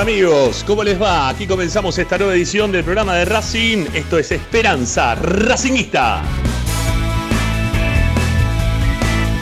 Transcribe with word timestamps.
amigos, 0.00 0.64
¿cómo 0.64 0.84
les 0.84 1.00
va? 1.00 1.28
Aquí 1.28 1.46
comenzamos 1.46 1.98
esta 1.98 2.18
nueva 2.18 2.34
edición 2.34 2.70
del 2.70 2.84
programa 2.84 3.16
de 3.16 3.24
Racing. 3.24 3.86
Esto 3.94 4.18
es 4.18 4.30
Esperanza 4.30 5.16
Racinguista. 5.16 6.22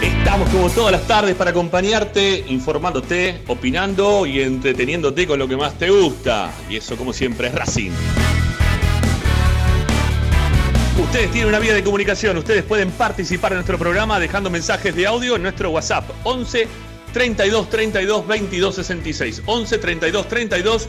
Estamos 0.03 0.49
como 0.49 0.71
todas 0.71 0.93
las 0.93 1.07
tardes 1.07 1.35
para 1.35 1.51
acompañarte, 1.51 2.45
informándote, 2.49 3.43
opinando 3.49 4.25
y 4.25 4.41
entreteniéndote 4.41 5.27
con 5.27 5.39
lo 5.39 5.47
que 5.47 5.57
más 5.57 5.75
te 5.79 5.91
gusta. 5.91 6.51
Y 6.71 6.77
eso 6.77 6.97
como 6.97 7.13
siempre 7.13 7.49
es 7.49 7.55
Racing. 7.55 7.91
Ustedes 10.99 11.31
tienen 11.31 11.49
una 11.49 11.59
vía 11.59 11.75
de 11.75 11.85
comunicación, 11.85 12.37
ustedes 12.39 12.65
pueden 12.65 12.91
participar 12.93 13.53
en 13.53 13.57
nuestro 13.57 13.79
programa 13.79 14.19
dejando 14.19 14.49
mensajes 14.49 14.97
de 14.97 15.07
audio 15.07 15.37
en 15.37 15.43
nuestro 15.43 15.71
WhatsApp 15.71 16.09
11 16.25 16.67
32 17.17 17.71
32 17.71 18.27
22 18.27 18.75
66. 18.75 19.43
11 19.47 19.79
32 19.79 20.29
32 20.29 20.89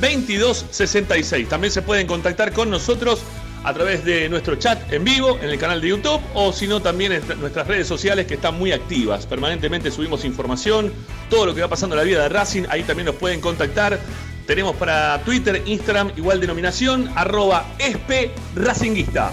22 0.00 0.66
66. 0.70 1.48
También 1.48 1.72
se 1.72 1.82
pueden 1.82 2.06
contactar 2.06 2.52
con 2.52 2.70
nosotros 2.70 3.22
a 3.64 3.74
través 3.74 4.04
de 4.04 4.28
nuestro 4.28 4.54
chat 4.54 4.92
en 4.92 5.02
vivo 5.02 5.36
en 5.42 5.50
el 5.50 5.58
canal 5.58 5.80
de 5.80 5.88
YouTube 5.88 6.20
o 6.32 6.52
si 6.52 6.68
no 6.68 6.80
también 6.80 7.10
en 7.10 7.40
nuestras 7.40 7.66
redes 7.66 7.88
sociales 7.88 8.26
que 8.26 8.34
están 8.34 8.56
muy 8.56 8.70
activas. 8.70 9.26
Permanentemente 9.26 9.90
subimos 9.90 10.24
información, 10.24 10.92
todo 11.28 11.44
lo 11.46 11.56
que 11.56 11.62
va 11.62 11.68
pasando 11.68 11.96
en 11.96 11.98
la 11.98 12.04
vida 12.04 12.22
de 12.22 12.28
Racing, 12.28 12.66
ahí 12.68 12.84
también 12.84 13.06
nos 13.06 13.16
pueden 13.16 13.40
contactar. 13.40 13.98
Tenemos 14.46 14.76
para 14.76 15.24
Twitter, 15.24 15.60
Instagram, 15.66 16.12
igual 16.16 16.40
denominación, 16.40 17.10
arroba 17.16 17.66
esp 17.80 18.30
racinguista. 18.54 19.32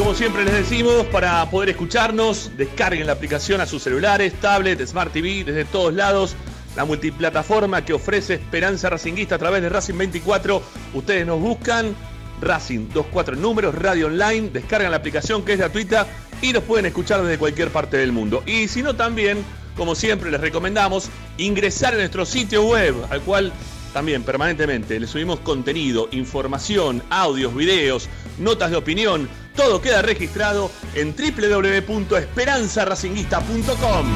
Como 0.00 0.14
siempre 0.14 0.44
les 0.46 0.54
decimos, 0.54 1.04
para 1.12 1.50
poder 1.50 1.68
escucharnos, 1.68 2.52
descarguen 2.56 3.06
la 3.06 3.12
aplicación 3.12 3.60
a 3.60 3.66
sus 3.66 3.82
celulares, 3.82 4.32
tablet, 4.40 4.82
Smart 4.86 5.12
TV, 5.12 5.44
desde 5.44 5.66
todos 5.66 5.92
lados. 5.92 6.36
La 6.74 6.86
multiplataforma 6.86 7.84
que 7.84 7.92
ofrece 7.92 8.32
Esperanza 8.34 8.88
Racinguista 8.88 9.34
a 9.34 9.38
través 9.38 9.60
de 9.60 9.68
Racing 9.68 9.98
24. 9.98 10.62
Ustedes 10.94 11.26
nos 11.26 11.38
buscan 11.38 11.94
Racing 12.40 12.88
24 12.88 13.36
números, 13.36 13.74
radio 13.74 14.06
online, 14.06 14.48
descargan 14.48 14.90
la 14.90 14.96
aplicación 14.96 15.44
que 15.44 15.52
es 15.52 15.58
gratuita 15.58 16.06
y 16.40 16.54
nos 16.54 16.62
pueden 16.62 16.86
escuchar 16.86 17.20
desde 17.22 17.36
cualquier 17.36 17.68
parte 17.68 17.98
del 17.98 18.12
mundo. 18.12 18.42
Y 18.46 18.68
si 18.68 18.82
no 18.82 18.96
también, 18.96 19.44
como 19.76 19.94
siempre 19.94 20.30
les 20.30 20.40
recomendamos, 20.40 21.10
ingresar 21.36 21.92
a 21.92 21.98
nuestro 21.98 22.24
sitio 22.24 22.64
web, 22.64 22.94
al 23.10 23.20
cual 23.20 23.52
también 23.92 24.22
permanentemente 24.22 24.98
le 24.98 25.06
subimos 25.06 25.40
contenido, 25.40 26.08
información, 26.12 27.02
audios, 27.10 27.54
videos, 27.54 28.08
notas 28.38 28.70
de 28.70 28.76
opinión. 28.76 29.28
Todo 29.60 29.82
queda 29.82 30.00
registrado 30.00 30.70
en 30.94 31.14
www.esperanzaracinguista.com. 31.14 34.06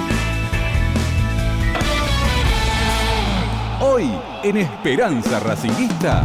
Hoy 3.82 4.10
en 4.42 4.56
Esperanza 4.56 5.40
Racinguista. 5.40 6.24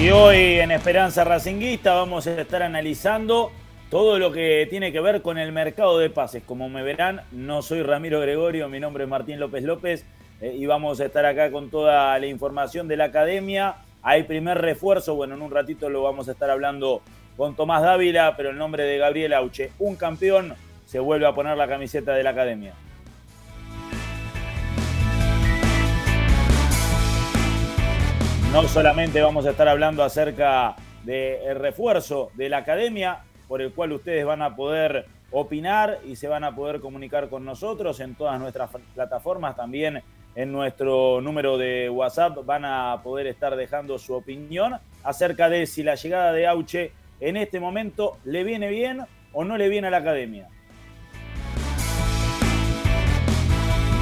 Y 0.00 0.10
hoy 0.10 0.60
en 0.60 0.70
Esperanza 0.70 1.24
Racinguista 1.24 1.94
vamos 1.94 2.28
a 2.28 2.40
estar 2.40 2.62
analizando 2.62 3.50
todo 3.90 4.20
lo 4.20 4.30
que 4.30 4.68
tiene 4.70 4.92
que 4.92 5.00
ver 5.00 5.20
con 5.20 5.36
el 5.36 5.50
mercado 5.50 5.98
de 5.98 6.10
pases. 6.10 6.44
Como 6.46 6.68
me 6.68 6.84
verán, 6.84 7.22
no 7.32 7.62
soy 7.62 7.82
Ramiro 7.82 8.20
Gregorio, 8.20 8.68
mi 8.68 8.78
nombre 8.78 9.02
es 9.02 9.10
Martín 9.10 9.40
López 9.40 9.64
López 9.64 10.06
eh, 10.40 10.54
y 10.56 10.64
vamos 10.66 11.00
a 11.00 11.06
estar 11.06 11.26
acá 11.26 11.50
con 11.50 11.70
toda 11.70 12.16
la 12.20 12.26
información 12.28 12.86
de 12.86 12.96
la 12.96 13.06
academia. 13.06 13.78
Hay 14.02 14.22
primer 14.22 14.56
refuerzo, 14.58 15.14
bueno, 15.14 15.34
en 15.34 15.42
un 15.42 15.50
ratito 15.50 15.90
lo 15.90 16.02
vamos 16.02 16.26
a 16.28 16.32
estar 16.32 16.48
hablando 16.48 17.02
con 17.36 17.54
Tomás 17.54 17.82
Dávila, 17.82 18.34
pero 18.34 18.48
el 18.48 18.56
nombre 18.56 18.84
de 18.84 18.96
Gabriel 18.96 19.34
Auche, 19.34 19.72
un 19.78 19.96
campeón, 19.96 20.54
se 20.86 20.98
vuelve 20.98 21.26
a 21.26 21.34
poner 21.34 21.54
la 21.58 21.68
camiseta 21.68 22.14
de 22.14 22.22
la 22.22 22.30
academia. 22.30 22.72
No 28.52 28.62
solamente 28.68 29.20
vamos 29.20 29.44
a 29.44 29.50
estar 29.50 29.68
hablando 29.68 30.02
acerca 30.02 30.76
del 31.04 31.56
refuerzo 31.56 32.30
de 32.34 32.48
la 32.48 32.58
academia, 32.58 33.20
por 33.48 33.60
el 33.60 33.72
cual 33.72 33.92
ustedes 33.92 34.24
van 34.24 34.40
a 34.40 34.56
poder 34.56 35.04
opinar 35.30 35.98
y 36.06 36.16
se 36.16 36.26
van 36.26 36.44
a 36.44 36.56
poder 36.56 36.80
comunicar 36.80 37.28
con 37.28 37.44
nosotros 37.44 38.00
en 38.00 38.14
todas 38.14 38.40
nuestras 38.40 38.70
plataformas, 38.94 39.56
también 39.56 40.02
en 40.34 40.52
nuestro 40.52 41.20
número 41.20 41.58
de 41.58 41.90
WhatsApp 41.90 42.44
van 42.44 42.64
a 42.64 43.00
poder 43.02 43.26
estar 43.26 43.56
dejando 43.56 43.98
su 43.98 44.14
opinión 44.14 44.76
acerca 45.02 45.48
de 45.48 45.66
si 45.66 45.82
la 45.82 45.96
llegada 45.96 46.32
de 46.32 46.46
Auche 46.46 46.92
en 47.20 47.36
este 47.36 47.60
momento 47.60 48.18
le 48.24 48.44
viene 48.44 48.68
bien 48.68 49.02
o 49.32 49.44
no 49.44 49.56
le 49.56 49.68
viene 49.68 49.88
a 49.88 49.90
la 49.90 49.98
academia. 49.98 50.48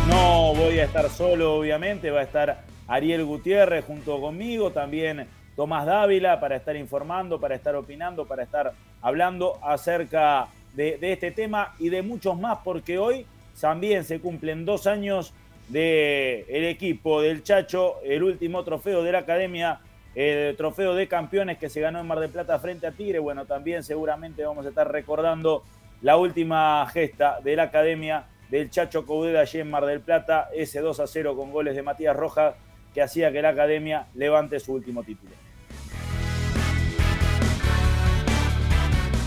No 0.09 0.55
voy 0.55 0.79
a 0.79 0.85
estar 0.85 1.09
solo, 1.11 1.57
obviamente, 1.57 2.11
va 2.11 2.21
a 2.21 2.25
estar 2.25 2.65
Ariel 2.87 3.25
Gutiérrez 3.25 3.85
junto 3.85 4.21
conmigo, 4.21 4.71
también 4.71 5.27
Tomás 5.55 5.85
Dávila 5.85 6.41
para 6.41 6.57
estar 6.57 6.77
informando, 6.77 7.39
para 7.41 7.55
estar 7.55 7.75
opinando, 7.75 8.25
para 8.25 8.45
estar 8.45 8.73
hablando 9.03 9.59
acerca 9.63 10.49
de, 10.75 10.97
de 10.99 11.13
este 11.13 11.31
tema 11.31 11.75
y 11.79 11.89
de 11.89 12.03
muchos 12.03 12.39
más, 12.39 12.59
porque 12.65 12.99
hoy 12.99 13.27
también 13.61 14.05
se 14.05 14.21
cumplen 14.21 14.65
dos 14.65 14.87
años 14.87 15.35
del 15.69 16.45
el 16.49 16.65
equipo 16.65 17.21
del 17.21 17.43
Chacho, 17.43 18.01
el 18.03 18.23
último 18.23 18.65
trofeo 18.65 19.03
de 19.03 19.13
la 19.13 19.19
academia, 19.19 19.81
el 20.15 20.57
trofeo 20.57 20.95
de 20.95 21.09
campeones 21.09 21.59
que 21.59 21.69
se 21.69 21.81
ganó 21.81 22.01
en 22.01 22.07
Mar 22.07 22.21
del 22.21 22.31
Plata 22.31 22.59
frente 22.59 22.87
a 22.87 22.93
Tigre. 22.93 23.19
Bueno, 23.19 23.45
también 23.47 23.83
seguramente 23.83 24.45
vamos 24.45 24.67
a 24.67 24.71
estar 24.71 24.91
recordando 24.91 25.63
la 26.03 26.17
última 26.17 26.87
gesta 26.93 27.41
de 27.41 27.57
la 27.57 27.65
academia 27.65 28.25
del 28.51 28.71
Chacho 28.71 29.05
Caudeda 29.05 29.41
allí 29.41 29.61
en 29.61 29.71
Mar 29.71 29.85
del 29.85 30.01
Plata, 30.01 30.49
ese 30.55 30.81
2 30.81 31.01
a 31.01 31.07
0 31.07 31.37
con 31.37 31.53
goles 31.53 31.75
de 31.77 31.83
Matías 31.83 32.17
Rojas 32.17 32.55
que 32.95 33.03
hacía 33.03 33.31
que 33.31 33.43
la 33.43 33.51
academia 33.51 34.07
levante 34.15 34.59
su 34.61 34.73
último 34.73 35.03
título. 35.03 35.33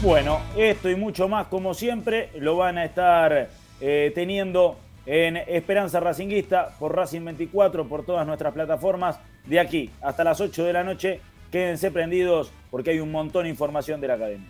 Bueno, 0.01 0.41
esto 0.57 0.89
y 0.89 0.95
mucho 0.95 1.27
más, 1.27 1.45
como 1.45 1.75
siempre, 1.75 2.29
lo 2.39 2.57
van 2.57 2.79
a 2.79 2.85
estar 2.85 3.49
eh, 3.79 4.11
teniendo 4.15 4.77
en 5.11 5.35
Esperanza 5.35 5.99
Racinguista 5.99 6.69
por 6.79 6.95
Racing 6.95 7.25
24, 7.25 7.85
por 7.85 8.05
todas 8.05 8.25
nuestras 8.25 8.53
plataformas, 8.53 9.19
de 9.45 9.59
aquí 9.59 9.89
hasta 10.01 10.23
las 10.23 10.39
8 10.39 10.63
de 10.63 10.71
la 10.71 10.85
noche. 10.85 11.19
Quédense 11.51 11.91
prendidos 11.91 12.53
porque 12.69 12.91
hay 12.91 13.01
un 13.01 13.11
montón 13.11 13.43
de 13.43 13.49
información 13.49 13.99
de 13.99 14.07
la 14.07 14.13
academia. 14.13 14.47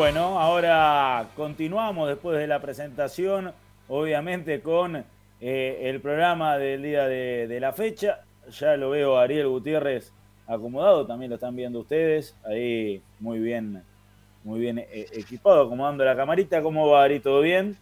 Bueno, 0.05 0.39
ahora 0.39 1.29
continuamos 1.35 2.07
después 2.07 2.37
de 2.37 2.45
la 2.45 2.61
presentación, 2.61 3.51
obviamente 3.87 4.61
con 4.61 5.03
eh, 5.41 5.79
el 5.81 5.99
programa 5.99 6.59
del 6.59 6.83
día 6.83 7.07
de, 7.07 7.47
de 7.47 7.59
la 7.59 7.73
fecha. 7.73 8.19
Ya 8.51 8.77
lo 8.77 8.91
veo 8.91 9.17
a 9.17 9.23
Ariel 9.23 9.47
Gutiérrez 9.47 10.13
acomodado, 10.45 11.07
también 11.07 11.31
lo 11.31 11.37
están 11.37 11.55
viendo 11.55 11.79
ustedes, 11.79 12.37
ahí 12.45 13.01
muy 13.19 13.39
bien, 13.39 13.81
muy 14.43 14.59
bien 14.59 14.77
eh, 14.77 15.07
equipado, 15.11 15.63
acomodando 15.63 16.05
la 16.05 16.15
camarita. 16.15 16.61
¿Cómo 16.61 16.87
va 16.87 17.03
Ari? 17.03 17.19
¿Todo 17.19 17.41
bien? 17.41 17.75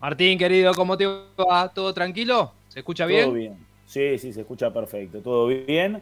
Martín, 0.00 0.38
querido, 0.38 0.72
¿cómo 0.72 0.96
te 0.96 1.04
va? 1.04 1.70
¿Todo 1.74 1.92
tranquilo? 1.92 2.54
¿Se 2.68 2.78
escucha 2.78 3.04
bien? 3.04 3.24
Todo 3.26 3.34
bien. 3.34 3.66
Sí, 3.84 4.16
sí, 4.16 4.32
se 4.32 4.40
escucha 4.40 4.72
perfecto, 4.72 5.20
todo 5.20 5.48
bien. 5.48 6.00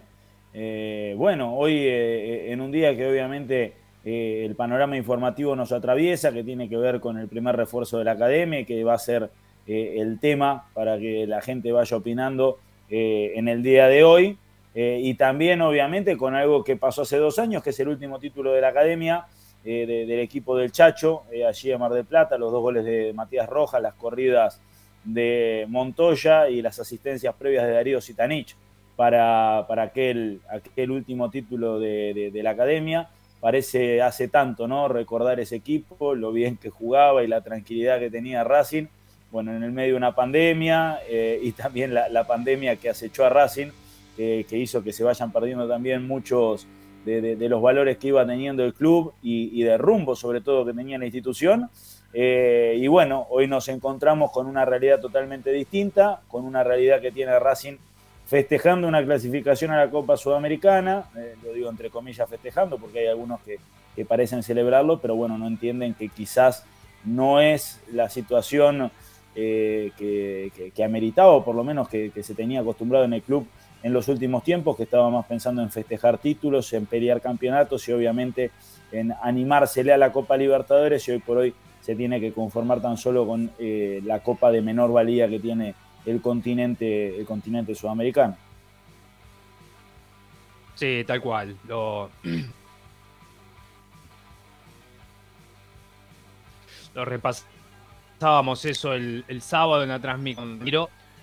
Eh, 0.55 1.15
bueno, 1.19 1.57
hoy 1.57 1.75
eh, 1.75 2.53
en 2.53 2.61
un 2.61 2.71
día 2.71 2.97
que 2.97 3.05
obviamente 3.05 3.88
eh, 4.05 4.45
el 4.47 4.55
panorama 4.55 4.97
informativo 4.97 5.55
nos 5.57 5.73
atraviesa, 5.73 6.33
que 6.33 6.45
tiene 6.45 6.69
que 6.69 6.77
ver 6.77 7.01
con 7.01 7.19
el 7.19 7.29
primer 7.29 7.57
refuerzo 7.57 7.99
de 7.99 8.05
la 8.05 8.13
academia, 8.13 8.65
que 8.65 8.83
va 8.85 8.95
a 8.95 8.99
ser 8.99 9.31
eh, 9.67 9.97
el 9.99 10.19
tema 10.21 10.67
para 10.75 10.99
que 10.99 11.27
la 11.27 11.41
gente 11.41 11.73
vaya 11.73 11.97
opinando 11.97 12.59
eh, 12.91 13.33
en 13.37 13.49
el 13.49 13.63
día 13.63 13.89
de 13.89 14.05
hoy. 14.05 14.39
Y 14.75 15.15
también, 15.15 15.61
obviamente, 15.61 16.17
con 16.17 16.37
algo 16.37 16.63
que 16.63 16.77
pasó 16.77 17.03
hace 17.03 17.17
dos 17.17 17.41
años, 17.41 17.65
que 17.65 17.71
es 17.71 17.81
el 17.81 17.89
último 17.89 18.21
título 18.21 18.53
de 18.53 18.61
la 18.61 18.69
academia, 18.69 19.27
de- 19.65 20.07
del 20.07 20.21
equipo 20.21 20.57
del 20.57 20.71
Chacho, 20.71 21.25
allí 21.49 21.73
en 21.73 21.81
Mar 21.81 21.93
del 21.93 22.05
Plata, 22.05 22.39
los 22.39 22.53
dos 22.53 22.63
goles 22.63 22.85
de 22.85 23.13
Matías 23.13 23.49
Rojas, 23.49 23.83
las 23.83 23.95
corridas 23.95 24.61
de 25.03 25.67
Montoya 25.69 26.49
y 26.49 26.63
las 26.63 26.79
asistencias 26.79 27.35
previas 27.35 27.67
de 27.67 27.73
Darío 27.73 28.01
Sitanich 28.01 28.55
para, 28.95 29.65
para 29.67 29.83
aquel, 29.85 30.41
aquel 30.49 30.93
último 30.93 31.29
título 31.29 31.81
de 31.81 32.41
la 32.41 32.51
academia. 32.51 33.09
Parece 33.41 34.03
hace 34.03 34.29
tanto, 34.29 34.67
¿no? 34.67 34.89
Recordar 34.89 35.39
ese 35.41 35.57
equipo, 35.57 36.15
lo 36.15 36.33
bien 36.33 36.57
que 36.57 36.71
jugaba 36.71 37.23
y 37.23 37.29
la 37.29 37.41
tranquilidad 37.41 37.99
que 37.99 38.11
tenía 38.11 38.45
Racing. 38.45 38.87
Bueno, 39.31 39.55
en 39.55 39.63
el 39.63 39.73
medio 39.73 39.93
de 39.93 39.97
una 39.99 40.15
pandemia 40.15 41.01
eh, 41.09 41.39
y 41.43 41.53
también 41.53 41.95
la, 41.95 42.27
pandemia 42.27 42.77
que 42.77 42.89
acechó 42.89 43.25
a 43.25 43.29
Racing, 43.29 43.69
eh, 44.17 44.45
que 44.49 44.57
hizo 44.59 44.83
que 44.83 44.93
se 44.93 45.05
vayan 45.05 45.31
perdiendo 45.31 45.69
también 45.69 46.07
muchos 46.07 46.67
de, 47.05 47.37
los 47.49 47.63
valores 47.63 47.97
que 47.99 48.09
iba 48.09 48.27
teniendo 48.27 48.65
el 48.65 48.75
club 48.75 49.15
y, 49.23 49.51
y 49.59 49.63
de 49.63 49.79
rumbo, 49.79 50.17
sobre 50.17 50.41
todo, 50.41 50.67
que 50.67 50.73
tenía 50.73 50.99
la 50.99 51.05
institución. 51.05 51.71
Eh, 52.13 52.77
y 52.81 52.87
bueno, 52.89 53.27
hoy 53.31 53.47
nos 53.47 53.69
encontramos 53.69 54.33
con 54.33 54.47
una 54.47 54.65
realidad 54.65 55.01
totalmente 55.01 55.53
distinta, 55.53 56.23
con 56.29 56.45
una 56.45 56.65
realidad 56.65 57.01
que 57.01 57.13
tiene 57.13 57.39
Racing 57.39 57.77
festejando 58.29 58.87
una 58.87 59.03
clasificación 59.03 59.71
a 59.71 59.79
la 59.79 59.91
Copa 59.91 60.19
Sudamericana, 60.19 61.05
eh, 61.17 61.35
lo 61.43 61.53
digo 61.55 61.71
entre 61.71 61.89
comillas 61.89 62.29
festejando, 62.29 62.77
porque 62.79 63.01
hay 63.01 63.07
algunos 63.07 63.41
que, 63.41 63.59
parecen 64.07 64.45
celebrarlo, 64.45 65.01
pero 65.01 65.17
bueno, 65.17 65.37
no 65.39 65.49
entienden 65.49 65.93
que 65.95 66.09
quizás 66.09 66.65
no 67.05 67.41
es 67.41 67.81
la 67.91 68.09
situación 68.09 68.93
eh, 69.35 69.91
que, 69.99 70.53
que- 70.55 70.71
que 70.71 70.85
ameritaba, 70.85 71.33
o 71.33 71.45
por 71.45 71.57
lo 71.57 71.65
menos 71.65 71.89
que, 71.89 72.11
que 72.11 72.23
se 72.23 72.35
tenía 72.37 72.61
acostumbrado 72.61 73.05
en 73.07 73.15
el 73.15 73.23
club 73.23 73.49
en 73.83 73.93
los 73.93 74.07
últimos 74.07 74.45
tiempos, 74.45 74.77
que 74.77 74.85
estaba 74.85 75.11
más 75.11 75.27
pensando 75.27 75.63
en 75.63 75.71
festejar 75.71 76.19
títulos, 76.19 76.73
en 76.75 76.87
pelear 76.87 77.21
campeonatos 77.21 77.89
y 77.89 77.93
obviamente 77.93 78.53
en 78.93 79.13
animársele 79.21 79.93
a 79.93 79.97
la 79.99 80.13
Copa 80.13 80.37
Libertadores 80.37 81.09
y 81.09 81.13
hoy 81.13 81.19
por 81.19 81.39
hoy 81.39 81.55
se 81.81 81.97
tiene 81.97 82.21
que 82.21 82.33
conformar 82.33 82.81
tan 82.81 82.97
solo 82.97 83.27
con 83.27 83.51
eh, 83.59 84.01
la 84.05 84.21
copa 84.23 84.53
de 84.53 84.63
menor 84.63 84.93
valía 84.93 85.29
que 85.29 85.41
tiene 85.41 85.75
el 86.11 86.21
continente, 86.21 87.19
el 87.19 87.27
continente 87.27 87.75
sudamericano. 87.75 88.37
Sí, 90.75 91.05
tal 91.07 91.21
cual. 91.21 91.57
Lo, 91.67 92.11
lo 96.95 97.05
repasábamos 97.05 98.65
eso 98.65 98.95
el, 98.95 99.25
el 99.29 99.43
sábado 99.43 99.83
en 99.83 99.89
la 99.89 100.01
transmisión. 100.01 100.61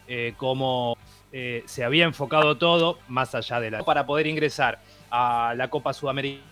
Eh, 0.08 0.36
cómo 0.38 0.98
eh, 1.32 1.64
se 1.66 1.84
había 1.84 2.06
enfocado 2.06 2.58
todo 2.58 3.00
más 3.08 3.34
allá 3.34 3.60
de 3.60 3.72
la. 3.72 3.84
para 3.84 4.06
poder 4.06 4.28
ingresar 4.28 4.80
a 5.10 5.54
la 5.56 5.70
Copa 5.70 5.94
Sudamericana. 5.94 6.44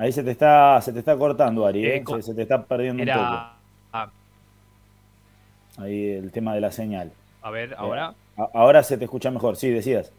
Ahí 0.00 0.12
se 0.12 0.22
te 0.24 0.30
está, 0.30 0.80
se 0.80 0.94
te 0.94 1.00
está 1.00 1.14
cortando, 1.14 1.66
Ari, 1.66 1.84
¿eh? 1.84 1.96
Eh, 1.96 2.04
se, 2.06 2.22
se 2.22 2.34
te 2.34 2.40
está 2.40 2.64
perdiendo 2.64 3.02
un 3.02 3.08
Era. 3.08 3.52
poco. 3.92 4.12
Ahí 5.76 6.08
el 6.12 6.32
tema 6.32 6.54
de 6.54 6.62
la 6.62 6.72
señal. 6.72 7.12
A 7.42 7.50
ver, 7.50 7.74
ahora. 7.76 8.14
A- 8.38 8.48
ahora 8.54 8.82
se 8.82 8.96
te 8.96 9.04
escucha 9.04 9.30
mejor, 9.30 9.56
sí, 9.56 9.68
decías. 9.68 10.10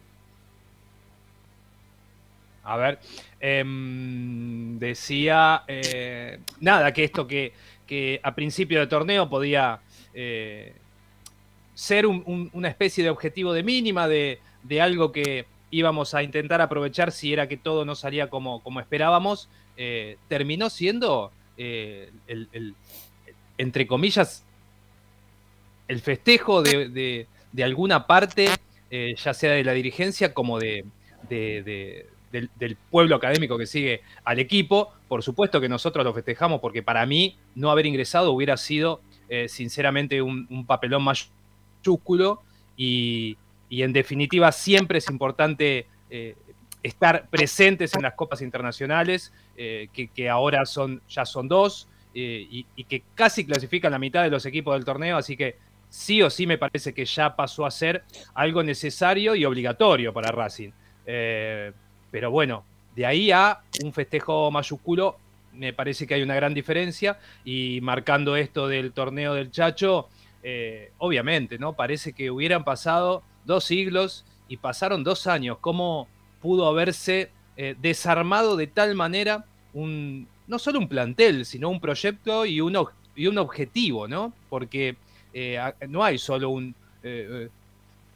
A 2.63 2.77
ver, 2.77 2.99
em, 3.39 4.77
decía, 4.77 5.63
eh, 5.67 6.37
nada, 6.59 6.93
que 6.93 7.03
esto 7.03 7.25
que, 7.25 7.53
que 7.87 8.19
a 8.21 8.35
principio 8.35 8.79
de 8.79 8.85
torneo 8.87 9.29
podía 9.29 9.79
eh, 10.13 10.73
ser 11.73 12.05
un- 12.05 12.21
un- 12.27 12.51
una 12.53 12.67
especie 12.67 13.03
de 13.03 13.09
objetivo 13.09 13.51
de 13.53 13.63
mínima, 13.63 14.07
de, 14.07 14.39
de 14.61 14.79
algo 14.79 15.11
que 15.11 15.47
íbamos 15.71 16.13
a 16.13 16.21
intentar 16.21 16.61
aprovechar 16.61 17.11
si 17.11 17.33
era 17.33 17.47
que 17.47 17.57
todo 17.57 17.83
no 17.83 17.95
salía 17.95 18.29
como, 18.29 18.61
como 18.61 18.79
esperábamos, 18.79 19.49
eh, 19.83 20.17
terminó 20.27 20.69
siendo, 20.69 21.31
eh, 21.57 22.11
el, 22.27 22.75
entre 23.57 23.87
comillas, 23.87 24.45
el 25.87 26.01
festejo 26.01 26.61
de, 26.61 27.27
de- 27.51 27.63
alguna 27.63 28.05
parte, 28.05 28.45
eh, 28.91 29.15
ya 29.17 29.33
sea 29.33 29.53
de 29.53 29.63
la 29.63 29.71
dirigencia 29.73 30.35
como 30.35 30.59
de, 30.59 30.85
de- 31.27 32.05
de- 32.31 32.49
del, 32.59 32.77
pueblo 32.91 33.15
académico 33.15 33.57
que 33.57 33.65
sigue 33.65 34.01
al 34.23 34.37
equipo. 34.37 34.93
Por 35.07 35.23
supuesto 35.23 35.59
que 35.59 35.67
nosotros 35.67 36.05
lo 36.05 36.13
festejamos 36.13 36.61
porque 36.61 36.83
para 36.83 37.03
mí 37.07 37.35
no 37.55 37.71
haber 37.71 37.87
ingresado 37.87 38.33
hubiera 38.33 38.57
sido 38.57 39.01
sinceramente 39.47 40.21
un, 40.21 40.65
papelón 40.67 41.03
mayúsculo 41.03 42.43
y, 42.77 43.35
y 43.67 43.81
en 43.81 43.93
definitiva 43.93 44.51
siempre 44.51 44.99
es 44.99 45.09
importante 45.09 45.87
estar 46.83 47.27
presentes 47.29 47.93
en 47.95 48.01
las 48.01 48.13
copas 48.13 48.41
internacionales, 48.41 49.31
eh, 49.55 49.89
que, 49.93 50.29
ahora 50.29 50.65
son, 50.65 51.01
ya 51.07 51.25
son 51.25 51.47
dos 51.47 51.87
eh, 52.13 52.47
y, 52.49 52.83
que 52.85 53.03
casi 53.15 53.45
clasifican 53.45 53.91
la 53.91 53.99
mitad 53.99 54.23
de 54.23 54.29
los 54.29 54.45
equipos 54.45 54.73
del 54.73 54.85
torneo, 54.85 55.17
así 55.17 55.37
que 55.37 55.57
sí 55.89 56.21
o 56.21 56.29
sí 56.29 56.47
me 56.47 56.57
parece 56.57 56.93
que 56.93 57.05
ya 57.05 57.35
pasó 57.35 57.65
a 57.65 57.71
ser 57.71 58.03
algo 58.33 58.63
necesario 58.63 59.35
y 59.35 59.45
obligatorio 59.45 60.13
para 60.13 60.31
Racing. 60.31 60.71
Eh, 61.05 61.71
pero 62.09 62.31
bueno, 62.31 62.63
de 62.95 63.05
ahí 63.05 63.31
a 63.31 63.61
un 63.83 63.93
festejo 63.93 64.49
mayúsculo, 64.51 65.17
me 65.53 65.73
parece 65.73 66.07
que 66.07 66.15
hay 66.15 66.21
una 66.21 66.35
gran 66.35 66.53
diferencia. 66.53 67.19
Y 67.43 67.79
marcando 67.81 68.35
esto 68.35 68.67
del 68.67 68.93
torneo 68.93 69.33
del 69.33 69.51
Chacho, 69.51 70.07
obviamente, 70.97 71.59
¿no? 71.59 71.73
Parece 71.73 72.13
que 72.13 72.31
hubieran 72.31 72.63
pasado 72.63 73.21
dos 73.45 73.65
siglos 73.65 74.25
y 74.47 74.57
pasaron 74.57 75.03
dos 75.03 75.27
años. 75.27 75.57
¿Cómo 75.59 76.07
pudo 76.41 76.65
haberse 76.67 77.29
eh, 77.57 77.75
desarmado 77.81 78.55
de 78.57 78.67
tal 78.67 78.95
manera 78.95 79.45
un, 79.73 80.27
no 80.47 80.59
solo 80.59 80.79
un 80.79 80.87
plantel, 80.87 81.45
sino 81.45 81.69
un 81.69 81.79
proyecto 81.79 82.45
y 82.45 82.61
un, 82.61 82.77
y 83.15 83.27
un 83.27 83.37
objetivo, 83.37 84.07
¿no? 84.07 84.33
Porque 84.49 84.95
eh, 85.33 85.59
no 85.87 86.03
hay 86.03 86.17
solo 86.17 86.49
un, 86.49 86.75
eh, 87.03 87.49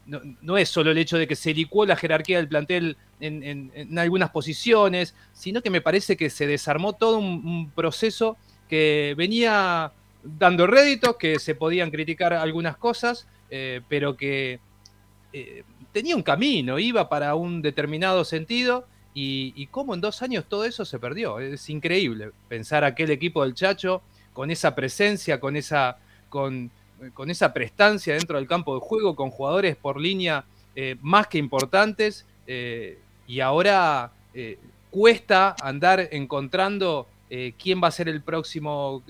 no, 0.06 0.22
no 0.42 0.58
es 0.58 0.70
solo 0.70 0.92
el 0.92 0.98
hecho 0.98 1.18
de 1.18 1.28
que 1.28 1.36
se 1.36 1.54
licuó 1.54 1.86
la 1.86 1.96
jerarquía 1.96 2.38
del 2.38 2.48
plantel 2.48 2.98
en, 3.20 3.44
en- 3.44 4.00
algunas 4.00 4.30
posiciones, 4.30 5.16
sino 5.34 5.62
que 5.62 5.70
me 5.70 5.82
parece 5.82 6.16
que 6.18 6.30
se 6.30 6.46
desarmó 6.48 6.94
todo 6.94 7.18
un, 7.18 7.72
proceso 7.74 8.38
que 8.70 9.14
venía 9.18 9.92
dando 10.24 10.68
réditos, 10.68 11.16
que 11.18 11.40
se 11.40 11.56
podían 11.56 11.92
criticar 11.92 12.34
algunas 12.34 12.78
cosas, 12.78 13.28
pero 13.88 14.18
que 14.18 14.60
eh, 15.38 15.64
tenía 15.92 16.16
un 16.16 16.24
camino, 16.24 16.80
iba 16.80 17.10
para 17.10 17.36
un 17.36 17.62
determinado 17.62 18.24
sentido. 18.24 18.88
Y, 19.14 19.54
y 19.56 19.68
cómo 19.68 19.94
en 19.94 20.02
dos 20.02 20.22
años 20.22 20.46
todo 20.48 20.66
eso 20.66 20.84
se 20.84 21.00
perdió. 21.00 21.40
Es 21.40 21.70
increíble 21.70 22.32
pensar 22.50 22.84
aquel 22.84 23.12
equipo 23.12 23.44
del 23.44 23.54
Chacho 23.54 24.02
con 24.34 24.52
esa 24.52 24.76
presencia, 24.76 25.40
con 25.40 25.56
esa, 25.56 25.98
con, 26.30 26.70
con 27.14 27.30
esa 27.30 27.54
prestancia 27.54 28.14
dentro 28.14 28.38
del 28.38 28.48
campo 28.48 28.76
de 28.76 28.82
juego, 28.82 29.16
con 29.16 29.30
jugadores 29.30 29.78
por 29.78 30.00
línea 30.00 30.44
eh, 30.76 30.98
más 31.02 31.28
que 31.28 31.38
importantes, 31.38 32.26
eh, 32.48 33.00
y 33.28 33.40
ahora 33.40 34.12
cuesta 34.92 35.56
andar 35.62 36.10
encontrando 36.12 37.08
quién 37.58 37.82
va 37.82 37.88
a 37.88 37.92
ser 37.92 38.10
el 38.10 38.22
próximo 38.22 39.02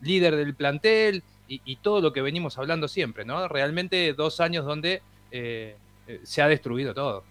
líder 0.00 0.36
del 0.36 0.54
plantel 0.54 1.24
y, 1.48 1.60
y 1.64 1.76
todo 1.76 2.00
lo 2.00 2.12
que 2.12 2.22
venimos 2.22 2.58
hablando 2.58 2.86
siempre, 2.86 3.24
¿no? 3.24 3.48
Realmente 3.48 4.14
dos 4.14 4.38
años 4.38 4.64
donde 4.64 5.02
eh, 5.30 5.76
eh, 6.06 6.20
se 6.24 6.42
ha 6.42 6.48
destruido 6.48 6.94
todo. 6.94 7.24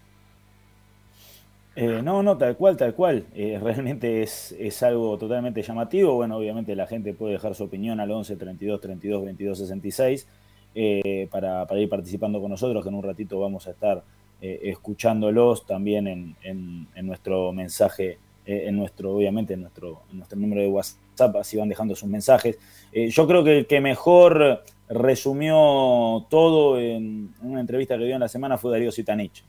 Eh, 1.76 2.00
no, 2.02 2.22
no, 2.22 2.36
tal 2.36 2.56
cual, 2.56 2.76
tal 2.76 2.94
cual. 2.94 3.24
Realmente 3.34 4.22
es, 4.22 4.52
es 4.58 4.82
algo 4.82 5.16
totalmente 5.18 5.62
llamativo. 5.62 6.14
Bueno, 6.14 6.36
obviamente 6.36 6.74
la 6.74 6.86
gente 6.86 7.14
puede 7.14 7.34
dejar 7.34 7.54
su 7.54 7.64
opinión 7.64 8.00
al 8.00 8.10
11 8.10 8.36
32 8.36 8.80
32 8.80 9.24
22 9.24 9.58
66 9.58 10.26
eh, 10.74 11.28
para, 11.30 11.66
para 11.66 11.80
ir 11.80 11.88
participando 11.88 12.40
con 12.40 12.50
nosotros, 12.50 12.82
que 12.82 12.88
en 12.88 12.94
un 12.96 13.02
ratito 13.02 13.40
vamos 13.40 13.66
a 13.66 13.70
estar 13.70 14.02
escuchándolos 14.40 15.66
también 15.66 16.06
en, 16.06 16.36
en- 16.44 16.86
nuestro 17.06 17.52
mensaje, 17.52 18.18
en 18.46 18.76
nuestro, 18.76 19.16
obviamente, 19.16 19.54
en 19.54 19.62
nuestro, 19.62 20.02
en 20.12 20.18
nuestro 20.18 20.38
número 20.38 20.62
de 20.62 20.68
WhatsApp, 20.68 21.34
así 21.40 21.56
van 21.56 21.68
dejando 21.68 21.96
sus 21.96 22.08
mensajes. 22.08 22.56
Yo 22.92 23.26
creo 23.26 23.42
que 23.42 23.58
el 23.58 23.66
que 23.66 23.80
mejor 23.80 24.62
resumió 24.88 26.26
todo 26.30 26.78
en, 26.80 27.32
una 27.42 27.60
entrevista 27.60 27.96
que 27.98 28.04
dio 28.04 28.14
en 28.14 28.20
la 28.20 28.28
semana 28.28 28.58
fue 28.58 28.70
Darío 28.72 28.92
Sitanich. 28.92 29.44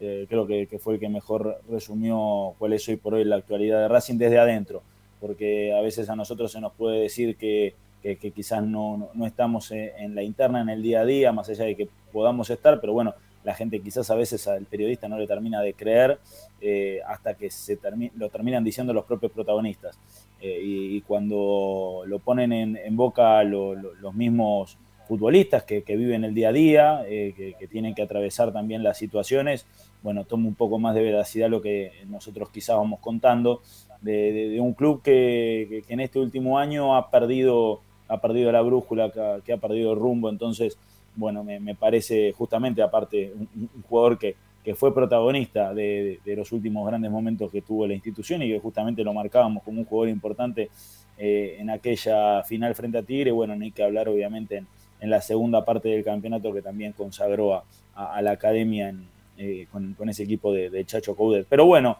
Eh, 0.00 0.26
creo 0.28 0.46
que, 0.46 0.68
fue 0.78 0.94
el 0.94 1.00
que 1.00 1.08
mejor 1.08 1.60
resumió 1.68 2.54
cuál 2.58 2.72
es 2.72 2.88
hoy 2.88 2.96
por 2.96 3.14
hoy 3.14 3.24
la 3.24 3.36
actualidad 3.36 3.80
de 3.80 3.88
Racing 3.88 4.16
desde 4.16 4.38
adentro, 4.38 4.82
porque 5.20 5.74
a 5.74 5.80
veces 5.80 6.08
a 6.08 6.14
nosotros 6.16 6.52
se 6.52 6.60
nos 6.60 6.72
puede 6.72 7.00
decir 7.00 7.36
que, 7.36 7.74
que- 8.02 8.16
quizás 8.30 8.62
no, 8.62 9.10
no- 9.12 9.26
estamos 9.26 9.70
en, 9.72 9.90
en 9.98 10.14
la 10.14 10.22
interna, 10.22 10.60
en 10.60 10.68
el 10.68 10.82
día 10.82 11.00
a 11.00 11.04
día, 11.04 11.32
más 11.32 11.48
allá 11.48 11.64
de 11.64 11.74
que 11.74 11.88
podamos 12.12 12.48
estar, 12.50 12.80
pero 12.80 12.92
bueno, 12.92 13.12
la 13.44 13.54
gente 13.54 13.80
quizás 13.80 14.08
a 14.10 14.14
veces 14.14 14.46
al 14.46 14.66
periodista 14.66 15.08
no 15.08 15.18
le 15.18 15.26
termina 15.26 15.60
de 15.62 15.72
creer 15.74 16.18
eh, 16.60 17.00
hasta 17.06 17.34
que 17.34 17.50
se 17.50 17.78
termi- 17.80 18.12
lo 18.16 18.28
terminan 18.28 18.62
diciendo 18.62 18.92
los 18.92 19.04
propios 19.04 19.32
protagonistas. 19.32 19.98
Eh, 20.40 20.60
y, 20.62 21.00
cuando 21.00 22.02
lo 22.06 22.20
ponen 22.20 22.52
en, 22.52 22.96
boca 22.96 23.42
lo- 23.42 23.74
lo- 23.74 23.94
los 23.94 24.14
mismos 24.14 24.78
futbolistas 25.08 25.64
que, 25.64 25.82
viven 25.96 26.22
el 26.22 26.34
día 26.34 26.50
a 26.50 26.52
día, 26.52 27.02
eh, 27.08 27.54
que, 27.58 27.66
tienen 27.66 27.94
que 27.94 28.02
atravesar 28.02 28.52
también 28.52 28.82
las 28.82 28.98
situaciones, 28.98 29.66
bueno, 30.02 30.24
toma 30.24 30.46
un 30.46 30.54
poco 30.54 30.78
más 30.78 30.94
de 30.94 31.02
veracidad 31.02 31.48
lo 31.48 31.62
que 31.62 31.92
nosotros 32.06 32.50
quizás 32.50 32.76
vamos 32.76 33.00
contando 33.00 33.62
de, 34.02 34.58
un 34.60 34.74
club 34.74 35.02
que, 35.02 35.82
en 35.88 36.00
este 36.00 36.18
último 36.18 36.58
año 36.58 36.94
ha 36.94 37.10
perdido, 37.10 37.80
ha 38.06 38.20
perdido 38.20 38.52
la 38.52 38.60
brújula, 38.60 39.10
que 39.44 39.52
ha, 39.52 39.56
perdido 39.56 39.92
el 39.94 39.98
rumbo, 39.98 40.28
entonces, 40.28 40.78
bueno, 41.16 41.42
me, 41.42 41.58
me 41.58 41.74
parece 41.74 42.32
justamente, 42.32 42.82
aparte, 42.82 43.32
un, 43.34 43.48
un 43.74 43.82
jugador 43.88 44.18
que, 44.18 44.36
que 44.64 44.74
fue 44.74 44.94
protagonista 44.94 45.72
de, 45.72 46.20
los 46.24 46.52
últimos 46.52 46.86
grandes 46.86 47.10
momentos 47.10 47.50
que 47.50 47.62
tuvo 47.62 47.86
la 47.86 47.94
institución 47.94 48.42
y 48.42 48.48
que 48.48 48.58
justamente 48.58 49.02
lo 49.02 49.12
marcábamos 49.14 49.62
como 49.62 49.80
un 49.80 49.86
jugador 49.86 50.10
importante 50.10 50.70
eh, 51.16 51.56
en 51.58 51.70
aquella 51.70 52.42
final 52.44 52.74
frente 52.74 52.98
a 52.98 53.02
Tigre, 53.02 53.30
bueno, 53.30 53.56
no 53.56 53.64
hay 53.64 53.72
que 53.72 53.82
hablar 53.82 54.08
obviamente 54.08 54.64
en, 55.00 55.10
la 55.10 55.20
segunda 55.20 55.64
parte 55.64 55.88
del 55.88 56.04
campeonato 56.04 56.52
que 56.52 56.60
también 56.60 56.92
consagró 56.92 57.62
a, 57.94 58.22
la 58.22 58.32
academia 58.32 58.94
eh, 59.36 59.66
con, 59.70 59.96
ese 60.08 60.24
equipo 60.24 60.52
de, 60.52 60.84
Chacho 60.84 61.16
Coudet. 61.16 61.46
Pero 61.48 61.64
bueno, 61.64 61.98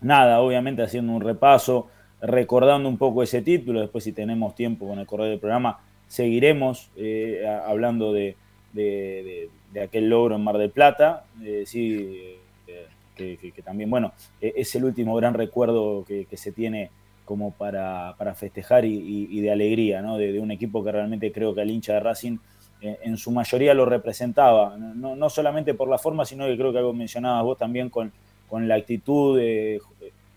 nada, 0.00 0.40
obviamente 0.40 0.82
haciendo 0.82 1.12
un 1.12 1.22
repaso, 1.22 1.88
recordando 2.20 2.88
un 2.88 2.98
poco 2.98 3.22
ese 3.22 3.42
título, 3.42 3.80
después 3.80 4.04
si 4.04 4.12
tenemos 4.12 4.54
tiempo 4.54 4.86
con 4.86 4.98
el 4.98 5.06
correo 5.06 5.26
del 5.26 5.38
programa, 5.38 5.80
seguiremos 6.06 6.90
eh, 6.96 7.46
hablando 7.66 8.12
de- 8.12 8.36
de- 9.72 9.82
aquel 9.82 10.08
logro 10.08 10.36
en 10.36 10.44
Mar 10.44 10.58
del 10.58 10.70
Plata, 10.70 11.24
sí, 11.66 12.36
eh, 13.20 13.38
que, 13.54 13.62
también, 13.62 13.90
bueno, 13.90 14.12
eh, 14.40 14.52
es 14.56 14.74
el 14.74 14.84
último 14.84 15.14
gran 15.16 15.34
recuerdo 15.34 16.04
que, 16.06 16.26
se 16.36 16.52
tiene 16.52 16.90
como 17.24 17.52
para, 17.52 18.14
para 18.18 18.34
festejar 18.34 18.84
y, 18.84 19.40
de 19.40 19.50
alegría, 19.52 20.02
¿no? 20.02 20.16
De, 20.16 20.38
un 20.40 20.50
equipo 20.50 20.82
que 20.82 20.90
realmente 20.92 21.30
creo 21.30 21.54
que 21.54 21.60
al 21.60 21.70
hincha 21.70 21.94
de 21.94 22.00
Racing 22.00 22.38
eh, 22.80 22.98
en 23.02 23.16
su 23.16 23.30
mayoría 23.30 23.74
lo 23.74 23.84
representaba, 23.84 24.76
no, 24.76 25.14
no 25.14 25.30
solamente 25.30 25.74
por 25.74 25.88
la 25.88 25.98
forma, 25.98 26.24
sino 26.24 26.46
que 26.46 26.56
creo 26.56 26.72
que 26.72 26.78
algo 26.78 26.92
mencionabas 26.92 27.44
vos 27.44 27.58
también 27.58 27.90
con, 27.90 28.10
con 28.48 28.66
la 28.66 28.76
actitud. 28.76 29.38
de- 29.38 29.80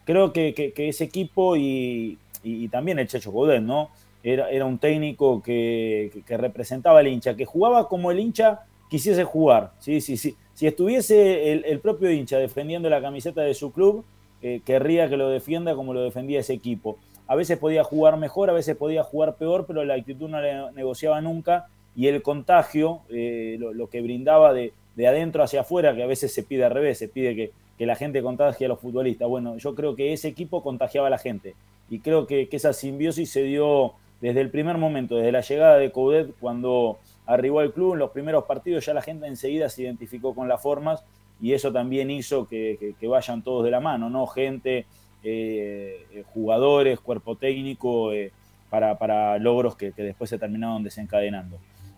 creo 0.05 0.33
que, 0.33 0.73
ese 0.75 1.05
equipo 1.05 1.55
y, 1.55 2.17
también 2.69 2.99
el 2.99 3.07
Checho 3.07 3.31
Coudet, 3.31 3.61
¿no? 3.61 3.89
Era, 4.21 4.49
era 4.49 4.65
un 4.65 4.77
técnico 4.77 5.41
que- 5.41 6.11
que 6.27 6.37
representaba 6.37 6.99
al 6.99 7.07
hincha, 7.07 7.35
que 7.35 7.45
jugaba 7.45 7.87
como 7.87 8.11
el 8.11 8.19
hincha 8.19 8.61
quisiese 8.89 9.23
jugar. 9.23 9.71
¿sí? 9.79 10.01
Sí, 10.01 10.17
sí. 10.17 10.35
Si 10.53 10.67
estuviese 10.67 11.51
el, 11.51 11.79
propio 11.79 12.11
hincha 12.11 12.37
defendiendo 12.37 12.89
la 12.89 13.01
camiseta 13.01 13.41
de 13.41 13.53
su 13.53 13.71
club, 13.71 14.05
eh, 14.41 14.61
querría 14.65 15.09
que 15.09 15.17
lo 15.17 15.29
defienda 15.29 15.75
como 15.75 15.93
lo 15.93 16.03
defendía 16.03 16.39
ese 16.39 16.53
equipo. 16.53 16.97
A 17.27 17.35
veces 17.35 17.57
podía 17.57 17.83
jugar 17.83 18.17
mejor, 18.17 18.49
a 18.49 18.53
veces 18.53 18.75
podía 18.75 19.03
jugar 19.03 19.35
peor, 19.35 19.65
pero 19.65 19.83
la 19.83 19.95
actitud 19.95 20.29
no 20.29 20.41
le 20.41 20.71
negociaba 20.73 21.21
nunca 21.21 21.67
y 21.95 22.07
el 22.07 22.21
contagio, 22.21 23.01
eh, 23.09 23.55
lo, 23.59 23.73
lo 23.73 23.89
que 23.89 24.01
brindaba 24.01 24.53
de, 24.53 24.73
de 24.95 25.07
adentro 25.07 25.43
hacia 25.43 25.61
afuera, 25.61 25.95
que 25.95 26.03
a 26.03 26.07
veces 26.07 26.33
se 26.33 26.43
pide 26.43 26.65
al 26.65 26.71
revés, 26.71 26.97
se 26.97 27.07
pide 27.07 27.35
que, 27.35 27.51
que 27.77 27.85
la 27.85 27.95
gente 27.95 28.21
contagie 28.21 28.65
a 28.65 28.69
los 28.69 28.79
futbolistas. 28.79 29.27
Bueno, 29.27 29.57
yo 29.57 29.75
creo 29.75 29.95
que 29.95 30.13
ese 30.13 30.27
equipo 30.27 30.61
contagiaba 30.63 31.07
a 31.07 31.11
la 31.11 31.17
gente 31.17 31.55
y 31.89 31.99
creo 31.99 32.27
que, 32.27 32.49
que 32.49 32.57
esa 32.57 32.73
simbiosis 32.73 33.31
se 33.31 33.43
dio 33.43 33.93
desde 34.21 34.41
el 34.41 34.49
primer 34.49 34.77
momento, 34.77 35.15
desde 35.15 35.31
la 35.31 35.41
llegada 35.41 35.77
de 35.77 35.91
Coudet, 35.91 36.33
cuando 36.39 36.97
arribó 37.25 37.59
al 37.61 37.71
club, 37.73 37.93
en 37.93 37.99
los 37.99 38.11
primeros 38.11 38.43
partidos 38.45 38.85
ya 38.85 38.93
la 38.93 39.01
gente 39.01 39.27
enseguida 39.27 39.69
se 39.69 39.83
identificó 39.83 40.35
con 40.35 40.47
las 40.47 40.61
formas 40.61 41.03
y 41.41 41.53
eso 41.53 41.71
también 41.71 42.11
hizo 42.11 42.47
que, 42.47 42.95
que- 42.99 43.07
vayan 43.07 43.41
todos 43.43 43.63
de 43.65 43.71
la 43.71 43.79
mano, 43.79 44.09
¿no? 44.09 44.27
Gente, 44.27 44.85
eh, 45.23 46.05
eh, 46.13 46.23
jugadores, 46.33 46.99
cuerpo 46.99 47.35
técnico, 47.35 48.11
eh, 48.13 48.31
para, 48.69 48.97
para 48.97 49.37
logros 49.39 49.75
que, 49.75 49.91
después 49.91 50.29
se 50.29 50.37
terminaron 50.37 50.83
desencadenando. 50.83 51.57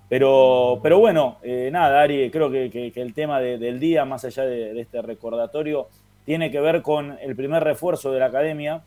Pero, 0.10 0.79
pero 0.84 1.00
bueno, 1.00 1.38
nada, 1.72 2.01
Ari, 2.01 2.29
creo 2.29 2.51
que, 2.51 2.91
el 2.96 3.13
tema 3.13 3.39
de- 3.39 3.58
del 3.58 3.79
día, 3.79 4.05
más 4.05 4.24
allá 4.25 4.44
de, 4.44 4.79
este 4.79 5.01
recordatorio, 5.01 5.88
tiene 6.25 6.51
que 6.51 6.60
ver 6.60 6.82
con 6.82 7.17
el 7.22 7.36
primer 7.36 7.63
refuerzo 7.63 8.12
de 8.12 8.20
la 8.20 8.27
academia, 8.27 8.84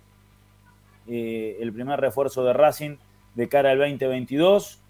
el 1.07 1.73
primer 1.73 1.99
refuerzo 2.00 2.45
de 2.45 2.52
Racing 2.52 2.97
de 3.35 3.49
cara 3.49 3.71
al 3.71 3.78
2022, 3.78 4.80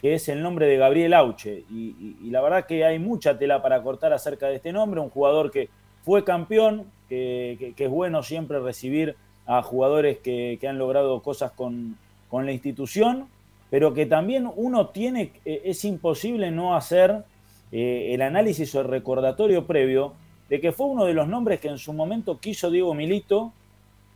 que 0.00 0.14
es 0.14 0.28
el 0.28 0.42
nombre 0.42 0.66
de 0.66 0.76
Gabriel 0.76 1.14
Auche. 1.14 1.64
Y, 1.70 2.30
la 2.30 2.42
verdad 2.42 2.66
que 2.66 2.84
hay 2.84 2.98
mucha 2.98 3.38
tela 3.38 3.62
para 3.62 3.82
cortar 3.82 4.12
acerca 4.12 4.48
de 4.48 4.56
este 4.56 4.72
nombre, 4.72 5.00
un 5.00 5.10
jugador 5.10 5.50
que 5.50 5.68
fue 6.04 6.24
campeón, 6.24 6.84
que, 7.08 7.74
es 7.76 7.90
bueno 7.90 8.22
siempre 8.22 8.60
recibir 8.60 9.16
a 9.46 9.62
jugadores 9.62 10.18
que, 10.18 10.58
que 10.60 10.68
han 10.68 10.78
logrado 10.78 11.22
cosas 11.22 11.52
con, 11.52 11.96
con 12.28 12.46
la 12.46 12.52
institución, 12.52 13.28
pero 13.70 13.94
que 13.94 14.06
también 14.06 14.50
uno 14.54 14.88
tiene, 14.88 15.32
eh, 15.44 15.62
es 15.64 15.84
imposible 15.84 16.50
no 16.50 16.76
hacer 16.76 17.24
eh, 17.72 18.10
el 18.12 18.22
análisis 18.22 18.74
o 18.74 18.80
el 18.80 18.88
recordatorio 18.88 19.66
previo 19.66 20.12
de 20.48 20.60
que 20.60 20.72
fue 20.72 20.86
uno 20.86 21.04
de 21.04 21.14
los 21.14 21.26
nombres 21.26 21.60
que 21.60 21.68
en 21.68 21.78
su 21.78 21.92
momento 21.92 22.38
quiso 22.38 22.70
Diego 22.70 22.94
Milito 22.94 23.52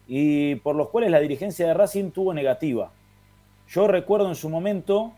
y 0.06 0.56
por 0.56 0.76
los 0.76 0.88
cuales 0.88 1.10
la 1.10 1.20
dirigencia 1.20 1.66
de 1.66 1.75
Racing 1.75 2.10
tuvo 2.10 2.32
negativa. 2.32 2.90
Yo 3.68 3.87
recuerdo 3.87 4.28
en 4.28 4.34
su 4.34 4.49
momento 4.49 5.12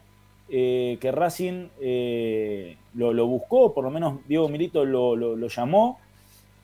eh, 0.55 0.99
que 1.01 1.11
Racing 1.11 1.69
eh, 1.81 2.77
lo, 2.93 3.27
buscó, 3.27 3.73
por 3.73 3.85
lo 3.85 3.91
menos 3.91 4.19
Diego 4.29 4.51
Milito 4.51 4.85
lo, 4.85 5.49
llamó, 5.49 5.99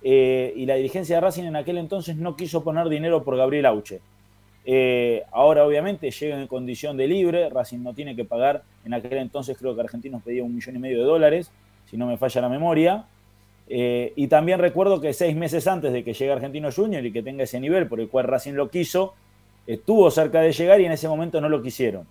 eh, 0.03 0.53
y 0.55 0.67
la 0.67 0.75
dirigencia 0.75 1.17
de 1.17 1.21
Racing 1.23 1.45
en 1.45 1.57
aquel 1.57 1.79
entonces 1.79 2.17
no 2.17 2.37
quiso 2.37 2.63
poner 2.63 2.91
dinero 2.91 3.25
por 3.25 3.39
Gabriel 3.39 3.65
Auche. 3.65 4.01
Ahora 5.33 5.65
obviamente 5.65 6.11
llega 6.11 6.39
en 6.39 6.47
condición 6.49 6.99
de 6.99 7.09
libre, 7.09 7.49
Racing 7.49 7.79
no 7.79 7.95
tiene 7.95 8.15
que 8.15 8.27
pagar, 8.27 8.63
en 8.85 8.93
aquel 8.93 9.17
entonces 9.17 9.57
creo 9.57 9.75
que 9.75 9.81
Argentinos 9.81 10.23
pedía 10.23 10.45
un 10.45 10.55
millón 10.55 10.77
y 10.77 10.81
medio 10.81 10.99
de 10.99 11.05
dólares, 11.05 11.51
si 11.87 11.97
no 11.97 12.07
me 12.07 12.19
falla 12.19 12.43
la 12.43 12.51
memoria. 12.51 13.07
Y 13.67 14.29
también 14.29 14.59
recuerdo 14.59 15.01
que 15.01 15.15
seis 15.15 15.35
meses 15.35 15.67
antes 15.67 15.95
de 15.95 16.05
que 16.05 16.13
llegue 16.13 16.31
Argentino 16.31 16.71
Junior 16.71 17.07
y 17.07 17.11
que 17.11 17.23
tenga 17.23 17.45
ese 17.45 17.59
nivel 17.59 17.89
por 17.89 18.01
el 18.01 18.11
cual 18.11 18.27
Racing 18.27 18.53
lo 18.53 18.69
quiso, 18.69 19.15
estuvo 19.67 20.11
cerca 20.11 20.43
de 20.43 20.53
llegar 20.53 20.79
y 20.79 20.85
en 20.85 20.93
ese 20.93 21.09
momento 21.09 21.41
no 21.41 21.49
lo 21.49 21.63
quisieron. 21.63 22.07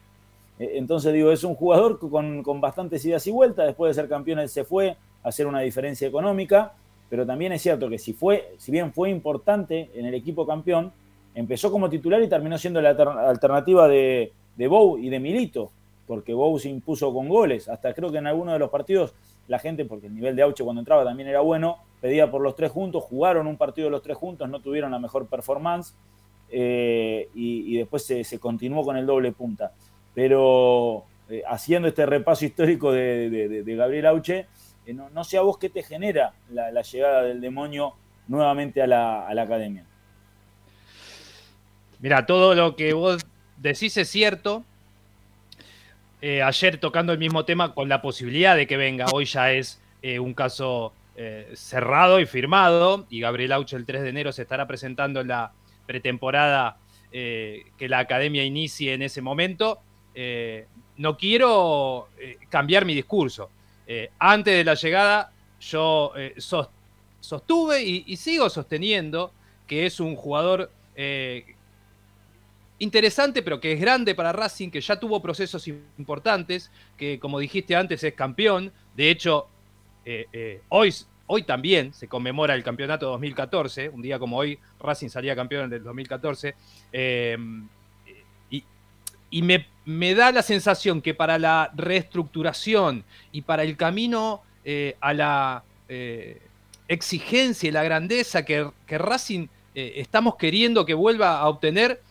Eh, 0.59 0.73
Entonces 0.75 1.13
digo, 1.13 1.31
es 1.31 1.43
un 1.43 1.55
jugador 1.55 1.99
con, 1.99 2.43
con 2.43 2.61
bastantes 2.61 3.03
idas 3.05 3.25
y 3.27 3.31
vueltas, 3.31 3.65
después 3.67 3.95
de 3.95 4.01
ser 4.01 4.09
campeón 4.09 4.39
él 4.39 4.49
se 4.49 4.63
fue 4.63 4.97
hacer 5.23 5.47
una 5.47 5.59
diferencia 5.61 6.07
económica, 6.07 6.73
pero 7.09 7.25
también 7.25 7.51
es 7.51 7.61
cierto 7.61 7.89
que 7.89 7.97
si, 7.97 8.13
fue, 8.13 8.53
si 8.57 8.71
bien 8.71 8.93
fue 8.93 9.09
importante 9.09 9.89
en 9.93 10.05
el 10.05 10.13
equipo 10.13 10.45
campeón, 10.45 10.91
empezó 11.35 11.71
como 11.71 11.89
titular 11.89 12.21
y 12.21 12.27
terminó 12.27 12.57
siendo 12.57 12.81
la 12.81 12.89
alter- 12.89 13.07
alternativa 13.07 13.87
de, 13.87 14.31
de 14.55 14.67
Bou 14.67 14.97
y 14.97 15.09
de 15.09 15.19
Milito, 15.19 15.71
porque 16.05 16.33
Bou 16.33 16.57
se 16.59 16.69
impuso 16.69 17.13
con 17.13 17.29
goles. 17.29 17.69
Hasta 17.69 17.93
creo 17.93 18.11
que 18.11 18.17
en 18.17 18.27
algunos 18.27 18.53
de 18.53 18.59
los 18.59 18.69
partidos 18.69 19.13
la 19.47 19.59
gente, 19.59 19.85
porque 19.85 20.07
el 20.07 20.15
nivel 20.15 20.35
de 20.35 20.41
Auche 20.41 20.63
cuando 20.63 20.81
entraba 20.81 21.05
también 21.05 21.29
era 21.29 21.41
bueno, 21.41 21.77
pedía 22.01 22.29
por 22.29 22.41
los 22.41 22.55
tres 22.55 22.71
juntos, 22.71 23.03
jugaron 23.03 23.47
un 23.47 23.57
partido 23.57 23.89
los 23.89 24.01
tres 24.01 24.17
juntos, 24.17 24.49
no 24.49 24.59
tuvieron 24.59 24.91
la 24.91 24.99
mejor 24.99 25.27
performance 25.27 25.93
eh, 26.49 27.29
y, 27.33 27.77
después 27.77 28.03
se 28.03 28.39
continuó 28.39 28.83
con 28.83 28.97
el 28.97 29.05
doble 29.05 29.31
punta. 29.31 29.71
Pero 30.17 31.05
eh, 31.29 31.43
haciendo 31.47 31.89
este 31.89 32.03
repaso 32.07 32.43
histórico 32.43 32.91
de, 32.91 33.63
Gabriel 33.77 34.07
Auche, 34.07 34.47
eh, 34.87 34.91
no, 34.91 35.23
sé 35.23 35.37
a 35.37 35.41
vos 35.41 35.59
qué 35.59 35.69
te 35.69 35.83
genera 35.83 36.33
la, 36.49 36.81
llegada 36.81 37.21
del 37.21 37.39
demonio 37.39 37.93
nuevamente 38.27 38.81
a 38.81 38.87
la, 38.87 39.27
academia. 39.39 39.85
Mira, 41.99 42.25
todo 42.25 42.55
lo 42.55 42.75
que 42.75 42.93
vos 42.93 43.27
decís 43.57 43.95
es 43.95 44.09
cierto. 44.09 44.63
Eh, 46.23 46.41
ayer 46.41 46.79
tocando 46.79 47.13
el 47.13 47.19
mismo 47.19 47.45
tema 47.45 47.75
con 47.75 47.87
la 47.87 48.01
posibilidad 48.01 48.55
de 48.55 48.65
que 48.65 48.75
venga, 48.75 49.05
hoy 49.13 49.25
ya 49.25 49.51
es 49.51 49.79
un 50.19 50.33
caso 50.33 50.93
cerrado 51.53 52.19
y 52.19 52.25
firmado 52.25 53.05
y 53.11 53.19
Gabriel 53.19 53.51
Auche 53.51 53.75
el 53.75 53.85
3 53.85 54.01
de 54.01 54.09
enero 54.09 54.31
se 54.31 54.41
estará 54.41 54.65
presentando 54.65 55.21
en 55.21 55.27
la 55.27 55.51
pretemporada 55.85 56.77
que 57.11 57.87
la 57.87 57.99
academia 57.99 58.43
inicie 58.43 58.95
en 58.95 59.03
ese 59.03 59.21
momento. 59.21 59.79
Eh, 60.19 60.65
no 60.97 61.15
quiero 61.15 62.07
eh, 62.17 62.39
cambiar 62.49 62.85
mi 62.85 62.95
discurso. 62.95 63.51
Eh, 63.85 64.09
antes 64.17 64.51
de 64.55 64.63
la 64.63 64.73
llegada 64.73 65.31
yo 65.59 66.11
sos- 66.37 66.69
sostuve 67.19 67.83
y, 67.83 68.03
y 68.07 68.15
sigo 68.17 68.49
sosteniendo 68.49 69.31
que 69.67 69.85
es 69.85 69.99
un 69.99 70.15
jugador 70.15 70.71
interesante, 72.79 73.41
pero 73.43 73.59
que 73.59 73.73
es 73.73 73.79
grande 73.79 74.15
para 74.15 74.31
Racing, 74.33 74.69
que 74.69 74.81
ya 74.81 74.99
tuvo 74.99 75.21
procesos 75.21 75.67
importantes, 75.67 76.71
que 76.97 77.19
como 77.19 77.37
dijiste 77.39 77.75
antes 77.75 78.03
es 78.03 78.13
campeón. 78.13 78.71
De 78.95 79.09
hecho, 79.11 79.47
hoy, 80.69 80.93
hoy 81.27 81.43
también 81.43 81.93
se 81.93 82.07
conmemora 82.07 82.55
el 82.55 82.63
campeonato 82.63 83.07
2014, 83.09 83.89
un 83.89 84.01
día 84.01 84.17
como 84.19 84.37
hoy 84.37 84.57
Racing 84.79 85.09
salía 85.09 85.35
campeón 85.35 85.69
del 85.69 85.83
2014. 85.83 86.55
eh, 86.91 87.37
y 87.37 87.76
y 89.29 89.41
me, 89.41 89.67
me 89.85 90.15
da 90.15 90.31
la 90.31 90.41
sensación 90.41 91.01
que 91.01 91.13
para 91.13 91.37
la 91.37 91.71
reestructuración 91.75 93.03
y 93.31 93.41
para 93.41 93.63
el 93.63 93.75
camino 93.75 94.41
eh, 94.63 94.95
a 94.99 95.13
la 95.13 95.63
eh, 95.89 96.41
exigencia 96.87 97.69
y 97.69 97.71
la 97.71 97.83
grandeza 97.83 98.43
que, 98.43 98.69
que 98.85 98.97
Racing 98.97 99.47
eh, 99.75 99.93
estamos 99.97 100.35
queriendo 100.35 100.85
que 100.85 100.93
vuelva 100.93 101.39
a 101.39 101.47
obtener, 101.47 102.01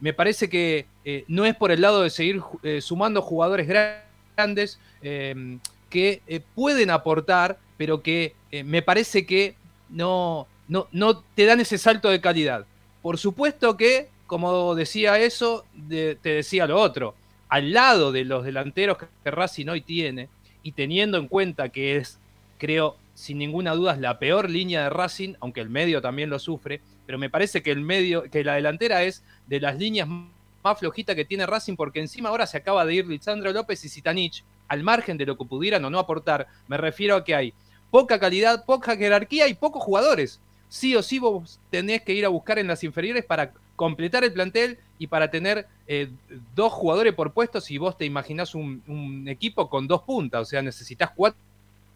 me 0.00 0.12
parece 0.12 0.50
que 0.50 0.84
no 1.26 1.46
es 1.46 1.56
por 1.56 1.70
el 1.70 1.80
lado 1.80 2.02
de 2.02 2.10
seguir 2.10 2.42
sumando 2.80 3.22
jugadores 3.22 3.66
gra- 3.66 4.02
grandes 4.36 4.78
que 5.00 6.42
pueden 6.54 6.90
aportar, 6.90 7.58
pero 7.78 8.02
que 8.02 8.34
me 8.66 8.82
parece 8.82 9.24
que 9.24 9.54
no, 9.88 10.46
no, 10.68 10.86
no 10.92 11.22
te 11.34 11.46
dan 11.46 11.60
ese 11.60 11.78
salto 11.78 12.10
de 12.10 12.20
calidad. 12.20 12.66
Por 13.00 13.16
supuesto 13.16 13.74
que, 13.78 14.10
como 14.28 14.74
decía 14.76 15.18
eso, 15.18 15.64
de- 15.74 16.14
te 16.14 16.28
decía 16.28 16.66
lo 16.68 16.80
otro. 16.80 17.16
Al 17.48 17.72
lado 17.72 18.12
de 18.12 18.24
los 18.24 18.44
delanteros 18.44 18.98
que, 18.98 19.30
Racing 19.30 19.66
hoy 19.68 19.80
tiene, 19.80 20.28
y 20.62 20.72
teniendo 20.72 21.16
en 21.18 21.28
cuenta 21.28 21.70
que 21.70 21.96
es, 21.96 22.18
creo, 22.58 22.96
sin 23.14 23.38
ninguna 23.38 23.74
duda, 23.74 23.94
es 23.94 24.00
la 24.00 24.18
peor 24.18 24.50
línea 24.50 24.82
de 24.84 24.90
Racing, 24.90 25.34
aunque 25.40 25.62
el 25.62 25.70
medio 25.70 26.02
también 26.02 26.28
lo 26.30 26.38
sufre, 26.38 26.82
pero 27.06 27.18
me 27.18 27.30
parece 27.30 27.62
que 27.62 27.70
el 27.70 27.80
medio, 27.80 28.24
que 28.30 28.44
la 28.44 28.54
delantera 28.54 29.02
es 29.02 29.24
de 29.46 29.60
las 29.60 29.78
líneas 29.78 30.06
más 30.06 30.78
flojitas 30.78 31.16
que 31.16 31.24
tiene 31.24 31.46
Racing, 31.46 31.74
porque 31.74 32.00
encima 32.00 32.28
ahora 32.28 32.46
se 32.46 32.58
acaba 32.58 32.84
de 32.84 32.94
ir 32.96 33.06
Lisandro 33.06 33.50
López 33.50 33.82
y 33.84 33.88
Sitanich, 33.88 34.44
al 34.68 34.82
margen 34.82 35.16
de 35.16 35.24
lo 35.24 35.38
que 35.38 35.46
pudieran 35.46 35.82
o 35.86 35.90
no 35.90 35.98
aportar. 35.98 36.46
Me 36.66 36.76
refiero 36.76 37.16
a 37.16 37.24
que 37.24 37.34
hay 37.34 37.54
poca 37.90 38.20
calidad, 38.20 38.66
poca 38.66 38.94
jerarquía 38.94 39.48
y 39.48 39.54
pocos 39.54 39.82
jugadores. 39.82 40.38
Sí 40.68 40.94
o 40.94 41.02
sí 41.02 41.18
vos 41.18 41.58
tenés 41.70 42.02
que 42.02 42.12
ir 42.12 42.26
a 42.26 42.28
buscar 42.28 42.58
en 42.58 42.66
las 42.66 42.84
inferiores 42.84 43.24
para 43.24 43.54
completar 43.78 44.24
el 44.24 44.32
plantel 44.32 44.76
y 44.98 45.06
para 45.06 45.30
tener 45.30 45.68
eh, 45.86 46.10
dos 46.56 46.72
jugadores 46.72 47.14
por 47.14 47.32
puesto 47.32 47.60
si 47.60 47.78
vos 47.78 47.96
te 47.96 48.04
imaginás 48.04 48.56
un, 48.56 49.24
equipo 49.28 49.70
con 49.70 49.86
dos 49.86 50.02
puntas, 50.02 50.42
o 50.42 50.44
sea, 50.44 50.62
necesitas 50.62 51.12
cuatro 51.14 51.38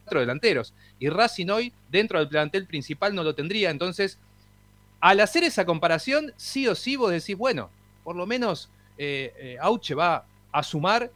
delanteros. 0.08 0.72
Y 1.00 1.08
Racing 1.08 1.48
hoy, 1.48 1.72
dentro 1.90 2.20
del 2.20 2.28
plantel 2.28 2.66
principal, 2.66 3.16
no 3.16 3.24
lo 3.24 3.34
tendría. 3.34 3.70
Entonces, 3.70 4.20
al 5.00 5.18
hacer 5.18 5.42
esa 5.42 5.66
comparación, 5.66 6.32
sí 6.36 6.68
o 6.68 6.76
sí 6.76 6.94
vos 6.94 7.10
decís, 7.10 7.36
bueno, 7.36 7.68
por 8.04 8.14
lo 8.14 8.26
menos 8.26 8.70
eh, 8.96 9.34
eh, 9.36 9.56
Auche 9.60 9.96
va 9.96 10.24
a 10.52 10.62
sumar. 10.62 11.10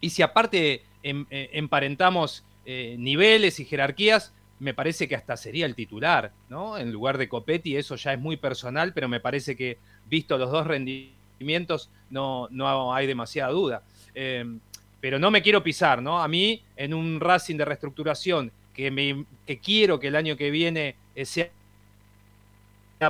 Y 0.00 0.10
si 0.10 0.22
aparte 0.22 0.84
em- 1.02 1.26
eh, 1.30 1.50
emparentamos 1.54 2.44
eh, 2.64 2.94
niveles 2.96 3.58
y 3.58 3.64
jerarquías, 3.64 4.32
me 4.58 4.74
parece 4.74 5.06
que 5.06 5.16
hasta 5.16 5.36
sería 5.36 5.66
el 5.66 5.74
titular, 5.74 6.32
¿no? 6.48 6.78
En 6.78 6.92
lugar 6.92 7.18
de 7.18 7.28
Copetti, 7.28 7.76
eso 7.76 7.96
ya 7.96 8.12
es 8.12 8.18
muy 8.18 8.36
personal, 8.36 8.92
pero 8.92 9.08
me 9.08 9.20
parece 9.20 9.56
que, 9.56 9.78
visto 10.08 10.38
los 10.38 10.50
dos 10.50 10.66
rendimientos, 10.66 11.90
no, 12.10 12.48
no 12.50 12.94
hay 12.94 13.06
demasiada 13.06 13.52
duda. 13.52 13.82
Eh, 14.14 14.44
pero 15.00 15.18
no 15.18 15.30
me 15.30 15.42
quiero 15.42 15.62
pisar, 15.62 16.02
¿no? 16.02 16.22
A 16.22 16.28
mí, 16.28 16.62
en 16.74 16.94
un 16.94 17.20
Racing 17.20 17.56
de 17.56 17.64
reestructuración, 17.64 18.50
que, 18.72 18.90
me, 18.90 19.24
que 19.46 19.58
quiero 19.58 20.00
que 20.00 20.08
el 20.08 20.16
año 20.16 20.36
que 20.36 20.50
viene 20.50 20.96
eh, 21.14 21.24
sea 21.24 21.50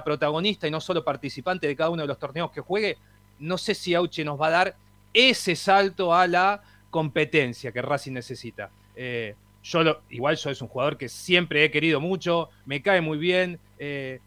protagonista 0.04 0.68
y 0.68 0.70
no 0.70 0.80
solo 0.80 1.04
participante 1.04 1.66
de 1.66 1.74
cada 1.74 1.90
uno 1.90 2.02
de 2.02 2.08
los 2.08 2.18
torneos 2.18 2.50
que 2.50 2.60
juegue, 2.60 2.98
no 3.38 3.56
sé 3.56 3.74
si 3.74 3.94
Auche 3.94 4.24
nos 4.24 4.40
va 4.40 4.48
a 4.48 4.50
dar 4.50 4.76
ese 5.12 5.56
salto 5.56 6.14
a 6.14 6.26
la 6.26 6.62
competencia 6.90 7.72
que 7.72 7.82
Racing 7.82 8.12
necesita. 8.12 8.70
Eh, 8.94 9.34
yo 9.66 9.82
lo- 9.82 10.00
igual 10.10 10.36
yo 10.36 10.50
es 10.50 10.62
un 10.62 10.68
jugador 10.68 10.96
que 10.96 11.08
siempre 11.08 11.64
he 11.64 11.70
querido 11.70 12.00
mucho, 12.00 12.50
me 12.64 12.82
cae 12.82 13.00
muy 13.00 13.18
bien 13.18 13.58
eh, 13.78 14.20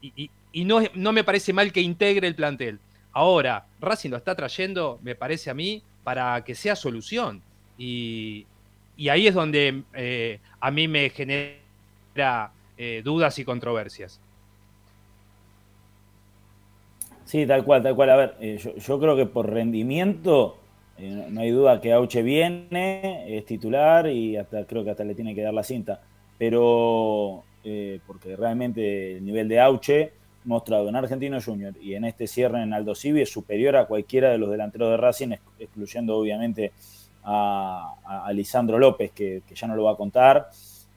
y, 0.00 0.64
no, 0.64 0.80
no 0.94 1.12
me 1.12 1.24
parece 1.24 1.52
mal 1.52 1.72
que 1.72 1.80
integre 1.80 2.28
el 2.28 2.34
plantel. 2.34 2.78
Ahora, 3.12 3.66
Racing 3.80 4.10
lo 4.10 4.16
está 4.16 4.34
trayendo, 4.34 4.98
me 5.02 5.14
parece 5.14 5.50
a 5.50 5.54
mí, 5.54 5.82
para 6.04 6.42
que 6.44 6.54
sea 6.54 6.76
solución. 6.76 7.42
Y, 7.78 8.46
y 8.96 9.08
ahí 9.08 9.26
es 9.26 9.34
donde 9.34 9.82
eh, 9.94 10.40
a 10.60 10.70
mí 10.70 10.86
me 10.88 11.10
genera 11.10 12.52
eh, 12.76 13.02
dudas 13.04 13.38
y 13.38 13.44
controversias. 13.44 14.20
Sí, 17.24 17.46
tal 17.46 17.64
cual, 17.64 17.82
tal 17.82 17.96
cual. 17.96 18.10
A 18.10 18.16
ver, 18.16 18.58
yo, 18.58 18.76
yo 18.76 19.00
creo 19.00 19.16
que 19.16 19.26
por 19.26 19.50
rendimiento, 19.50 20.56
eh, 20.98 21.26
no- 21.30 21.40
hay 21.40 21.50
duda 21.50 21.80
que 21.80 21.92
Auche 21.92 22.22
viene, 22.22 23.36
es 23.38 23.44
titular 23.46 24.08
y 24.08 24.36
hasta 24.36 24.64
creo 24.66 24.84
que 24.84 24.90
hasta 24.90 25.04
le 25.04 25.14
tiene 25.14 25.34
que 25.34 25.42
dar 25.42 25.54
la 25.54 25.62
cinta. 25.62 26.00
Pero 26.38 27.42
eh, 27.64 28.00
porque 28.06 28.36
realmente 28.36 29.16
el 29.16 29.24
nivel 29.24 29.48
de 29.48 29.60
Auche 29.60 30.12
mostrado 30.44 30.88
en 30.88 30.94
Argentino 30.96 31.40
Junior 31.40 31.74
y 31.82 31.94
en 31.94 32.04
este 32.04 32.26
cierre 32.28 32.62
en 32.62 32.72
Aldo 32.72 32.94
Civi 32.94 33.22
es 33.22 33.30
superior 33.32 33.74
a 33.76 33.86
cualquiera 33.86 34.30
de 34.30 34.38
los 34.38 34.50
delanteros 34.50 34.90
de 34.90 34.96
Racing, 34.96 35.32
ex- 35.32 35.42
excluyendo 35.58 36.16
obviamente 36.16 36.72
a, 37.24 37.94
Lisandro 38.32 38.78
López, 38.78 39.10
que, 39.12 39.42
ya 39.54 39.66
no 39.66 39.74
lo 39.76 39.84
va 39.84 39.92
a 39.92 39.96
contar. 39.96 40.48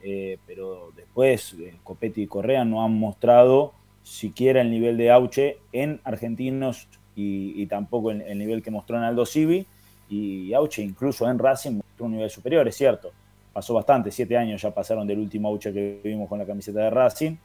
Eh, 0.01 0.37
pero 0.47 0.91
después 0.95 1.55
eh, 1.59 1.73
Copetti 1.83 2.21
y 2.23 2.27
Correa 2.27 2.63
no 2.63 2.83
han 2.85 2.93
mostrado 2.97 3.73
siquiera 4.03 4.61
el 4.61 4.71
nivel 4.71 4.97
de 4.97 5.11
Auche 5.11 5.57
en 5.73 5.99
argentinos 6.05 6.87
y, 7.15 7.61
y 7.61 7.65
tampoco 7.65 8.11
el, 8.11 8.21
el 8.21 8.37
nivel 8.37 8.61
que 8.63 8.71
mostró 8.71 8.97
en 8.97 9.03
Aldo 9.03 9.25
Civi. 9.25 9.65
Y 10.09 10.53
Auche 10.53 10.81
incluso 10.81 11.29
en 11.29 11.37
Racing 11.37 11.73
mostró 11.77 12.05
un 12.05 12.13
nivel 12.13 12.29
superior, 12.29 12.67
es 12.67 12.75
cierto. 12.75 13.11
Pasó 13.53 13.73
bastante, 13.73 14.11
siete 14.11 14.35
años 14.37 14.61
ya 14.61 14.71
pasaron 14.73 15.05
del 15.07 15.19
último 15.19 15.47
Auche 15.49 15.71
que 15.73 16.01
vimos 16.03 16.27
con 16.27 16.39
la 16.39 16.45
camiseta 16.45 16.79
de 16.81 16.89
Racing. 16.89 17.35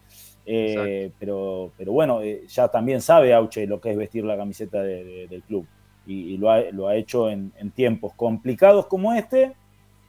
Eh, 0.46 1.11
pero, 1.18 1.70
pero 1.77 1.92
bueno, 1.92 2.20
eh, 2.22 2.42
ya 2.48 2.68
también 2.68 3.00
sabe 3.00 3.33
Auche 3.33 3.66
lo 3.66 3.81
que 3.81 3.90
es 3.90 3.96
vestir 3.96 4.24
la 4.24 4.37
camiseta 4.37 4.83
de- 4.83 5.05
de- 5.05 5.27
del 5.29 5.42
club. 5.42 5.66
Y, 6.07 6.35
y 6.35 6.37
lo, 6.37 6.50
ha, 6.50 6.61
lo 6.70 6.87
ha 6.88 6.96
hecho 6.96 7.31
en, 7.31 7.53
en 7.59 7.70
tiempos 7.70 8.12
complicados 8.14 8.87
como 8.87 9.14
este 9.14 9.53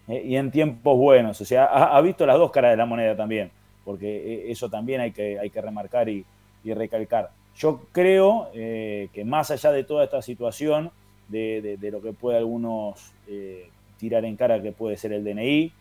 eh, 0.09 0.23
y 0.25 0.35
en 0.35 0.51
tiempos 0.51 0.97
buenos. 0.97 1.39
O 1.39 1.45
sea, 1.45 1.65
ha, 1.65 1.95
ha 1.97 2.01
visto 2.01 2.25
las 2.25 2.37
dos 2.37 2.51
caras 2.51 2.71
de 2.71 2.77
la 2.77 2.85
moneda 2.85 3.15
también, 3.15 3.49
porque 3.85 4.51
eso 4.51 4.69
también 4.69 4.99
hay 5.01 5.11
que, 5.11 5.39
hay 5.39 5.49
que 5.49 5.61
remarcar 5.61 6.09
y, 6.09 6.25
y 6.63 6.73
recalcar. 6.73 7.31
Yo 7.55 7.81
creo 7.93 8.49
que 8.51 9.23
más 9.25 9.49
allá 9.51 9.71
de 9.71 9.85
toda 9.85 10.03
esta 10.03 10.21
situación, 10.21 10.91
de, 11.27 11.61
de- 11.61 11.77
de 11.77 11.91
lo 11.91 12.01
que 12.01 12.13
puede 12.13 12.37
algunos 12.37 13.11
eh, 13.27 13.69
tirar 13.97 14.25
en 14.25 14.35
cara 14.35 14.61
que 14.61 14.71
puede 14.71 14.97
ser 14.97 15.13
el 15.13 15.23
DNI, 15.23 15.71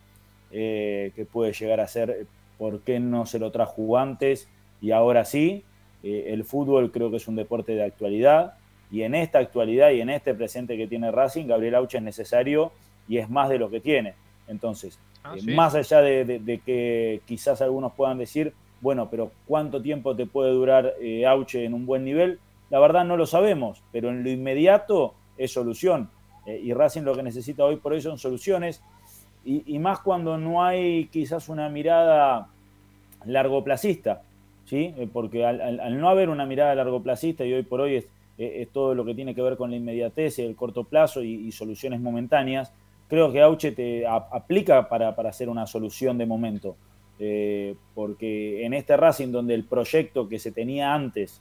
eh, 0.51 1.11
que 1.15 1.25
puede 1.25 1.53
llegar 1.53 1.79
a 1.79 1.87
ser 1.87 2.25
por 2.57 2.81
qué 2.81 2.99
no 2.99 3.25
se 3.25 3.39
lo 3.39 3.51
trajo 3.51 3.97
antes 3.97 4.47
y 4.81 4.91
ahora 4.91 5.25
sí, 5.25 5.63
eh, 6.03 6.25
el 6.29 6.43
fútbol 6.45 6.91
creo 6.91 7.09
que 7.11 7.17
es 7.17 7.27
un 7.27 7.35
deporte 7.35 7.73
de 7.75 7.83
actualidad 7.83 8.53
y 8.91 9.01
en 9.01 9.15
esta 9.15 9.39
actualidad 9.39 9.91
y 9.91 10.01
en 10.01 10.09
este 10.09 10.33
presente 10.33 10.77
que 10.77 10.87
tiene 10.87 11.11
Racing, 11.11 11.47
Gabriel 11.47 11.75
Auche 11.75 11.97
es 11.97 12.03
necesario 12.03 12.71
y 13.07 13.17
es 13.17 13.29
más 13.29 13.49
de 13.49 13.57
lo 13.59 13.69
que 13.69 13.79
tiene. 13.81 14.13
Entonces, 14.47 14.99
Ah, 15.27 15.33
Eh. 15.39 15.55
Más 15.55 15.73
allá 15.73 16.01
de, 16.03 16.23
de- 16.23 16.37
de 16.37 16.59
que 16.59 17.19
quizás 17.25 17.59
algunos 17.59 17.93
puedan 17.93 18.19
decir, 18.19 18.53
bueno, 18.79 19.09
pero 19.09 19.31
¿cuánto 19.47 19.81
tiempo 19.81 20.15
te 20.15 20.27
puede 20.27 20.51
durar 20.51 20.93
eh, 21.01 21.25
Auche 21.25 21.65
en 21.65 21.73
un 21.73 21.87
buen 21.87 22.05
nivel? 22.05 22.37
La 22.69 22.77
verdad 22.79 23.05
no 23.05 23.17
lo 23.17 23.25
sabemos, 23.25 23.81
pero 23.91 24.11
en 24.11 24.23
lo 24.23 24.29
inmediato 24.29 25.15
es 25.37 25.51
solución. 25.51 26.09
Eh, 26.45 26.61
y 26.63 26.73
Racing 26.73 27.01
lo 27.01 27.15
que 27.15 27.23
necesita 27.23 27.63
hoy 27.63 27.77
por 27.77 27.93
hoy 27.93 28.01
son 28.01 28.17
soluciones. 28.17 28.81
Y, 29.47 29.77
más 29.77 29.99
cuando 29.99 30.39
no 30.39 30.63
hay 30.63 31.05
quizás 31.05 31.49
una 31.49 31.69
mirada 31.69 32.47
largoplacista, 33.25 34.23
¿sí? 34.65 34.91
Eh, 34.97 35.07
porque 35.11 35.45
al, 35.45 35.99
no 35.99 36.09
haber 36.09 36.29
una 36.29 36.47
mirada 36.47 36.73
largoplacista 36.73 37.45
y 37.45 37.53
hoy 37.53 37.61
por 37.61 37.79
hoy 37.79 37.97
es, 37.97 38.07
es 38.39 38.67
todo 38.69 38.95
lo 38.95 39.05
que 39.05 39.13
tiene 39.13 39.35
que 39.35 39.43
ver 39.43 39.55
con 39.55 39.69
la 39.69 39.75
inmediatez 39.75 40.39
y 40.39 40.41
el 40.41 40.55
corto 40.55 40.83
plazo 40.83 41.21
y, 41.21 41.51
soluciones 41.51 42.01
momentáneas, 42.01 42.73
creo 43.07 43.31
que 43.31 43.39
Auche 43.39 43.71
te 43.71 44.07
aplica 44.07 44.89
para, 44.89 45.15
para 45.15 45.29
hacer 45.29 45.47
una 45.47 45.67
solución 45.67 46.17
de 46.17 46.25
momento. 46.25 46.75
Eh, 47.19 47.75
porque 47.93 48.65
en 48.65 48.73
este 48.73 48.97
Racing 48.97 49.31
donde 49.31 49.53
el 49.53 49.63
proyecto 49.63 50.27
que 50.27 50.39
se 50.39 50.51
tenía 50.51 50.91
antes 50.91 51.39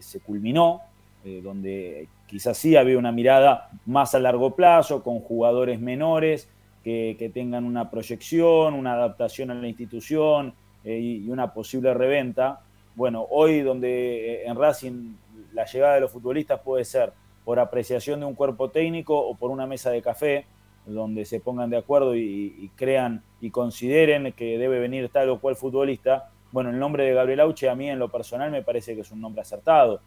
se 0.00 0.20
culminó, 0.20 0.80
eh, 1.26 1.40
donde 1.42 2.06
quizás 2.28 2.56
sí 2.56 2.76
había 2.76 2.96
una 2.96 3.10
mirada 3.10 3.68
más 3.84 4.14
a 4.14 4.20
largo 4.20 4.54
plazo, 4.54 5.02
con 5.02 5.18
jugadores 5.18 5.80
menores 5.80 6.48
que, 6.84 7.32
tengan 7.34 7.64
una 7.64 7.90
proyección, 7.90 8.74
una 8.74 8.92
adaptación 8.92 9.50
a 9.50 9.54
la 9.54 9.66
institución 9.66 10.54
eh, 10.84 10.96
y, 10.96 11.24
y 11.24 11.30
una 11.30 11.52
posible 11.52 11.92
reventa. 11.94 12.60
Bueno, 12.94 13.26
hoy 13.28 13.62
donde 13.62 14.34
eh, 14.34 14.46
en 14.46 14.56
Racing 14.56 15.14
la 15.52 15.64
llegada 15.64 15.96
de 15.96 16.02
los 16.02 16.12
futbolistas 16.12 16.60
puede 16.60 16.84
ser 16.84 17.12
por 17.44 17.58
apreciación 17.58 18.20
de 18.20 18.26
un 18.26 18.36
cuerpo 18.36 18.70
técnico 18.70 19.18
o 19.18 19.34
por 19.34 19.50
una 19.50 19.66
mesa 19.66 19.90
de 19.90 20.02
café, 20.02 20.46
donde 20.84 21.24
se 21.24 21.40
pongan 21.40 21.70
de 21.70 21.78
acuerdo 21.78 22.14
y, 22.14 22.54
y 22.56 22.70
crean 22.76 23.24
y 23.40 23.50
consideren 23.50 24.32
que 24.32 24.58
debe 24.58 24.78
venir 24.78 25.08
tal 25.08 25.30
o 25.30 25.40
cual 25.40 25.56
futbolista. 25.56 26.30
Bueno, 26.52 26.70
el 26.70 26.78
nombre 26.78 27.02
de 27.02 27.14
Gabriel 27.14 27.40
Auche 27.40 27.68
a 27.68 27.74
mí 27.74 27.90
en 27.90 27.98
lo 27.98 28.12
personal 28.12 28.52
me 28.52 28.62
parece 28.62 28.94
que 28.94 29.00
es 29.00 29.10
un 29.10 29.20
nombre 29.20 29.42
acertado. 29.42 30.00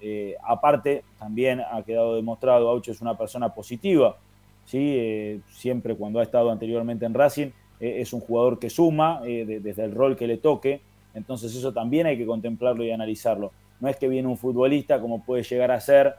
Eh, 0.00 0.34
aparte, 0.42 1.02
también 1.18 1.60
ha 1.60 1.82
quedado 1.82 2.16
demostrado, 2.16 2.68
Auche 2.68 2.92
es 2.92 3.00
una 3.00 3.16
persona 3.16 3.54
positiva, 3.54 4.16
¿sí? 4.64 4.94
Eh, 4.98 5.40
siempre 5.50 5.94
cuando 5.94 6.20
ha 6.20 6.22
estado 6.22 6.50
anteriormente 6.50 7.06
en 7.06 7.14
Racing, 7.14 7.48
eh, 7.80 7.96
es 8.00 8.12
un 8.12 8.20
jugador 8.20 8.58
que 8.58 8.70
suma 8.70 9.20
de- 9.22 9.60
desde 9.60 9.84
el 9.84 9.92
rol 9.94 10.16
que 10.16 10.26
le 10.26 10.36
toque, 10.38 10.80
entonces 11.14 11.54
eso 11.54 11.72
también 11.72 12.06
hay 12.06 12.18
que 12.18 12.26
contemplarlo 12.26 12.84
y 12.84 12.90
analizarlo. 12.90 13.52
No 13.80 13.88
es 13.88 13.96
que 13.96 14.08
viene 14.08 14.28
un 14.28 14.36
futbolista 14.36 15.00
como 15.00 15.22
puede 15.24 15.42
llegar 15.42 15.70
a 15.70 15.80
ser, 15.80 16.14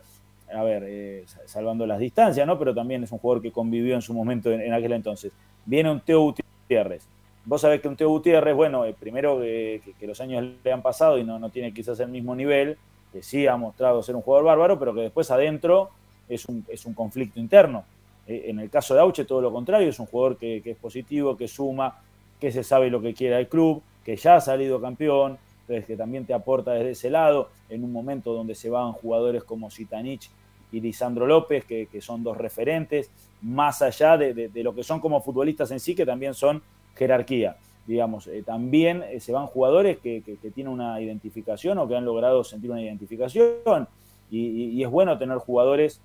a 0.53 0.63
ver, 0.63 1.25
salvando 1.45 1.85
las 1.85 1.99
distancias, 1.99 2.45
¿no? 2.47 2.57
Pero 2.57 2.73
también 2.73 3.03
es 3.03 3.11
un 3.11 3.19
jugador 3.19 3.41
que 3.41 3.51
convivió 3.51 3.95
en 3.95 4.01
su 4.01 4.13
momento 4.13 4.51
en, 4.51 4.73
aquel 4.73 4.93
entonces. 4.93 5.31
Viene 5.65 5.91
un 5.91 5.99
Teo 5.99 6.21
Gutiérrez. 6.21 7.07
Vos 7.45 7.61
sabés 7.61 7.81
que 7.81 7.87
un 7.87 7.95
Teo 7.95 8.09
Gutiérrez, 8.09 8.55
bueno, 8.55 8.83
primero 8.99 9.39
que- 9.39 9.81
que 9.99 10.07
los 10.07 10.19
años 10.21 10.45
le 10.63 10.71
han 10.71 10.81
pasado 10.81 11.17
y 11.17 11.23
no, 11.23 11.37
no 11.39 11.49
tiene 11.49 11.73
quizás 11.73 11.99
el 11.99 12.09
mismo 12.09 12.35
nivel, 12.35 12.77
que 13.17 13.23
sí 13.23 13.47
ha 13.47 13.57
mostrado 13.57 14.03
ser 14.03 14.15
un 14.15 14.21
jugador 14.21 14.45
bárbaro, 14.45 14.77
pero 14.77 14.93
que 14.93 15.01
después 15.01 15.31
adentro 15.31 15.89
es 16.29 16.45
un, 16.45 16.63
es 16.69 16.85
un 16.85 16.93
conflicto 16.93 17.39
interno. 17.39 17.83
Eh, 18.27 18.43
en 18.47 18.59
el 18.59 18.69
caso 18.69 18.93
de 18.93 18.99
Auche, 19.01 19.25
todo 19.25 19.41
lo 19.41 19.51
contrario, 19.51 19.89
es 19.89 19.99
un 19.99 20.05
jugador 20.05 20.37
que, 20.37 20.61
es 20.63 20.77
positivo, 20.77 21.35
que 21.35 21.47
suma, 21.47 21.99
que 22.39 22.51
se 22.51 22.63
sabe 22.63 22.89
lo 22.91 23.01
que 23.01 23.13
quiere 23.15 23.39
el 23.39 23.47
club, 23.47 23.81
que 24.03 24.15
ya 24.15 24.35
ha 24.35 24.41
salido 24.41 24.79
campeón, 24.79 25.37
entonces 25.61 25.85
que 25.85 25.95
también 25.97 26.25
te 26.25 26.33
aporta 26.33 26.73
desde 26.73 26.91
ese 26.91 27.09
lado, 27.09 27.49
en 27.69 27.83
un 27.83 27.91
momento 27.91 28.33
donde 28.33 28.53
se 28.53 28.69
van 28.69 28.91
jugadores 28.93 29.43
como 29.43 29.71
Zitanich 29.71 30.29
y 30.71 30.79
Lisandro 30.79 31.25
López, 31.25 31.65
que, 31.65 31.87
que 31.87 31.99
son 32.01 32.23
dos 32.23 32.37
referentes, 32.37 33.09
más 33.41 33.81
allá 33.81 34.15
de, 34.17 34.33
de- 34.35 34.49
de 34.49 34.63
lo 34.63 34.75
que 34.75 34.83
son 34.83 34.99
como 34.99 35.21
futbolistas 35.21 35.71
en 35.71 35.79
sí, 35.79 35.95
que 35.95 36.05
también 36.05 36.33
son 36.35 36.61
jerarquía. 36.95 37.57
Digamos, 37.87 38.27
Eh, 38.27 38.43
también 38.45 39.01
eh, 39.09 39.19
se 39.21 39.31
van 39.31 39.47
jugadores 39.47 39.97
que, 39.97 40.21
que- 40.21 40.35
que 40.35 40.51
tienen 40.51 40.73
una 40.73 40.99
identificación 41.01 41.77
o 41.77 41.87
que 41.87 41.95
han 41.95 42.03
logrado 42.05 42.43
sentir 42.43 42.69
una 42.69 42.81
identificación. 42.81 43.87
Y, 44.29 44.39
y- 44.39 44.69
y 44.71 44.83
es 44.83 44.89
bueno 44.89 45.17
tener 45.17 45.37
jugadores 45.37 46.01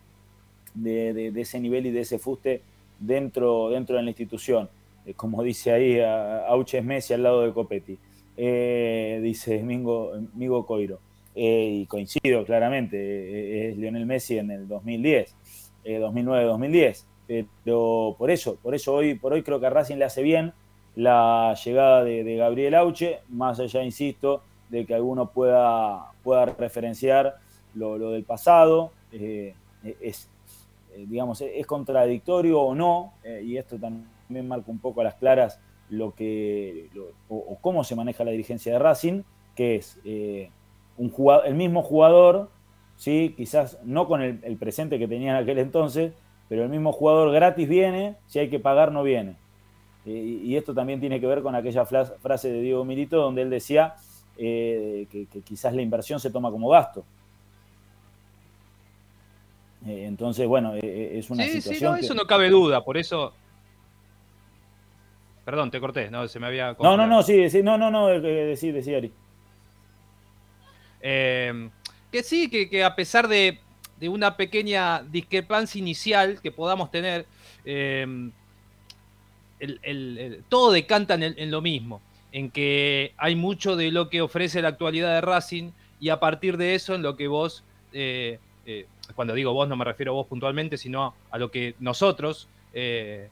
de, 0.75 1.13
de- 1.13 1.31
de 1.33 1.41
ese 1.41 1.59
nivel 1.61 1.85
y 1.87 1.91
de 1.91 2.01
ese 2.01 2.19
fuste 2.19 2.63
dentro, 3.01 3.71
dentro 3.71 3.97
de 3.97 4.03
la 4.05 4.11
institución. 4.11 4.69
Eh, 5.05 5.15
como 5.15 5.43
dice 5.51 5.73
ahí 5.73 5.99
Auches 6.49 6.85
Messi 6.85 7.15
al 7.15 7.25
lado 7.25 7.43
de 7.43 7.53
Copetti. 7.53 7.99
Eh, 8.37 9.21
dice 9.23 9.63
Mingo, 9.63 10.13
Migo 10.35 10.65
Coiro. 10.65 11.01
Eh, 11.35 11.81
y 11.83 11.87
coincido 11.87 12.45
claramente, 12.45 12.97
eh, 12.97 13.71
es 13.71 13.77
Lionel 13.79 14.05
Messi 14.07 14.39
en 14.39 14.51
el 14.51 14.69
2010, 14.69 15.35
eh, 15.85 15.99
2009-2010. 15.99 17.05
Pero 17.65 18.15
por 18.19 18.31
eso, 18.31 18.57
por 18.63 18.75
eso 18.75 18.95
hoy, 18.95 19.15
por 19.15 19.33
hoy 19.33 19.43
creo 19.43 19.59
que 19.59 19.67
a 19.67 19.71
Racing 19.71 19.97
le 19.97 20.05
hace 20.05 20.23
bien 20.23 20.53
la 20.97 21.55
llegada 21.65 22.05
de, 22.05 22.37
Gabriel 22.37 22.75
Auche, 22.75 23.21
más 23.29 23.59
allá, 23.61 23.83
insisto, 23.83 24.43
de 24.69 24.87
que 24.87 24.95
alguno 24.95 25.31
pueda, 25.31 26.13
pueda 26.23 26.47
referenciar 26.47 27.37
lo, 27.75 27.99
del 28.11 28.25
pasado. 28.25 28.93
eh, 29.13 29.55
es, 30.01 30.29
eh, 30.95 31.05
digamos, 31.09 31.41
es 31.41 31.67
contradictorio 31.67 32.61
o 32.61 32.75
no, 32.75 33.15
eh, 33.25 33.43
y 33.45 33.57
esto 33.57 33.79
también 33.79 34.49
marca 34.49 34.71
un 34.71 34.79
poco 34.79 35.01
a 35.01 35.05
las 35.05 35.15
claras 35.15 35.61
lo 35.91 36.15
que, 36.15 36.89
lo- 36.95 37.09
o, 37.29 37.59
cómo 37.61 37.85
se 37.85 37.97
maneja 37.97 38.25
la 38.25 38.31
dirigencia 38.31 38.73
de 38.73 38.79
Racing, 38.79 39.23
que 39.55 39.77
es 39.77 39.99
un 40.97 41.11
jugador, 41.11 41.47
el 41.47 41.55
mismo 41.55 41.83
jugador, 41.83 42.51
¿sí? 42.97 43.35
quizás 43.37 43.79
no 43.85 44.07
con 44.09 44.23
el, 44.23 44.41
el 44.43 44.57
presente 44.57 44.99
que 44.99 45.09
tenía 45.09 45.33
en 45.33 45.43
aquel 45.43 45.59
entonces, 45.59 46.13
pero 46.49 46.63
el 46.65 46.69
mismo 46.69 46.93
jugador 46.93 47.33
gratis 47.33 47.69
viene, 47.69 48.17
si 48.27 48.39
hay 48.39 48.49
que 48.51 48.61
pagar 48.61 48.93
no 48.93 49.03
viene. 49.03 49.42
Eh, 50.05 50.41
y, 50.45 50.57
esto 50.57 50.75
también 50.75 50.99
tiene 50.99 51.21
que 51.21 51.27
ver 51.27 51.43
con 51.43 51.55
aquella 51.55 51.85
frase 51.87 52.51
de 52.51 52.61
Diego 52.61 52.85
Milito 52.85 53.17
donde 53.19 53.43
él 53.43 53.51
decía 53.51 53.95
eh, 54.37 55.07
que, 55.11 55.27
que 55.27 55.43
quizás 55.43 55.75
la 55.75 55.83
inversión 55.83 56.19
se 56.19 56.31
toma 56.31 56.51
como 56.51 56.69
gasto. 56.69 57.05
Eh, 59.87 60.05
entonces, 60.07 60.47
bueno, 60.47 60.75
eh, 60.75 60.81
eh, 60.83 61.19
es 61.19 61.31
una 61.31 61.45
Sí, 61.45 61.51
sí, 61.51 61.61
situación. 61.61 61.93
no, 61.93 61.99
que- 61.99 62.05
eso 62.05 62.15
no 62.15 62.25
cabe 62.25 62.51
duda, 62.51 62.85
por 62.85 62.97
eso. 62.97 63.33
Perdón, 65.45 65.71
te 65.71 65.81
corté, 65.81 66.11
no, 66.11 66.27
se 66.29 66.39
me 66.39 66.47
había. 66.47 66.77
No, 66.81 66.97
no, 66.97 67.07
no, 67.07 67.23
sí, 67.23 67.51
sí, 67.51 67.63
no, 67.63 67.77
no, 67.77 67.91
no, 67.91 68.11
eh, 68.11 68.17
eh, 68.19 68.47
decí, 68.47 68.71
decí, 68.71 68.95
Ari. 68.95 69.13
Eh, 71.01 71.69
que 72.13 72.23
sí, 72.23 72.49
que, 72.49 72.71
que 72.71 72.85
a 72.85 72.95
pesar 72.95 73.27
de, 73.27 73.59
de 73.99 74.09
una 74.09 74.37
pequeña 74.37 75.03
discrepancia 75.03 75.81
inicial 75.81 76.41
que 76.41 76.53
podamos 76.53 76.93
tener, 76.93 77.27
eh, 77.65 78.31
todo 80.49 80.73
decanta 80.73 81.15
en, 81.15 81.51
lo 81.51 81.61
mismo, 81.61 82.01
en 82.33 82.51
que 82.51 83.13
hay 83.17 83.37
mucho 83.37 83.77
de 83.77 83.91
lo 83.91 84.09
que 84.09 84.21
ofrece 84.21 84.63
la 84.63 84.69
actualidad 84.69 85.15
de 85.15 85.21
Racing 85.21 85.71
y 86.01 86.09
a 86.09 86.19
partir 86.19 86.57
de 86.57 86.75
eso 86.75 86.95
en 86.95 87.03
lo 87.03 87.17
que 87.17 87.29
vos, 87.29 87.65
eh, 87.93 88.39
eh, 88.67 88.87
cuando 89.15 89.35
digo 89.35 89.53
vos 89.53 89.69
no 89.69 89.77
me 89.77 89.85
refiero 89.85 90.13
a 90.13 90.15
vos 90.15 90.27
puntualmente, 90.27 90.77
sino 90.77 91.15
a 91.31 91.39
lo 91.39 91.51
que 91.51 91.75
nosotros 91.79 92.49
eh, 92.73 93.29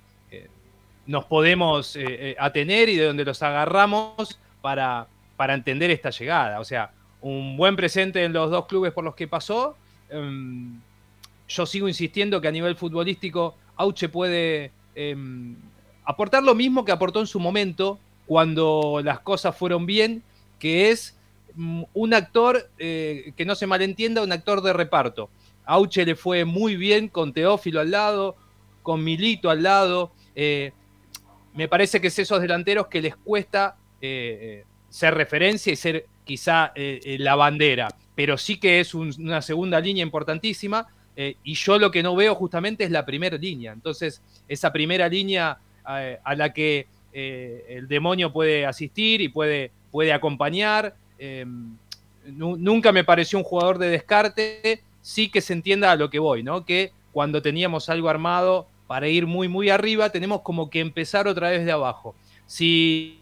nos 1.07 1.25
podemos 1.25 1.99
atener 2.39 2.89
y 2.89 2.97
de 2.97 3.07
donde 3.07 3.25
los 3.25 3.43
agarramos 3.43 4.39
para, 4.61 5.09
para 5.37 5.55
entender 5.55 5.91
esta 5.91 6.11
llegada. 6.11 6.61
O 6.61 6.65
sea, 6.65 6.93
un 7.23 7.57
buen 7.57 7.77
presente 7.77 8.25
en 8.25 8.33
los 8.33 8.51
dos 8.51 8.67
clubes 8.67 8.93
por 8.93 9.05
los 9.05 9.15
que 9.15 9.29
pasó. 9.29 9.77
Em, 10.09 10.81
yo 11.49 11.67
sigo 11.67 11.89
insistiendo 11.89 12.41
que 12.41 12.49
a 12.49 12.53
nivel 12.53 12.77
futbolístico 12.77 13.57
Auche 13.77 14.09
puede 14.09 14.71
em, 14.95 15.57
aportar 16.11 16.43
lo 16.43 16.55
mismo 16.55 16.85
que 16.85 16.93
aportó 16.93 17.21
en 17.21 17.27
su 17.27 17.41
momento 17.41 17.99
cuando 18.27 19.01
las 19.05 19.21
cosas 19.21 19.57
fueron 19.57 19.87
bien, 19.87 20.23
que 20.59 20.91
es 20.91 21.17
mm, 21.55 21.83
un 21.95 22.15
actor, 22.15 22.71
eh, 22.79 23.33
que 23.37 23.45
no 23.45 23.55
se 23.55 23.67
malentienda, 23.67 24.23
un 24.23 24.33
actor 24.33 24.63
de 24.63 24.73
reparto. 24.73 25.31
Auche 25.65 26.05
le 26.05 26.15
fue 26.15 26.45
muy 26.45 26.77
bien 26.77 27.09
con 27.09 27.33
Teófilo 27.33 27.81
al 27.81 27.91
lado, 27.91 28.37
con 28.83 29.03
Milito 29.03 29.51
al 29.51 29.63
lado. 29.63 30.13
eh, 30.37 30.73
me 31.53 31.67
parece 31.67 32.01
que 32.01 32.07
es 32.07 32.19
esos 32.19 32.41
delanteros 32.41 32.87
que 32.87 33.03
les 33.03 33.17
cuesta 33.17 33.77
eh, 34.01 34.65
ser 34.89 35.15
referencia 35.15 35.73
y 35.73 35.77
ser 35.77 36.07
quizá 36.25 36.73
la 36.77 37.35
bandera, 37.35 37.89
pero 38.15 38.39
sí 38.39 38.59
que 38.61 38.79
es 38.81 38.95
un- 38.95 39.13
una 39.19 39.43
segunda 39.43 39.81
línea 39.81 40.03
importantísima. 40.05 40.87
y 41.45 41.53
yo 41.55 41.79
lo 41.79 41.91
que 41.91 42.03
no 42.03 42.15
veo 42.17 42.35
justamente 42.35 42.85
es 42.85 42.91
la 42.91 43.05
primera 43.05 43.37
línea. 43.37 43.73
Entonces, 43.73 44.23
esa 44.49 44.73
primera 44.73 45.07
línea 45.09 45.59
a 45.99 46.35
la 46.35 46.53
que 46.53 46.87
eh, 47.13 47.65
el 47.69 47.89
demonio 47.89 48.33
puede 48.33 48.67
asistir 48.67 49.21
y 49.21 49.29
puede, 49.29 49.71
puede 49.91 50.13
acompañar. 50.13 50.95
nu- 52.27 52.57
nunca 52.57 52.93
me 52.93 53.05
pareció 53.05 53.39
un 53.39 53.45
jugador 53.45 53.79
de 53.79 53.89
descarte, 53.91 54.83
sí 55.03 55.31
que 55.31 55.41
se 55.41 55.53
entienda 55.53 55.91
a 55.91 55.97
lo 55.97 56.11
que 56.11 56.19
voy, 56.19 56.43
¿no? 56.43 56.65
Que 56.65 56.93
cuando 57.13 57.43
teníamos 57.43 57.89
algo 57.89 58.09
armado 58.09 58.67
para 58.87 59.09
ir 59.09 59.27
muy, 59.27 59.49
muy 59.49 59.71
arriba, 59.71 60.11
tenemos 60.11 60.43
como 60.43 60.69
que 60.71 60.81
empezar 60.81 61.27
otra 61.29 61.51
vez 61.51 61.65
de 61.65 61.73
abajo. 61.73 62.15
Si 62.47 63.17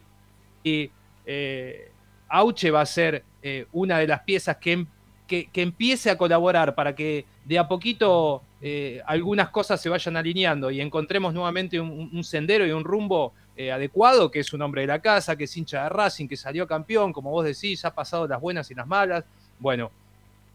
si, 0.64 0.90
eh, 1.24 1.90
Auche 2.28 2.70
va 2.70 2.80
a 2.82 2.86
ser 2.86 3.22
eh, 3.42 3.66
una 3.72 3.98
de 3.98 4.06
las 4.06 4.20
piezas 4.22 4.56
que, 4.56 4.72
em- 4.72 4.86
que, 5.28 5.48
empiece 5.54 6.10
a 6.10 6.18
colaborar 6.18 6.74
para 6.74 6.94
que 6.94 7.26
de 7.44 7.58
a 7.58 7.68
poquito 7.68 8.42
eh, 8.60 9.00
algunas 9.06 9.50
cosas 9.50 9.80
se 9.80 9.88
vayan 9.88 10.16
alineando 10.16 10.70
y 10.70 10.80
encontremos 10.80 11.32
nuevamente 11.34 11.78
un, 11.78 12.24
sendero 12.24 12.66
y 12.66 12.72
un 12.72 12.82
rumbo, 12.82 13.34
eh, 13.56 13.70
adecuado, 13.70 14.30
que 14.30 14.40
es 14.40 14.52
un 14.52 14.62
hombre 14.62 14.80
de 14.80 14.88
la 14.88 15.00
casa, 15.00 15.36
que 15.36 15.44
es 15.44 15.56
hincha 15.56 15.84
de 15.84 15.88
Racing, 15.90 16.26
que 16.26 16.36
salió 16.36 16.66
campeón, 16.66 17.12
como 17.12 17.30
vos 17.30 17.44
decís, 17.44 17.84
ha 17.84 17.94
pasado 17.94 18.26
las 18.26 18.40
buenas 18.40 18.70
y 18.70 18.74
las 18.74 18.86
malas. 18.86 19.24
Bueno, 19.58 19.90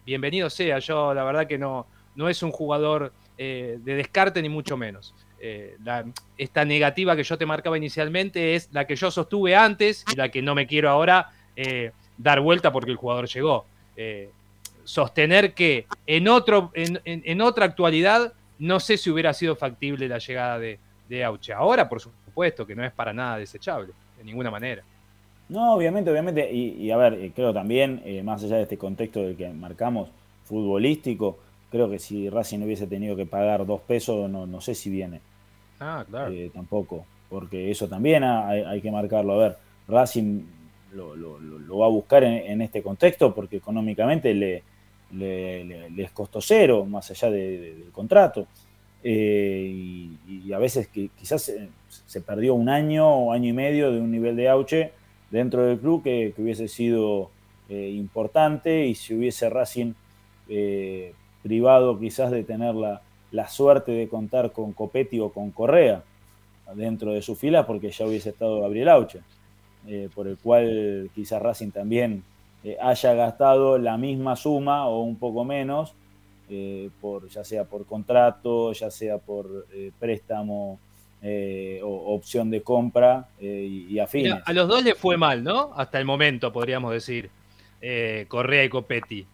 bienvenido 0.06 0.50
sea. 0.50 0.80
Yo 0.80 1.14
la 1.14 1.24
verdad 1.24 1.48
que 1.48 1.58
no, 1.58 1.86
no 2.16 2.28
es 2.28 2.42
un 2.44 2.52
jugador 2.52 3.14
eh, 3.38 3.78
de 3.84 3.96
descarte 3.96 4.42
ni 4.42 4.50
mucho 4.50 4.76
menos. 4.76 5.14
Esta 6.38 6.64
negativa 6.64 7.18
que 7.18 7.24
yo 7.24 7.38
te 7.38 7.46
marcaba 7.46 7.78
inicialmente 7.78 8.56
es 8.56 8.70
la 8.72 8.88
que 8.88 8.96
yo 8.96 9.12
sostuve 9.12 9.58
antes 9.58 10.06
y 10.10 10.16
la 10.16 10.30
que 10.30 10.42
no 10.42 10.56
me 10.56 10.68
quiero 10.68 10.90
ahora 10.90 11.34
dar 12.18 12.40
vuelta 12.40 12.72
porque 12.72 12.92
el 12.92 12.96
jugador 12.96 13.28
llegó. 13.28 13.66
Sostener 14.84 15.54
que 15.54 15.86
en, 16.08 16.28
otro, 16.28 16.72
en, 16.74 17.00
en- 17.06 17.22
en 17.26 17.42
otra 17.42 17.66
actualidad 17.66 18.34
no 18.60 18.80
sé 18.80 18.98
si 18.98 19.10
hubiera 19.10 19.34
sido 19.34 19.56
factible 19.56 20.08
la 20.08 20.18
llegada 20.20 20.60
de, 20.60 20.80
de 21.10 21.24
Auche. 21.24 21.54
Ahora, 21.54 21.90
por 21.90 22.00
supuesto, 22.00 22.66
que 22.66 22.76
no 22.76 22.84
es 22.86 22.92
para 22.92 23.14
nada 23.14 23.38
desechable, 23.38 23.94
de 24.18 24.24
ninguna 24.24 24.50
manera. 24.52 24.84
No, 25.50 25.74
obviamente, 25.74 26.10
obviamente. 26.12 26.52
Y, 26.52 26.70
y 26.82 26.92
a 26.92 26.98
ver, 26.98 27.14
eh, 27.16 27.32
creo 27.36 27.54
también, 27.54 28.02
eh, 28.06 28.24
más 28.24 28.44
allá 28.44 28.58
de 28.58 28.64
este 28.64 28.78
contexto 28.78 29.22
del 29.22 29.36
que 29.36 29.50
marcamos, 29.50 30.10
futbolístico, 30.46 31.40
creo 31.72 31.90
que 31.90 32.00
si 32.00 32.30
Racing 32.30 32.60
no 32.60 32.66
hubiese 32.66 32.88
tenido 32.88 33.16
que 33.16 33.26
pagar 33.26 33.66
dos 33.66 33.82
pesos, 33.82 34.30
no, 34.30 34.46
no 34.46 34.62
sé 34.62 34.76
si 34.76 34.90
viene. 34.90 35.20
Ah, 35.80 36.06
claro. 36.10 36.32
eh, 36.32 36.50
tampoco, 36.54 37.06
porque 37.30 37.70
eso 37.72 37.88
también 37.90 38.24
ha- 38.24 38.48
hay, 38.48 38.62
hay 38.62 38.82
que 38.82 38.92
marcarlo. 38.92 39.34
A 39.34 39.38
ver, 39.50 39.58
Racing 39.88 40.44
lo, 40.94 41.16
lo- 41.16 41.40
lo- 41.40 41.60
lo 41.60 41.78
va 41.80 41.88
a 41.88 41.90
buscar 41.90 42.24
en, 42.24 42.34
en 42.52 42.62
este 42.62 42.82
contexto 42.84 43.34
porque 43.34 43.58
económicamente 43.58 44.34
le, 44.34 44.64
le- 45.16 45.64
le- 45.66 45.90
les 45.92 46.12
costó 46.12 46.42
cero, 46.42 46.86
más 46.86 47.10
allá 47.12 47.30
de- 47.32 47.58
de- 47.60 47.76
del 47.76 47.92
contrato. 47.92 48.48
Eh, 49.04 50.10
y, 50.28 50.54
a 50.54 50.58
veces 50.60 50.88
que 50.88 51.10
quizás 51.20 51.42
se, 51.42 51.68
se 52.06 52.22
perdió 52.22 52.54
un 52.56 52.70
año 52.70 53.08
o 53.08 53.32
año 53.34 53.50
y 53.50 53.54
medio 53.54 53.92
de 53.92 54.00
un 54.00 54.10
nivel 54.12 54.36
de 54.38 54.48
auche 54.48 54.92
dentro 55.30 55.64
del 55.66 55.80
club 55.80 56.04
que, 56.04 56.32
que 56.36 56.42
hubiese 56.42 56.68
sido 56.70 57.30
eh, 57.70 57.90
importante 57.90 58.86
y 58.88 58.96
si 58.96 59.14
hubiese 59.14 59.50
Racing 59.50 59.94
eh, 60.48 61.14
privado 61.42 62.00
quizás 62.00 62.32
de 62.32 62.44
tener 62.44 62.76
la, 62.76 63.02
la 63.32 63.48
suerte 63.50 63.92
de 63.92 64.08
contar 64.08 64.52
con 64.54 64.72
Copetti 64.74 65.20
o 65.20 65.30
con 65.34 65.52
Correa 65.52 66.04
dentro 66.76 67.12
de 67.12 67.22
su 67.22 67.36
fila 67.36 67.66
porque 67.68 67.92
ya 67.92 68.06
hubiese 68.06 68.30
estado 68.30 68.62
Gabriel 68.62 68.88
Auche, 68.90 69.20
eh, 69.88 70.08
por 70.16 70.28
el 70.28 70.38
cual 70.38 71.10
quizás 71.14 71.42
Racing 71.42 71.72
también 71.72 72.24
eh, 72.64 72.78
haya 72.82 73.14
gastado 73.14 73.78
la 73.78 73.98
misma 73.98 74.36
suma 74.36 74.88
o 74.88 75.02
un 75.02 75.18
poco 75.18 75.44
menos, 75.44 75.94
eh, 76.50 76.90
por, 77.02 77.28
ya 77.30 77.44
sea 77.44 77.66
por 77.66 77.86
contrato, 77.86 78.72
ya 78.74 78.90
sea 78.90 79.18
por 79.18 79.68
eh, 79.74 79.92
préstamo 80.00 80.80
o 81.84 82.16
opción 82.16 82.52
de 82.52 82.62
compra 82.62 83.30
y, 83.40 83.88
y 83.90 84.00
afines. 84.00 84.34
Mira, 84.34 84.44
a 84.46 84.52
los 84.52 84.68
dos 84.68 84.84
le 84.84 84.94
fue 84.94 85.16
mal, 85.16 85.42
¿no? 85.42 85.72
Hasta 85.74 85.98
el 85.98 86.04
momento, 86.04 86.52
podríamos 86.52 86.92
decir. 86.92 87.30
Correa 88.28 88.66
y 88.66 88.68
Copetti. 88.68 89.26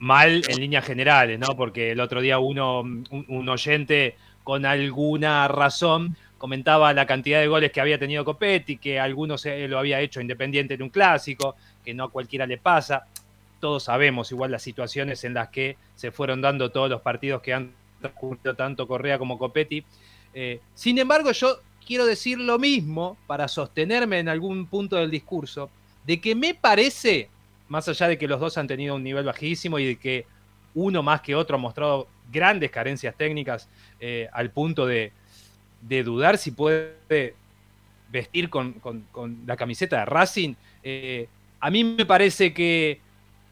Mal 0.00 0.42
en 0.48 0.60
líneas 0.60 0.84
generales, 0.84 1.38
¿no? 1.38 1.54
Porque 1.56 1.92
el 1.92 2.00
otro 2.00 2.20
día 2.20 2.40
uno, 2.40 2.80
un, 2.80 3.06
un 3.28 3.48
oyente 3.48 4.16
con 4.42 4.66
alguna 4.66 5.46
razón 5.46 6.16
comentaba 6.38 6.92
la 6.94 7.04
cantidad 7.04 7.40
de 7.40 7.48
goles 7.48 7.72
que 7.72 7.80
había 7.80 7.98
tenido 7.98 8.24
Copetti, 8.24 8.78
que 8.78 8.98
algunos 8.98 9.44
eh, 9.44 9.66
lo 9.68 9.78
había 9.78 10.00
hecho 10.00 10.20
independiente 10.20 10.74
en 10.74 10.82
un 10.82 10.88
clásico, 10.88 11.56
que 11.84 11.92
no 11.92 12.04
a 12.04 12.10
cualquiera 12.10 12.46
le 12.46 12.58
pasa. 12.58 13.06
Todos 13.60 13.84
sabemos 13.84 14.30
igual 14.30 14.52
las 14.52 14.62
situaciones 14.62 15.24
en 15.24 15.34
las 15.34 15.48
que 15.48 15.76
se 15.96 16.12
fueron 16.12 16.40
dando 16.40 16.70
todos 16.70 16.88
los 16.88 17.02
partidos 17.02 17.42
que 17.42 17.52
han 17.52 17.72
transcurrido 18.00 18.54
tanto 18.54 18.86
Correa 18.86 19.18
como 19.18 19.36
Copetti. 19.36 19.84
Eh, 20.32 20.60
sin 20.74 20.98
embargo, 20.98 21.32
yo 21.32 21.58
quiero 21.84 22.06
decir 22.06 22.38
lo 22.38 22.58
mismo 22.58 23.16
para 23.26 23.48
sostenerme 23.48 24.20
en 24.20 24.28
algún 24.28 24.66
punto 24.66 24.96
del 24.96 25.10
discurso, 25.10 25.70
de 26.06 26.20
que 26.20 26.36
me 26.36 26.54
parece, 26.54 27.28
más 27.68 27.88
allá 27.88 28.06
de 28.06 28.16
que 28.16 28.28
los 28.28 28.38
dos 28.38 28.56
han 28.58 28.68
tenido 28.68 28.94
un 28.94 29.02
nivel 29.02 29.24
bajísimo 29.24 29.78
y 29.80 29.86
de 29.86 29.96
que 29.96 30.26
uno 30.74 31.02
más 31.02 31.20
que 31.20 31.34
otro 31.34 31.56
ha 31.56 31.58
mostrado 31.58 32.06
grandes 32.30 32.70
carencias 32.70 33.16
técnicas 33.16 33.68
eh, 33.98 34.28
al 34.32 34.50
punto 34.50 34.86
de, 34.86 35.12
de 35.80 36.02
dudar 36.02 36.38
si 36.38 36.50
puede 36.50 37.34
vestir 38.10 38.48
con, 38.50 38.72
con- 38.74 39.04
con 39.12 39.38
la 39.46 39.56
camiseta 39.56 39.98
de 40.00 40.04
Racing, 40.06 40.54
eh, 40.82 41.28
a 41.60 41.70
mí 41.70 41.84
me 41.84 42.06
parece 42.06 42.52
que 42.54 43.00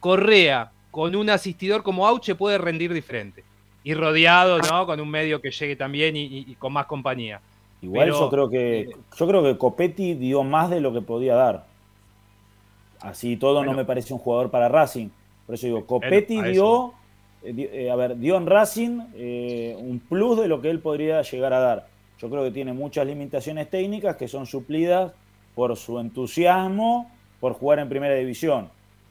Correa 0.00 0.70
con 0.90 1.14
un 1.14 1.28
asistidor 1.30 1.82
como 1.82 2.06
Auche 2.06 2.34
puede 2.34 2.58
rendir 2.58 2.92
diferente. 2.92 3.44
Y 3.84 3.94
rodeado, 3.94 4.58
¿no? 4.58 4.86
Con 4.86 5.00
un 5.00 5.08
medio 5.10 5.40
que 5.40 5.50
llegue 5.50 5.76
también 5.76 6.16
y, 6.16 6.22
y- 6.24 6.44
y 6.48 6.54
con 6.56 6.72
más 6.72 6.86
compañía. 6.86 7.40
Igual 7.82 8.06
Pero, 8.06 8.18
yo 8.20 8.30
creo 8.30 8.50
que 8.50 8.80
eh, 8.80 8.88
yo 9.16 9.26
creo 9.28 9.42
que 9.44 9.56
Copetti 9.58 10.14
dio 10.14 10.42
más 10.42 10.70
de 10.70 10.80
lo 10.80 10.92
que 10.92 11.02
podía 11.02 11.34
dar. 11.34 11.66
Así 13.00 13.36
todo 13.36 13.56
Bueno. 13.58 13.72
no 13.72 13.76
me 13.76 13.84
parece 13.84 14.12
un 14.12 14.18
jugador 14.18 14.50
para 14.50 14.68
Racing. 14.68 15.08
Por 15.44 15.54
eso 15.54 15.66
digo, 15.66 15.84
Copetti 15.86 16.38
a 16.38 16.42
dio, 16.44 16.94
eh, 17.44 17.70
eh, 17.72 17.90
a 17.90 17.96
ver, 17.96 18.16
dio 18.18 18.36
en 18.36 18.46
Racing 18.46 19.00
eh, 19.14 19.76
un 19.78 20.00
plus 20.00 20.40
de 20.40 20.48
lo 20.48 20.60
que 20.60 20.70
él 20.70 20.80
podría 20.80 21.22
llegar 21.22 21.52
a 21.52 21.60
dar. 21.60 21.88
Yo 22.18 22.30
creo 22.30 22.44
que 22.44 22.50
tiene 22.50 22.72
muchas 22.72 23.06
limitaciones 23.06 23.68
técnicas 23.68 24.16
que 24.16 24.28
son 24.28 24.46
suplidas 24.46 25.12
por 25.54 25.76
su 25.76 25.98
entusiasmo 25.98 27.10
por 27.40 27.52
jugar 27.54 27.78
en 27.80 27.88
primera 27.88 28.14
división. 28.14 28.70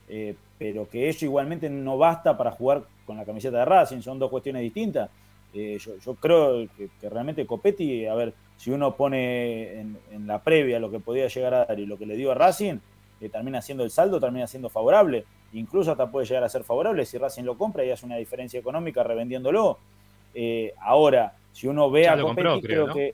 Eh, 0.09 0.35
pero 0.57 0.87
que 0.89 1.09
eso 1.09 1.25
igualmente 1.25 1.69
no 1.69 1.97
basta 1.97 2.37
para 2.37 2.51
jugar 2.51 2.83
con 3.05 3.17
la 3.17 3.25
camiseta 3.25 3.59
de 3.59 3.65
Racing, 3.65 4.01
son 4.01 4.19
dos 4.19 4.29
cuestiones 4.29 4.61
distintas. 4.61 5.09
Eh, 5.53 5.77
yo, 5.79 6.15
creo 6.15 6.67
que, 6.75 6.89
que 6.99 7.09
realmente 7.09 7.45
Copetti, 7.45 8.05
a 8.05 8.15
ver, 8.15 8.33
si 8.57 8.71
uno 8.71 8.95
pone 8.95 9.79
en, 9.79 9.97
en 10.11 10.27
la 10.27 10.41
previa 10.41 10.79
lo 10.79 10.91
que 10.91 10.99
podía 10.99 11.27
llegar 11.27 11.53
a 11.53 11.65
dar 11.65 11.79
y 11.79 11.85
lo 11.85 11.97
que 11.97 12.05
le 12.05 12.15
dio 12.15 12.31
a 12.31 12.35
Racing, 12.35 12.77
eh, 13.21 13.29
termina 13.29 13.61
siendo 13.61 13.83
el 13.83 13.91
saldo, 13.91 14.19
termina 14.19 14.47
siendo 14.47 14.69
favorable. 14.69 15.25
Incluso 15.53 15.91
hasta 15.91 16.11
puede 16.11 16.25
llegar 16.25 16.43
a 16.43 16.49
ser 16.49 16.63
favorable 16.63 17.05
si 17.05 17.17
Racing 17.17 17.43
lo 17.43 17.57
compra 17.57 17.85
y 17.85 17.91
hace 17.91 18.05
una 18.05 18.17
diferencia 18.17 18.59
económica 18.59 19.03
revendiéndolo. 19.03 19.79
Eh, 20.33 20.73
ahora, 20.81 21.33
si 21.55 21.67
uno 21.67 21.89
ve 21.89 22.03
Ya 22.03 22.13
a 22.13 22.17
Copetti, 22.21 22.25
compró, 22.25 22.61
creo, 22.61 22.85
creo 22.85 22.87
¿no? 22.87 22.93
que. 22.93 23.13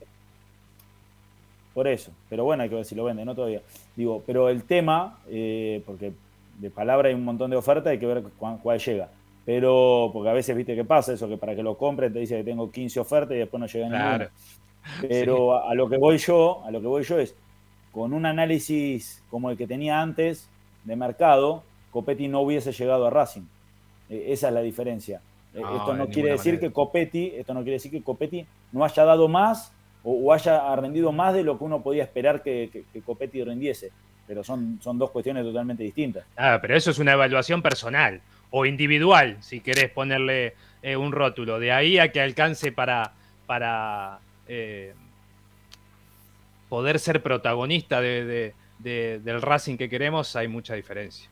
Por 1.74 1.88
eso, 1.88 2.12
pero 2.30 2.44
bueno, 2.44 2.64
hay 2.64 2.70
que 2.70 2.76
ver 2.76 2.86
si 2.86 2.96
lo 2.96 3.06
vende, 3.06 3.24
no 3.24 3.34
todavía. 3.34 3.62
Digo, 3.96 4.22
pero 4.26 4.50
el 4.50 4.64
tema, 4.64 5.20
eh, 5.30 5.82
porque 5.86 6.12
de 6.60 6.70
palabra 6.70 7.08
hay 7.08 7.16
un 7.16 7.24
montón 7.24 7.50
de 7.50 7.56
ofertas, 7.56 7.92
hay 7.92 8.00
que 8.00 8.06
ver 8.08 8.24
cuál, 8.38 8.60
cuál 8.62 8.80
llega. 8.80 9.10
Pero, 9.46 10.10
porque 10.12 10.30
a 10.30 10.34
veces 10.34 10.56
viste 10.56 10.76
qué 10.76 10.84
pasa, 10.84 11.14
eso 11.14 11.30
que 11.30 11.38
para 11.38 11.56
que 11.56 11.64
lo 11.64 11.78
compren 11.78 12.12
te 12.12 12.20
dice 12.20 12.36
que 12.38 12.44
tengo 12.44 12.70
15 12.70 13.00
ofertas 13.00 13.36
y 13.36 13.40
después 13.40 13.60
no 13.60 13.68
llega 13.68 13.88
Claro. 13.88 14.26
ninguna. 14.26 14.32
Pero 15.08 15.54
a, 15.56 15.72
a 15.72 15.74
lo 15.76 15.88
que 15.88 15.98
voy 15.98 16.18
yo, 16.18 16.62
a 16.66 16.72
lo 16.72 16.82
que 16.82 16.88
voy 16.88 17.04
yo 17.04 17.20
es, 17.20 17.36
con 17.94 18.14
un 18.14 18.26
análisis 18.26 19.24
como 19.30 19.50
el 19.50 19.58
que 19.58 19.68
tenía 19.68 20.02
antes 20.02 20.50
de 20.84 20.96
mercado, 20.96 21.64
Copetti 21.92 22.28
no 22.28 22.42
hubiese 22.42 22.72
llegado 22.74 23.08
a 23.08 23.10
Racing. 23.10 23.44
Eh, 24.10 24.26
esa 24.30 24.50
es 24.50 24.54
la 24.54 24.62
diferencia. 24.62 25.22
Eh, 25.54 25.60
No, 25.62 25.78
esto 25.78 25.92
de 25.94 25.98
no 25.98 26.08
quiere 26.08 26.30
decir 26.32 26.54
manera. 26.54 26.68
que 26.68 26.74
Copetti, 26.74 27.34
esto 27.36 27.54
no 27.54 27.62
quiere 27.62 27.74
decir 27.74 27.92
que 27.92 28.02
Copetti 28.02 28.46
no 28.72 28.86
haya 28.86 29.04
dado 29.06 29.28
más 29.28 29.74
o, 30.04 30.14
o 30.14 30.34
haya 30.34 30.76
rendido 30.76 31.12
más 31.12 31.34
de 31.34 31.44
lo 31.44 31.58
que 31.58 31.64
uno 31.66 31.82
podía 31.82 32.04
esperar 32.04 32.42
que, 32.42 32.70
que, 32.72 32.84
que 32.92 33.02
Copetti 33.02 33.44
rindiese. 33.44 33.92
Pero 34.28 34.44
son, 34.44 34.80
son 34.82 34.98
dos 34.98 35.12
cuestiones 35.12 35.44
totalmente 35.44 35.84
distintas. 35.84 36.26
Ah, 36.38 36.60
pero 36.62 36.76
eso 36.76 36.92
es 36.92 37.00
una 37.00 37.12
evaluación 37.14 37.62
personal 37.62 38.22
o 38.50 38.66
individual, 38.66 39.38
si 39.42 39.60
querés 39.60 39.90
ponerle 39.92 40.54
eh, 40.82 40.96
un 40.96 41.12
rótulo. 41.12 41.60
De 41.60 41.72
ahí 41.74 42.00
a 42.00 42.12
que 42.14 42.22
alcance 42.22 42.72
para, 42.72 43.12
para 43.46 44.20
eh, 44.48 44.94
poder 46.70 47.00
ser 47.00 47.22
protagonista 47.22 48.00
de- 48.02 48.26
de- 48.26 48.54
de- 48.80 49.20
del 49.20 49.42
Racing 49.42 49.78
que 49.78 49.90
queremos, 49.90 50.36
hay 50.36 50.48
mucha 50.48 50.76
diferencia. 50.76 51.30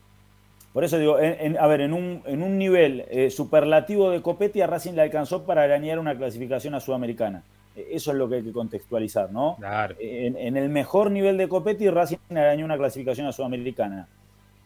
Por 0.72 0.84
eso 0.84 0.98
digo, 0.98 1.18
en- 1.18 1.36
en- 1.40 1.58
a 1.58 1.66
ver, 1.66 1.80
en 1.80 1.92
un, 1.92 2.22
en 2.26 2.42
un 2.42 2.56
nivel 2.56 3.04
eh, 3.10 3.30
superlativo 3.30 4.10
de 4.10 4.22
Copetti, 4.22 4.60
a 4.60 4.66
Racing 4.68 4.92
le 4.94 5.02
alcanzó 5.02 5.44
para 5.44 5.62
arañar 5.64 5.98
una 5.98 6.16
clasificación 6.16 6.74
a 6.74 6.80
Sudamericana. 6.80 7.42
Eh, 7.74 7.88
eso 7.92 8.12
es 8.12 8.16
lo 8.16 8.28
que 8.28 8.36
hay 8.36 8.42
que 8.44 8.52
contextualizar, 8.52 9.32
¿no? 9.32 9.56
Claro. 9.58 9.96
En, 9.98 10.36
en 10.36 10.56
el 10.56 10.68
mejor 10.68 11.10
nivel 11.10 11.36
de 11.36 11.48
Copetti, 11.48 11.88
Racing 11.90 12.18
arañó 12.30 12.64
una 12.64 12.76
clasificación 12.78 13.26
a 13.26 13.32
Sudamericana. 13.32 14.06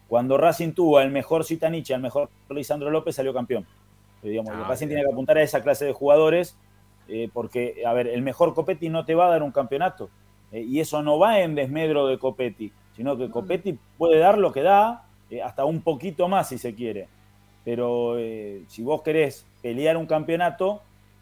Cuando 0.07 0.37
Racing 0.37 0.73
tuvo 0.73 0.99
al 0.99 1.09
mejor 1.09 1.43
Zitanich, 1.43 1.89
al 1.91 2.01
mejor 2.01 2.29
Lisandro 2.51 2.91
López, 2.91 3.15
salió 3.15 3.33
campeón. 3.33 3.65
Digamos, 4.21 4.51
Ah, 4.55 4.65
Racing 4.69 4.87
bien. 4.87 4.97
tiene 4.97 5.03
que 5.09 5.11
apuntar 5.13 5.37
a 5.39 5.41
esa 5.43 5.63
clase 5.63 5.85
de 5.85 5.93
jugadores, 5.93 6.55
eh, 7.07 7.29
porque, 7.33 7.81
a 7.85 7.93
ver, 7.93 8.07
el 8.07 8.21
mejor 8.21 8.53
Copetti 8.53 8.89
no 8.89 9.05
te 9.05 9.15
va 9.15 9.25
a 9.25 9.29
dar 9.29 9.41
un 9.43 9.51
campeonato. 9.51 10.09
Eh, 10.51 10.61
y 10.61 10.79
eso 10.79 11.01
no 11.01 11.17
va 11.17 11.39
en 11.41 11.55
desmedro 11.55 12.05
de 12.07 12.19
Copetti, 12.19 12.71
sino 12.95 13.17
que 13.17 13.29
Copetti 13.31 13.77
puede 13.97 14.19
dar 14.19 14.37
lo 14.37 14.51
que 14.51 14.61
da, 14.61 15.04
eh, 15.35 15.41
hasta 15.41 15.65
un 15.65 15.81
poquito 15.81 16.27
más 16.27 16.49
si 16.49 16.57
se 16.57 16.73
quiere. 16.73 17.07
Pero 17.63 18.17
eh, 18.17 18.63
si 18.67 18.83
vos 18.83 19.01
querés 19.01 19.45
pelear 19.61 19.97
un 19.97 20.05
campeonato, 20.05 20.81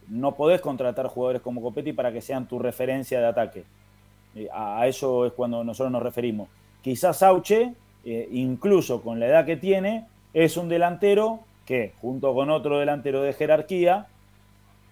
no 0.09 0.35
podés 0.35 0.61
contratar 0.61 1.07
jugadores 1.07 1.41
como 1.41 1.61
Copetti 1.61 1.93
para 1.93 2.11
que 2.11 2.21
sean 2.21 2.47
tu 2.47 2.59
referencia 2.59 3.19
de 3.19 3.25
ataque. 3.25 3.63
Eh, 4.35 4.49
a, 4.53 4.85
eso 4.87 5.25
es 5.25 5.33
cuando 5.33 5.63
nosotros 5.63 5.91
nos 5.91 6.03
referimos. 6.03 6.49
Quizás 6.81 7.17
Sauche, 7.17 7.73
incluso 8.03 9.01
con 9.01 9.17
la 9.17 9.27
edad 9.27 9.45
que 9.45 9.55
tiene, 9.55 10.05
es 10.33 10.57
un 10.57 10.67
delantero 10.67 11.39
que, 11.65 11.93
junto 12.01 12.33
con 12.33 12.49
otro 12.49 12.77
delantero 12.77 13.21
de 13.21 13.31
jerarquía, 13.31 14.07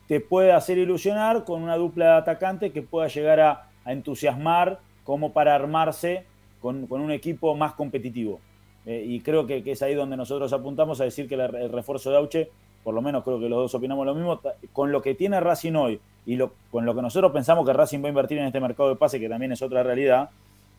te 0.08 0.22
puede 0.22 0.54
hacer 0.54 0.78
ilusionar 0.78 1.44
con 1.44 1.62
una 1.62 1.76
dupla 1.76 2.06
de 2.06 2.12
atacantes 2.14 2.72
que 2.72 2.82
pueda 2.82 3.10
llegar 3.10 3.40
a, 3.42 3.68
entusiasmar 3.84 4.80
como 5.04 5.34
para 5.34 5.56
armarse 5.56 6.24
con 6.62 6.88
un 6.90 7.12
equipo 7.12 7.56
más 7.56 7.74
competitivo. 7.74 8.40
Eh, 8.86 9.04
y 9.08 9.20
creo 9.22 9.46
que, 9.46 9.64
que 9.64 9.72
es 9.74 9.82
ahí 9.84 9.94
donde 9.94 10.18
nosotros 10.18 10.52
apuntamos 10.54 11.00
a 11.02 11.04
decir 11.04 11.28
que 11.30 11.38
la- 11.38 11.46
el 11.46 11.72
refuerzo 11.72 12.10
de 12.10 12.18
Auche, 12.18 12.50
por 12.84 12.96
lo 12.96 13.02
menos 13.02 13.24
creo 13.24 13.40
que 13.40 13.48
los 13.48 13.60
dos 13.60 13.76
opinamos 13.76 14.06
lo 14.06 14.16
mismo, 14.16 14.40
con 14.74 14.92
lo 14.92 15.02
que 15.04 15.14
tiene 15.14 15.40
Racing 15.40 15.74
hoy 15.76 16.00
y 16.26 16.36
lo- 16.36 16.52
con 16.72 16.86
lo 16.86 16.96
que 16.96 17.02
nosotros 17.04 17.32
pensamos 17.32 17.66
que 17.66 17.74
Racing 17.74 18.02
va 18.04 18.08
a 18.08 18.10
invertir 18.10 18.40
en 18.40 18.46
este 18.46 18.60
mercado 18.60 18.90
de 18.90 18.96
pase, 18.96 19.20
que 19.20 19.30
también 19.30 19.52
es 19.52 19.62
otra 19.62 19.84
realidad, 19.84 20.30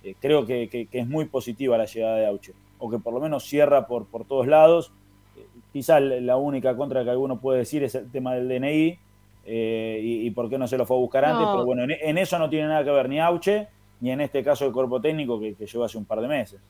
eh, 0.03 0.15
creo 0.21 0.45
que, 0.47 0.69
que- 0.69 0.87
que 0.87 0.99
es 1.01 1.07
muy 1.07 1.27
positiva 1.27 1.79
la 1.79 1.85
llegada 1.85 2.17
de 2.17 2.27
Auche, 2.27 2.53
o 2.81 2.91
que 2.91 2.99
por 2.99 3.15
lo 3.15 3.21
menos 3.21 3.45
cierra 3.45 3.87
por, 3.87 4.07
por 4.07 4.25
todos 4.25 4.49
lados. 4.49 4.91
Eh, 5.39 5.47
quizá 5.73 6.01
la 6.01 6.37
única 6.37 6.77
contra 6.77 7.05
que 7.05 7.11
alguno 7.11 7.39
puede 7.39 7.61
decir 7.61 7.85
es 7.85 7.95
el 7.95 8.11
tema 8.11 8.35
del 8.35 8.49
DNI 8.49 8.99
y, 9.47 10.27
y 10.27 10.31
por 10.31 10.49
qué 10.49 10.59
no 10.59 10.67
se 10.69 10.77
lo 10.79 10.87
fue 10.87 10.97
a 10.97 11.01
buscar 11.01 11.25
antes, 11.25 11.47
No. 11.47 11.53
pero 11.53 11.65
bueno, 11.67 11.83
en, 11.85 11.93
en 11.93 12.19
eso 12.19 12.39
no 12.39 12.49
tiene 12.51 12.69
nada 12.69 12.85
que 12.85 12.91
ver 12.91 13.09
ni 13.09 13.21
Auche, 13.21 13.69
ni 14.01 14.11
en 14.11 14.21
este 14.21 14.43
caso 14.43 14.67
el 14.67 14.73
cuerpo 14.73 15.01
técnico 15.01 15.39
que, 15.41 15.55
que 15.55 15.67
llegó 15.67 15.85
hace 15.85 15.99
un 15.99 16.05
par 16.05 16.21
de 16.21 16.29
meses. 16.29 16.61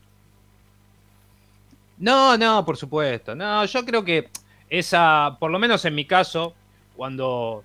No, 1.97 2.37
no, 2.37 2.65
por 2.65 2.77
supuesto. 2.77 3.35
No, 3.35 3.65
yo 3.65 3.85
creo 3.85 4.03
que 4.03 4.29
esa, 4.69 5.37
por 5.39 5.51
lo 5.51 5.59
menos 5.59 5.85
en 5.85 5.95
mi 5.95 6.05
caso, 6.05 6.53
cuando, 6.95 7.63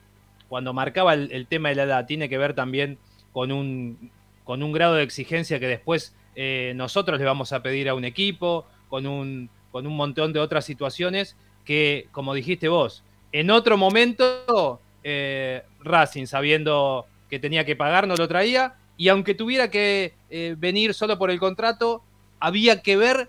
cuando 0.48 0.72
marcaba 0.72 1.14
el, 1.14 1.46
tema 1.46 1.70
de 1.70 1.74
la 1.76 1.82
edad, 1.84 2.06
tiene 2.06 2.28
que 2.28 2.38
ver 2.38 2.54
también 2.54 2.98
con 3.32 3.52
un, 3.52 4.10
con 4.44 4.62
un 4.62 4.72
grado 4.72 4.94
de 4.94 5.02
exigencia 5.02 5.60
que 5.60 5.66
después 5.66 6.14
eh, 6.34 6.72
nosotros 6.76 7.18
le 7.18 7.24
vamos 7.24 7.52
a 7.52 7.62
pedir 7.62 7.88
a 7.88 7.94
un 7.94 8.04
equipo, 8.04 8.66
con 8.88 9.06
un, 9.06 9.50
con 9.70 9.86
un 9.86 9.96
montón 9.96 10.32
de 10.32 10.40
otras 10.40 10.64
situaciones 10.64 11.36
que, 11.64 12.08
como 12.12 12.34
dijiste 12.34 12.68
vos, 12.68 13.04
en 13.32 13.50
otro 13.50 13.76
momento 13.76 14.80
eh, 15.02 15.62
Racing, 15.80 16.26
sabiendo 16.26 17.06
que 17.28 17.38
tenía 17.38 17.64
que 17.64 17.76
pagar, 17.76 18.06
no 18.06 18.16
lo 18.16 18.28
traía, 18.28 18.74
y 18.96 19.08
aunque 19.08 19.34
tuviera 19.34 19.70
que 19.70 20.14
eh, 20.30 20.54
venir 20.58 20.94
solo 20.94 21.18
por 21.18 21.30
el 21.30 21.38
contrato, 21.38 22.02
había 22.40 22.82
que 22.82 22.96
ver 22.96 23.28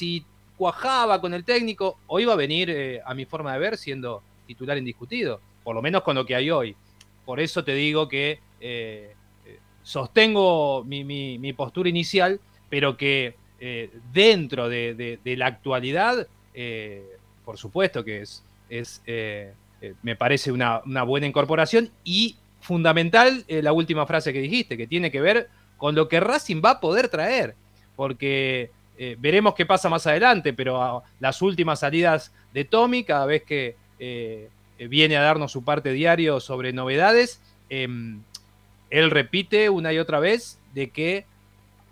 si 0.00 0.24
cuajaba 0.56 1.20
con 1.20 1.34
el 1.34 1.44
técnico 1.44 1.98
o 2.06 2.20
iba 2.20 2.32
a 2.32 2.36
venir, 2.36 2.70
eh, 2.70 3.02
a 3.04 3.12
mi 3.12 3.26
forma 3.26 3.52
de 3.52 3.58
ver, 3.58 3.76
siendo 3.76 4.22
titular 4.46 4.78
indiscutido, 4.78 5.42
por 5.62 5.74
lo 5.74 5.82
menos 5.82 6.02
con 6.02 6.16
lo 6.16 6.24
que 6.24 6.34
hay 6.34 6.50
hoy. 6.50 6.74
Por 7.26 7.38
eso 7.38 7.64
te 7.64 7.74
digo 7.74 8.08
que 8.08 8.40
eh, 8.60 9.14
eh, 9.44 9.58
sostengo 9.82 10.84
mi, 10.84 11.52
postura 11.52 11.90
inicial, 11.90 12.40
pero 12.70 12.96
que 12.96 13.34
dentro 14.10 14.70
de, 14.70 15.18
la 15.36 15.46
actualidad, 15.46 16.26
por 17.44 17.58
supuesto 17.58 18.02
que 18.02 18.22
es, 18.22 19.02
me 20.02 20.16
parece 20.16 20.50
una, 20.50 20.80
una 20.86 21.02
buena 21.02 21.26
incorporación 21.26 21.90
y 22.04 22.36
fundamental 22.60 23.44
la 23.48 23.74
última 23.74 24.06
frase 24.06 24.32
que 24.32 24.40
dijiste, 24.40 24.78
que 24.78 24.86
tiene 24.86 25.10
que 25.10 25.20
ver 25.20 25.50
con 25.76 25.94
lo 25.94 26.08
que 26.08 26.20
Racing 26.20 26.62
va 26.64 26.70
a 26.70 26.80
poder 26.80 27.08
traer, 27.08 27.54
porque 27.96 28.70
eh, 29.02 29.16
veremos 29.18 29.54
qué 29.54 29.64
pasa 29.64 29.88
más 29.88 30.06
adelante, 30.06 30.52
pero 30.52 31.02
las 31.20 31.40
últimas 31.40 31.80
salidas 31.80 32.34
de 32.52 32.66
Tommy, 32.66 33.02
cada 33.02 33.24
vez 33.24 33.42
que 33.44 33.74
eh, 33.98 34.50
viene 34.90 35.16
a 35.16 35.22
darnos 35.22 35.50
su 35.52 35.64
parte 35.64 35.92
diario 35.92 36.38
sobre 36.38 36.74
novedades, 36.74 37.40
em, 37.70 38.20
él 38.90 39.10
repite 39.10 39.70
una 39.70 39.90
y 39.94 39.98
otra 39.98 40.20
vez 40.20 40.58
de 40.74 40.90
que 40.90 41.24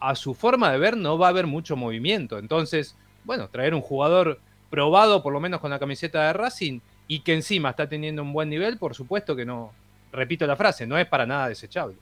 a 0.01 0.15
su 0.17 0.35
forma 0.35 0.71
de 0.71 0.77
ver 0.77 0.99
no 0.99 1.17
va 1.17 1.29
a 1.29 1.31
haber 1.31 1.47
mucho 1.47 1.77
movimiento. 1.77 2.37
Entonces, 2.37 2.95
bueno, 3.25 3.49
traer 3.49 3.75
un 3.75 3.81
jugador 3.81 4.39
probado, 4.69 5.23
por 5.23 5.33
lo 5.33 5.41
menos 5.41 5.61
con 5.61 5.71
la 5.71 5.79
camiseta 5.79 6.27
de 6.27 6.35
Racing, 6.35 6.81
y 7.07 7.21
que 7.21 7.33
encima 7.33 7.71
está 7.71 7.89
teniendo 7.89 8.21
un 8.21 8.35
buen 8.35 8.51
nivel, 8.51 8.77
por 8.77 8.95
supuesto 8.95 9.35
que 9.35 9.47
no, 9.47 9.73
repito 10.13 10.47
la 10.47 10.57
frase, 10.57 10.87
no 10.87 10.99
es 10.99 11.07
para 11.07 11.25
nada 11.25 11.49
desechable. 11.49 11.97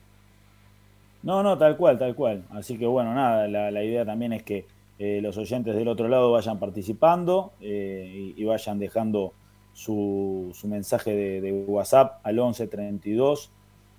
No, 1.23 1.45
no, 1.45 1.57
tal 1.57 1.77
cual, 1.77 1.97
tal 1.97 2.17
cual. 2.17 2.43
Así 2.51 2.77
que 2.77 2.87
bueno, 2.87 3.15
nada, 3.15 3.47
la 3.47 3.85
idea 3.85 4.05
también 4.05 4.33
es 4.33 4.43
que 4.43 4.67
eh, 4.99 5.21
los 5.23 5.37
oyentes 5.37 5.75
del 5.75 5.89
otro 5.89 6.09
lado 6.09 6.33
vayan 6.33 6.59
participando 6.59 7.53
eh, 7.61 8.33
y, 8.37 8.45
vayan 8.45 8.79
dejando 8.79 9.33
su, 9.75 10.51
su 10.55 10.69
mensaje 10.69 11.15
de, 11.15 11.53
WhatsApp 11.53 12.21
al 12.23 12.39
11 12.39 12.67
32 12.67 13.51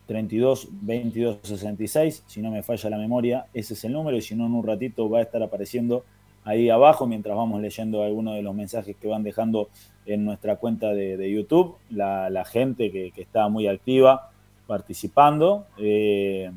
32 0.08 0.68
22 0.72 1.40
66. 1.44 2.24
Si 2.26 2.42
no 2.42 2.50
me 2.50 2.64
falla 2.64 2.90
la 2.90 2.98
memoria, 2.98 3.46
ese 3.54 3.76
es 3.76 3.84
el 3.84 3.94
número 3.94 4.18
y 4.18 4.22
si 4.22 4.36
no, 4.36 4.46
en 4.48 4.54
un 4.54 4.66
ratito 4.66 5.10
va 5.10 5.20
a 5.20 5.22
estar 5.22 5.44
apareciendo 5.44 6.04
ahí 6.44 6.70
abajo 6.70 7.06
mientras 7.06 7.36
vamos 7.36 7.62
leyendo 7.62 8.04
algunos 8.04 8.36
de 8.36 8.42
los 8.42 8.56
mensajes 8.56 8.96
que 8.96 9.08
van 9.08 9.22
dejando 9.22 9.70
en 10.06 10.24
nuestra 10.24 10.56
cuenta 10.56 10.94
de, 10.94 11.32
YouTube, 11.32 11.76
la, 11.90 12.46
gente 12.46 12.92
que, 12.92 13.12
que 13.12 13.22
está 13.22 13.50
muy 13.50 13.68
activa 13.68 14.32
participando. 14.66 15.68
Eh, 15.78 16.52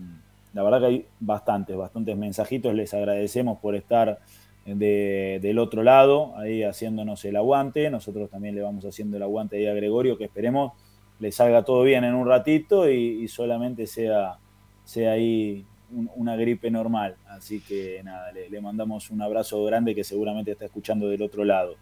la 0.52 0.62
verdad 0.62 0.80
que 0.80 0.86
hay 0.86 1.06
bastantes, 1.20 1.76
bastantes 1.76 2.16
mensajitos. 2.16 2.74
Les 2.74 2.92
agradecemos 2.94 3.58
por 3.58 3.74
estar 3.74 4.18
de- 4.64 5.38
del 5.42 5.58
otro 5.58 5.82
lado, 5.82 6.36
ahí 6.36 6.62
haciéndonos 6.62 7.24
el 7.24 7.36
aguante. 7.36 7.88
Nosotros 7.90 8.28
también 8.30 8.54
le 8.54 8.62
vamos 8.62 8.84
haciendo 8.84 9.16
el 9.16 9.22
aguante 9.22 9.56
ahí 9.56 9.66
a 9.66 9.74
Gregorio, 9.74 10.16
que 10.18 10.24
esperemos 10.24 10.72
le 11.18 11.32
salga 11.32 11.62
todo 11.64 11.82
bien 11.82 12.04
en 12.04 12.14
un 12.14 12.26
ratito 12.26 12.88
y, 12.90 13.28
solamente 13.28 13.86
sea, 13.86 14.38
sea 14.84 15.12
ahí 15.12 15.64
un- 15.94 16.10
una 16.16 16.34
gripe 16.36 16.70
normal. 16.70 17.16
Así 17.28 17.60
que 17.60 18.00
nada, 18.02 18.32
le, 18.32 18.48
le 18.48 18.60
mandamos 18.60 19.10
un 19.10 19.20
abrazo 19.22 19.62
grande 19.64 19.94
que 19.94 20.02
seguramente 20.04 20.52
está 20.52 20.64
escuchando 20.64 21.08
del 21.08 21.22
otro 21.22 21.44
lado. 21.44 21.74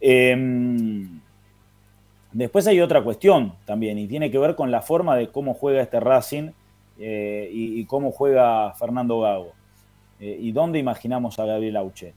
Em, 0.00 1.20
Después 2.32 2.64
hay 2.68 2.80
otra 2.80 3.02
cuestión 3.02 3.54
también, 3.64 3.98
y 3.98 4.06
tiene 4.06 4.30
que 4.30 4.38
ver 4.38 4.54
con 4.54 4.70
la 4.70 4.82
forma 4.82 5.16
de 5.16 5.28
cómo 5.30 5.52
juega 5.52 5.82
este 5.82 5.98
Racing 5.98 6.50
eh, 7.00 7.48
y, 7.52 7.84
cómo 7.86 8.12
juega 8.12 8.72
Fernando 8.74 9.20
Gago. 9.20 9.52
Eh, 10.20 10.36
y 10.38 10.52
dónde 10.52 10.78
imaginamos 10.78 11.38
a 11.38 11.46
Gabriel 11.46 11.76
Auche. 11.76 12.12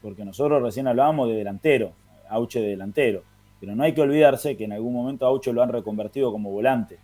Porque 0.00 0.24
nosotros 0.24 0.62
recién 0.62 0.86
hablábamos 0.86 1.28
de 1.28 1.34
delantero, 1.34 1.92
Auche 2.28 2.60
de 2.60 2.68
delantero. 2.68 3.22
Pero 3.60 3.74
no 3.74 3.82
hay 3.82 3.92
que 3.94 4.00
olvidarse 4.00 4.56
que 4.56 4.64
en 4.64 4.72
algún 4.72 4.92
momento 4.94 5.26
Auche 5.26 5.52
lo 5.52 5.62
han 5.62 5.70
reconvertido 5.70 6.30
como 6.30 6.50
volante. 6.52 6.98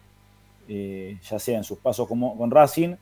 Eh, 0.69 1.19
ya 1.29 1.39
sea 1.39 1.59
en 1.59 1.65
sus 1.65 1.79
pasos 1.79 2.07
como, 2.09 2.37
con 2.39 2.51
Racing, 2.51 2.95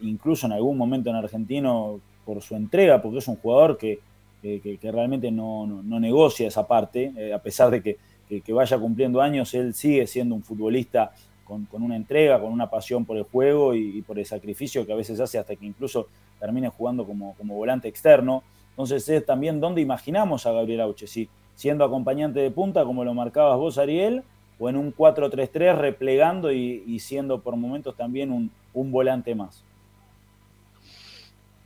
incluso 0.00 0.46
en 0.46 0.52
algún 0.52 0.76
momento 0.76 1.10
en 1.10 1.16
Argentino 1.16 2.00
por 2.24 2.40
su 2.42 2.56
entrega, 2.56 3.00
porque 3.00 3.18
es 3.18 3.28
un 3.28 3.36
jugador 3.36 3.76
que, 3.78 4.00
que- 4.42 4.78
que- 4.80 4.90
realmente 4.92 5.30
no, 5.30 5.66
no- 5.66 5.82
no 5.82 6.00
negocia 6.00 6.48
esa 6.48 6.66
parte, 6.66 7.12
a 7.32 7.38
pesar 7.38 7.70
de 7.70 7.80
que- 7.82 7.96
que 8.40 8.52
vaya 8.52 8.76
cumpliendo 8.78 9.20
años, 9.20 9.54
él 9.54 9.74
sigue 9.74 10.06
siendo 10.08 10.34
un 10.34 10.42
futbolista 10.42 11.12
con, 11.44 11.66
con 11.66 11.82
una 11.82 11.96
entrega, 11.96 12.40
con 12.40 12.52
una 12.52 12.70
pasión 12.70 13.04
por 13.04 13.16
el 13.16 13.24
juego 13.24 13.74
y, 13.74 14.02
por 14.02 14.18
el 14.18 14.26
sacrificio 14.26 14.84
que 14.86 14.92
a 14.92 14.96
veces 14.96 15.20
hace 15.20 15.38
hasta 15.38 15.54
que 15.56 15.66
incluso 15.66 16.08
termine 16.40 16.68
jugando 16.68 17.04
como, 17.04 17.34
como 17.34 17.54
volante 17.54 17.88
externo. 17.88 18.42
Entonces 18.70 19.08
es 19.08 19.24
también 19.24 19.60
dónde 19.60 19.80
imaginamos 19.80 20.46
a 20.46 20.52
Gabriel 20.52 20.80
Auche, 20.80 21.06
si 21.06 21.28
siendo 21.54 21.84
acompañante 21.84 22.40
de 22.40 22.50
punta, 22.50 22.84
como 22.84 23.04
lo 23.04 23.14
marcabas 23.14 23.56
vos, 23.58 23.78
Ariel, 23.78 24.24
o 24.58 24.68
en 24.68 24.76
un 24.76 24.92
4-3-3 24.94 25.76
replegando 25.76 26.50
y, 26.50 26.98
siendo 26.98 27.40
por 27.40 27.56
momentos 27.56 27.96
también 27.96 28.32
un, 28.32 28.50
un 28.72 28.90
volante 28.90 29.34
más. 29.34 29.62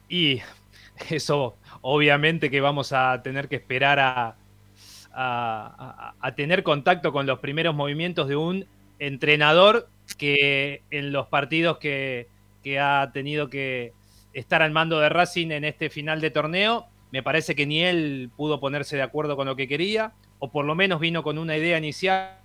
Y 0.09 0.41
eso, 1.11 1.55
obviamente 1.81 2.51
que 2.51 2.61
vamos 2.61 2.93
a 2.93 3.23
tener 3.23 3.49
que 3.49 3.57
esperar 3.57 3.99
a- 4.01 4.35
a 6.21 6.35
tener 6.37 6.63
contacto 6.63 7.11
con 7.13 7.27
los 7.27 7.41
primeros 7.41 7.75
movimientos 7.75 8.29
de 8.29 8.37
un 8.37 8.67
entrenador 8.99 9.89
que 10.17 10.83
en 10.91 11.13
los 11.13 11.27
partidos 11.29 11.79
que, 11.79 12.29
que 12.63 12.79
ha 12.79 13.11
tenido 13.13 13.51
que 13.51 13.93
estar 14.33 14.63
al 14.63 14.71
mando 14.71 15.01
de 15.01 15.09
Racing 15.09 15.51
en 15.51 15.65
este 15.65 15.91
final 15.91 16.21
de 16.21 16.31
torneo, 16.31 16.87
me 17.11 17.23
parece 17.23 17.55
que 17.55 17.67
ni 17.67 17.83
él 17.83 18.31
pudo 18.37 18.61
ponerse 18.61 18.97
de 18.97 19.03
acuerdo 19.03 19.37
con 19.37 19.47
lo 19.47 19.57
que 19.57 19.69
quería, 19.69 20.13
o 20.39 20.51
por 20.51 20.65
lo 20.65 20.75
menos 20.75 21.01
vino 21.01 21.23
con 21.23 21.39
una 21.39 21.57
idea 21.57 21.79
inicial, 21.79 22.37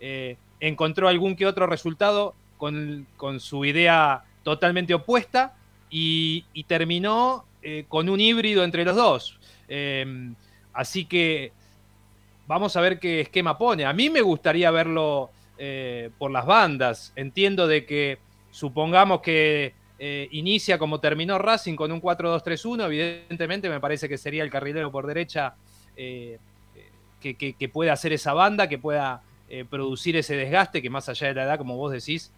eh, 0.00 0.36
encontró 0.60 1.08
algún 1.08 1.36
que 1.36 1.46
otro 1.46 1.66
resultado 1.66 2.34
con, 2.56 3.06
con 3.16 3.40
su 3.40 3.64
idea 3.64 4.24
totalmente 4.42 4.94
opuesta 4.94 5.54
y, 5.90 6.44
terminó 6.66 7.44
eh, 7.62 7.84
con 7.88 8.08
un 8.08 8.20
híbrido 8.20 8.64
entre 8.64 8.84
los 8.84 8.96
dos. 8.96 9.38
Eh, 9.68 10.32
así 10.72 11.04
que 11.04 11.52
vamos 12.48 12.74
a 12.76 12.80
ver 12.80 12.98
qué 12.98 13.20
esquema 13.20 13.56
pone. 13.58 13.84
A 13.84 13.92
mí 13.92 14.10
me 14.10 14.22
gustaría 14.22 14.70
verlo 14.72 15.30
eh, 15.58 16.10
por 16.18 16.30
las 16.32 16.46
bandas. 16.46 17.12
Entiendo 17.14 17.68
de 17.68 17.84
que 17.84 18.18
supongamos 18.50 19.20
que 19.20 19.74
eh, 19.98 20.28
inicia 20.32 20.78
como 20.78 20.98
terminó 20.98 21.38
Racing 21.38 21.76
con 21.76 21.92
un 21.92 22.00
4-2-3-1, 22.00 22.86
evidentemente 22.86 23.68
me 23.68 23.78
parece 23.80 24.08
que 24.08 24.16
sería 24.16 24.42
el 24.42 24.50
carrilero 24.50 24.90
por 24.90 25.06
derecha 25.06 25.54
eh, 25.96 26.38
que, 27.20 27.34
que- 27.34 27.68
pueda 27.68 27.92
hacer 27.92 28.12
esa 28.12 28.32
banda, 28.32 28.68
que 28.68 28.78
pueda 28.78 29.22
producir 29.70 30.14
ese 30.14 30.36
desgaste, 30.36 30.82
que 30.82 30.90
más 30.90 31.08
allá 31.08 31.28
de 31.28 31.34
la 31.34 31.44
edad, 31.44 31.58
como 31.58 31.74
vos 31.76 31.90
decís, 31.90 32.30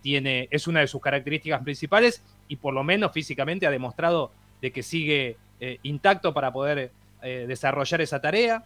tiene, 0.00 0.48
es 0.50 0.66
una 0.66 0.80
de 0.80 0.86
sus 0.86 1.02
características 1.02 1.62
principales 1.62 2.22
y 2.48 2.56
por 2.56 2.72
lo 2.72 2.82
menos 2.82 3.12
físicamente 3.12 3.66
ha 3.66 3.70
demostrado 3.70 4.32
de 4.62 4.72
que 4.72 4.82
sigue 4.82 5.36
intacto 5.82 6.32
para 6.32 6.50
poder 6.52 6.90
desarrollar 7.22 8.00
esa 8.00 8.20
tarea. 8.22 8.64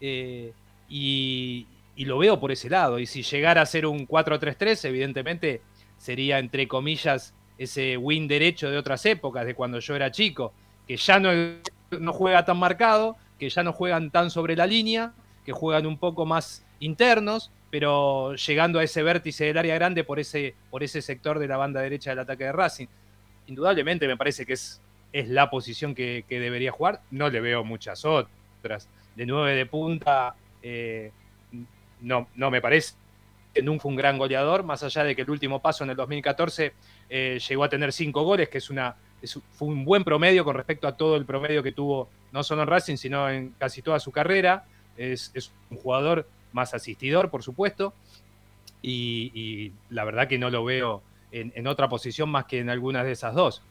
Eh, 0.00 0.52
y, 0.88 1.66
lo 1.96 2.18
veo 2.18 2.40
por 2.40 2.52
ese 2.52 2.68
lado. 2.68 2.98
Y 2.98 3.06
si 3.06 3.22
llegara 3.22 3.62
a 3.62 3.66
ser 3.66 3.86
un 3.86 4.06
4-3-3, 4.06 4.88
evidentemente 4.88 5.62
sería, 5.96 6.38
entre 6.38 6.66
comillas, 6.68 7.34
ese 7.56 7.96
win 7.96 8.26
derecho 8.26 8.70
de 8.70 8.76
otras 8.76 9.06
épocas, 9.06 9.46
de 9.46 9.54
cuando 9.54 9.78
yo 9.78 9.94
era 9.94 10.10
chico, 10.10 10.52
que 10.88 10.96
ya 10.96 11.20
no, 11.20 11.30
no 11.98 12.12
juega 12.12 12.44
tan 12.44 12.58
marcado, 12.58 13.16
que 13.38 13.48
ya 13.48 13.62
no 13.62 13.72
juegan 13.72 14.10
tan 14.10 14.30
sobre 14.30 14.56
la 14.56 14.66
línea, 14.66 15.12
que 15.44 15.52
juegan 15.52 15.86
un 15.86 15.98
poco 15.98 16.26
más 16.26 16.64
internos, 16.80 17.52
pero 17.70 18.34
llegando 18.34 18.80
a 18.80 18.84
ese 18.84 19.02
vértice 19.02 19.44
del 19.46 19.58
área 19.58 19.74
grande 19.76 20.04
por 20.04 20.18
ese, 20.18 20.54
por 20.70 20.82
ese 20.82 21.00
sector 21.00 21.38
de 21.38 21.48
la 21.48 21.56
banda 21.56 21.80
derecha 21.80 22.10
del 22.10 22.20
ataque 22.20 22.44
de 22.44 22.52
Racing. 22.52 22.86
Indudablemente 23.46 24.06
me 24.08 24.16
parece 24.16 24.46
que 24.46 24.54
es, 24.54 24.80
es 25.12 25.28
la 25.28 25.48
posición 25.48 25.94
que 25.94 26.24
debería 26.28 26.72
jugar. 26.72 27.02
No 27.10 27.28
le 27.30 27.40
veo 27.40 27.62
muchas 27.62 28.04
otras. 28.04 28.88
De 29.16 29.26
9 29.26 29.54
de 29.54 29.66
punta, 29.66 30.34
eh, 30.62 31.12
no, 32.00 32.28
no 32.34 32.50
me 32.50 32.60
parece 32.60 32.94
que 33.54 33.62
nunca 33.62 33.82
fue 33.82 33.90
un 33.92 33.96
gran 33.96 34.18
goleador, 34.18 34.64
más 34.64 34.82
allá 34.82 35.04
de 35.04 35.14
que 35.14 35.22
el 35.22 35.30
último 35.30 35.62
paso 35.62 35.84
en 35.84 35.90
el 35.90 35.96
2014 35.96 36.74
eh, 37.08 37.38
llegó 37.48 37.64
a 37.64 37.68
tener 37.68 37.92
5 37.92 38.22
goles, 38.22 38.48
que 38.48 38.58
es 38.58 38.68
una, 38.68 38.96
fue 39.52 39.68
un 39.68 39.84
buen 39.84 40.02
promedio 40.02 40.44
con 40.44 40.56
respecto 40.56 40.88
a 40.88 40.96
todo 40.96 41.16
el 41.16 41.24
promedio 41.24 41.62
que 41.62 41.72
tuvo, 41.72 42.08
no 42.32 42.42
solo 42.42 42.62
en 42.62 42.68
Racing, 42.68 42.96
sino 42.96 43.30
en 43.30 43.54
casi 43.58 43.80
toda 43.80 44.00
su 44.00 44.10
carrera. 44.10 44.64
Es, 44.96 45.32
un 45.70 45.78
jugador 45.78 46.28
más 46.52 46.74
asistidor, 46.74 47.30
por 47.30 47.42
supuesto, 47.42 47.94
y, 48.82 49.72
la 49.90 50.04
verdad 50.04 50.28
que 50.28 50.38
no 50.38 50.50
lo 50.50 50.64
veo 50.64 51.02
en, 51.32 51.52
en, 51.54 51.66
otra 51.66 51.88
posición 51.88 52.28
más 52.28 52.44
que 52.44 52.58
en 52.58 52.70
algunas 52.70 53.04
de 53.04 53.12
esas 53.12 53.34
dos. 53.34 53.62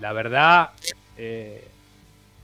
La 0.00 0.12
verdad, 0.12 0.70
eh, 1.16 1.66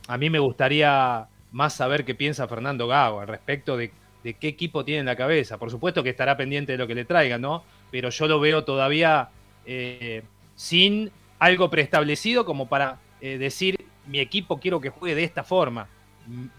a 0.09 0.17
mí 0.19 0.31
me 0.31 0.39
gustaría 0.39 1.27
más 1.57 1.73
saber 1.73 2.05
qué 2.05 2.15
piensa 2.15 2.47
Fernando 2.47 2.87
Gago 2.87 3.21
al 3.21 3.29
respecto 3.29 3.79
de, 3.79 3.91
qué 4.23 4.47
equipo 4.47 4.85
tiene 4.85 5.01
en 5.01 5.07
la 5.07 5.17
cabeza. 5.17 5.57
Por 5.57 5.71
supuesto 5.71 6.03
que 6.03 6.11
estará 6.11 6.37
pendiente 6.37 6.73
de 6.73 6.79
lo 6.79 6.87
que 6.87 6.95
le 6.95 7.07
traigan, 7.07 7.41
¿no? 7.41 7.65
Pero 7.91 8.11
yo 8.11 8.29
lo 8.29 8.39
veo 8.41 8.65
todavía 8.65 9.31
eh, 9.65 10.23
sin 10.55 11.11
algo 11.39 11.71
preestablecido 11.71 12.45
como 12.45 12.69
para 12.69 12.99
eh, 13.23 13.39
decir, 13.39 13.87
mi 14.07 14.21
equipo 14.21 14.61
quiero 14.61 14.83
que 14.83 14.91
juegue 14.91 15.15
de 15.15 15.25
esta 15.25 15.45
forma. 15.45 15.89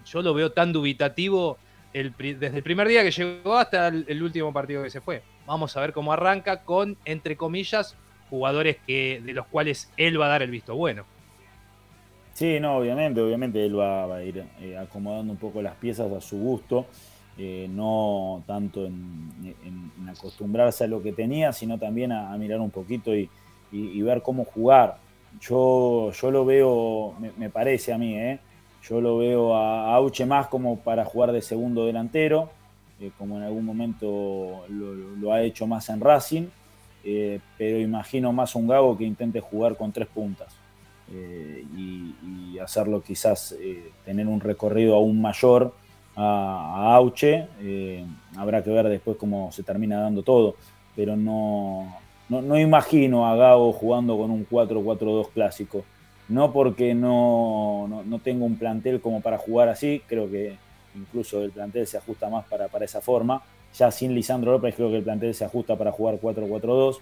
Yo 0.03 0.23
lo 0.23 0.33
veo 0.33 0.51
tan 0.51 0.73
dubitativo 0.73 1.59
desde 1.93 2.57
el 2.57 2.63
primer 2.63 2.87
día 2.87 3.03
que 3.03 3.11
llegó 3.11 3.55
hasta 3.55 3.89
el, 3.89 4.03
el, 4.07 4.23
último 4.23 4.51
partido 4.51 4.81
que 4.81 4.89
se 4.89 5.01
fue. 5.01 5.21
Vamos 5.45 5.77
a 5.77 5.81
ver 5.81 5.93
cómo 5.93 6.11
arranca 6.11 6.63
con, 6.63 6.97
entre 7.05 7.37
comillas, 7.37 7.95
jugadores 8.31 8.77
que, 8.87 9.21
de 9.23 9.33
los 9.33 9.45
cuales 9.45 9.91
él 9.95 10.19
va 10.19 10.25
a 10.25 10.29
dar 10.29 10.41
el 10.41 10.49
visto 10.49 10.75
bueno. 10.75 11.05
Sí, 12.37 12.59
no, 12.59 12.77
obviamente, 12.77 13.19
obviamente 13.19 13.65
él 13.65 13.79
va, 13.79 14.15
a 14.15 14.23
ir 14.23 14.45
eh, 14.61 14.77
acomodando 14.77 15.33
un 15.33 15.39
poco 15.39 15.59
las 15.59 15.73
piezas 15.73 16.11
a 16.11 16.21
su 16.21 16.37
gusto, 16.37 16.85
eh, 17.35 17.67
no 17.67 18.43
tanto 18.45 18.85
en, 18.85 19.91
acostumbrarse 20.07 20.83
a 20.83 20.87
lo 20.87 21.01
que 21.01 21.13
tenía, 21.13 21.51
sino 21.51 21.79
también 21.79 22.11
a, 22.11 22.31
a 22.31 22.37
mirar 22.37 22.59
un 22.59 22.69
poquito 22.69 23.15
y, 23.15 23.27
y, 23.71 23.99
ver 24.03 24.21
cómo 24.21 24.45
jugar. 24.45 24.97
Yo, 25.41 26.11
yo 26.11 26.29
lo 26.29 26.45
veo, 26.45 27.15
me, 27.37 27.49
parece 27.49 27.91
a 27.91 27.97
mí, 27.97 28.15
¿eh? 28.15 28.37
yo 28.83 29.01
lo 29.01 29.17
veo 29.17 29.55
a 29.55 29.95
Auche 29.95 30.27
más 30.27 30.45
como 30.45 30.77
para 30.77 31.05
jugar 31.05 31.31
de 31.31 31.41
segundo 31.41 31.87
delantero, 31.87 32.51
eh, 33.01 33.09
como 33.17 33.37
en 33.37 33.45
algún 33.45 33.65
momento 33.65 34.63
lo, 34.69 34.93
lo, 34.93 35.33
ha 35.33 35.41
hecho 35.41 35.65
más 35.65 35.89
en 35.89 36.01
Racing, 36.01 36.45
eh, 37.03 37.39
pero 37.57 37.79
imagino 37.79 38.31
más 38.31 38.53
un 38.53 38.67
Gago 38.67 38.95
que 38.95 39.05
intente 39.05 39.39
jugar 39.39 39.75
con 39.75 39.91
tres 39.91 40.07
puntas. 40.07 40.66
Eh, 41.13 41.65
y, 41.75 42.59
hacerlo 42.59 43.03
quizás 43.03 43.55
eh, 43.61 43.91
tener 44.03 44.27
un 44.27 44.39
recorrido 44.39 44.95
aún 44.95 45.21
mayor 45.21 45.73
a, 46.15 46.91
a 46.91 46.95
Auche. 46.95 47.47
Eh, 47.61 48.03
habrá 48.35 48.63
que 48.63 48.71
ver 48.71 48.89
después 48.89 49.15
cómo 49.15 49.51
se 49.51 49.61
termina 49.61 50.01
dando 50.01 50.23
todo, 50.23 50.55
pero 50.95 51.15
no, 51.15 51.95
no, 52.29 52.41
no 52.41 52.59
imagino 52.59 53.27
a 53.27 53.35
Gago 53.35 53.71
jugando 53.73 54.17
con 54.17 54.31
un 54.31 54.47
4-4-2 54.49 55.29
clásico. 55.29 55.85
No 56.29 56.51
porque 56.51 56.95
no, 56.95 57.85
no, 57.87 58.03
no, 58.03 58.19
tengo 58.19 58.43
un 58.45 58.57
plantel 58.57 58.99
como 58.99 59.21
para 59.21 59.37
jugar 59.37 59.69
así, 59.69 60.01
creo 60.07 60.29
que 60.29 60.57
incluso 60.95 61.43
el 61.43 61.51
plantel 61.51 61.85
se 61.85 61.97
ajusta 61.97 62.27
más 62.29 62.45
para, 62.47 62.67
para 62.69 62.85
esa 62.85 63.01
forma. 63.01 63.43
Ya 63.77 63.91
sin 63.91 64.15
Lisandro 64.15 64.51
López 64.51 64.73
creo 64.75 64.89
que 64.89 64.97
el 64.97 65.03
plantel 65.03 65.35
se 65.35 65.45
ajusta 65.45 65.75
para 65.77 65.91
jugar 65.91 66.19
4-4-2 66.19 66.97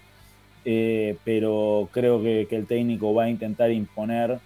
eh, 0.68 1.16
pero 1.22 1.88
creo 1.92 2.20
que, 2.20 2.48
el 2.50 2.66
técnico 2.66 3.14
va 3.14 3.24
a 3.24 3.30
intentar 3.30 3.70
imponer 3.70 4.40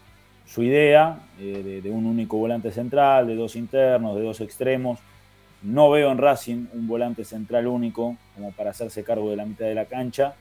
su 0.45 0.62
idea 0.62 1.18
eh, 1.41 1.81
de, 1.83 1.91
un 1.91 2.05
único 2.05 2.37
volante 2.37 2.71
central, 2.73 3.27
de 3.27 3.37
dos 3.37 3.57
internos, 3.57 4.16
de 4.16 4.23
dos 4.23 4.43
extremos. 4.43 4.99
No 5.62 5.89
veo 5.89 6.12
en 6.12 6.18
Racing 6.18 6.66
un 6.75 6.87
volante 6.87 7.25
central 7.25 7.66
único 7.66 8.18
como 8.35 8.53
para 8.53 8.71
hacerse 8.71 9.03
cargo 9.03 9.31
de 9.31 9.37
la 9.37 9.47
mitad 9.47 9.64
de 9.64 9.75
la 9.75 9.87
cancha. 9.87 10.35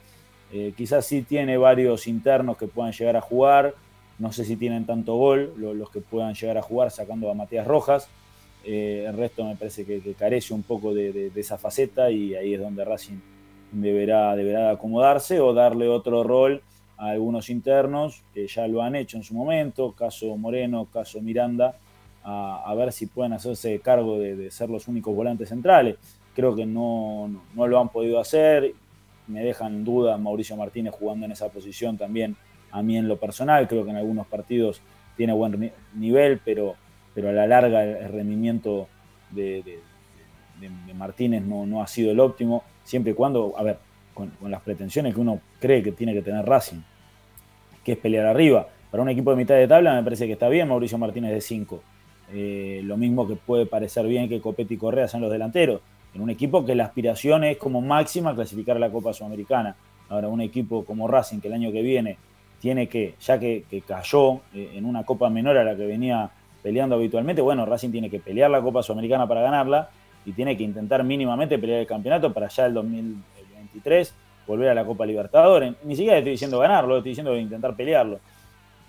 Eh, 0.52 0.74
quizás 0.76 1.06
sí 1.06 1.22
tiene 1.22 1.56
varios 1.56 2.08
internos 2.08 2.58
que 2.58 2.68
puedan 2.68 2.92
llegar 2.92 3.16
a 3.16 3.22
jugar. 3.22 3.74
No 4.18 4.34
sé 4.34 4.44
si 4.44 4.58
tienen 4.58 4.86
tanto 4.86 5.16
gol 5.16 5.54
lo, 5.56 5.74
los 5.74 5.90
que 5.92 6.02
puedan 6.02 6.34
llegar 6.34 6.58
a 6.58 6.62
jugar 6.62 6.92
sacando 6.92 7.32
a 7.32 7.34
Matías 7.34 7.66
Rojas. 7.66 8.10
El 8.66 9.16
resto 9.16 9.46
me 9.46 9.56
parece 9.56 9.86
que, 9.86 10.02
carece 10.20 10.54
un 10.54 10.64
poco 10.64 10.94
de 10.94 11.32
esa 11.34 11.58
faceta 11.58 12.12
y 12.12 12.36
ahí 12.36 12.56
es 12.56 12.60
donde 12.60 12.84
Racing 12.84 13.20
deberá, 13.72 14.36
deberá 14.36 14.72
acomodarse 14.72 15.40
o 15.40 15.54
darle 15.54 15.88
otro 15.88 16.24
rol 16.24 16.62
a 16.98 17.12
algunos 17.12 17.50
internos 17.50 18.24
que 18.34 18.48
ya 18.48 18.68
lo 18.68 18.82
han 18.82 18.96
hecho 18.96 19.18
en 19.18 19.24
su 19.24 19.34
momento, 19.34 19.94
caso 19.94 20.36
Moreno, 20.38 20.88
caso 20.92 21.22
Miranda, 21.22 21.76
a, 22.24 22.74
ver 22.76 22.92
si 22.92 23.08
pueden 23.08 23.34
hacerse 23.34 23.80
cargo 23.80 24.20
de, 24.20 24.36
de, 24.36 24.52
ser 24.52 24.70
los 24.70 24.88
únicos 24.88 25.16
volantes 25.16 25.50
centrales. 25.50 25.96
Creo 26.36 26.56
que 26.56 26.66
no, 26.66 27.28
no, 27.56 27.68
lo 27.68 27.80
han 27.80 27.90
podido 27.90 28.20
hacer, 28.20 28.74
me 29.28 29.44
dejan 29.44 29.84
duda 29.84 30.18
Mauricio 30.18 30.56
Martínez 30.56 30.94
jugando 30.94 31.26
en 31.26 31.32
esa 31.32 31.50
posición 31.50 31.98
también 31.98 32.36
a 32.72 32.84
mí 32.84 32.98
en 32.98 33.08
lo 33.08 33.18
personal, 33.18 33.68
creo 33.68 33.84
que 33.84 33.92
en 33.92 33.98
algunos 33.98 34.28
partidos 34.28 34.82
tiene 35.18 35.34
buen 35.34 35.72
nivel, 35.96 36.40
pero, 36.44 36.76
pero 37.16 37.30
a 37.30 37.34
la 37.34 37.48
larga 37.48 37.84
el 37.84 38.12
rendimiento 38.12 38.88
de, 39.32 39.64
de, 39.64 40.70
de 40.86 40.94
Martínez 40.94 41.44
no, 41.44 41.66
no 41.66 41.82
ha 41.82 41.88
sido 41.88 42.12
el 42.12 42.20
óptimo 42.20 42.64
siempre 42.90 43.12
y 43.12 43.14
cuando, 43.14 43.54
a 43.56 43.62
ver, 43.62 43.78
con, 44.16 44.32
las 44.50 44.62
pretensiones 44.62 45.14
que 45.14 45.22
uno 45.22 45.40
cree 45.60 45.84
que 45.84 45.92
tiene 45.92 46.12
que 46.12 46.24
tener 46.24 46.44
Racing, 46.44 46.80
que 47.84 47.92
es 47.92 47.98
pelear 48.00 48.26
arriba. 48.26 48.68
Para 48.90 49.04
un 49.04 49.10
equipo 49.10 49.30
de 49.30 49.38
mitad 49.38 49.54
de 49.54 49.68
tabla 49.68 49.94
me 49.94 50.04
parece 50.04 50.26
que 50.26 50.34
está 50.34 50.50
bien 50.50 50.68
Mauricio 50.68 50.98
Martínez 50.98 51.32
de 51.32 51.42
5. 51.42 51.84
Eh, 52.34 52.82
lo 52.84 52.98
mismo 52.98 53.28
que 53.28 53.36
puede 53.36 53.68
parecer 53.68 54.08
bien 54.08 54.28
que 54.28 54.42
Copetti 54.42 54.74
y 54.74 54.78
Correa 54.78 55.08
sean 55.08 55.22
los 55.22 55.32
delanteros. 55.32 55.82
En 56.16 56.22
un 56.22 56.32
equipo 56.32 56.66
que 56.66 56.74
la 56.74 56.86
aspiración 56.86 57.44
es 57.44 57.58
como 57.58 57.80
máxima 57.82 58.34
clasificar 58.34 58.76
a 58.78 58.80
la 58.80 58.90
Copa 58.90 59.14
Sudamericana. 59.14 59.76
Ahora, 60.10 60.28
un 60.28 60.42
equipo 60.42 60.84
como 60.84 61.08
Racing 61.08 61.40
que 61.40 61.48
el 61.48 61.54
año 61.54 61.72
que 61.72 61.84
viene 61.84 62.18
tiene 62.60 62.88
que, 62.90 63.14
ya 63.22 63.40
que, 63.40 63.66
que 63.70 63.82
cayó 63.82 64.42
eh, 64.56 64.72
en 64.74 64.86
una 64.86 65.04
Copa 65.04 65.30
menor 65.30 65.58
a 65.58 65.64
la 65.64 65.76
que 65.76 65.86
venía 65.86 66.32
peleando 66.64 66.96
habitualmente, 66.96 67.44
bueno, 67.44 67.68
Racing 67.68 67.92
tiene 67.92 68.10
que 68.10 68.20
pelear 68.20 68.50
la 68.50 68.62
Copa 68.62 68.82
Sudamericana 68.82 69.28
para 69.28 69.42
ganarla 69.42 69.92
y 70.30 70.32
tiene 70.32 70.56
que 70.56 70.64
intentar 70.64 71.04
mínimamente 71.04 71.58
pelear 71.58 71.80
el 71.80 71.88
campeonato 71.88 72.32
para 72.32 72.48
ya 72.50 72.68
el 72.68 72.74
2023 72.76 74.14
volver 74.46 74.70
a 74.70 74.76
la 74.76 74.86
Copa 74.86 75.04
Libertadores. 75.04 75.74
Ni 75.84 75.96
siquiera 75.96 76.20
estoy 76.20 76.34
diciendo 76.34 76.60
ganarlo, 76.60 76.98
estoy 76.98 77.12
diciendo 77.12 77.36
intentar 77.36 77.76
pelearlo. 77.76 78.20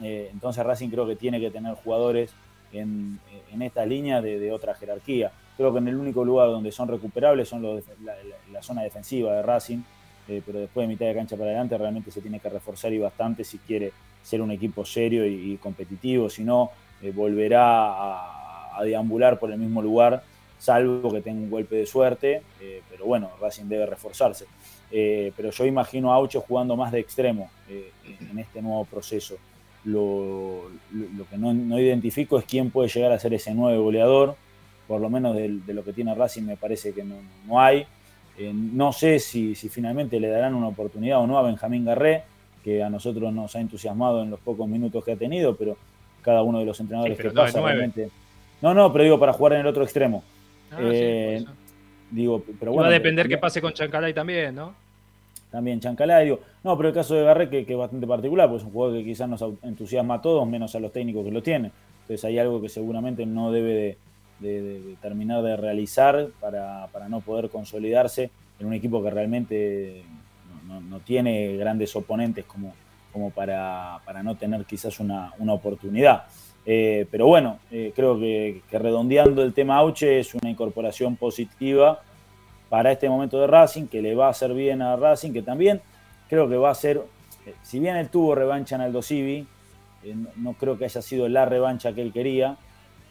Eh, 0.02 0.28
entonces 0.32 0.64
Racing 0.64 0.90
creo 0.90 1.06
que 1.06 1.16
tiene 1.16 1.40
que 1.40 1.50
tener 1.50 1.74
jugadores 1.76 2.34
en, 2.72 3.18
en 3.50 3.62
esta 3.62 3.86
línea 3.86 4.20
de, 4.20 4.52
otra 4.52 4.74
jerarquía. 4.74 5.32
Creo 5.56 5.72
que 5.72 5.78
en 5.78 5.88
el 5.88 5.96
único 5.96 6.24
lugar 6.26 6.48
donde 6.48 6.72
son 6.72 6.88
recuperables 6.88 7.48
son 7.48 7.62
la, 7.62 8.62
zona 8.62 8.82
defensiva 8.82 9.32
de 9.32 9.42
Racing, 9.42 9.78
eh, 10.28 10.42
pero 10.44 10.60
después 10.60 10.86
de 10.86 10.92
mitad 10.92 11.06
de 11.06 11.14
cancha 11.14 11.36
para 11.36 11.48
adelante 11.50 11.78
realmente 11.78 12.10
se 12.10 12.20
tiene 12.20 12.38
que 12.38 12.50
reforzar 12.50 12.92
y 12.92 12.98
bastante 12.98 13.44
si 13.44 13.58
quiere 13.58 13.92
ser 14.22 14.42
un 14.42 14.50
equipo 14.50 14.84
serio 14.84 15.26
y, 15.26 15.56
competitivo, 15.56 16.28
si 16.28 16.44
no 16.44 16.70
eh, 17.00 17.12
volverá 17.12 17.62
a, 17.64 18.78
a 18.78 18.84
deambular 18.84 19.38
por 19.38 19.50
el 19.50 19.58
mismo 19.58 19.80
lugar 19.80 20.22
salvo 20.60 21.10
que 21.10 21.22
tenga 21.22 21.40
un 21.40 21.50
golpe 21.50 21.74
de 21.76 21.86
suerte, 21.86 22.42
eh, 22.60 22.82
pero 22.88 23.06
bueno, 23.06 23.30
Racing 23.40 23.64
debe 23.64 23.86
reforzarse. 23.86 24.44
Eh, 24.92 25.32
pero 25.36 25.50
yo 25.50 25.64
imagino 25.64 26.12
a 26.12 26.16
Aucho 26.16 26.40
jugando 26.42 26.76
más 26.76 26.92
de 26.92 27.00
extremo 27.00 27.50
eh, 27.68 27.90
en 28.30 28.38
este 28.38 28.60
nuevo 28.60 28.84
proceso. 28.84 29.36
Lo, 29.84 30.68
lo, 30.92 31.06
lo 31.16 31.28
que 31.28 31.38
no, 31.38 31.54
no, 31.54 31.78
identifico 31.78 32.38
es 32.38 32.44
quién 32.44 32.70
puede 32.70 32.90
llegar 32.90 33.10
a 33.12 33.18
ser 33.18 33.32
ese 33.32 33.54
nuevo 33.54 33.82
goleador, 33.84 34.36
por 34.86 35.00
lo 35.00 35.08
menos 35.08 35.34
de, 35.34 35.48
de 35.48 35.72
lo 35.74 35.82
que 35.82 35.94
tiene 35.94 36.14
Racing 36.14 36.42
me 36.42 36.58
parece 36.58 36.92
que 36.92 37.02
no, 37.02 37.16
no 37.46 37.60
hay. 37.60 37.86
No 38.52 38.92
sé 38.92 39.18
si, 39.18 39.54
si, 39.54 39.68
finalmente 39.68 40.18
le 40.18 40.28
darán 40.28 40.54
una 40.54 40.68
oportunidad 40.68 41.20
o 41.20 41.26
no 41.26 41.38
a 41.38 41.42
Benjamín 41.42 41.84
Garré, 41.84 42.24
que 42.62 42.82
a 42.82 42.90
nosotros 42.90 43.32
nos 43.32 43.54
ha 43.56 43.60
entusiasmado 43.60 44.22
en 44.22 44.30
los 44.30 44.40
pocos 44.40 44.68
minutos 44.68 45.04
que 45.04 45.12
ha 45.12 45.16
tenido, 45.16 45.56
pero 45.56 45.76
cada 46.22 46.42
uno 46.42 46.58
de 46.58 46.66
los 46.66 46.78
entrenadores 46.80 47.16
sí, 47.16 47.22
que 47.22 47.28
no 47.28 47.34
pasa 47.34 47.60
realmente... 47.60 48.10
No, 48.62 48.74
no, 48.74 48.92
pero 48.92 49.04
digo 49.04 49.18
para 49.18 49.32
jugar 49.32 49.54
en 49.54 49.60
el 49.60 49.66
otro 49.66 49.84
extremo. 49.84 50.22
Ah, 50.70 50.76
eh, 50.80 51.38
sí, 51.40 51.46
digo, 52.10 52.44
pero 52.58 52.72
bueno. 52.72 52.82
Va 52.82 52.88
a 52.88 52.98
depender 52.98 53.28
qué 53.28 53.38
pase 53.38 53.60
con 53.60 53.72
Chancalay 53.72 54.14
también, 54.14 54.54
¿no? 54.54 54.74
También 55.50 55.80
Chancalay, 55.80 56.24
digo. 56.26 56.40
No, 56.62 56.76
pero 56.76 56.90
el 56.90 56.94
caso 56.94 57.14
de 57.14 57.24
Garré, 57.24 57.48
que, 57.50 57.66
que, 57.66 57.72
es 57.72 57.78
bastante 57.78 58.06
particular, 58.06 58.48
pues 58.48 58.62
es 58.62 58.66
un 58.66 58.72
jugador 58.72 58.96
que 58.98 59.04
quizás 59.04 59.28
nos 59.28 59.42
entusiasma 59.62 60.14
a 60.14 60.22
todos, 60.22 60.46
menos 60.46 60.74
a 60.74 60.80
los 60.80 60.92
técnicos 60.92 61.24
que 61.24 61.32
lo 61.32 61.42
tienen. 61.42 61.72
Entonces 62.02 62.24
hay 62.24 62.38
algo 62.38 62.60
que 62.62 62.68
seguramente 62.68 63.26
no 63.26 63.50
debe 63.50 63.72
de, 63.74 63.98
de, 64.38 64.62
de- 64.62 64.80
de 64.80 64.96
terminar 64.96 65.42
de 65.42 65.56
realizar 65.56 66.28
para, 66.40 66.86
para 66.92 67.08
no 67.08 67.20
poder 67.20 67.50
consolidarse 67.50 68.30
en 68.60 68.66
un 68.66 68.74
equipo 68.74 69.02
que 69.02 69.10
realmente 69.10 70.04
no, 70.68 70.74
no- 70.74 70.80
no 70.80 71.00
tiene 71.00 71.56
grandes 71.56 71.94
oponentes 71.96 72.44
como, 72.44 72.72
como 73.12 73.30
para, 73.30 73.98
para 74.04 74.22
no 74.22 74.36
tener 74.36 74.64
quizás 74.66 75.00
una, 75.00 75.32
una 75.38 75.52
oportunidad. 75.52 76.24
Eh, 76.66 77.06
pero 77.10 77.26
bueno, 77.26 77.58
eh, 77.70 77.92
creo 77.96 78.18
que, 78.18 78.60
redondeando 78.70 79.42
el 79.42 79.54
tema 79.54 79.76
Auche 79.78 80.20
es 80.20 80.34
una 80.34 80.50
incorporación 80.50 81.16
positiva 81.16 82.02
para 82.68 82.92
este 82.92 83.08
momento 83.08 83.40
de 83.40 83.46
Racing, 83.46 83.86
que 83.86 84.02
le 84.02 84.14
va 84.14 84.26
a 84.26 84.30
hacer 84.30 84.52
bien 84.54 84.82
a 84.82 84.94
Racing, 84.96 85.32
que 85.32 85.42
también 85.42 85.80
creo 86.28 86.48
que 86.48 86.56
va 86.56 86.70
a 86.70 86.74
ser, 86.74 87.02
eh, 87.46 87.54
si 87.62 87.80
bien 87.80 87.96
él 87.96 88.08
tuvo 88.08 88.34
revancha 88.34 88.76
en 88.76 88.82
Aldo 88.82 89.02
Civi, 89.02 89.46
no, 90.36 90.54
creo 90.54 90.78
que 90.78 90.84
haya 90.84 91.02
sido 91.02 91.28
la 91.28 91.44
revancha 91.44 91.92
que 91.92 92.00
él 92.00 92.12
quería, 92.12 92.56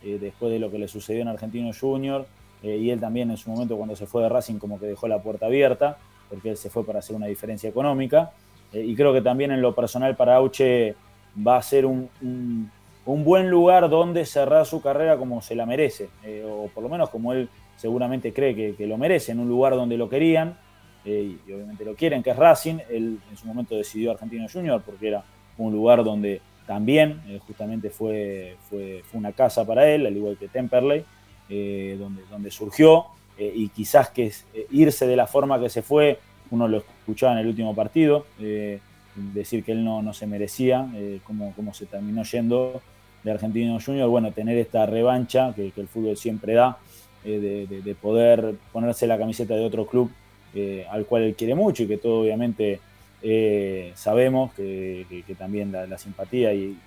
después 0.01 0.51
de 0.51 0.57
lo 0.59 0.71
que 0.71 0.79
le 0.79 0.87
sucedió 0.87 1.21
en 1.21 1.27
Argentino 1.27 1.69
Junior, 1.77 2.25
y 2.63 2.89
él 2.89 2.99
también 2.99 3.29
en 3.29 3.37
su 3.37 3.51
momento 3.51 3.77
cuando 3.77 3.95
se 3.95 4.07
fue 4.07 4.23
de 4.23 4.29
Racing 4.29 4.55
como 4.57 4.79
que 4.79 4.87
dejó 4.87 5.07
la 5.07 5.21
puerta 5.21 5.45
abierta, 5.45 5.97
porque 6.29 6.49
él 6.51 6.57
se 6.57 6.69
fue 6.71 6.83
para 6.85 6.99
hacer 6.99 7.15
una 7.15 7.27
diferencia 7.27 7.69
económica, 7.69 8.31
y 8.73 8.95
creo 8.95 9.13
que 9.13 9.21
también 9.21 9.51
en 9.51 9.61
lo 9.61 9.75
personal 9.75 10.15
para 10.15 10.37
Auche 10.37 10.95
va 11.45 11.57
a 11.57 11.61
ser 11.61 11.85
un- 11.85 12.09
un 13.13 13.23
buen 13.23 13.49
lugar 13.49 13.89
donde 13.89 14.23
cerrar 14.23 14.67
su 14.67 14.81
carrera 14.81 15.17
como 15.17 15.41
se 15.41 15.55
la 15.55 15.65
merece, 15.65 16.09
eh, 16.23 16.45
o 16.47 16.67
por 16.67 16.83
lo 16.83 16.89
menos 16.89 17.09
como 17.09 17.33
él 17.33 17.49
seguramente 17.75 18.31
cree 18.31 18.75
que, 18.75 18.85
lo 18.85 18.99
merece, 18.99 19.31
en 19.31 19.39
un 19.39 19.47
lugar 19.47 19.73
donde 19.73 19.97
lo 19.97 20.07
querían, 20.07 20.55
eh, 21.05 21.37
y 21.47 21.51
obviamente 21.51 21.83
lo 21.85 21.95
quieren, 21.95 22.21
que 22.21 22.29
es 22.29 22.35
Racing. 22.35 22.77
Él 22.87 23.17
en 23.29 23.37
su 23.37 23.47
momento 23.47 23.75
decidió 23.75 24.11
Argentino 24.11 24.45
Junior 24.51 24.83
porque 24.85 25.07
era 25.07 25.23
un 25.57 25.73
lugar 25.73 26.03
donde 26.03 26.39
también 26.67 27.21
eh, 27.27 27.39
justamente 27.47 27.89
fue, 27.89 28.57
fue, 28.69 29.01
una 29.13 29.31
casa 29.31 29.65
para 29.65 29.89
él, 29.89 30.05
al 30.05 30.15
igual 30.15 30.37
que 30.37 30.47
Temperley, 30.47 31.03
donde, 31.49 32.21
donde 32.29 32.51
surgió, 32.51 33.05
y 33.39 33.69
quizás 33.69 34.09
que 34.09 34.31
irse 34.69 35.07
de 35.07 35.15
la 35.15 35.25
forma 35.25 35.59
que 35.59 35.69
se 35.69 35.81
fue, 35.81 36.19
uno 36.51 36.67
lo 36.67 36.77
escuchaba 36.77 37.33
en 37.33 37.39
el 37.39 37.47
último 37.47 37.73
partido, 37.73 38.27
decir 39.15 39.63
que 39.63 39.71
él 39.71 39.83
no, 39.83 40.03
no 40.03 40.13
se 40.13 40.27
merecía, 40.27 40.87
cómo 41.23 41.73
se 41.73 41.87
terminó 41.87 42.21
yendo 42.21 42.83
de 43.23 43.31
Argentino 43.31 43.79
Junior, 43.83 44.09
bueno, 44.09 44.31
tener 44.31 44.57
esta 44.57 44.85
revancha 44.85 45.53
que, 45.55 45.71
el 45.75 45.87
fútbol 45.87 46.17
siempre 46.17 46.53
da, 46.53 46.77
eh, 47.25 47.39
de, 47.39 47.67
de- 47.67 47.81
de 47.81 47.95
poder 47.95 48.55
ponerse 48.71 49.07
la 49.07 49.17
camiseta 49.17 49.55
de 49.55 49.65
otro 49.65 49.85
club 49.85 50.09
eh, 50.55 50.85
al 50.89 51.05
cual 51.05 51.23
él 51.23 51.35
quiere 51.35 51.53
mucho 51.53 51.83
y 51.83 51.87
que 51.87 51.97
todo 51.97 52.21
obviamente 52.21 52.79
eh, 53.21 53.91
sabemos 53.95 54.53
que, 54.53 55.05
también 55.37 55.71
la, 55.71 55.85
la 55.85 55.97
simpatía 55.97 56.53
y, 56.53 56.77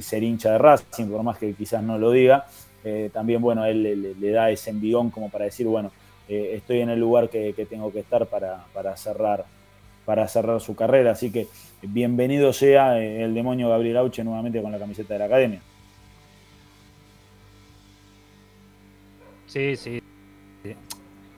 ser 0.00 0.22
hincha 0.22 0.52
de 0.52 0.58
Racing, 0.58 1.06
por 1.06 1.22
más 1.22 1.38
que 1.38 1.54
quizás 1.54 1.82
no 1.82 1.96
lo 1.98 2.10
diga, 2.10 2.46
también 3.12 3.40
bueno, 3.40 3.64
él 3.64 4.14
le, 4.20 4.30
da 4.30 4.50
ese 4.50 4.70
envión 4.70 5.10
como 5.10 5.30
para 5.30 5.46
decir, 5.46 5.66
bueno, 5.66 5.90
estoy 6.28 6.80
en 6.80 6.90
el 6.90 7.00
lugar 7.00 7.30
que, 7.30 7.54
tengo 7.68 7.90
que 7.90 8.00
estar 8.00 8.26
para 8.26 8.96
cerrar 8.96 9.46
para 10.06 10.26
cerrar 10.28 10.60
su 10.60 10.74
carrera, 10.76 11.10
así 11.10 11.32
que 11.32 11.48
bienvenido 11.82 12.52
sea 12.52 12.98
eh, 12.98 13.24
el 13.24 13.34
demonio 13.34 13.68
Gabriel 13.68 13.98
Auche 13.98 14.22
nuevamente 14.22 14.62
con 14.62 14.70
la 14.70 14.78
camiseta 14.78 15.14
de 15.14 15.18
la 15.18 15.24
academia. 15.26 15.60
Sí, 19.46 19.76
sí. 19.76 20.00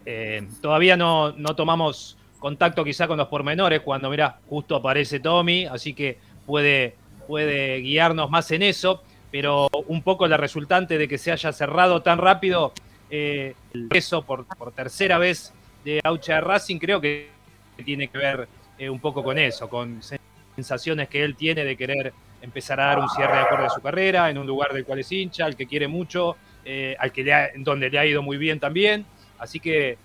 Eh, 0.04 0.46
todavía 0.60 0.96
no, 0.96 1.32
no 1.32 1.56
tomamos 1.56 2.18
contacto 2.38 2.84
quizá 2.84 3.08
con 3.08 3.16
los 3.16 3.28
pormenores 3.28 3.80
cuando, 3.80 4.10
mira, 4.10 4.38
justo 4.48 4.76
aparece 4.76 5.18
Tommy, 5.18 5.64
así 5.64 5.94
que 5.94 6.18
puede, 6.46 6.94
puede 7.26 7.78
guiarnos 7.78 8.30
más 8.30 8.50
en 8.50 8.62
eso, 8.62 9.02
pero 9.30 9.68
un 9.86 10.02
poco 10.02 10.26
la 10.28 10.36
resultante 10.36 10.98
de 10.98 11.08
que 11.08 11.16
se 11.16 11.32
haya 11.32 11.52
cerrado 11.52 12.02
tan 12.02 12.18
rápido 12.18 12.72
eh, 13.10 13.54
el 13.72 13.88
peso 13.88 14.22
por, 14.22 14.44
por 14.44 14.72
tercera 14.72 15.16
vez 15.16 15.54
de 15.84 16.00
Aucha 16.04 16.40
Racing 16.42 16.78
creo 16.78 17.00
que 17.00 17.30
tiene 17.84 18.08
que 18.08 18.18
ver 18.18 18.48
eh, 18.78 18.88
un 18.88 19.00
poco 19.00 19.22
con 19.22 19.38
eso, 19.38 19.68
con 19.68 20.00
sensaciones 20.54 21.08
que 21.08 21.22
él 21.22 21.36
tiene 21.36 21.64
de 21.64 21.76
querer 21.76 22.12
empezar 22.42 22.80
a 22.80 22.86
dar 22.86 22.98
un 23.00 23.08
cierre 23.10 23.34
de 23.34 23.40
acuerdo 23.40 23.66
a 23.66 23.70
su 23.70 23.80
carrera 23.80 24.30
en 24.30 24.38
un 24.38 24.46
lugar 24.46 24.72
del 24.72 24.84
cual 24.84 25.00
es 25.00 25.10
hincha, 25.10 25.44
al 25.44 25.56
que 25.56 25.66
quiere 25.66 25.88
mucho, 25.88 26.36
eh, 26.64 26.96
al 26.98 27.10
que 27.12 27.24
le 27.24 27.32
ha- 27.34 27.48
donde 27.56 27.90
le 27.90 27.98
ha 27.98 28.06
ido 28.06 28.22
muy 28.22 28.36
bien 28.36 28.60
también. 28.60 29.04
Así 29.38 29.58
que 29.60 29.90
eh, 29.90 29.96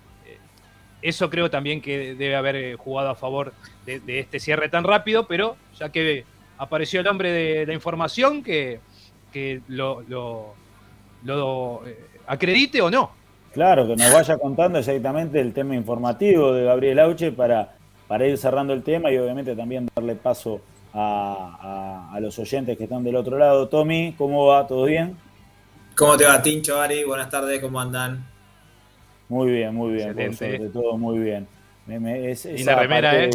eso 1.02 1.30
creo 1.30 1.50
también 1.50 1.80
que 1.80 2.14
debe 2.14 2.34
haber 2.36 2.76
jugado 2.76 3.10
a 3.10 3.14
favor 3.14 3.52
de, 3.86 4.00
este 4.18 4.40
cierre 4.40 4.68
tan 4.68 4.82
rápido, 4.84 5.26
pero 5.26 5.56
ya 5.78 5.90
que 5.90 6.24
apareció 6.58 7.00
el 7.00 7.06
hombre 7.08 7.30
de 7.32 7.66
la 7.66 7.74
información, 7.74 8.42
que, 8.42 8.80
lo, 9.68 10.02
lo- 10.08 10.54
lo, 11.24 11.82
acredite 12.26 12.80
o 12.80 12.90
no. 12.90 13.10
Claro, 13.52 13.86
que 13.86 13.96
nos 13.96 14.12
vaya 14.12 14.36
contando 14.38 14.78
exactamente 14.78 15.40
el 15.40 15.52
tema 15.52 15.74
informativo 15.74 16.52
de 16.52 16.64
Gabriel 16.64 16.98
Auche 17.00 17.32
para, 17.32 17.76
para 18.08 18.26
ir 18.26 18.36
cerrando 18.38 18.72
el 18.72 18.82
tema 18.82 19.10
y 19.10 19.18
obviamente 19.18 19.54
también 19.56 19.88
darle 19.94 20.14
paso 20.14 20.60
a, 20.92 22.08
a- 22.10 22.16
a 22.16 22.20
los 22.20 22.38
oyentes 22.38 22.76
que 22.78 22.84
están 22.84 23.02
del 23.04 23.16
otro 23.16 23.38
lado. 23.38 23.68
Tommy, 23.68 24.14
¿cómo 24.16 24.46
va? 24.46 24.66
¿Todo 24.66 24.84
bien? 24.84 25.16
¿Cómo 25.96 26.16
te 26.16 26.24
va, 26.24 26.42
Tincho, 26.42 26.80
Ari? 26.80 27.04
Buenas 27.04 27.30
tardes, 27.30 27.60
¿cómo 27.60 27.80
andan? 27.80 28.24
Muy 29.28 29.50
bien, 29.50 29.74
muy 29.74 29.92
bien, 29.94 30.14
por 30.14 30.34
suerte, 30.36 30.68
todo 30.68 30.98
muy 30.98 31.18
bien. 31.18 31.46
Me- 31.86 31.98
me- 32.00 32.30
es- 32.30 32.44
Y 32.46 32.62
la 32.64 32.76
remera, 32.76 33.24
¿eh? 33.24 33.30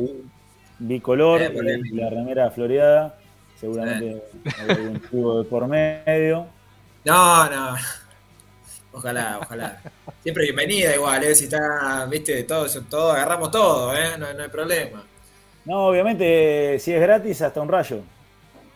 Bicolor 0.79 1.41
Eh, 1.41 1.81
y 1.85 1.95
la 1.95 2.09
remera 2.09 2.49
floreada, 2.51 3.15
seguramente 3.59 4.23
hay 4.57 4.69
algún 4.69 4.99
tipo 4.99 5.41
de 5.43 5.49
por 5.49 5.67
medio. 5.67 6.45
No, 7.05 7.49
no. 7.49 7.75
Ojalá, 8.91 9.39
ojalá. 9.41 9.81
Siempre 10.23 10.43
bienvenida 10.43 10.95
igual, 10.95 11.23
¿eh? 11.23 11.35
Si 11.35 11.45
está, 11.45 12.05
viste, 12.05 12.43
todo, 12.43 12.65
eso, 12.65 12.81
todo, 12.89 13.11
agarramos 13.11 13.51
todo, 13.51 13.95
¿eh? 13.95 14.17
No, 14.17 14.33
no 14.33 14.43
hay 14.43 14.49
problema. 14.49 15.05
No, 15.65 15.87
obviamente, 15.87 16.79
si 16.79 16.93
es 16.93 17.01
gratis, 17.01 17.41
hasta 17.41 17.61
un 17.61 17.69
rayo. 17.69 18.01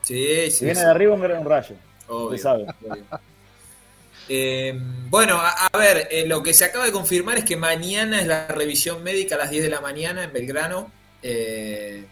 Sí, 0.04 0.46
Si 0.46 0.52
sí, 0.52 0.66
viene 0.66 0.80
sí. 0.80 0.86
de 0.86 0.92
arriba, 0.92 1.14
un, 1.14 1.46
rayo. 1.46 1.76
Obvio, 2.08 2.38
sabe. 2.38 2.66
obvio. 2.88 3.06
Eh, 4.30 4.74
bueno, 5.10 5.36
a, 5.36 5.68
a 5.68 5.78
ver, 5.78 6.08
eh, 6.10 6.26
lo 6.26 6.42
que 6.42 6.54
se 6.54 6.64
acaba 6.66 6.86
de 6.86 6.92
confirmar 6.92 7.38
es 7.38 7.44
que 7.44 7.58
mañana 7.58 8.22
es 8.22 8.28
la 8.28 8.48
revisión 8.48 9.04
médica 9.04 9.36
a 9.36 9.40
las 9.40 9.50
10 9.52 9.64
de 9.64 9.70
la 9.70 9.82
mañana 9.82 10.24
en 10.24 10.32
Belgrano. 10.32 10.92
Eh, 11.22 12.06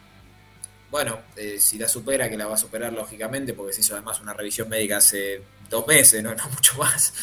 bueno, 0.90 1.20
eh, 1.38 1.58
si 1.60 1.78
la 1.78 1.88
supera, 1.88 2.30
que 2.30 2.38
la 2.38 2.48
va 2.48 2.56
a 2.56 2.58
superar 2.58 2.92
lógicamente, 2.92 3.54
porque 3.54 3.72
se 3.74 3.80
hizo 3.80 3.94
además 3.94 4.20
una 4.20 4.34
revisión 4.34 4.68
médica 4.68 4.98
hace 4.98 5.42
dos 5.70 5.88
meses, 5.88 6.22
no, 6.22 6.36
no 6.36 6.50
mucho 6.50 6.76
más, 6.78 7.14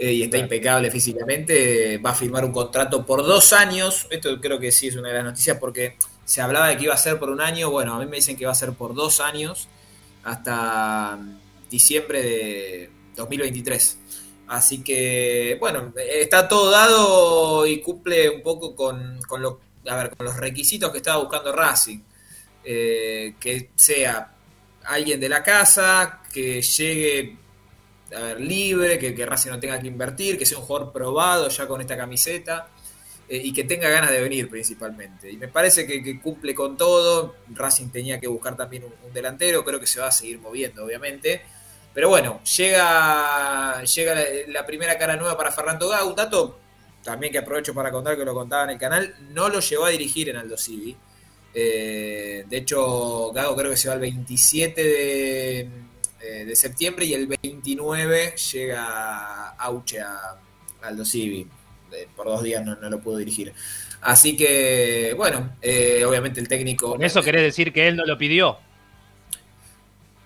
eh, 0.00 0.12
y 0.14 0.22
está 0.22 0.38
Claro. 0.38 0.44
impecable 0.46 0.90
físicamente, 0.90 1.98
va 1.98 2.10
a 2.10 2.14
firmar 2.14 2.44
un 2.44 2.52
contrato 2.52 3.04
por 3.04 3.22
dos 3.22 3.52
años. 3.52 4.06
Esto 4.10 4.40
creo 4.40 4.58
que 4.58 4.72
sí 4.72 4.88
es 4.88 4.96
una 4.96 5.08
de 5.08 5.14
las 5.16 5.24
noticias 5.24 5.58
porque 5.58 5.96
se 6.24 6.40
hablaba 6.40 6.68
de 6.68 6.76
que 6.78 6.84
iba 6.84 6.94
a 6.94 6.96
ser 6.96 7.18
por 7.18 7.28
un 7.30 7.40
año, 7.40 7.70
bueno, 7.70 7.94
a 7.94 7.98
mí 7.98 8.06
me 8.06 8.16
dicen 8.16 8.36
que 8.36 8.46
va 8.46 8.52
a 8.52 8.54
ser 8.54 8.72
por 8.72 8.94
dos 8.94 9.20
años 9.20 9.68
hasta 10.24 11.18
diciembre 11.70 12.22
de 12.22 12.90
2023. 13.16 13.98
Así 14.48 14.82
que, 14.82 15.56
bueno, 15.60 15.92
está 15.96 16.48
todo 16.48 16.70
dado 16.70 17.66
y 17.66 17.80
cumple 17.80 18.28
un 18.30 18.42
poco 18.42 18.74
con, 18.74 19.20
con 19.28 19.42
lo, 19.42 19.60
a 19.86 19.96
ver, 19.96 20.16
con 20.16 20.26
los 20.26 20.36
requisitos 20.36 20.90
que 20.90 20.98
estaba 20.98 21.18
buscando 21.22 21.52
Racing. 21.52 22.00
Eh, 22.64 23.34
que 23.40 23.70
sea 23.74 24.34
alguien 24.84 25.18
de 25.20 25.28
la 25.28 25.42
casa, 25.42 26.20
que 26.32 26.60
llegue 26.62 27.36
a 28.14 28.20
ver, 28.20 28.40
libre, 28.40 28.98
que, 28.98 29.26
Racing 29.26 29.50
no 29.50 29.60
tenga 29.60 29.78
que 29.78 29.86
invertir, 29.86 30.38
que 30.38 30.46
sea 30.46 30.58
un 30.58 30.64
jugador 30.64 30.92
probado 30.92 31.48
ya 31.48 31.66
con 31.66 31.80
esta 31.80 31.96
camiseta 31.96 32.68
eh, 33.28 33.40
y 33.44 33.52
que 33.52 33.64
tenga 33.64 33.88
ganas 33.88 34.10
de 34.10 34.20
venir 34.20 34.48
principalmente. 34.48 35.30
Y 35.30 35.36
me 35.36 35.48
parece 35.48 35.86
que, 35.86 36.20
cumple 36.20 36.54
con 36.54 36.76
todo. 36.76 37.36
Racing 37.50 37.88
tenía 37.90 38.18
que 38.18 38.26
buscar 38.26 38.56
también 38.56 38.84
un, 38.84 39.12
delantero, 39.12 39.64
creo 39.64 39.78
que 39.78 39.86
se 39.86 40.00
va 40.00 40.08
a 40.08 40.12
seguir 40.12 40.40
moviendo, 40.40 40.84
obviamente. 40.84 41.42
Pero 41.94 42.08
bueno, 42.08 42.40
llega, 42.44 43.82
llega 43.82 44.14
la, 44.48 44.66
primera 44.66 44.96
cara 44.96 45.16
nueva 45.16 45.36
para 45.36 45.50
Fernando 45.50 45.88
Gago, 45.88 46.10
un 46.10 46.16
dato 46.16 46.58
también 47.02 47.32
que 47.32 47.38
aprovecho 47.38 47.72
para 47.74 47.90
contar 47.90 48.16
que 48.16 48.24
lo 48.24 48.34
contaba 48.34 48.64
en 48.64 48.70
el 48.70 48.78
canal, 48.78 49.14
no 49.30 49.48
lo 49.48 49.60
llevó 49.60 49.86
a 49.86 49.88
dirigir 49.88 50.28
en 50.28 50.36
Aldo 50.36 50.56
Civi. 50.56 50.96
Eh, 51.52 52.44
de 52.48 52.56
hecho, 52.56 53.32
Gago 53.32 53.56
creo 53.56 53.70
que 53.70 53.76
se 53.76 53.88
va 53.88 53.94
el 53.94 54.00
27 54.00 54.82
de, 54.84 55.68
eh, 56.22 56.44
de 56.44 56.56
septiembre 56.56 57.04
y 57.04 57.14
el 57.14 57.26
29 57.26 58.34
llega 58.52 59.50
Auche 59.50 60.00
a 60.00 60.36
Aldo 60.82 61.04
Civi. 61.04 61.46
Eh, 61.92 62.08
por 62.14 62.26
dos 62.26 62.42
días 62.42 62.64
no, 62.64 62.76
no 62.76 62.88
lo 62.88 63.00
pudo 63.00 63.16
dirigir. 63.16 63.52
Así 64.00 64.36
que, 64.36 65.14
bueno, 65.16 65.56
eh, 65.60 66.04
obviamente 66.04 66.40
el 66.40 66.48
técnico. 66.48 66.92
Con 66.92 67.02
eso 67.02 67.22
querés 67.22 67.42
decir 67.42 67.72
que 67.72 67.88
él 67.88 67.96
no 67.96 68.04
lo 68.04 68.16
pidió. 68.16 68.58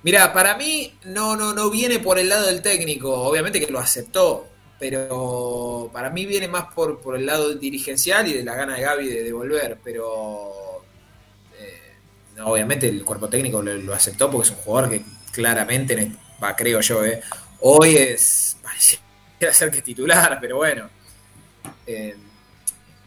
Mira, 0.02 0.32
para 0.32 0.56
mí 0.56 0.92
no, 1.04 1.34
no, 1.34 1.54
no 1.54 1.70
viene 1.70 1.98
por 1.98 2.18
el 2.18 2.28
lado 2.28 2.46
del 2.46 2.60
técnico, 2.60 3.10
obviamente 3.22 3.58
que 3.58 3.72
lo 3.72 3.78
aceptó, 3.78 4.46
pero 4.78 5.88
para 5.94 6.10
mí 6.10 6.26
viene 6.26 6.46
más 6.46 6.74
por, 6.74 7.00
por 7.00 7.16
el 7.16 7.24
lado 7.24 7.54
dirigencial 7.54 8.28
y 8.28 8.34
de 8.34 8.44
la 8.44 8.54
gana 8.54 8.74
de 8.74 8.82
Gaby 8.82 9.08
de, 9.08 9.22
de 9.22 9.32
volver, 9.32 9.78
pero 9.82 10.82
eh, 11.58 11.94
no, 12.36 12.48
obviamente 12.48 12.86
el 12.86 13.02
cuerpo 13.02 13.30
técnico 13.30 13.62
lo, 13.62 13.74
lo 13.76 13.94
aceptó 13.94 14.30
porque 14.30 14.48
es 14.48 14.54
un 14.54 14.58
jugador 14.58 14.90
que 14.90 15.02
claramente, 15.34 16.12
va, 16.42 16.54
creo 16.54 16.80
yo, 16.80 17.04
eh, 17.04 17.20
hoy 17.60 17.96
es 17.96 18.56
pareciera 18.62 19.52
ser 19.52 19.70
que 19.70 19.78
es 19.78 19.84
titular, 19.84 20.38
pero 20.40 20.56
bueno. 20.56 20.88
Eh, 21.86 22.16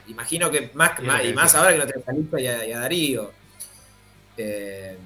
imagino 0.07 0.51
que 0.51 0.71
más, 0.73 0.91
Sí, 0.99 1.05
más- 1.05 1.25
y 1.25 1.33
más 1.33 1.55
ahora 1.55 1.71
que 1.73 1.77
no 1.79 1.85
tenés 1.87 2.07
a 2.07 2.11
Lipa 2.11 2.39
y 2.41 2.47
a, 2.47 2.79
Darío. 2.79 3.31
Eh, 4.37 4.97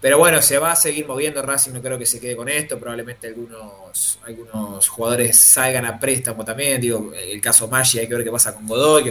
pero 0.00 0.18
bueno, 0.18 0.40
se 0.40 0.58
va 0.58 0.70
a 0.72 0.76
seguir 0.76 1.06
moviendo 1.08 1.42
Racing, 1.42 1.72
no 1.72 1.82
creo 1.82 1.98
que 1.98 2.06
se 2.06 2.20
quede 2.20 2.36
con 2.36 2.48
esto. 2.48 2.78
Probablemente 2.78 3.26
algunos, 3.26 4.18
algunos 4.24 4.88
jugadores 4.88 5.36
salgan 5.36 5.84
a 5.86 5.98
préstamo 5.98 6.44
también. 6.44 6.80
Digo, 6.80 7.12
el 7.14 7.40
caso 7.40 7.66
Maggi, 7.66 7.98
hay 7.98 8.06
que 8.06 8.14
ver 8.14 8.22
qué 8.24 8.30
pasa 8.30 8.54
con 8.54 8.66
Godoy, 8.66 9.04
que 9.04 9.10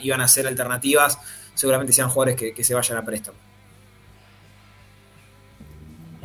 iban 0.00 0.20
a 0.20 0.26
ser 0.26 0.46
alternativas. 0.48 1.18
Seguramente 1.54 1.92
sean 1.92 2.08
jugadores 2.10 2.36
que, 2.36 2.52
que 2.52 2.64
se 2.64 2.74
vayan 2.74 2.98
a 2.98 3.04
préstamo. 3.04 3.38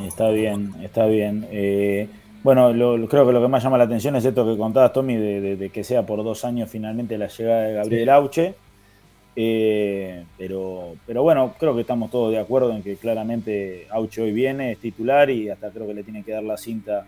Está 0.06 0.30
bien, 0.30 0.72
está 0.82 1.06
bien. 1.06 1.46
Eh, 1.50 2.08
bueno, 2.42 2.72
lo- 2.72 3.06
creo 3.08 3.26
que 3.26 3.32
lo 3.32 3.42
que 3.42 3.48
más 3.48 3.62
llama 3.62 3.78
la 3.78 3.84
atención 3.84 4.16
es 4.16 4.24
esto 4.24 4.46
que 4.46 4.56
contabas, 4.56 4.92
Tommy, 4.92 5.16
de, 5.16 5.40
de- 5.40 5.56
de 5.56 5.70
que 5.70 5.84
sea 5.84 6.04
por 6.06 6.22
dos 6.24 6.44
años 6.44 6.70
finalmente 6.70 7.18
la 7.18 7.28
llegada 7.28 7.62
de 7.62 7.74
Gabriel 7.74 8.08
Auche. 8.10 8.54
Eh, 9.36 10.24
pero, 10.36 10.94
pero 11.06 11.22
bueno, 11.22 11.54
creo 11.58 11.74
que 11.74 11.82
estamos 11.82 12.10
todos 12.10 12.32
de 12.32 12.38
acuerdo 12.38 12.72
en 12.72 12.82
que 12.82 12.96
claramente 12.96 13.86
Auche 13.90 14.22
hoy 14.22 14.32
viene, 14.32 14.72
es 14.72 14.78
titular 14.78 15.30
y 15.30 15.48
hasta 15.48 15.70
creo 15.70 15.86
que 15.86 15.94
le 15.94 16.02
tiene 16.02 16.22
que 16.24 16.32
dar 16.32 16.42
la 16.42 16.56
cinta 16.56 17.06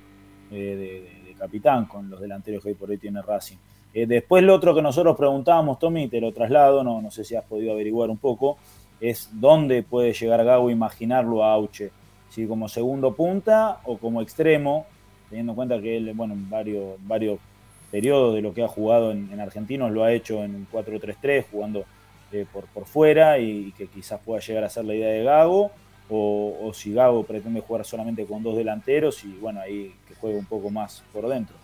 eh, 0.50 0.54
de, 1.26 1.34
capitán 1.38 1.86
con 1.86 2.08
los 2.08 2.20
delanteros 2.20 2.62
que 2.62 2.68
hoy 2.68 2.74
por 2.76 2.88
hoy 2.88 2.98
tiene 2.98 3.20
Racing. 3.20 3.56
Eh, 3.92 4.06
después 4.06 4.44
lo 4.44 4.54
otro 4.54 4.72
que 4.76 4.80
nosotros 4.80 5.16
preguntábamos, 5.16 5.80
Tommy, 5.80 6.06
te 6.06 6.20
lo 6.20 6.30
traslado, 6.30 6.84
no, 6.84 7.02
no 7.02 7.10
sé 7.10 7.24
si 7.24 7.34
has 7.34 7.42
podido 7.44 7.72
averiguar 7.72 8.10
un 8.10 8.18
poco, 8.18 8.58
es 9.00 9.28
dónde 9.32 9.82
puede 9.82 10.12
llegar 10.12 10.44
Gago 10.44 10.70
imaginarlo 10.70 11.42
a 11.42 11.52
Auche 11.54 11.90
si 12.32 12.46
como 12.46 12.66
segundo 12.66 13.14
punta 13.14 13.80
o 13.84 13.98
como 13.98 14.22
extremo, 14.22 14.86
teniendo 15.28 15.52
en 15.52 15.56
cuenta 15.56 15.80
que 15.80 15.98
él, 15.98 16.12
bueno, 16.14 16.32
en 16.32 16.48
varios, 16.48 16.96
varios 17.06 17.38
periodos 17.90 18.34
de 18.34 18.40
lo 18.40 18.54
que 18.54 18.64
ha 18.64 18.68
jugado 18.68 19.12
en, 19.12 19.28
en 19.30 19.38
Argentinos 19.38 19.90
lo 19.92 20.02
ha 20.02 20.12
hecho 20.12 20.42
en 20.42 20.54
un 20.54 20.66
4-3-3, 20.72 21.44
jugando 21.50 21.84
eh, 22.32 22.46
por, 22.50 22.64
por 22.68 22.86
fuera 22.86 23.38
y, 23.38 23.66
y 23.68 23.72
que 23.72 23.86
quizás 23.86 24.18
pueda 24.24 24.40
llegar 24.40 24.64
a 24.64 24.70
ser 24.70 24.86
la 24.86 24.94
idea 24.94 25.10
de 25.10 25.22
Gago, 25.24 25.72
o, 26.08 26.56
o 26.62 26.72
si 26.72 26.94
Gago 26.94 27.22
pretende 27.24 27.60
jugar 27.60 27.84
solamente 27.84 28.24
con 28.24 28.42
dos 28.42 28.56
delanteros 28.56 29.22
y 29.24 29.34
bueno, 29.34 29.60
ahí 29.60 29.94
que 30.08 30.14
juegue 30.14 30.38
un 30.38 30.46
poco 30.46 30.70
más 30.70 31.02
por 31.12 31.28
dentro. 31.28 31.61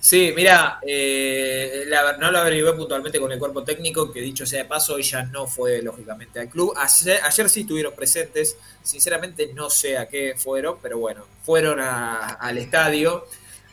Sí, 0.00 0.32
mira, 0.34 0.78
eh, 0.86 1.84
la- 1.86 2.16
no 2.16 2.30
lo 2.30 2.38
averigué 2.38 2.72
puntualmente 2.72 3.18
con 3.20 3.30
el 3.32 3.38
cuerpo 3.38 3.62
técnico, 3.64 4.10
que 4.12 4.20
dicho 4.20 4.46
sea 4.46 4.62
de 4.62 4.68
paso, 4.68 4.98
ya 4.98 5.22
no 5.24 5.46
fue 5.46 5.82
lógicamente 5.82 6.40
al 6.40 6.48
club. 6.48 6.72
Ayer, 6.76 7.20
ayer 7.22 7.48
sí 7.50 7.60
estuvieron 7.62 7.92
presentes, 7.94 8.56
sinceramente 8.82 9.50
no 9.54 9.68
sé 9.70 9.98
a 9.98 10.06
qué 10.06 10.34
fueron, 10.36 10.76
pero 10.80 10.98
bueno, 10.98 11.24
fueron 11.42 11.80
a- 11.80 12.34
al 12.34 12.58
estadio. 12.58 13.26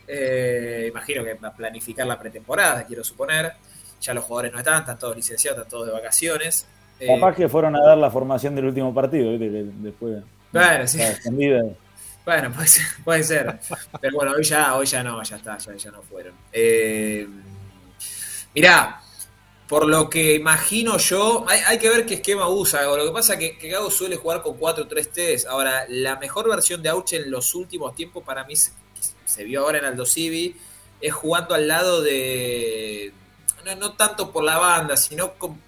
Eh, 0.07 0.87
imagino 0.91 1.23
que 1.23 1.37
a 1.41 1.53
planificar 1.53 2.05
la 2.05 2.19
pretemporada, 2.19 2.85
quiero 2.85 3.03
suponer. 3.03 3.53
Ya 4.01 4.13
los 4.13 4.23
jugadores 4.25 4.51
no 4.51 4.59
están, 4.59 4.79
están 4.81 4.99
todos 4.99 5.15
licenciados, 5.15 5.57
están 5.59 5.69
todos 5.71 5.87
de 5.87 5.93
vacaciones. 5.93 6.67
Eh, 6.99 7.07
Capaz 7.19 7.35
que 7.35 7.49
fueron 7.49 7.75
a 7.75 7.81
dar 7.81 7.97
la 7.97 8.11
formación 8.11 8.55
del 8.55 8.65
último 8.65 8.93
partido, 8.93 9.31
después 9.37 10.23
Bueno, 10.51 10.87
sí. 10.87 10.99
Bueno, 12.25 12.51
puede 12.55 12.67
ser, 12.67 12.85
puede 13.03 13.23
ser. 13.23 13.59
Pero 14.01 14.15
bueno, 14.17 14.33
hoy 14.35 14.43
ya, 14.43 14.75
hoy 14.75 14.85
ya 14.85 15.03
no, 15.03 15.21
ya 15.23 15.35
está, 15.35 15.57
ya, 15.57 15.75
ya 15.75 15.91
no 15.91 16.01
fueron. 16.01 16.33
Eh, 16.51 17.27
mirá, 18.53 19.01
por 19.67 19.87
lo 19.87 20.09
que 20.09 20.35
imagino 20.35 20.97
yo, 20.97 21.45
hay, 21.47 21.77
que 21.77 21.89
ver 21.89 22.05
qué 22.05 22.15
esquema 22.15 22.49
usa. 22.49 22.83
Lo 22.83 23.05
que 23.05 23.11
pasa 23.11 23.33
es 23.33 23.39
que, 23.39 23.57
que 23.57 23.69
Gago 23.69 23.91
suele 23.91 24.15
jugar 24.15 24.41
con 24.41 24.59
4-3-3. 24.59 25.45
Ahora, 25.47 25.85
la 25.87 26.17
mejor 26.17 26.49
versión 26.49 26.81
de 26.81 26.89
Auche 26.89 27.17
en 27.17 27.31
los 27.31 27.53
últimos 27.55 27.95
tiempos 27.95 28.23
para 28.23 28.43
mí 28.43 28.55
se, 28.55 28.71
se 29.25 29.43
vio 29.43 29.61
ahora 29.61 29.77
en 29.77 29.85
Aldo 29.85 30.05
Civi, 30.05 30.55
es 31.01 31.13
jugando 31.13 31.53
al 31.55 31.67
lado 31.67 32.01
de. 32.01 33.13
No, 33.65 33.75
no 33.75 33.93
tanto 33.93 34.31
por 34.31 34.43
la 34.43 34.57
banda, 34.57 34.95
sino 34.97 35.33
con, 35.33 35.59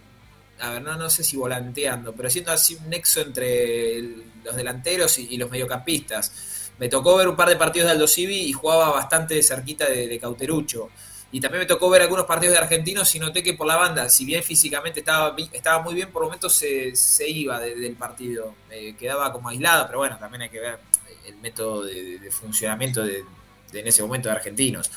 a 0.59 0.71
ver, 0.71 0.81
no, 0.81 0.95
no 0.95 1.09
sé 1.09 1.23
si 1.23 1.37
volanteando, 1.37 2.13
pero 2.13 2.29
siendo 2.29 2.51
así 2.51 2.75
un 2.75 2.89
nexo 2.89 3.21
entre 3.21 4.01
los 4.43 4.55
delanteros 4.55 5.17
y, 5.19 5.37
los 5.37 5.49
mediocampistas. 5.49 6.31
Me 6.79 6.89
tocó 6.89 7.15
ver 7.17 7.27
un 7.27 7.35
par 7.35 7.49
de 7.49 7.55
partidos 7.55 7.87
de 7.87 7.93
Aldo 7.93 8.07
Civi 8.07 8.35
y 8.35 8.53
jugaba 8.53 8.91
bastante 8.91 9.41
cerquita 9.41 9.85
de, 9.89 10.19
Cauterucho. 10.19 10.89
Y 11.31 11.41
también 11.41 11.61
me 11.61 11.65
tocó 11.65 11.89
ver 11.89 12.03
algunos 12.03 12.25
partidos 12.25 12.53
de 12.53 12.59
argentinos 12.59 13.13
y 13.15 13.19
noté 13.19 13.43
que 13.43 13.53
por 13.53 13.67
la 13.67 13.75
banda, 13.75 14.09
si 14.09 14.23
bien 14.25 14.43
físicamente 14.43 15.01
estaba, 15.01 15.35
estaba 15.51 15.83
muy 15.83 15.93
bien, 15.93 16.11
por 16.11 16.23
momentos 16.23 16.53
se, 16.53 16.95
se 16.95 17.27
iba 17.27 17.59
de- 17.59 17.75
del 17.75 17.95
partido. 17.95 18.55
Eh, 18.69 18.95
quedaba 18.97 19.33
como 19.33 19.49
aislado, 19.49 19.87
pero 19.87 19.99
bueno, 19.99 20.17
también 20.17 20.43
hay 20.43 20.49
que 20.49 20.59
ver 20.59 20.79
el 21.25 21.35
método 21.37 21.83
de, 21.83 22.29
funcionamiento 22.31 23.03
de 23.03 23.25
en 23.73 23.87
ese 23.87 24.01
momento 24.01 24.29
de 24.29 24.35
argentinos. 24.35 24.89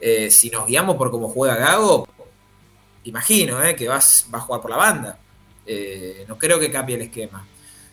Eh, 0.00 0.30
si 0.30 0.50
nos 0.50 0.66
guiamos 0.66 0.96
por 0.96 1.10
cómo 1.10 1.28
juega 1.28 1.56
Gago, 1.56 2.08
imagino 3.04 3.62
eh, 3.62 3.74
que 3.74 3.88
vas, 3.88 4.28
va 4.32 4.38
a 4.38 4.42
jugar 4.42 4.60
por 4.60 4.70
la 4.70 4.76
banda. 4.76 5.18
Eh, 5.66 6.24
no 6.28 6.36
creo 6.38 6.58
que 6.58 6.70
cambie 6.70 6.96
el 6.96 7.02
esquema. 7.02 7.46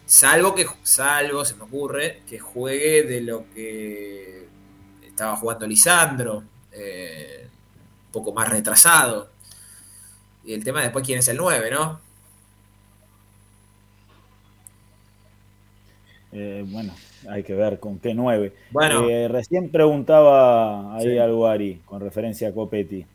Salvo 0.05 0.55
que, 0.55 0.65
salvo, 0.83 1.45
se 1.45 1.55
me 1.55 1.63
ocurre, 1.63 2.21
que 2.27 2.39
juegue 2.39 3.03
de 3.03 3.21
lo 3.21 3.45
que 3.53 4.47
estaba 5.05 5.35
jugando 5.35 5.67
Lisandro, 5.67 6.43
eh, 6.71 7.47
un 8.07 8.11
poco 8.11 8.33
más 8.33 8.49
retrasado. 8.49 9.29
Y 10.43 10.53
el 10.53 10.63
tema 10.63 10.81
después 10.81 11.05
quién 11.05 11.19
es 11.19 11.27
el 11.27 11.37
9, 11.37 11.69
¿no? 11.71 11.99
Eh, 16.31 16.63
bueno, 16.67 16.93
hay 17.29 17.43
que 17.43 17.53
ver 17.55 17.79
con 17.79 17.99
qué 17.99 18.13
nueve. 18.13 18.53
Bueno. 18.71 19.07
Recién 19.27 19.69
preguntaba 19.69 20.95
ahí 20.95 21.05
Sí. 21.05 21.17
algo 21.17 21.47
Ari, 21.47 21.81
con 21.85 22.01
referencia 22.01 22.49
a 22.49 22.53
Copetti. 22.53 23.05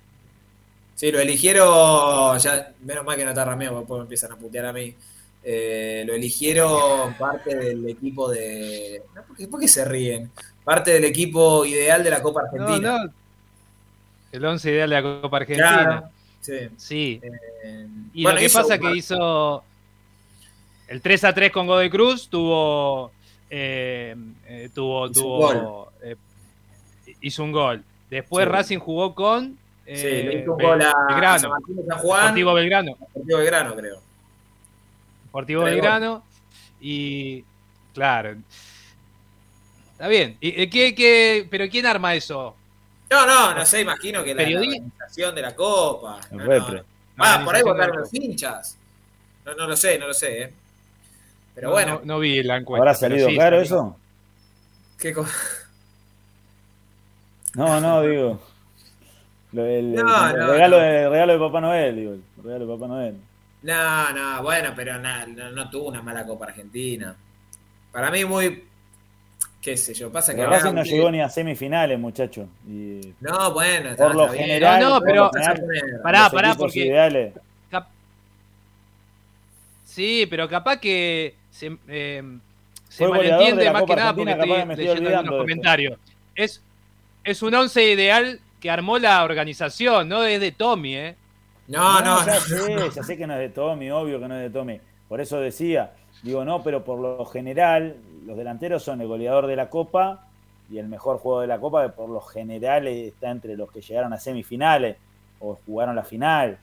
Sí, 0.95 1.11
lo 1.11 1.19
eligieron, 1.21 2.39
ya, 2.39 2.73
menos 2.83 3.05
mal 3.05 3.17
que 3.17 3.25
no 3.25 3.31
está 3.31 3.45
Ramiro, 3.45 3.73
porque 3.73 3.81
después 3.83 3.99
me 3.99 4.03
empiezan 4.05 4.33
a 4.33 4.37
putear 4.37 4.67
a 4.67 4.73
mí. 4.73 4.95
Eh, 5.43 6.05
lo 6.07 6.15
eligieron 6.15 7.15
parte 7.15 7.55
del 7.55 7.87
equipo 7.89 8.31
de... 8.31 9.03
¿por, 9.27 9.37
qué, 9.37 9.49
por 9.49 9.61
qué 9.61 9.69
se 9.69 9.85
ríen? 9.85 10.31
Parte 10.63 10.93
del 10.93 11.05
equipo 11.05 11.65
ideal 11.67 12.03
de 12.03 12.11
la 12.11 12.23
Copa 12.23 12.43
Argentina. 12.43 13.05
no. 13.05 13.13
El 14.33 14.45
11 14.45 14.71
ideal 14.71 14.91
de 14.91 14.97
la 15.01 15.21
Copa 15.21 15.37
Argentina. 15.37 15.69
Claro, 15.85 16.09
sí. 16.41 16.59
Sí. 16.77 17.21
Eh, 17.23 17.87
Y 18.15 18.23
bueno, 18.23 18.41
lo 18.41 18.47
que 18.47 18.51
pasa 18.53 18.79
que 18.79 18.97
hizo 18.97 19.63
el 20.89 21.01
3 21.01 21.25
a 21.25 21.33
3 21.35 21.53
con 21.53 21.67
Godoy 21.67 21.91
Cruz, 21.91 22.29
tuvo 22.29 23.13
eh, 23.51 24.17
tuvo, 24.75 25.07
Hizo 25.07 25.21
tuvo 25.21 25.91
un 26.03 26.17
hizo 27.21 27.45
un 27.45 27.53
gol. 27.53 27.85
Después 28.11 28.45
Sí. 28.45 28.51
Racing 28.51 28.79
jugó 28.79 29.15
con 29.15 29.57
eh, 29.87 29.97
Sí, 29.97 30.07
le 30.29 30.41
hizo 30.43 30.53
un 30.53 30.57
Be- 30.59 30.65
gol 30.65 30.81
a 30.83 30.91
San 30.91 31.07
Belgrano, 31.09 31.49
Martín 31.51 31.77
San 31.87 31.99
Juan, 31.99 32.21
Deportivo 32.23 32.55
Belgrano, 32.55 32.97
Deportivo 32.99 33.39
Belgrano, 33.39 33.77
creo. 33.77 34.01
Deportivo 35.25 35.63
Tres 35.63 35.75
Belgrano 35.75 36.25
y 36.81 37.45
claro. 37.93 38.37
Está 39.93 40.09
bien. 40.09 40.37
¿Y, 40.41 40.67
qué- 40.69 40.95
qué- 40.95 41.47
pero 41.51 41.69
quién 41.69 41.87
arma 41.87 42.15
eso? 42.15 42.57
No, 43.11 43.27
no, 43.27 43.55
no 43.55 43.65
sé, 43.67 43.81
imagino 43.83 44.25
que 44.25 44.35
la, 44.35 44.43
la 44.43 44.47
Periodista. 44.49 44.77
organización 44.83 45.35
de 45.35 45.43
la 45.43 45.55
Copa. 45.55 46.21
El 46.31 46.37
No, 46.39 46.45
repre. 46.45 46.77
no. 47.17 47.25
Ah, 47.25 47.43
por 47.45 47.55
ahí 47.55 47.63
votaron 47.63 47.99
los 47.99 48.13
hinchas. 48.13 48.77
No, 49.45 49.55
no 49.55 49.67
lo 49.67 49.77
sé, 49.77 49.99
no 49.99 50.07
lo 50.09 50.15
sé, 50.15 50.43
¿eh? 50.43 50.53
Pero 51.55 51.69
No, 51.69 51.75
bueno, 51.75 51.95
no, 52.01 52.15
no 52.15 52.19
vi 52.19 52.43
la 52.43 52.57
encuesta. 52.57 52.81
¿Habrá 52.83 52.95
salido 52.95 53.29
sí, 53.29 53.37
caro 53.37 53.61
eso? 53.61 53.97
qué 54.99 55.13
co- 55.13 55.27
No, 57.55 57.81
no, 57.81 58.03
digo. 58.03 58.41
El, 59.63 59.95
No, 59.95 60.31
el 60.31 60.37
no, 60.39 60.53
regalo, 60.53 60.77
no. 60.79 60.83
De, 60.83 61.09
regalo 61.09 61.33
de 61.35 61.39
Papá 61.39 61.61
Noel, 61.61 61.97
digo. 61.97 62.13
El 62.13 62.23
regalo 62.43 62.67
de 62.67 62.73
Papá 62.75 62.89
Noel. 62.89 63.15
No, 63.63 64.11
no, 64.13 64.43
bueno, 64.43 64.71
pero 64.77 64.99
na- 64.99 65.27
no, 65.27 65.51
no 65.53 65.71
tuvo 65.71 65.89
una 65.89 66.03
mala 66.03 66.27
Copa 66.27 66.47
Argentina. 66.47 67.15
Para 67.93 68.11
mí 68.11 68.25
muy, 68.25 68.65
qué 69.63 69.77
sé 69.77 69.95
yo, 69.95 70.11
pasa 70.13 70.33
que... 70.33 70.39
Pero 70.39 70.49
ahora- 70.49 70.59
Racing 70.61 70.75
no 70.75 70.83
llegó 70.83 71.11
ni 71.11 71.21
a 71.21 71.29
semifinales, 71.29 71.99
muchachos. 71.99 72.47
Y 72.69 73.15
No, 73.21 73.53
bueno, 73.53 73.91
está, 73.91 74.07
por 74.07 74.15
lo 74.17 74.23
está 74.25 74.33
bien. 74.35 74.45
general, 74.47 74.83
No, 74.83 75.01
pero- 75.01 75.31
general, 75.33 76.01
Pará, 76.03 76.23
los 76.25 76.33
pará, 76.33 76.55
porque- 76.57 76.81
ideales. 76.87 77.33
Cap- 77.71 77.89
Sí, 79.85 80.27
pero 80.29 80.49
capaz 80.49 80.79
que 80.79 81.35
se, 81.51 81.77
eh, 81.89 82.23
se 82.89 83.07
malentiende 83.07 83.71
más 83.71 83.83
Copa 83.83 83.95
que 83.95 84.01
nada 84.01 84.15
porque 84.15 84.31
estoy 84.33 84.87
leyendo 84.87 85.11
esto. 85.11 85.39
comentarios. 85.39 85.99
Es, 86.35 86.63
es 87.23 87.43
un 87.43 87.55
once 87.55 87.83
ideal 87.93 88.41
que 88.65 88.71
armó 88.71 88.99
la 88.99 89.23
organización, 89.25 90.09
no 90.09 90.25
es 90.25 90.41
de 90.41 90.51
Tommy, 90.51 90.97
¿eh? 90.97 91.17
No, 91.69 92.01
no, 92.01 92.25
ya 92.25 92.33
no. 92.33 92.41
sé, 92.41 92.91
ya 92.97 93.03
sé 93.03 93.19
que 93.19 93.27
no 93.27 93.35
es 93.35 93.41
de 93.41 93.51
Tommy, 93.51 93.91
obvio 93.91 94.19
que 94.19 94.27
no 94.27 94.37
es 94.37 94.41
de 94.41 94.59
Tommy. 94.59 94.81
Por 95.07 95.21
eso 95.21 95.39
decía, 95.39 95.93
digo, 96.23 96.47
no, 96.47 96.63
pero 96.63 96.83
por 96.83 96.99
lo 96.99 97.27
general, 97.27 97.97
los 98.25 98.39
delanteros 98.39 98.83
son 98.83 99.03
el 99.03 99.07
goleador 99.07 99.49
de 99.49 99.57
la 99.57 99.69
Copa 99.69 100.29
y 100.71 100.79
el 100.79 100.89
mejor 100.89 101.19
juego 101.19 101.43
de 101.43 101.47
la 101.47 101.59
Copa, 101.59 101.83
que 101.83 101.91
por 101.91 102.09
lo 102.09 102.23
general 102.23 102.87
está 102.89 103.31
entre 103.31 103.55
los 103.55 103.71
que 103.71 103.83
llegaron 103.83 104.15
a 104.15 104.19
semifinales 104.19 104.97
o 105.41 105.59
jugaron 105.67 105.95
la 105.95 106.05
final. 106.05 106.57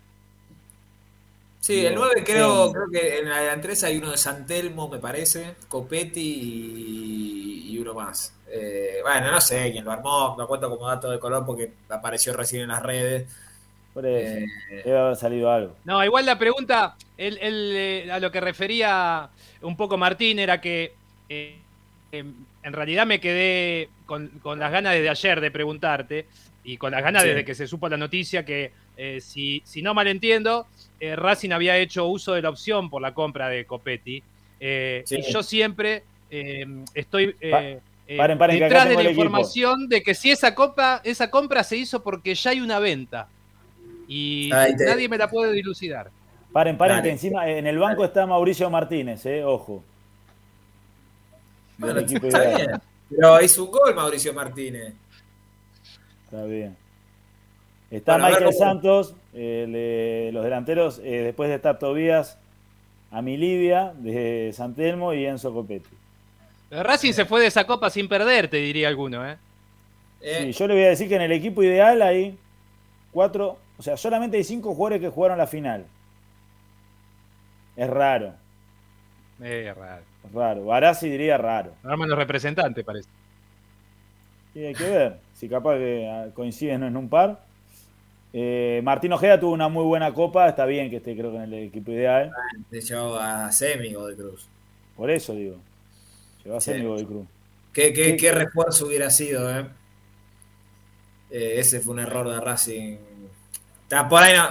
Sí, 1.62 1.86
el 1.86 1.94
Digo, 1.94 2.06
9 2.06 2.24
creo, 2.26 2.68
sí. 2.68 2.74
creo 2.74 2.90
que 2.90 3.20
en 3.20 3.30
la 3.30 3.40
delantera 3.42 3.76
hay 3.88 3.98
uno 3.98 4.12
de 4.12 4.18
San 4.18 4.48
Telmo, 4.48 4.90
me 4.90 5.00
parece, 5.00 5.56
Copetti 5.68 6.20
y, 6.22 7.72
y 7.76 7.78
uno 7.80 7.94
más. 7.94 8.34
Eh, 8.48 8.98
bueno, 9.04 9.32
no 9.32 9.40
sé 9.40 9.72
quién 9.72 9.86
lo 9.86 9.92
armó, 9.92 10.36
lo 10.38 10.48
cuento 10.48 10.70
como 10.70 10.88
dato 10.88 11.10
de 11.12 11.20
color 11.20 11.46
porque 11.46 11.72
apareció 11.90 12.34
recién 12.34 12.64
en 12.64 12.70
las 12.70 12.84
redes. 12.84 13.30
Por 13.94 14.06
eso. 14.08 14.40
Eh, 14.72 14.84
Debe 14.84 14.98
haber 15.00 15.16
salido 15.18 15.52
algo. 15.52 15.76
No, 15.84 16.04
igual 16.04 16.26
la 16.26 16.40
pregunta, 16.40 16.96
el, 17.18 17.38
el, 17.40 17.72
eh, 17.76 18.12
a 18.12 18.20
lo 18.20 18.32
que 18.32 18.42
refería 18.42 19.30
un 19.62 19.78
poco 19.78 19.98
Martín, 19.98 20.40
era 20.40 20.60
que 20.62 20.98
eh, 21.30 21.62
em, 22.12 22.34
en 22.64 22.74
realidad 22.74 23.06
me 23.06 23.20
quedé 23.22 23.90
con, 24.08 24.30
con 24.42 24.60
las 24.60 24.72
ganas 24.72 24.94
desde 24.94 25.10
ayer 25.10 25.42
de 25.42 25.52
preguntarte 25.52 26.26
y 26.64 26.78
con 26.78 26.92
las 26.92 27.04
ganas 27.04 27.24
Sí. 27.24 27.30
desde 27.30 27.46
que 27.46 27.56
se 27.56 27.68
supo 27.68 27.90
la 27.90 27.98
noticia 27.98 28.46
que, 28.46 28.72
eh, 28.98 29.20
si, 29.22 29.62
si 29.66 29.82
no 29.82 29.94
mal 29.94 30.08
entiendo, 30.08 30.68
eh, 31.02 31.16
Racing 31.16 31.50
había 31.52 31.76
hecho 31.78 32.06
uso 32.06 32.34
de 32.34 32.42
la 32.44 32.50
opción 32.50 32.90
por 32.90 33.02
la 33.02 33.14
compra 33.14 33.50
de 33.50 33.66
Copetti. 33.66 34.24
Eh, 34.60 35.02
Sí. 35.06 35.16
Y 35.18 35.24
yo 35.34 35.42
siempre 35.44 36.04
eh, 36.30 36.66
estoy 36.94 37.34
Pa- 37.34 37.62
paren, 38.18 38.38
paren, 38.38 38.58
que 38.60 38.66
acá 38.66 38.86
detrás 38.86 38.90
de 38.90 39.04
la 39.04 39.10
información 39.10 39.90
de 39.90 40.02
que 40.04 40.14
si 40.14 40.30
esa, 40.32 40.54
copa, 40.56 41.02
esa 41.04 41.30
compra 41.32 41.64
se 41.64 41.76
hizo 41.78 42.04
porque 42.04 42.36
ya 42.36 42.52
hay 42.52 42.62
una 42.62 42.78
venta. 42.80 43.28
Y 44.08 44.50
te- 44.50 44.86
nadie 44.86 45.10
me 45.10 45.18
la 45.18 45.30
puede 45.30 45.52
dilucidar. 45.54 46.12
Paren, 46.54 46.78
paren, 46.78 46.98
Dale. 46.98 47.08
que 47.08 47.14
encima 47.14 47.50
en 47.50 47.66
el 47.66 47.80
banco 47.80 48.06
está 48.06 48.26
Mauricio 48.28 48.70
Martínez, 48.70 49.26
eh, 49.26 49.44
ojo. 49.44 49.84
bueno, 51.78 52.00
está 52.02 52.56
bien. 52.56 52.72
Pero 53.10 53.42
hizo 53.42 53.64
un 53.66 53.72
gol 53.72 53.96
Mauricio 53.96 54.34
Martínez. 54.34 54.94
Está 56.26 56.44
bien. 56.46 56.78
Está 57.92 58.14
Bueno, 58.14 58.28
Michael 58.30 58.46
cómo- 58.46 58.58
Santos, 58.58 59.16
el 59.34 59.72
de 59.74 60.30
los 60.34 60.44
delanteros, 60.44 61.00
eh, 61.04 61.22
después 61.24 61.50
de 61.50 61.56
estar 61.56 61.78
Tobías, 61.78 62.38
Amilidia 63.12 63.92
de 63.98 64.52
San 64.54 64.74
Telmo 64.74 65.14
y 65.14 65.26
Enzo 65.26 65.54
Copetti. 65.54 65.90
Racing 66.72 67.12
se 67.12 67.26
fue 67.26 67.42
de 67.42 67.48
esa 67.48 67.68
copa 67.68 67.90
sin 67.90 68.08
perder, 68.08 68.48
te 68.48 68.58
diría 68.58 68.88
alguno, 68.88 69.28
¿eh? 69.30 69.38
Eh, 70.22 70.40
Sí, 70.46 70.52
yo 70.54 70.68
le 70.68 70.76
voy 70.76 70.84
a 70.84 70.90
decir 70.90 71.10
que 71.10 71.16
en 71.18 71.22
el 71.24 71.34
equipo 71.34 71.62
ideal 71.64 72.02
hay 72.02 72.38
cuatro, 73.12 73.58
o 73.78 73.84
sea, 73.84 73.98
solamente 73.98 74.38
hay 74.38 74.46
cinco 74.46 74.74
jugadores 74.74 75.02
que 75.02 75.10
jugaron 75.10 75.38
la 75.38 75.48
final. 75.48 75.86
Es 77.76 77.90
raro, 77.90 78.34
Eh, 79.42 79.74
raro. 79.76 80.04
es 80.26 80.32
raro. 80.32 80.66
Barassi 80.66 81.10
diría 81.10 81.38
raro. 81.38 81.72
Arman 81.84 82.08
los 82.10 82.18
representantes, 82.18 82.86
parece. 82.86 83.10
Y 84.54 84.64
hay 84.66 84.74
que 84.74 84.84
ver 84.90 85.18
si 85.34 85.50
capaz 85.50 85.76
que 85.78 86.08
ah, 86.10 86.28
coinciden 86.34 86.84
en 86.84 86.96
un 86.96 87.10
par. 87.10 87.40
Eh, 88.34 88.80
Martín 88.84 89.12
Ojeda 89.14 89.40
tuvo 89.40 89.52
una 89.52 89.68
muy 89.68 89.84
buena 89.84 90.14
copa, 90.14 90.48
está 90.48 90.66
bien 90.66 90.90
que 90.90 90.98
esté 90.98 91.16
creo 91.18 91.32
que 91.32 91.38
en 91.38 91.44
el 91.44 91.54
equipo 91.56 91.92
ideal. 91.92 92.32
de 92.70 92.80
hecho 92.80 93.20
a 93.20 93.52
Semi 93.52 93.90
de 93.90 94.16
Cruz. 94.16 94.48
Por 94.96 95.10
eso 95.12 95.34
digo. 95.34 95.58
Llegó 96.44 96.58
a 96.58 96.62
Sí. 96.62 96.72
mi 96.72 96.84
Godoy 96.86 97.06
Cruz. 97.06 97.28
¿Qué, 97.74 97.94
qué, 97.94 98.12
Sí. 98.12 98.18
qué 98.18 98.32
refuerzo 98.32 98.88
hubiera 98.88 99.10
sido, 99.10 99.50
eh? 99.60 99.66
Eh, 101.30 101.56
ese 101.60 101.80
fue 101.80 101.94
un 101.94 102.00
error 102.00 102.30
de 102.30 102.40
Racing. 102.40 102.98
Está 103.84 104.08
por 104.08 104.22
ahí 104.24 104.36
no. 104.38 104.50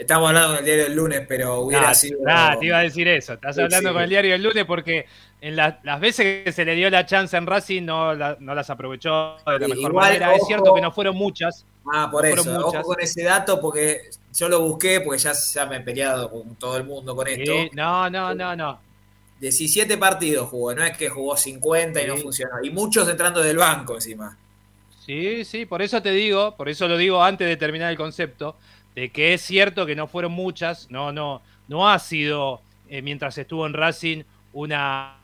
Estamos 0.00 0.28
hablando 0.28 0.54
del 0.54 0.64
diario 0.64 0.84
del 0.84 0.94
lunes, 0.96 1.24
pero 1.28 1.60
hubiera 1.60 1.90
Ah, 1.90 1.94
sido. 1.94 2.20
ah, 2.26 2.56
te 2.58 2.66
iba 2.66 2.78
a 2.78 2.82
decir 2.82 3.06
eso. 3.06 3.34
Estás 3.34 3.54
Sí, 3.56 3.60
hablando 3.62 3.90
sí. 3.90 3.92
con 3.92 4.02
el 4.02 4.08
diario 4.08 4.32
del 4.32 4.42
lunes 4.42 4.64
porque 4.64 5.04
en 5.42 5.56
la- 5.56 5.78
las 5.82 6.00
veces 6.00 6.42
que 6.44 6.52
se 6.52 6.64
le 6.64 6.74
dio 6.74 6.88
la 6.88 7.04
chance 7.04 7.36
en 7.36 7.46
Racing 7.46 7.82
no, 7.84 8.14
la- 8.14 8.36
no 8.40 8.54
las 8.54 8.70
aprovechó 8.70 9.36
de 9.46 9.58
la 9.58 9.66
Sí, 9.66 9.72
mejor 9.74 9.90
igual, 9.90 10.06
manera. 10.06 10.34
Es 10.34 10.46
cierto 10.46 10.72
que 10.74 10.80
no 10.80 10.90
fueron 10.90 11.16
muchas. 11.16 11.66
Ah, 11.92 12.08
por 12.10 12.22
Fueron 12.26 12.48
eso. 12.48 12.66
Ojo 12.66 12.82
con 12.82 13.00
ese 13.00 13.24
dato, 13.24 13.60
porque 13.60 14.00
yo 14.32 14.48
lo 14.48 14.60
busqué, 14.62 15.02
porque 15.02 15.18
ya, 15.18 15.32
ya 15.34 15.66
me 15.66 15.76
he 15.76 15.80
peleado 15.80 16.30
con 16.30 16.54
todo 16.56 16.78
el 16.78 16.84
mundo 16.84 17.14
con 17.14 17.28
esto. 17.28 17.52
No, 17.74 18.08
no, 18.08 18.34
no, 18.34 18.56
no. 18.56 18.80
17 19.38 19.98
partidos 19.98 20.48
jugó, 20.48 20.74
no 20.74 20.82
es 20.82 20.96
que 20.96 21.10
jugó 21.10 21.36
50 21.36 22.00
y 22.02 22.06
no 22.06 22.16
funcionó. 22.16 22.54
Y 22.62 22.70
muchos 22.70 23.06
entrando 23.06 23.42
del 23.42 23.58
banco 23.58 23.94
encima. 23.96 24.36
Sí, 25.04 25.44
sí, 25.44 25.66
por 25.66 25.82
eso 25.82 26.00
te 26.00 26.10
digo, 26.12 26.56
por 26.56 26.68
eso 26.68 26.86
lo 26.88 26.96
digo 26.96 27.22
antes 27.22 27.46
de 27.48 27.56
terminar 27.56 27.90
el 27.90 27.96
concepto, 27.96 28.56
de 28.94 29.10
que 29.10 29.34
es 29.34 29.42
cierto 29.42 29.86
que 29.86 29.96
no 29.96 30.06
fueron 30.06 30.32
muchas, 30.32 30.90
no, 30.90 31.12
no, 31.12 31.42
no 31.68 31.88
ha 31.88 31.98
sido 31.98 32.60
eh, 32.88 33.02
mientras 33.02 33.38
estuvo 33.38 33.66
en 33.66 33.72
Racing 33.72 34.24
una, 34.52 35.16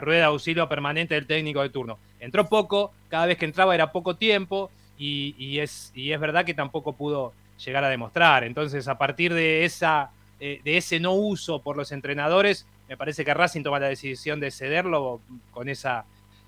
rueda 0.00 0.20
de 0.20 0.24
auxilio 0.24 0.68
permanente 0.68 1.14
del 1.14 1.26
técnico 1.26 1.62
de 1.62 1.68
turno. 1.68 1.98
Entró 2.18 2.48
poco, 2.48 2.92
cada 3.08 3.26
vez 3.26 3.38
que 3.38 3.44
entraba 3.44 3.74
era 3.74 3.92
poco 3.92 4.16
tiempo 4.16 4.70
y, 4.98 5.34
y 5.38 5.60
es, 5.60 5.92
y 5.94 6.12
es 6.12 6.18
verdad 6.18 6.44
que 6.44 6.54
tampoco 6.54 6.94
pudo 6.94 7.34
llegar 7.62 7.84
a 7.84 7.88
demostrar. 7.88 8.44
Entonces, 8.44 8.88
a 8.88 8.98
partir 8.98 9.34
de, 9.34 9.64
esa, 9.64 10.10
eh, 10.40 10.60
de 10.64 10.76
ese 10.76 11.00
no 11.00 11.12
uso 11.12 11.60
por 11.60 11.76
los 11.76 11.92
entrenadores, 11.92 12.66
me 12.88 12.96
parece 12.96 13.24
que 13.24 13.34
Racing 13.34 13.62
toma 13.62 13.78
la 13.78 13.88
decisión 13.88 14.40
de 14.40 14.50
cederlo 14.50 15.20
con 15.50 15.68
esa, 15.68 16.04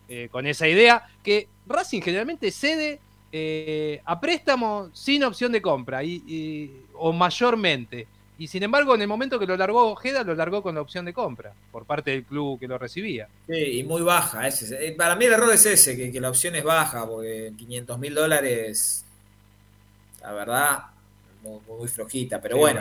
eh, 0.09 0.29
con 0.31 0.47
esa 0.47 0.69
idea, 0.69 1.07
que 1.23 1.49
Racing 1.67 2.01
generalmente 2.01 2.51
cede 2.51 3.01
eh, 3.33 4.01
a 4.05 4.21
préstamo 4.21 4.91
sin 4.95 5.25
opción 5.25 5.53
de 5.53 5.63
compra, 5.63 6.03
y, 6.05 6.23
y- 6.27 6.87
o 6.95 7.13
mayormente. 7.13 8.09
Y 8.39 8.49
sin 8.49 8.63
embargo, 8.63 8.95
en 8.95 9.03
el 9.03 9.09
momento 9.09 9.39
que 9.39 9.47
lo 9.47 9.57
largó 9.57 9.91
Ojeda, 9.93 10.23
lo 10.25 10.35
largó 10.35 10.63
con 10.63 10.75
la 10.75 10.83
opción 10.83 11.05
de 11.07 11.15
compra, 11.15 11.57
por 11.71 11.87
parte 11.87 12.11
del 12.13 12.27
club 12.27 12.59
que 12.61 12.69
lo 12.69 12.79
recibía. 12.79 13.31
Sí, 13.47 13.79
y 13.81 13.85
muy 13.85 14.03
baja. 14.03 14.47
ese- 14.49 14.87
eh, 14.89 14.93
para 14.93 15.15
mí 15.17 15.25
el 15.25 15.33
error 15.35 15.53
es 15.55 15.65
ese, 15.67 15.97
que, 15.97 16.11
que 16.11 16.21
la 16.21 16.31
opción 16.31 16.57
es 16.57 16.65
baja, 16.65 17.07
porque 17.09 17.53
500 17.57 17.99
mil 17.99 18.15
dólares, 18.15 19.07
la 20.21 20.33
verdad, 20.33 20.79
muy, 21.43 21.61
muy 21.67 21.89
flojita. 21.89 22.41
Pero 22.41 22.57
Sí, 22.57 22.61
bueno, 22.61 22.81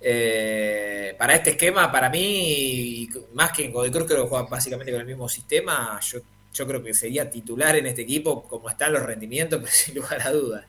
eh, 0.00 1.14
para 1.18 1.34
este 1.36 1.50
esquema, 1.50 1.90
para 1.90 2.10
mí, 2.10 3.08
más 3.34 3.52
que 3.52 3.64
en 3.66 3.72
Godoy 3.72 3.90
Cruz, 3.90 4.06
creo 4.06 4.24
que 4.24 4.28
juega 4.30 4.46
básicamente 4.48 4.92
con 4.92 5.00
el 5.00 5.06
mismo 5.06 5.28
sistema. 5.28 5.98
Yo, 6.00 6.20
yo 6.56 6.66
creo 6.66 6.82
que 6.82 6.94
sería 6.94 7.28
titular 7.28 7.76
en 7.76 7.86
este 7.86 8.02
equipo, 8.02 8.42
como 8.44 8.70
están 8.70 8.92
los 8.92 9.02
rendimientos, 9.02 9.60
pero 9.62 9.72
sin 9.72 9.94
lugar 9.94 10.22
a 10.22 10.30
dudas. 10.30 10.64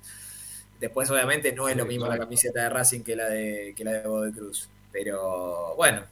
Después, 0.80 1.10
obviamente, 1.10 1.54
no 1.54 1.68
es 1.70 1.76
lo 1.76 1.86
mismo 1.86 2.06
la 2.06 2.18
camiseta 2.18 2.62
de 2.64 2.70
Racing 2.70 3.02
que 3.02 3.16
la 3.16 3.30
de, 3.30 3.74
que 3.76 3.84
la 3.84 3.94
de 3.94 4.02
Godoy 4.08 4.32
Cruz. 4.32 4.70
Pero 4.92 5.76
bueno, 5.76 6.04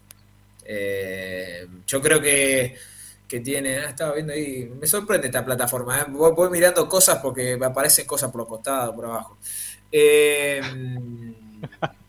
eh, 0.63 1.67
yo 1.85 2.01
creo 2.01 2.19
que, 2.19 2.75
que 3.27 3.39
tiene. 3.41 3.77
ah, 3.79 3.89
estaba 3.89 4.13
viendo 4.13 4.33
ahí. 4.33 4.65
Me 4.79 4.87
sorprende 4.87 5.27
esta 5.27 5.45
plataforma. 5.45 6.01
¿eh? 6.01 6.05
Voy, 6.09 6.31
voy 6.33 6.49
mirando 6.49 6.89
cosas 6.89 7.19
porque 7.19 7.57
me 7.57 7.67
aparecen 7.67 8.07
cosas 8.07 8.31
por 8.31 8.39
los 8.39 8.47
costados, 8.47 8.95
por 8.95 9.05
abajo. 9.05 9.37
Eh, 9.91 10.61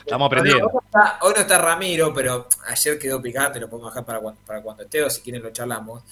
Estamos 0.00 0.26
aprendiendo. 0.26 0.66
Hoy 0.66 0.72
no, 0.72 0.80
está, 0.80 1.18
hoy 1.20 1.32
no 1.36 1.40
está 1.42 1.58
Ramiro, 1.58 2.14
pero 2.14 2.48
ayer 2.66 2.98
quedó 2.98 3.20
picante, 3.20 3.60
lo 3.60 3.68
podemos 3.68 3.92
dejar 3.92 4.06
para 4.06 4.20
cuando, 4.20 4.40
para 4.40 4.62
cuando 4.62 4.82
esté 4.82 5.02
o 5.02 5.10
si 5.10 5.20
quieren 5.20 5.42
lo 5.42 5.50
charlamos. 5.50 6.02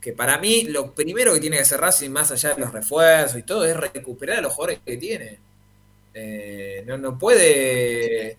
Que 0.00 0.12
para 0.14 0.38
mí 0.38 0.64
lo 0.64 0.94
primero 0.94 1.34
que 1.34 1.40
tiene 1.40 1.56
que 1.56 1.62
hacer 1.62 1.80
Racing, 1.80 2.10
más 2.10 2.30
allá 2.32 2.54
de 2.54 2.60
los 2.60 2.72
refuerzos 2.72 3.38
y 3.38 3.42
todo, 3.42 3.64
es 3.66 3.76
recuperar 3.76 4.38
a 4.38 4.42
los 4.42 4.52
jugadores 4.54 4.80
que 4.84 4.96
tiene. 4.96 5.38
Eh, 6.14 6.84
no, 6.86 6.98
no 6.98 7.18
puede. 7.18 8.38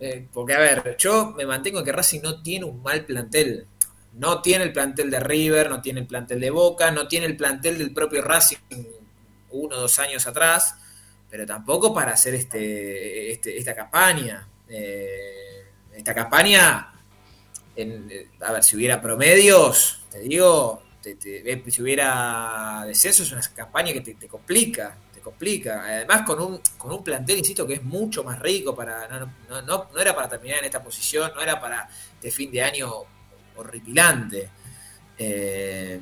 eh, 0.00 0.28
porque, 0.32 0.54
a 0.54 0.58
ver, 0.60 0.96
yo 0.98 1.32
me 1.36 1.46
mantengo 1.46 1.78
en 1.80 1.84
que 1.84 1.92
Racing 1.92 2.20
no 2.22 2.42
tiene 2.42 2.66
un 2.66 2.82
mal 2.82 3.04
plantel. 3.06 3.66
No 4.14 4.42
tiene 4.42 4.64
el 4.64 4.72
plantel 4.72 5.10
de 5.10 5.20
River, 5.20 5.70
no 5.70 5.80
tiene 5.82 6.00
el 6.00 6.06
plantel 6.06 6.40
de 6.40 6.50
Boca, 6.50 6.90
no 6.90 7.08
tiene 7.08 7.26
el 7.26 7.36
plantel 7.36 7.78
del 7.78 7.92
propio 7.94 8.22
Racing 8.22 8.58
uno 9.50 9.76
o 9.76 9.80
dos 9.80 9.98
años 9.98 10.26
atrás, 10.26 10.76
pero 11.30 11.46
tampoco 11.46 11.92
para 11.94 12.12
hacer 12.12 12.34
este, 12.34 13.32
este- 13.32 13.58
esta 13.58 13.74
campaña. 13.74 14.48
Eh, 14.68 15.64
esta 15.94 16.14
campaña, 16.14 16.91
eh, 17.76 18.28
a 18.40 18.52
ver, 18.52 18.62
si 18.62 18.76
hubiera 18.76 19.00
promedios, 19.00 20.04
te 20.10 20.20
digo, 20.20 20.82
eh, 21.04 21.62
si 21.68 21.82
hubiera 21.82 22.84
descenso, 22.86 23.22
es 23.22 23.32
una 23.32 23.42
campaña 23.54 23.92
que 23.92 24.00
te, 24.00 24.28
complica, 24.28 24.96
te 25.12 25.20
complica. 25.20 25.84
Además, 25.84 26.22
con 26.22 26.40
un, 26.40 26.60
con 26.78 26.92
un 26.92 27.02
plantel, 27.02 27.38
insisto, 27.38 27.66
que 27.66 27.74
es 27.74 27.82
mucho 27.82 28.22
más 28.22 28.38
rico, 28.38 28.74
para 28.74 29.08
no, 29.08 29.32
no, 29.48 29.62
no, 29.62 29.88
no 29.92 30.00
era 30.00 30.14
para 30.14 30.28
terminar 30.28 30.58
en 30.58 30.66
esta 30.66 30.82
posición, 30.82 31.32
no 31.34 31.42
era 31.42 31.60
para 31.60 31.88
este 32.14 32.30
fin 32.30 32.50
de 32.50 32.62
año 32.62 32.90
horripilante. 33.56 34.50
Eh, 35.18 36.00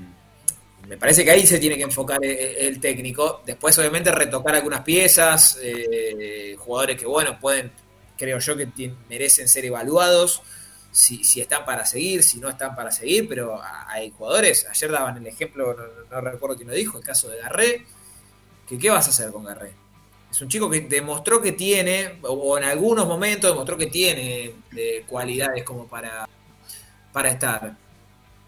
me 0.88 0.96
parece 0.96 1.24
que 1.24 1.30
ahí 1.30 1.46
se 1.46 1.58
tiene 1.58 1.76
que 1.76 1.82
enfocar 1.82 2.18
el, 2.22 2.30
el 2.30 2.80
técnico. 2.80 3.42
Después, 3.44 3.78
obviamente, 3.78 4.10
retocar 4.10 4.54
algunas 4.54 4.82
piezas, 4.82 5.58
eh, 5.62 6.56
jugadores 6.58 6.98
que, 6.98 7.06
bueno, 7.06 7.38
pueden, 7.38 7.70
creo 8.16 8.38
yo, 8.38 8.56
que 8.56 8.92
merecen 9.08 9.48
ser 9.48 9.64
evaluados. 9.64 10.42
Si, 10.92 11.22
si 11.22 11.40
están 11.40 11.64
para 11.64 11.86
seguir, 11.86 12.22
si 12.22 12.40
no 12.40 12.48
están 12.48 12.74
para 12.74 12.90
seguir, 12.90 13.28
pero 13.28 13.60
hay 13.86 14.10
jugadores, 14.10 14.66
ayer 14.68 14.90
daban 14.90 15.16
el 15.18 15.26
ejemplo, 15.26 15.74
no, 15.74 15.84
no 16.10 16.20
recuerdo 16.20 16.56
quién 16.56 16.68
lo 16.68 16.74
dijo, 16.74 16.98
el 16.98 17.04
caso 17.04 17.28
de 17.28 17.38
Garré, 17.38 17.86
que 18.68 18.76
qué 18.76 18.90
vas 18.90 19.06
a 19.06 19.10
hacer 19.10 19.30
con 19.30 19.44
Garré. 19.44 19.72
Es 20.30 20.40
un 20.40 20.48
chico 20.48 20.68
que 20.68 20.80
demostró 20.82 21.40
que 21.40 21.52
tiene, 21.52 22.18
o, 22.22 22.58
en 22.58 22.64
algunos 22.64 23.06
momentos 23.06 23.50
demostró 23.50 23.76
que 23.76 23.86
tiene 23.86 24.54
eh, 24.76 25.04
cualidades 25.06 25.62
como 25.64 25.86
para, 25.86 26.28
para 27.12 27.30
estar 27.30 27.76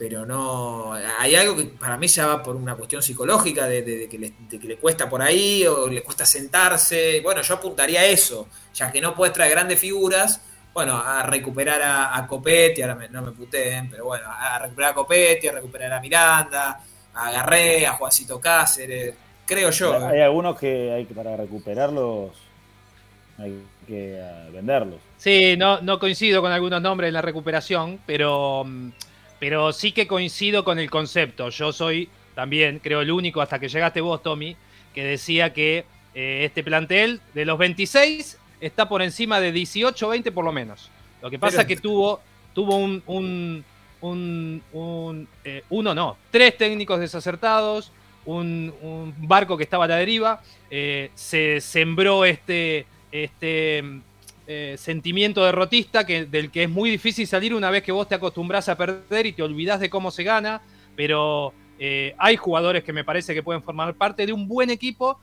pero 0.02 0.26
no. 0.26 0.94
Hay 0.94 1.36
algo 1.36 1.54
que 1.54 1.64
para 1.64 1.96
mí 1.96 2.08
ya 2.08 2.26
va 2.26 2.42
por 2.42 2.56
una 2.56 2.74
cuestión 2.74 3.00
psicológica 3.00 3.68
de 3.68 4.08
que, 4.10 4.18
le, 4.18 4.32
de 4.50 4.58
que 4.58 4.66
le 4.66 4.76
cuesta 4.76 5.08
por 5.08 5.22
ahí 5.22 5.64
o 5.64 5.86
le 5.88 6.02
cuesta 6.02 6.26
sentarse. 6.26 7.20
Bueno, 7.20 7.40
yo 7.40 7.54
apuntaría 7.54 8.00
a 8.00 8.06
eso, 8.06 8.48
ya 8.74 8.90
que 8.90 9.00
no 9.00 9.14
puedes 9.14 9.32
traer 9.32 9.52
grandes 9.52 9.78
figuras, 9.78 10.40
bueno, 10.74 10.96
a 10.96 11.22
recuperar 11.24 11.82
a, 11.82 12.16
a 12.16 12.26
Copetti, 12.26 12.82
ahora 12.82 12.94
me- 12.94 13.08
no 13.08 13.22
me 13.22 13.32
puteen, 13.32 13.90
pero 13.90 14.04
bueno, 14.06 14.26
a 14.30 14.58
recuperar 14.58 14.92
a 14.92 14.94
Copetti, 14.94 15.48
a 15.48 15.52
recuperar 15.52 15.92
a 15.92 16.00
Miranda, 16.00 16.80
a 17.14 17.30
Garré, 17.30 17.86
a 17.86 17.92
Juancito 17.92 18.40
Cáceres, 18.40 19.14
creo 19.46 19.70
yo. 19.70 20.06
Hay 20.06 20.20
algunos 20.20 20.58
que 20.58 20.92
hay 20.92 21.04
que 21.04 21.14
para 21.14 21.36
recuperarlos 21.36 22.30
hay 23.38 23.62
que 23.86 24.16
eh, 24.18 24.50
venderlos. 24.52 25.00
Sí, 25.18 25.56
no, 25.56 25.80
no 25.80 25.98
coincido 25.98 26.40
con 26.40 26.52
algunos 26.52 26.80
nombres 26.80 27.08
en 27.08 27.14
la 27.14 27.22
recuperación, 27.22 28.00
pero, 28.06 28.64
mm, 28.64 28.90
pero 29.38 29.72
sí 29.72 29.92
que 29.92 30.06
coincido 30.06 30.64
con 30.64 30.78
el 30.78 30.90
concepto. 30.90 31.48
Yo 31.50 31.72
soy 31.72 32.08
también, 32.34 32.78
creo, 32.78 33.00
el 33.00 33.10
único 33.10 33.40
hasta 33.40 33.58
que 33.58 33.68
llegaste 33.68 34.00
vos, 34.00 34.22
Tommy, 34.22 34.56
que 34.94 35.04
decía 35.04 35.52
que 35.52 35.84
eh, 36.14 36.44
este 36.44 36.62
plantel 36.62 37.20
de 37.34 37.44
los 37.44 37.58
26 37.58 38.38
está 38.66 38.88
por 38.88 39.02
encima 39.02 39.40
de 39.40 39.52
18 39.52 40.08
20 40.08 40.32
por 40.32 40.44
lo 40.44 40.52
menos. 40.52 40.88
Lo 41.20 41.28
que 41.30 41.38
pasa 41.38 41.62
es 41.62 41.66
que 41.66 41.76
tuvo, 41.76 42.20
tuvo 42.54 42.76
un, 42.76 43.02
un, 43.06 43.64
un- 44.00 44.62
un, 44.72 45.28
eh, 45.44 45.62
uno 45.70 45.94
no, 45.94 46.16
tres 46.30 46.56
técnicos 46.56 46.98
desacertados, 47.00 47.92
un, 48.24 48.72
barco 49.18 49.56
que 49.56 49.64
estaba 49.64 49.84
a 49.84 49.88
la 49.88 49.96
deriva, 49.96 50.40
eh, 50.70 51.10
se 51.14 51.60
sembró 51.60 52.24
este, 52.24 52.86
este 53.10 53.82
eh, 54.46 54.76
sentimiento 54.78 55.44
derrotista 55.44 56.04
que, 56.06 56.26
del 56.26 56.50
que 56.50 56.64
es 56.64 56.70
muy 56.70 56.90
difícil 56.90 57.26
salir 57.26 57.54
una 57.54 57.70
vez 57.70 57.82
que 57.82 57.92
vos 57.92 58.08
te 58.08 58.14
acostumbras 58.14 58.68
a 58.68 58.76
perder 58.76 59.26
y 59.26 59.32
te 59.32 59.42
olvidás 59.42 59.80
de 59.80 59.90
cómo 59.90 60.10
se 60.10 60.24
gana, 60.24 60.62
pero 60.96 61.52
hay 62.16 62.36
jugadores 62.36 62.84
que 62.84 62.92
me 62.92 63.02
parece 63.02 63.34
que 63.34 63.42
pueden 63.42 63.60
formar 63.60 63.94
parte 63.94 64.24
de 64.24 64.32
un 64.32 64.46
buen 64.46 64.70
equipo, 64.70 65.18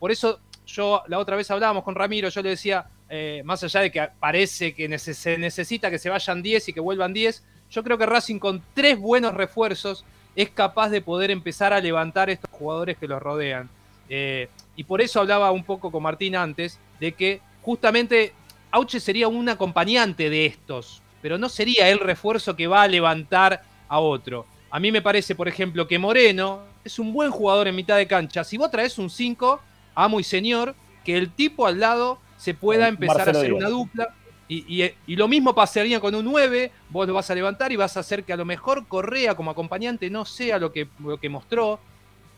por 0.00 0.10
eso 0.10 0.40
yo 0.74 1.02
la 1.08 1.18
otra 1.18 1.36
vez 1.36 1.50
hablábamos 1.50 1.84
con 1.84 1.94
Ramiro, 1.94 2.28
yo 2.28 2.42
le 2.42 2.50
decía, 2.50 2.86
eh, 3.08 3.42
más 3.44 3.62
allá 3.64 3.80
de 3.80 3.90
que 3.90 4.08
parece 4.18 4.74
que 4.74 4.98
se 4.98 5.38
necesita 5.38 5.90
que 5.90 5.98
se 5.98 6.10
vayan 6.10 6.42
10 6.42 6.68
y 6.68 6.72
que 6.72 6.80
vuelvan 6.80 7.12
10, 7.12 7.42
yo 7.70 7.84
creo 7.84 7.98
que 7.98 8.06
Racing 8.06 8.38
con 8.38 8.62
tres 8.74 8.98
buenos 8.98 9.34
refuerzos 9.34 10.04
es 10.34 10.50
capaz 10.50 10.90
de 10.90 11.00
poder 11.00 11.30
empezar 11.30 11.72
a 11.72 11.80
levantar 11.80 12.30
estos 12.30 12.50
jugadores 12.50 12.96
que 12.98 13.08
los 13.08 13.20
rodean. 13.20 13.68
Eh, 14.08 14.48
y 14.76 14.84
por 14.84 15.00
eso 15.00 15.20
hablaba 15.20 15.50
un 15.52 15.64
poco 15.64 15.90
con 15.90 16.02
Martín 16.02 16.36
antes, 16.36 16.78
de 16.98 17.12
que 17.12 17.40
justamente 17.62 18.32
Auche 18.70 19.00
sería 19.00 19.28
un 19.28 19.48
acompañante 19.48 20.30
de 20.30 20.46
estos, 20.46 21.02
pero 21.22 21.38
no 21.38 21.48
sería 21.48 21.88
el 21.88 21.98
refuerzo 21.98 22.56
que 22.56 22.66
va 22.66 22.82
a 22.82 22.88
levantar 22.88 23.62
a 23.88 23.98
otro. 23.98 24.46
A 24.70 24.78
mí 24.78 24.92
me 24.92 25.02
parece, 25.02 25.34
por 25.34 25.48
ejemplo, 25.48 25.88
que 25.88 25.98
Moreno 25.98 26.62
es 26.84 26.98
un 26.98 27.12
buen 27.12 27.30
jugador 27.30 27.68
en 27.68 27.74
mitad 27.74 27.96
de 27.96 28.06
cancha. 28.06 28.44
Si 28.44 28.56
vos 28.56 28.70
traes 28.70 28.98
un 28.98 29.10
5, 29.10 29.60
amo 29.94 30.20
y 30.20 30.24
señor, 30.24 30.74
que 31.04 31.16
el 31.16 31.30
tipo 31.30 31.66
al 31.66 31.80
lado 31.80 32.18
se 32.36 32.54
pueda 32.54 32.88
empezar 32.88 33.16
Marcelo 33.18 33.38
a 33.38 33.40
hacer 33.40 33.50
Díaz. 33.52 33.60
una 33.60 33.68
dupla. 33.70 34.14
Y, 34.48 34.82
y- 34.82 34.94
y 35.06 35.14
lo 35.16 35.28
mismo 35.28 35.54
pasaría 35.54 36.00
con 36.00 36.12
un 36.14 36.24
9, 36.24 36.72
vos 36.88 37.06
lo 37.06 37.14
vas 37.14 37.30
a 37.30 37.34
levantar 37.36 37.70
y 37.70 37.76
vas 37.76 37.96
a 37.96 38.00
hacer 38.00 38.24
que 38.24 38.32
a 38.32 38.36
lo 38.36 38.44
mejor 38.44 38.86
Correa 38.88 39.36
como 39.36 39.52
acompañante 39.52 40.10
no 40.10 40.24
sea 40.24 40.58
lo 40.58 40.72
que, 40.72 40.88
lo 40.98 41.18
que 41.18 41.28
mostró. 41.28 41.78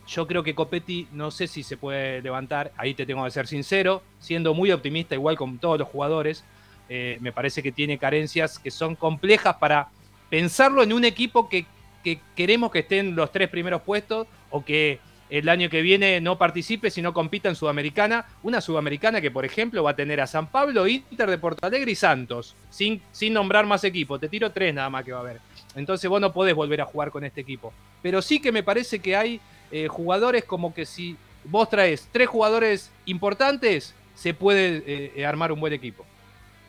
Yo 0.08 0.26
creo 0.26 0.42
que 0.42 0.54
Copetti 0.54 1.06
no 1.12 1.30
sé 1.30 1.46
si 1.46 1.62
se 1.62 1.76
puede 1.78 2.20
levantar, 2.20 2.72
ahí 2.76 2.92
te 2.92 3.06
tengo 3.06 3.24
que 3.24 3.30
ser 3.30 3.46
sincero, 3.46 4.02
siendo 4.18 4.52
muy 4.52 4.70
optimista 4.72 5.14
igual 5.14 5.36
con 5.36 5.58
todos 5.58 5.78
los 5.78 5.88
jugadores, 5.88 6.44
eh, 6.88 7.16
me 7.20 7.32
parece 7.32 7.62
que 7.62 7.72
tiene 7.72 7.96
carencias 7.96 8.58
que 8.58 8.70
son 8.70 8.94
complejas 8.96 9.56
para 9.56 9.88
pensarlo 10.28 10.82
en 10.82 10.92
un 10.92 11.04
equipo 11.04 11.48
que, 11.48 11.64
que 12.04 12.20
queremos 12.36 12.70
que 12.72 12.80
estén 12.80 13.14
los 13.14 13.30
tres 13.32 13.48
primeros 13.48 13.80
puestos 13.82 14.26
o 14.50 14.62
que 14.64 14.98
el 15.32 15.48
año 15.48 15.70
que 15.70 15.80
viene 15.80 16.20
no 16.20 16.36
participe, 16.36 16.90
sino 16.90 17.14
compita 17.14 17.48
en 17.48 17.54
Sudamericana. 17.54 18.26
Una 18.42 18.60
Sudamericana 18.60 19.18
que, 19.22 19.30
por 19.30 19.46
ejemplo, 19.46 19.82
va 19.82 19.92
a 19.92 19.96
tener 19.96 20.20
a 20.20 20.26
San 20.26 20.48
Pablo, 20.48 20.86
Inter 20.86 21.30
de 21.30 21.38
Porto 21.38 21.66
Alegre 21.66 21.92
y 21.92 21.94
Santos, 21.94 22.54
sin, 22.68 23.00
sin 23.12 23.32
nombrar 23.32 23.64
más 23.64 23.82
equipos. 23.82 24.20
Te 24.20 24.28
tiro 24.28 24.52
tres 24.52 24.74
nada 24.74 24.90
más 24.90 25.04
que 25.04 25.12
va 25.12 25.18
a 25.18 25.22
haber. 25.22 25.40
Entonces 25.74 26.10
vos 26.10 26.20
no 26.20 26.34
podés 26.34 26.54
volver 26.54 26.82
a 26.82 26.84
jugar 26.84 27.10
con 27.10 27.24
este 27.24 27.40
equipo. 27.40 27.72
Pero 28.02 28.20
sí 28.20 28.42
que 28.42 28.52
me 28.52 28.62
parece 28.62 28.98
que 28.98 29.16
hay 29.16 29.40
eh, 29.70 29.88
jugadores 29.88 30.44
como 30.44 30.74
que 30.74 30.84
si 30.84 31.16
vos 31.44 31.66
traes 31.70 32.06
tres 32.12 32.28
jugadores 32.28 32.90
importantes, 33.06 33.94
se 34.14 34.34
puede 34.34 34.82
eh, 34.86 35.12
eh, 35.16 35.24
armar 35.24 35.50
un 35.50 35.60
buen 35.60 35.72
equipo. 35.72 36.04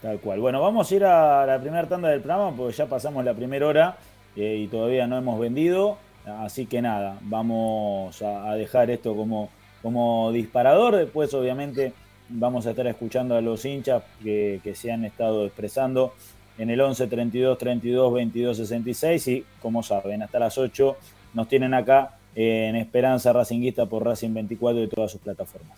Tal 0.01 0.22
cual. 0.22 0.39
Bueno, 0.39 0.61
vamos 0.61 0.89
a 0.89 0.95
ir 0.95 1.03
a 1.03 1.45
la 1.45 1.59
primera 1.59 1.89
tanda 1.89 2.07
del 2.07 2.22
programa 2.22 2.55
porque 2.55 2.78
ya 2.78 2.86
pasamos 2.86 3.26
la 3.26 3.34
primera 3.34 3.68
hora 3.68 3.97
y 4.38 4.68
todavía 4.68 5.05
no 5.05 5.18
hemos 5.18 5.38
vendido. 5.38 5.97
Así 6.26 6.66
que 6.66 6.82
nada, 6.82 7.18
vamos 7.22 8.22
a, 8.22 8.56
dejar 8.56 8.90
esto 8.90 9.16
como, 9.16 9.50
como 9.82 10.32
disparador. 10.32 10.96
Después, 10.96 11.34
obviamente, 11.34 11.94
vamos 12.30 12.66
a 12.66 12.72
estar 12.72 12.88
escuchando 12.88 13.36
a 13.36 13.42
los 13.42 13.66
hinchas 13.66 14.04
que, 14.22 14.62
que 14.64 14.76
se 14.76 14.92
han 14.92 15.06
estado 15.06 15.46
expresando 15.46 16.14
en 16.58 16.70
el 16.70 16.80
11 16.80 17.08
32 17.08 17.58
32 17.58 18.14
22 18.14 18.58
66. 18.58 19.28
Y 19.28 19.46
como 19.62 19.84
saben, 19.84 20.24
hasta 20.24 20.40
las 20.40 20.58
8 20.58 20.98
nos 21.34 21.48
tienen 21.48 21.74
acá 21.74 22.18
en 22.36 22.76
Esperanza 22.76 23.34
Racinguista 23.34 23.86
por 23.86 24.06
Racing 24.06 24.34
24 24.34 24.84
y 24.84 24.88
todas 24.88 25.12
sus 25.12 25.22
plataformas. 25.22 25.78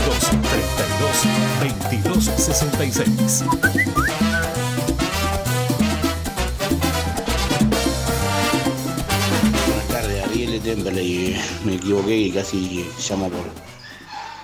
66. 2.41 3.43
Buenas 9.67 9.87
tardes, 9.87 10.23
Ariel 10.23 10.59
Temperley. 10.61 11.35
Me 11.63 11.75
equivoqué 11.75 12.17
y 12.17 12.31
casi 12.31 12.83
llamo 13.07 13.29
por 13.29 13.45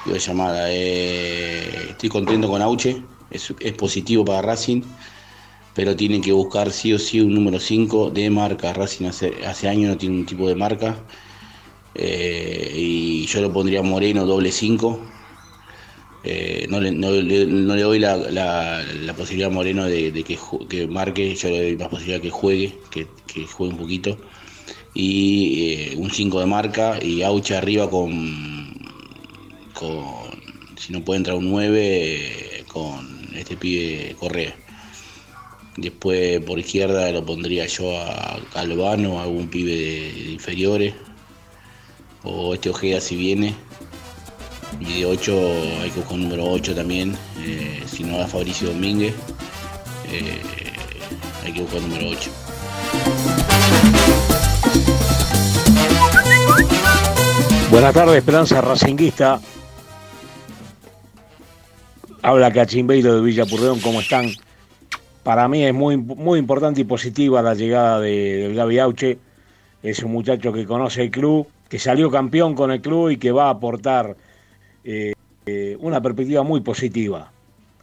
por 0.06 0.18
llamada. 0.20 0.68
Eh, 0.72 1.89
estoy 1.89 2.10
contento 2.10 2.48
con 2.48 2.62
Auche, 2.62 3.02
es, 3.32 3.52
positivo 3.74 4.24
para 4.24 4.43
Racing, 4.43 4.84
pero 5.74 5.95
tienen 5.95 6.22
que 6.22 6.32
buscar 6.32 6.72
sí 6.72 6.93
o 6.93 7.00
sí 7.00 7.20
un 7.20 7.34
número 7.34 7.60
5 7.60 8.12
de 8.12 8.30
marca. 8.30 8.74
Racing 8.74 9.06
hace, 9.08 9.34
hace 9.43 9.68
años 9.68 9.89
no 9.89 9.98
tiene 9.98 10.18
un 10.18 10.26
tipo 10.28 10.48
de 10.48 10.54
marca. 10.54 11.00
Eh, 11.95 12.74
y 12.76 13.26
yo 13.26 13.41
lo 13.41 13.52
pondría 13.52 13.82
Moreno 13.82 14.28
doble 14.28 14.52
5. 14.52 15.16
Eh, 16.24 16.65
no, 16.70 16.80
le, 16.82 16.91
doy 16.91 17.99
la, 17.99 19.13
posibilidad 19.15 19.49
a 19.49 19.53
Moreno 19.53 19.86
de, 19.86 20.11
que, 20.24 20.88
marque, 20.88 21.36
yo 21.36 21.49
le 21.49 21.61
doy 21.61 21.78
más 21.78 21.89
posibilidad 21.89 22.22
que 22.22 22.30
juegue, 22.30 22.76
que, 22.89 23.07
juegue 23.45 23.74
un 23.74 23.80
poquito. 23.80 24.18
Y 24.93 25.74
eh, 25.74 25.93
un 25.95 26.09
5 26.09 26.39
de 26.39 26.45
marca 26.47 26.99
y 27.01 27.22
Auche 27.22 27.55
arriba 27.55 27.89
con, 27.89 28.76
si 30.78 30.91
no 30.91 31.03
puede 31.05 31.20
entrar 31.20 31.38
un 31.38 31.51
9, 31.51 31.80
eh, 31.80 32.63
con 32.68 33.30
este 33.36 33.55
pibe 33.55 34.15
Correa. 34.20 34.55
Después 35.78 36.41
por 36.41 36.57
izquierda 36.57 37.11
lo 37.11 37.24
pondría 37.24 37.68
yo 37.68 37.95
a 37.99 38.39
Calvano, 38.51 39.20
a 39.20 39.24
algún 39.24 39.47
pibe 39.47 39.76
de, 39.76 40.24
de 40.24 40.32
inferiores. 40.32 40.95
O 42.24 42.55
este 42.55 42.70
Ojeda 42.72 42.99
si 42.99 43.15
viene. 43.15 43.66
Y 44.80 44.99
de 45.01 45.05
8 45.05 45.32
hay 45.82 45.89
que 45.91 45.99
buscar 45.99 46.18
número 46.18 46.45
8 46.45 46.76
también. 46.76 47.15
eh, 47.39 47.84
si 47.88 48.03
no 48.03 48.18
da 48.18 48.28
Fabricio 48.28 48.70
Domínguez. 48.70 49.13
eh, 50.09 50.41
hay 51.43 51.53
que 51.53 51.61
buscar 51.61 51.82
número 51.82 52.09
8. 52.09 52.30
Buenas 57.70 57.93
tardes, 57.93 58.15
Esperanza 58.18 58.61
Racinguista. 58.61 59.39
Habla 62.22 62.51
Cachimbeiro 62.51 63.15
de 63.15 63.22
Villa 63.22 63.45
Purreón, 63.45 63.80
¿cómo 63.80 64.01
están? 64.01 64.30
Para 65.24 65.47
mí 65.47 65.65
es 65.65 65.74
muy, 65.74 65.97
muy 65.97 66.39
importante 66.39 66.82
y 66.82 66.86
positiva 66.86 67.41
la 67.41 67.53
llegada 67.53 67.99
de, 67.99 68.38
del 68.38 68.55
Gaby 68.55 68.80
Auche. 68.80 69.20
Es 69.84 70.01
un 70.01 70.11
muchacho 70.11 70.51
que 70.51 70.65
conoce 70.65 71.03
el 71.03 71.11
club, 71.11 71.47
que 71.70 71.80
salió 71.80 72.09
campeón 72.09 72.55
con 72.55 72.72
el 72.72 72.82
club 72.82 73.09
y 73.11 73.18
que 73.18 73.32
va 73.32 73.47
a 73.47 73.51
aportar 73.51 74.15
eh, 74.88 75.78
una 75.80 76.02
perspectiva 76.02 76.44
muy 76.44 76.62
positiva. 76.62 77.32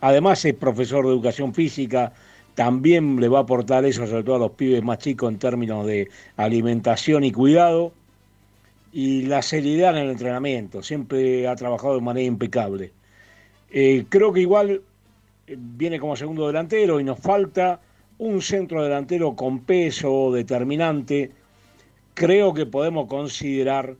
Además 0.01 0.45
es 0.45 0.55
profesor 0.55 1.05
de 1.05 1.13
educación 1.13 1.53
física, 1.53 2.13
también 2.55 3.21
le 3.21 3.29
va 3.29 3.41
a 3.41 3.43
aportar 3.43 3.85
eso 3.85 4.07
sobre 4.07 4.23
todo 4.23 4.37
a 4.37 4.39
los 4.39 4.53
pibes 4.53 4.83
más 4.83 4.99
chicos 4.99 5.31
en 5.31 5.39
términos 5.39 5.87
de 5.87 6.09
alimentación 6.37 7.25
y 7.25 7.33
cuidado 7.33 7.93
y 8.93 9.23
la 9.23 9.43
seriedad 9.43 9.97
en 9.97 10.05
el 10.05 10.11
entrenamiento. 10.11 10.83
Siempre 10.83 11.47
ha 11.49 11.57
trabajado 11.57 11.97
de 11.97 12.01
manera 12.01 12.27
impecable. 12.27 12.93
Eh, 13.71 14.07
creo 14.09 14.33
que 14.33 14.41
igual 14.41 14.81
eh, 15.47 15.57
viene 15.59 15.99
como 15.99 16.17
segundo 16.17 16.47
delantero 16.47 17.01
y 17.01 17.05
nos 17.05 17.19
falta 17.19 17.81
un 18.19 18.41
centro 18.41 18.83
delantero 18.83 19.35
con 19.35 19.61
peso 19.61 20.31
determinante. 20.33 21.33
Creo 22.15 22.55
que 22.55 22.67
podemos 22.67 23.09
considerar, 23.09 23.97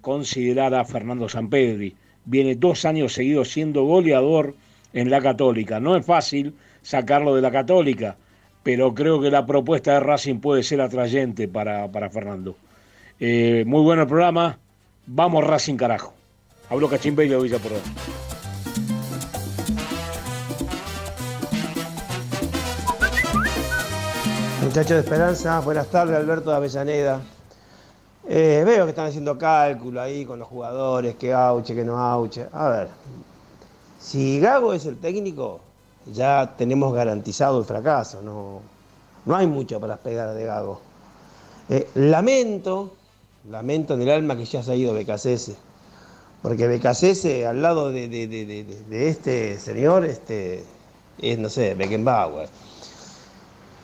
considerar 0.00 0.74
a 0.74 0.84
Fernando 0.84 1.28
Sampedri. 1.28 1.94
Viene 2.24 2.54
dos 2.54 2.84
años 2.84 3.12
seguidos 3.12 3.50
siendo 3.50 3.84
goleador 3.84 4.54
en 4.92 5.10
la 5.10 5.20
Católica. 5.20 5.80
No 5.80 5.96
es 5.96 6.04
fácil 6.06 6.54
sacarlo 6.82 7.34
de 7.34 7.42
la 7.42 7.50
Católica, 7.50 8.16
pero 8.62 8.94
creo 8.94 9.20
que 9.20 9.30
la 9.30 9.46
propuesta 9.46 9.94
de 9.94 10.00
Racing 10.00 10.40
puede 10.40 10.62
ser 10.62 10.80
atrayente 10.80 11.48
para, 11.48 11.88
para 11.88 12.10
Fernando. 12.10 12.56
Eh, 13.18 13.64
muy 13.66 13.82
bueno 13.82 14.02
el 14.02 14.08
programa. 14.08 14.58
Vamos 15.06 15.44
Racing 15.44 15.76
carajo. 15.76 16.14
Hablo 16.70 16.88
Cachimbe 16.88 17.24
y 17.24 17.28
de 17.28 17.38
Villa 17.38 17.58
Porrón. 17.58 17.80
Muchachos 24.62 24.90
de 24.90 25.00
Esperanza, 25.00 25.60
buenas 25.60 25.88
tardes, 25.88 26.16
Alberto 26.16 26.50
de 26.50 26.56
Avellaneda. 26.56 27.20
Eh, 28.28 28.62
veo 28.64 28.84
que 28.84 28.90
están 28.90 29.08
haciendo 29.08 29.36
cálculo 29.36 30.00
ahí 30.00 30.24
con 30.24 30.38
los 30.38 30.48
jugadores, 30.48 31.16
que 31.16 31.32
auche, 31.32 31.74
que 31.74 31.84
no 31.84 31.98
auche. 31.98 32.46
A 32.52 32.68
ver, 32.68 32.88
si 33.98 34.40
Gago 34.40 34.72
es 34.74 34.86
el 34.86 34.98
técnico, 34.98 35.60
ya 36.06 36.54
tenemos 36.56 36.92
garantizado 36.94 37.58
el 37.58 37.64
fracaso, 37.64 38.22
no, 38.22 38.60
no 39.26 39.36
hay 39.36 39.46
mucho 39.46 39.80
para 39.80 39.96
pegar 39.96 40.34
de 40.34 40.44
Gago. 40.44 40.80
Eh, 41.68 41.88
lamento, 41.94 42.92
lamento 43.50 43.94
en 43.94 44.02
el 44.02 44.10
alma 44.10 44.36
que 44.36 44.44
ya 44.44 44.62
se 44.62 44.72
ha 44.72 44.76
ido 44.76 44.94
Becasese. 44.94 45.56
Porque 46.42 46.66
Becasese 46.66 47.46
al 47.46 47.62
lado 47.62 47.90
de, 47.92 48.08
de- 48.08 48.26
de- 48.26 48.44
de- 48.44 49.08
este 49.08 49.58
señor, 49.60 50.04
este, 50.04 50.64
es, 51.18 51.38
no 51.38 51.48
sé, 51.48 51.74
Beckenbauer. 51.74 52.48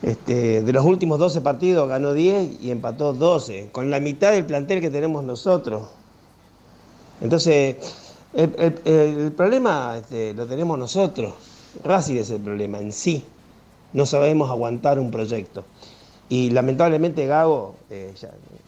Este, 0.01 0.61
de 0.61 0.73
los 0.73 0.85
últimos 0.85 1.19
12 1.19 1.41
partidos 1.41 1.89
ganó 1.89 2.13
10 2.13 2.61
y 2.61 2.71
empató 2.71 3.13
12, 3.13 3.69
con 3.71 3.91
la 3.91 3.99
mitad 3.99 4.31
del 4.31 4.45
plantel 4.45 4.79
que 4.79 4.89
tenemos 4.89 5.23
nosotros. 5.23 5.87
Entonces, 7.21 7.75
el, 8.33 9.33
problema 9.35 9.97
este, 9.97 10.33
lo 10.33 10.45
tenemos 10.47 10.79
nosotros. 10.79 11.33
Racing 11.83 12.15
es 12.15 12.29
el 12.29 12.41
problema 12.41 12.79
en 12.79 12.91
sí. 12.91 13.23
No 13.91 14.05
sabemos 14.05 14.49
aguantar 14.49 14.99
un 14.99 15.11
proyecto. 15.11 15.65
Y 16.29 16.51
lamentablemente 16.51 17.25
Gago, 17.25 17.75
eh, 17.89 18.13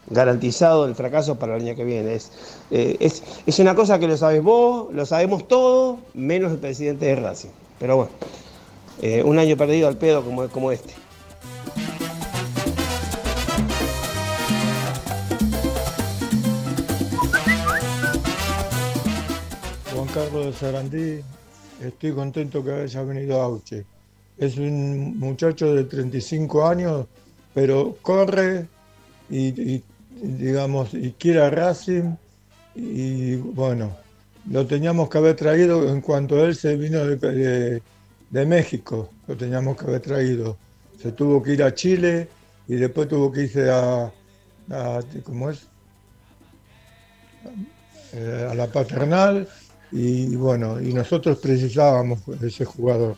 garantizado 0.10 0.86
el 0.86 0.96
fracaso 0.96 1.36
para 1.38 1.56
el 1.56 1.62
año 1.62 1.76
que 1.76 1.84
viene. 1.86 2.16
Es, 2.16 2.32
eh, 2.72 2.98
es, 3.00 3.24
es 3.46 3.60
una 3.60 3.76
cosa 3.76 4.00
que 4.00 4.08
lo 4.08 4.18
sabes 4.18 4.44
vos, 4.44 4.92
lo 4.92 5.06
sabemos 5.06 5.48
todos, 5.48 6.00
menos 6.16 6.52
el 6.52 6.58
presidente 6.58 7.06
de 7.06 7.16
Racing. 7.16 7.52
Pero 7.80 7.98
bueno, 7.98 8.12
eh, 9.02 9.24
un 9.24 9.38
año 9.38 9.56
perdido 9.58 9.88
al 9.88 9.98
pedo 9.98 10.24
como, 10.24 10.48
como 10.50 10.72
este. 10.72 10.94
Juan 19.94 20.08
Carlos 20.14 20.46
de 20.48 20.54
Sarandí, 20.54 21.20
estoy 21.82 22.12
contento 22.14 22.64
que 22.64 22.72
haya 22.72 23.04
venido 23.04 23.42
Auche. 23.42 23.86
Es 24.38 24.58
un 24.58 25.20
muchacho 25.20 25.74
de 25.76 25.84
35 25.84 26.66
años, 26.68 27.06
pero 27.54 27.98
corre 28.02 28.68
y, 29.30 29.48
y, 29.76 29.84
digamos, 30.22 30.94
y 30.94 31.12
quiere 31.14 31.42
a 31.42 31.50
Racing 31.50 32.16
y 32.74 33.36
bueno, 33.36 33.92
lo 34.50 34.66
teníamos 34.66 35.10
que 35.10 35.18
haber 35.18 35.36
traído 35.36 35.90
en 35.90 36.00
cuanto 36.02 36.44
él 36.44 36.56
se 36.56 36.76
vino 36.78 37.06
de, 37.06 37.18
de- 37.18 37.82
de 38.30 38.46
México, 38.46 39.10
lo 39.28 39.36
teníamos 39.36 39.76
que 39.76 39.84
haber 39.86 40.00
traído. 40.02 40.58
Se 41.02 41.12
tuvo 41.14 41.42
que 41.42 41.54
ir 41.54 41.64
a 41.64 41.74
Chile 41.74 42.28
y 42.68 42.76
después 42.76 43.08
tuvo 43.08 43.32
que 43.32 43.44
irse 43.44 43.72
a, 43.72 44.12
¿cómo 45.24 45.50
es? 45.50 45.68
Eh, 48.14 48.48
a 48.52 48.54
la 48.54 48.68
paternal 48.68 49.48
y 49.92 50.36
bueno, 50.36 50.80
y 50.80 50.94
nosotros 50.94 51.40
precisábamos 51.40 52.20
de 52.40 52.48
ese 52.48 52.66
jugador. 52.66 53.16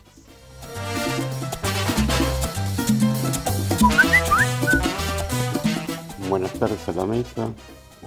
Buenas 6.30 6.52
tardes 6.54 6.88
a 6.88 6.92
la 6.92 7.04
mesa, 7.04 7.50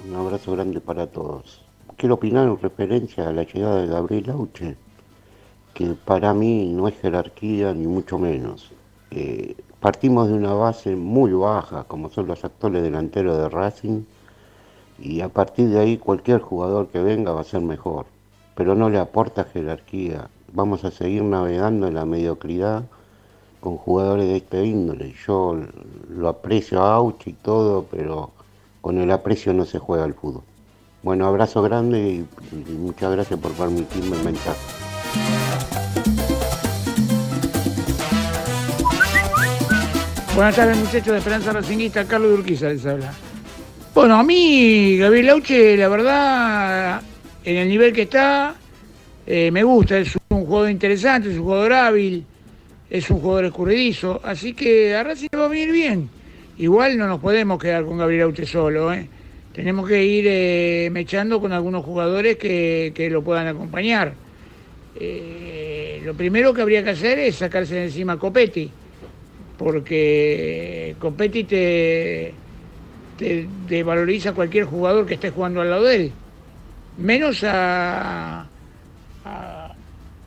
un 0.03 0.15
abrazo 0.15 0.53
grande 0.53 0.81
para 0.81 1.05
todos. 1.05 1.63
Quiero 1.97 2.15
opinar 2.15 2.47
en 2.47 2.59
referencia 2.59 3.29
a 3.29 3.31
la 3.31 3.43
llegada 3.43 3.81
de 3.81 3.87
Gabriel 3.87 4.29
Auche, 4.31 4.75
que 5.75 5.95
para 6.03 6.33
mí 6.33 6.73
no 6.73 6.87
es 6.87 6.95
jerarquía 6.99 7.73
ni 7.73 7.85
mucho 7.85 8.17
menos. 8.17 8.71
Eh, 9.11 9.55
partimos 9.79 10.27
de 10.27 10.33
una 10.33 10.53
base 10.53 10.95
muy 10.95 11.31
baja, 11.33 11.83
como 11.83 12.09
son 12.09 12.27
los 12.27 12.43
actuales 12.43 12.83
delanteros 12.83 13.37
de 13.37 13.49
Racing, 13.49 14.03
y 14.99 15.21
a 15.21 15.29
partir 15.29 15.69
de 15.69 15.79
ahí 15.79 15.97
cualquier 15.97 16.41
jugador 16.41 16.87
que 16.87 17.01
venga 17.01 17.31
va 17.31 17.41
a 17.41 17.45
ser 17.45 17.61
mejor, 17.61 18.05
pero 18.55 18.75
no 18.75 18.89
le 18.89 18.97
aporta 18.97 19.43
jerarquía. 19.43 20.29
Vamos 20.53 20.83
a 20.83 20.91
seguir 20.91 21.23
navegando 21.23 21.87
en 21.87 21.93
la 21.95 22.05
mediocridad 22.05 22.83
con 23.59 23.77
jugadores 23.77 24.27
de 24.27 24.37
este 24.37 24.65
índole. 24.65 25.13
Yo 25.25 25.55
lo 26.09 26.29
aprecio 26.29 26.81
a 26.81 26.95
Auchi 26.95 27.31
y 27.31 27.33
todo, 27.33 27.85
pero 27.91 28.31
con 28.81 28.97
el 28.97 29.11
aprecio 29.11 29.53
no 29.53 29.65
se 29.65 29.77
juega 29.77 30.05
el 30.05 30.13
fútbol. 30.13 30.43
Bueno, 31.03 31.27
abrazo 31.27 31.61
grande 31.61 31.99
y, 31.99 32.27
y 32.51 32.73
muchas 32.73 33.11
gracias 33.11 33.39
por 33.39 33.51
permitirme 33.51 34.17
el 34.17 34.23
mensaje. 34.23 35.76
Buenas 40.37 40.55
tardes 40.55 40.77
muchachos 40.77 41.13
de 41.13 41.17
Esperanza 41.17 41.51
Racinguista, 41.51 42.05
Carlos 42.05 42.37
Urquiza 42.37 42.69
les 42.69 42.85
habla. 42.85 43.11
Bueno, 43.95 44.19
a 44.19 44.23
mí 44.23 44.95
Gabriel 44.95 45.31
Auche, 45.31 45.75
la 45.75 45.87
verdad, 45.87 47.01
en 47.43 47.55
el 47.55 47.67
nivel 47.67 47.91
que 47.91 48.03
está, 48.03 48.53
eh, 49.25 49.49
me 49.49 49.63
gusta, 49.63 49.97
es 49.97 50.15
un 50.29 50.45
jugador 50.45 50.69
interesante, 50.69 51.31
es 51.31 51.37
un 51.37 51.43
jugador 51.43 51.73
hábil, 51.73 52.23
es 52.87 53.09
un 53.09 53.19
jugador 53.19 53.45
escurridizo, 53.45 54.21
así 54.23 54.53
que 54.53 54.95
a 54.95 55.01
Racing 55.01 55.29
le 55.31 55.39
va 55.39 55.45
a 55.45 55.47
venir 55.47 55.71
bien. 55.71 56.07
Igual 56.59 56.99
no 56.99 57.07
nos 57.07 57.19
podemos 57.19 57.59
quedar 57.59 57.83
con 57.83 57.97
Gabriel 57.97 58.25
Auche 58.25 58.45
solo, 58.45 58.93
¿eh? 58.93 59.09
tenemos 59.53 59.89
que 59.89 60.05
ir 60.05 60.25
eh, 60.27 60.89
mechando 60.91 61.41
con 61.41 61.51
algunos 61.51 61.83
jugadores 61.83 62.37
que, 62.37 62.91
que 62.93 63.09
lo 63.09 63.23
puedan 63.23 63.47
acompañar. 63.47 64.13
Lo 66.05 66.13
primero 66.13 66.53
que 66.53 66.61
habría 66.61 66.83
que 66.83 66.91
hacer 66.91 67.17
es 67.17 67.37
sacarse 67.37 67.73
de 67.73 67.85
encima 67.85 68.13
a 68.13 68.17
Copetti 68.17 68.71
porque 69.57 70.95
Copetti 70.99 71.43
te, 71.43 72.33
te, 73.17 73.47
te 73.67 73.83
valoriza 73.83 74.33
cualquier 74.33 74.65
jugador 74.65 75.05
que 75.05 75.15
esté 75.15 75.31
jugando 75.31 75.61
al 75.61 75.69
lado 75.69 75.83
de 75.85 75.95
él. 75.95 76.11
Menos 76.97 77.43
a, 77.43 78.47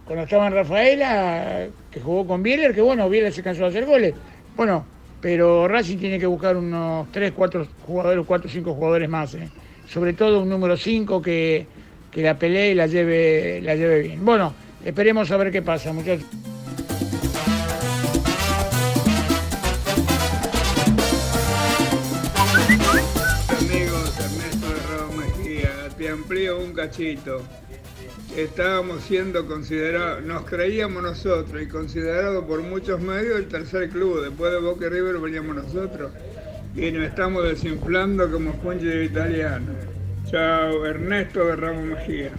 cuando 0.05 0.25
estaba 0.25 0.51
Rafaela, 0.51 1.69
que 1.91 2.01
jugó 2.01 2.27
con 2.27 2.43
Bieler, 2.43 2.75
que 2.75 2.81
bueno, 2.81 3.09
Bieler 3.09 3.33
se 3.33 3.43
cansó 3.43 3.63
de 3.63 3.69
hacer 3.69 3.87
goles. 3.87 4.15
Bueno, 4.57 4.85
pero 5.21 5.69
Racing 5.69 5.99
tiene 5.99 6.19
que 6.19 6.27
buscar 6.27 6.57
unos 6.57 7.11
3, 7.13 7.33
4 7.33 7.67
jugadores, 7.87 8.25
4 8.27 8.49
o 8.49 8.51
5 8.51 8.75
jugadores 8.75 9.09
más. 9.09 9.35
¿eh? 9.35 9.49
Sobre 9.89 10.13
todo 10.13 10.43
un 10.43 10.49
número 10.49 10.77
5 10.77 11.23
que, 11.23 11.67
que 12.11 12.23
la 12.23 12.37
pelee 12.39 12.73
y 12.73 12.75
la 12.75 12.87
lleve, 12.87 13.61
la 13.63 13.75
lleve 13.75 14.01
bien. 14.01 14.25
Bueno, 14.25 14.53
esperemos 14.85 15.31
a 15.31 15.37
ver 15.37 15.53
qué 15.53 15.63
pasa, 15.63 15.93
muchachos. 15.93 16.27
Un 26.31 26.73
cachito. 26.73 27.43
Estábamos 28.37 29.03
siendo 29.03 29.49
considerados, 29.49 30.23
nos 30.23 30.45
creíamos 30.45 31.03
nosotros 31.03 31.61
y 31.61 31.67
considerados 31.67 32.45
por 32.45 32.63
muchos 32.63 33.01
medios 33.01 33.37
el 33.37 33.49
tercer 33.49 33.91
club. 33.91 34.23
Después 34.23 34.53
de 34.53 34.61
Boca 34.61 34.87
y 34.87 34.91
River 34.91 35.19
veníamos 35.19 35.57
nosotros 35.57 36.13
y 36.77 36.93
nos 36.93 37.03
estamos 37.03 37.43
desinflando 37.43 38.31
como 38.31 38.53
Fungi 38.63 38.85
de 38.85 39.05
italiano. 39.07 39.73
Chao, 40.31 40.87
Ernesto 40.87 41.47
de 41.47 41.57
Ramos 41.57 41.85
Mejía. 41.85 42.31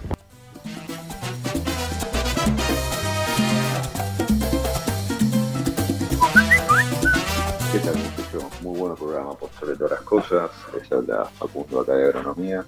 ¿Qué 7.72 7.78
tal, 7.78 7.96
muchachos? 7.98 8.62
Muy 8.62 8.78
buen 8.78 8.96
programa 8.96 9.34
por 9.34 9.50
sobre 9.60 9.76
todas 9.76 9.92
las 9.92 10.00
cosas. 10.00 10.50
Les 10.74 10.90
habla 10.90 11.26
Facundo 11.38 11.80
acá 11.80 11.92
de 11.92 12.06
Agronomía. 12.06 12.64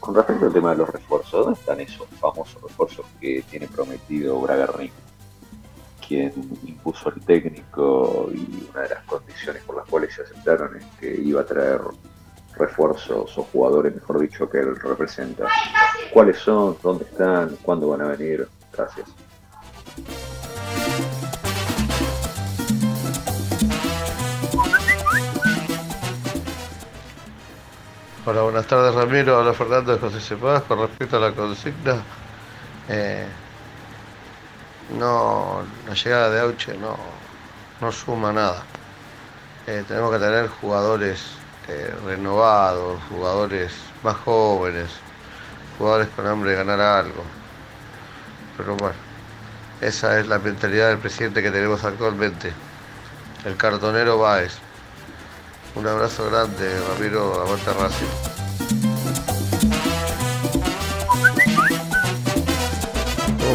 Con 0.00 0.14
respecto 0.14 0.46
al 0.46 0.52
tema 0.52 0.70
de 0.70 0.78
los 0.78 0.88
refuerzos, 0.88 1.44
¿dónde 1.44 1.60
están 1.60 1.80
esos 1.80 2.06
famosos 2.20 2.62
refuerzos 2.62 3.06
que 3.20 3.42
tiene 3.50 3.66
prometido 3.66 4.40
Bragarni? 4.40 4.90
Quien 6.06 6.32
impuso 6.64 7.08
el 7.08 7.20
técnico 7.24 8.30
y 8.32 8.68
una 8.70 8.82
de 8.82 8.90
las 8.90 9.04
condiciones 9.04 9.62
por 9.64 9.76
las 9.76 9.86
cuales 9.86 10.14
se 10.14 10.22
aceptaron 10.22 10.76
es 10.76 10.84
que 11.00 11.12
iba 11.12 11.40
a 11.40 11.46
traer 11.46 11.80
refuerzos 12.56 13.36
o 13.36 13.42
jugadores, 13.42 13.94
mejor 13.94 14.20
dicho, 14.20 14.48
que 14.48 14.58
él 14.58 14.76
representa. 14.76 15.46
¿Cuáles 16.12 16.38
son? 16.38 16.76
¿Dónde 16.82 17.04
están? 17.04 17.56
¿Cuándo 17.62 17.88
van 17.88 18.02
a 18.02 18.08
venir? 18.08 18.48
Gracias. 18.72 19.08
Hola, 28.28 28.42
buenas 28.42 28.66
tardes 28.66 28.92
Ramiro, 28.92 29.38
hola 29.38 29.54
Fernando 29.54 29.92
de 29.92 30.00
José 30.00 30.20
Cepaz. 30.20 30.64
Con 30.64 30.80
respecto 30.80 31.16
a 31.16 31.20
la 31.20 31.32
consigna, 31.32 32.02
eh, 32.88 33.24
no, 34.98 35.62
la 35.86 35.94
llegada 35.94 36.30
de 36.30 36.40
Auche 36.40 36.76
no, 36.76 36.96
no 37.80 37.92
suma 37.92 38.32
nada. 38.32 38.64
Eh, 39.68 39.84
tenemos 39.86 40.10
que 40.10 40.18
tener 40.18 40.48
jugadores 40.48 41.20
eh, 41.68 41.94
renovados, 42.04 43.00
jugadores 43.10 43.72
más 44.02 44.16
jóvenes, 44.16 44.90
jugadores 45.78 46.08
con 46.16 46.26
hambre 46.26 46.50
de 46.50 46.56
ganar 46.56 46.80
algo. 46.80 47.22
Pero 48.56 48.74
bueno, 48.74 48.96
esa 49.80 50.18
es 50.18 50.26
la 50.26 50.40
mentalidad 50.40 50.88
del 50.88 50.98
presidente 50.98 51.44
que 51.44 51.52
tenemos 51.52 51.84
actualmente, 51.84 52.52
el 53.44 53.56
cartonero 53.56 54.18
Báez. 54.18 54.65
Un 55.76 55.86
abrazo 55.86 56.24
grande, 56.30 56.64
Ramiro, 56.88 57.34
aguanta 57.34 57.74
Racing. 57.74 58.06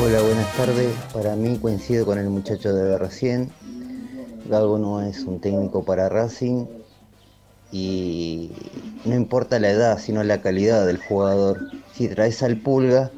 Hola, 0.03 0.22
buenas 0.22 0.56
tardes. 0.56 0.95
Para 1.14 1.35
mí 1.35 1.57
coincido 1.57 2.06
con 2.06 2.19
el 2.19 2.30
muchacho 2.30 2.73
de 2.76 2.95
recién. 2.99 3.52
Galgo 4.48 4.77
no 4.77 5.02
es 5.02 5.23
un 5.23 5.41
técnico 5.41 5.84
para 5.84 6.10
Racing 6.10 6.68
y 7.72 8.52
no 9.03 9.15
importa 9.15 9.60
la 9.60 9.72
edad, 9.72 9.98
sino 9.98 10.23
la 10.23 10.43
calidad 10.43 10.85
del 10.85 10.98
jugador. 10.98 11.72
Si 11.91 12.07
traes 12.07 12.43
al 12.43 12.57
Pulga, 12.57 13.10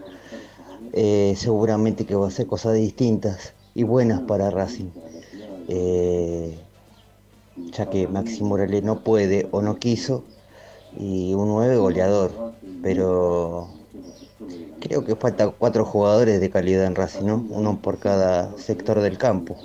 eh, 0.93 1.33
seguramente 1.35 2.05
que 2.05 2.15
va 2.15 2.25
a 2.25 2.29
hacer 2.29 2.47
cosas 2.47 2.75
distintas 2.75 3.53
y 3.75 3.83
buenas 3.83 4.21
para 4.21 4.49
Racing. 4.49 4.91
Eh, 5.67 6.62
ya 7.55 7.89
que 7.89 8.07
Maxi 8.07 8.43
Morales 8.43 8.83
no 8.83 8.99
puede 8.99 9.47
o 9.51 9.61
no 9.61 9.77
quiso, 9.77 10.23
y 10.97 11.33
un 11.33 11.47
9 11.49 11.77
goleador, 11.77 12.31
pero 12.81 13.67
creo 14.79 15.05
que 15.05 15.15
falta 15.15 15.49
cuatro 15.49 15.85
jugadores 15.85 16.41
de 16.41 16.49
calidad 16.49 16.85
en 16.85 16.95
Racing, 16.95 17.25
¿no? 17.25 17.45
uno 17.49 17.79
por 17.81 17.99
cada 17.99 18.55
sector 18.57 18.99
del 18.99 19.17
campo. 19.17 19.55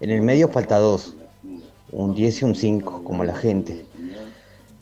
En 0.00 0.10
el 0.10 0.22
medio 0.22 0.48
falta 0.48 0.78
dos, 0.78 1.14
un 1.92 2.14
10 2.14 2.42
y 2.42 2.44
un 2.44 2.54
5, 2.54 3.02
como 3.04 3.24
la 3.24 3.34
gente. 3.34 3.84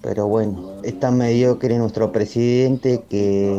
Pero 0.01 0.27
bueno, 0.29 0.75
es 0.83 0.99
tan 1.01 1.17
mediocre 1.17 1.79
nuestro 1.79 2.13
presidente 2.13 3.05
que, 3.09 3.59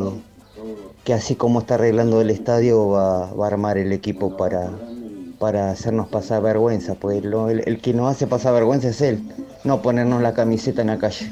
que 1.03 1.13
así 1.13 1.35
como 1.35 1.59
está 1.59 1.75
arreglando 1.75 2.21
el 2.21 2.29
estadio 2.29 2.89
va, 2.89 3.33
va 3.33 3.45
a 3.45 3.47
armar 3.47 3.77
el 3.77 3.91
equipo 3.91 4.37
para, 4.37 4.71
para 5.39 5.71
hacernos 5.71 6.07
pasar 6.07 6.41
vergüenza, 6.41 6.95
pues 6.95 7.23
el, 7.23 7.63
el 7.65 7.81
que 7.81 7.93
nos 7.93 8.11
hace 8.11 8.27
pasar 8.27 8.53
vergüenza 8.53 8.89
es 8.89 9.01
él, 9.01 9.21
no 9.63 9.81
ponernos 9.81 10.21
la 10.21 10.33
camiseta 10.33 10.81
en 10.81 10.87
la 10.87 10.97
calle. 10.97 11.31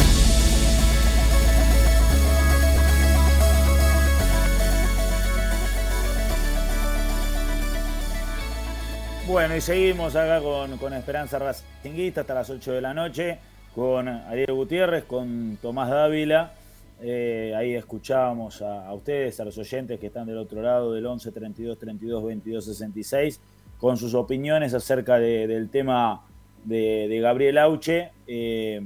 Bueno, 9.31 9.55
y 9.55 9.61
seguimos 9.61 10.13
acá 10.17 10.41
con, 10.41 10.77
con 10.77 10.91
Esperanza 10.93 11.39
Racinguista 11.39 12.21
hasta 12.21 12.33
las 12.33 12.49
8 12.49 12.73
de 12.73 12.81
la 12.81 12.93
noche, 12.93 13.39
con 13.73 14.09
Ariel 14.09 14.51
Gutiérrez, 14.51 15.05
con 15.05 15.57
Tomás 15.61 15.89
Dávila. 15.89 16.51
Eh, 17.01 17.53
ahí 17.55 17.73
escuchábamos 17.73 18.61
a, 18.61 18.93
ustedes, 18.93 19.39
a 19.39 19.45
los 19.45 19.57
oyentes 19.57 19.99
que 20.01 20.07
están 20.07 20.27
del 20.27 20.37
otro 20.37 20.61
lado 20.61 20.91
del 20.91 21.05
11 21.05 21.31
32 21.31 21.79
32 21.79 22.23
22 22.25 22.65
66, 22.65 23.39
con 23.77 23.95
sus 23.95 24.13
opiniones 24.15 24.73
acerca 24.73 25.17
de- 25.17 25.47
del 25.47 25.69
tema 25.69 26.25
de, 26.65 27.17
Gabriel 27.21 27.57
Auche. 27.57 28.11
Eh, 28.27 28.81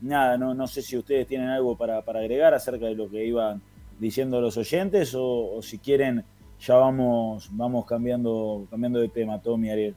nada, 0.00 0.36
no, 0.36 0.54
no 0.54 0.66
sé 0.66 0.82
si 0.82 0.96
ustedes 0.98 1.26
tienen 1.28 1.48
algo 1.50 1.76
para, 1.76 2.02
para 2.02 2.18
agregar 2.18 2.52
acerca 2.52 2.86
de 2.86 2.96
lo 2.96 3.08
que 3.08 3.24
iban 3.24 3.62
diciendo 4.00 4.40
los 4.40 4.56
oyentes 4.56 5.14
o 5.16 5.60
si 5.62 5.78
quieren 5.78 6.24
ya 6.60 6.74
vamos, 6.76 7.48
vamos 7.50 7.86
cambiando, 7.86 8.66
cambiando 8.70 9.00
de 9.00 9.08
tema, 9.08 9.40
Tommy 9.40 9.70
Ariel. 9.70 9.94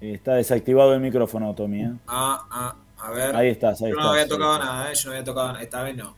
Está 0.00 0.34
desactivado 0.34 0.94
el 0.94 1.00
micrófono, 1.00 1.54
Tommy. 1.54 1.82
¿eh? 1.82 1.92
Ah, 2.08 2.44
ah, 2.50 2.76
a 2.98 3.10
ver. 3.12 3.36
Ahí 3.36 3.50
estás, 3.50 3.80
ahí 3.82 3.90
Yo 3.90 3.96
no 3.96 4.00
estás, 4.00 4.12
había 4.12 4.28
tocado 4.28 4.58
nada, 4.58 4.90
¿eh? 4.90 4.94
yo 4.96 5.08
no 5.08 5.12
había 5.12 5.24
tocado 5.24 5.48
nada, 5.48 5.62
esta 5.62 5.82
vez 5.84 5.96
no. 5.96 6.16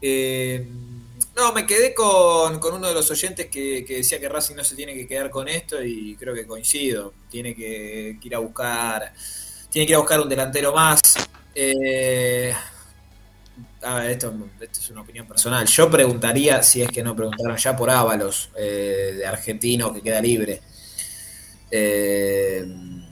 Eh, 0.00 0.68
no, 1.34 1.52
me 1.52 1.66
quedé 1.66 1.94
con, 1.94 2.60
con 2.60 2.74
uno 2.74 2.86
de 2.86 2.94
los 2.94 3.10
oyentes 3.10 3.46
que, 3.46 3.84
que 3.84 3.96
decía 3.96 4.20
que 4.20 4.28
Racing 4.28 4.54
no 4.54 4.62
se 4.62 4.76
tiene 4.76 4.94
que 4.94 5.06
quedar 5.06 5.30
con 5.30 5.48
esto 5.48 5.82
y 5.82 6.14
creo 6.14 6.32
que 6.32 6.46
coincido. 6.46 7.12
Tiene 7.28 7.56
que, 7.56 8.18
que 8.20 8.28
ir 8.28 8.34
a 8.36 8.38
buscar, 8.38 9.12
tiene 9.68 9.86
que 9.86 9.92
ir 9.92 9.96
a 9.96 10.00
buscar 10.00 10.20
un 10.20 10.28
delantero 10.28 10.72
más. 10.72 11.00
Eh, 11.56 12.54
a 13.82 13.94
ver, 13.96 14.10
esto, 14.12 14.32
esto 14.60 14.80
es 14.80 14.90
una 14.90 15.02
opinión 15.02 15.26
personal. 15.26 15.66
Yo 15.66 15.90
preguntaría, 15.90 16.62
si 16.62 16.82
es 16.82 16.88
que 16.90 17.02
no 17.02 17.14
preguntaron 17.16 17.56
ya 17.56 17.76
por 17.76 17.90
Ábalos, 17.90 18.50
eh, 18.56 19.14
de 19.16 19.26
argentino 19.26 19.92
que 19.92 20.02
queda 20.02 20.20
libre. 20.20 20.60
Eh, 21.70 22.64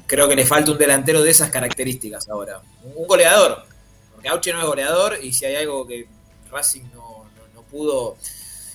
creo 0.06 0.28
que 0.28 0.36
le 0.36 0.46
falta 0.46 0.70
un 0.72 0.78
delantero 0.78 1.22
de 1.22 1.30
esas 1.30 1.50
características 1.50 2.28
ahora. 2.28 2.60
Un 2.94 3.06
goleador. 3.06 3.64
Porque 4.12 4.28
Auche 4.28 4.52
no 4.52 4.60
es 4.60 4.66
goleador 4.66 5.18
y 5.22 5.32
si 5.32 5.44
hay 5.44 5.56
algo 5.56 5.86
que 5.86 6.06
Racing 6.50 6.84
no, 6.94 7.24
no- 7.36 7.48
no 7.54 7.62
pudo 7.62 8.16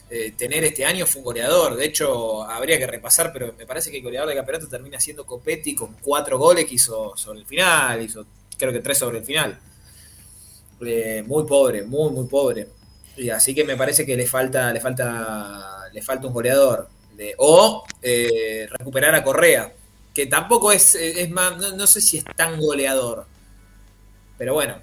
eh, 0.10 0.34
tener 0.38 0.64
este 0.66 0.86
año 0.86 1.06
fue 1.06 1.20
un 1.20 1.26
goleador. 1.26 1.76
De 1.76 1.86
hecho, 1.86 2.44
habría 2.44 2.78
que 2.78 2.86
repasar, 2.86 3.32
pero 3.34 3.54
me 3.58 3.66
parece 3.66 3.90
que 3.90 3.98
el 3.98 4.04
goleador 4.04 4.30
de 4.30 4.36
campeonato 4.36 4.68
termina 4.68 5.00
siendo 5.00 5.26
Copetti 5.26 5.74
con 5.74 5.94
cuatro 6.02 6.38
goles 6.38 6.66
que 6.66 6.76
hizo 6.76 7.16
sobre 7.16 7.40
el 7.40 7.46
final. 7.46 8.02
Hizo 8.04 8.26
creo 8.58 8.72
que 8.74 8.80
tres 8.82 8.98
sobre 9.00 9.20
el 9.20 9.24
final. 9.26 9.58
Eh, 10.86 11.24
muy 11.28 11.46
pobre, 11.46 11.84
muy, 11.84 12.12
muy 12.12 12.28
pobre. 12.28 12.68
Y 13.18 13.30
así 13.30 13.54
que 13.54 13.64
me 13.64 13.76
parece 13.76 14.06
que 14.06 14.16
le 14.16 14.26
falta, 14.26 14.72
le 14.74 14.80
falta, 14.80 15.90
le 15.92 16.02
falta 16.02 16.28
un 16.28 16.34
goleador. 16.34 16.90
De- 17.16 17.36
o 17.38 17.84
eh, 18.02 18.68
recuperar 18.70 19.14
a 19.14 19.24
Correa, 19.24 19.72
que 20.14 20.26
tampoco 20.28 20.72
es, 20.72 20.96
es 20.96 21.30
más, 21.30 21.58
no, 21.58 21.76
no 21.76 21.86
sé 21.88 22.02
si 22.02 22.18
es 22.18 22.26
tan 22.36 22.60
goleador. 22.60 23.26
Pero 24.38 24.54
bueno, 24.56 24.76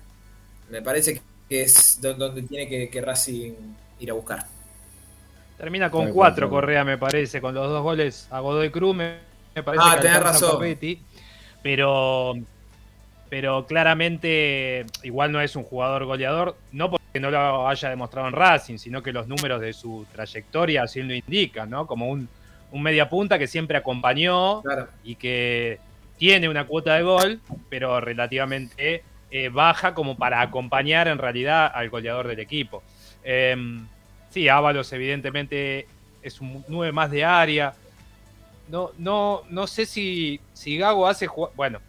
me 0.70 0.82
parece 0.82 1.20
que 1.48 1.62
es 1.62 2.00
do- 2.00 2.14
donde 2.14 2.42
tiene 2.42 2.68
que, 2.68 2.88
que 2.90 3.00
Racing 3.00 3.52
ir 3.98 4.10
a 4.10 4.14
buscar. 4.14 4.46
Termina 5.56 5.90
con 5.90 6.12
cuatro. 6.12 6.48
Correa, 6.48 6.84
me 6.84 6.98
parece, 6.98 7.40
con 7.40 7.54
los 7.54 7.68
dos 7.68 7.82
goles 7.82 8.28
a 8.30 8.38
Godoy 8.40 8.70
Cruz, 8.70 8.94
me, 8.94 9.18
me 9.56 9.62
parece 9.64 9.84
Ah, 9.84 9.96
que 9.96 10.02
tenés 10.02 10.20
razón. 10.20 10.50
Copetti, 10.52 11.02
pero, 11.62 12.34
pero 13.28 13.66
claramente 13.66 14.86
igual 15.02 15.32
no 15.32 15.40
es 15.40 15.56
un 15.56 15.64
jugador 15.64 16.04
goleador, 16.04 16.56
no 16.72 16.90
porque 16.90 17.20
no 17.20 17.30
lo 17.30 17.68
haya 17.68 17.90
demostrado 17.90 18.28
en 18.28 18.34
Racing, 18.34 18.78
sino 18.78 19.02
que 19.02 19.12
los 19.12 19.26
números 19.26 19.60
de 19.60 19.72
su 19.72 20.06
trayectoria 20.12 20.84
así 20.84 21.02
lo 21.02 21.14
indican, 21.14 21.70
¿no? 21.70 21.86
Como 21.86 22.08
un, 22.08 22.28
un 22.72 22.82
media 22.82 23.08
punta 23.08 23.38
que 23.38 23.46
siempre 23.46 23.76
acompañó 23.76 24.62
y 25.04 25.14
que 25.16 25.78
tiene 26.16 26.48
una 26.48 26.66
cuota 26.66 26.94
de 26.94 27.02
gol, 27.02 27.40
pero 27.68 28.00
relativamente 28.00 29.04
eh, 29.30 29.48
baja 29.50 29.94
como 29.94 30.16
para 30.16 30.40
acompañar 30.40 31.06
en 31.08 31.18
realidad 31.18 31.70
al 31.72 31.90
goleador 31.90 32.28
del 32.28 32.40
equipo. 32.40 32.82
Em, 33.22 33.86
sí, 34.30 34.48
Ábalos 34.48 34.92
evidentemente 34.92 35.86
es 36.22 36.40
un 36.40 36.64
9 36.66 36.92
más 36.92 37.10
de 37.10 37.24
área. 37.24 37.74
No, 38.68 38.90
no, 38.98 39.42
no 39.48 39.66
sé 39.66 39.86
si, 39.86 40.40
si 40.52 40.76
Gago 40.76 41.06
hace. 41.06 41.28
Bueno, 41.54 41.80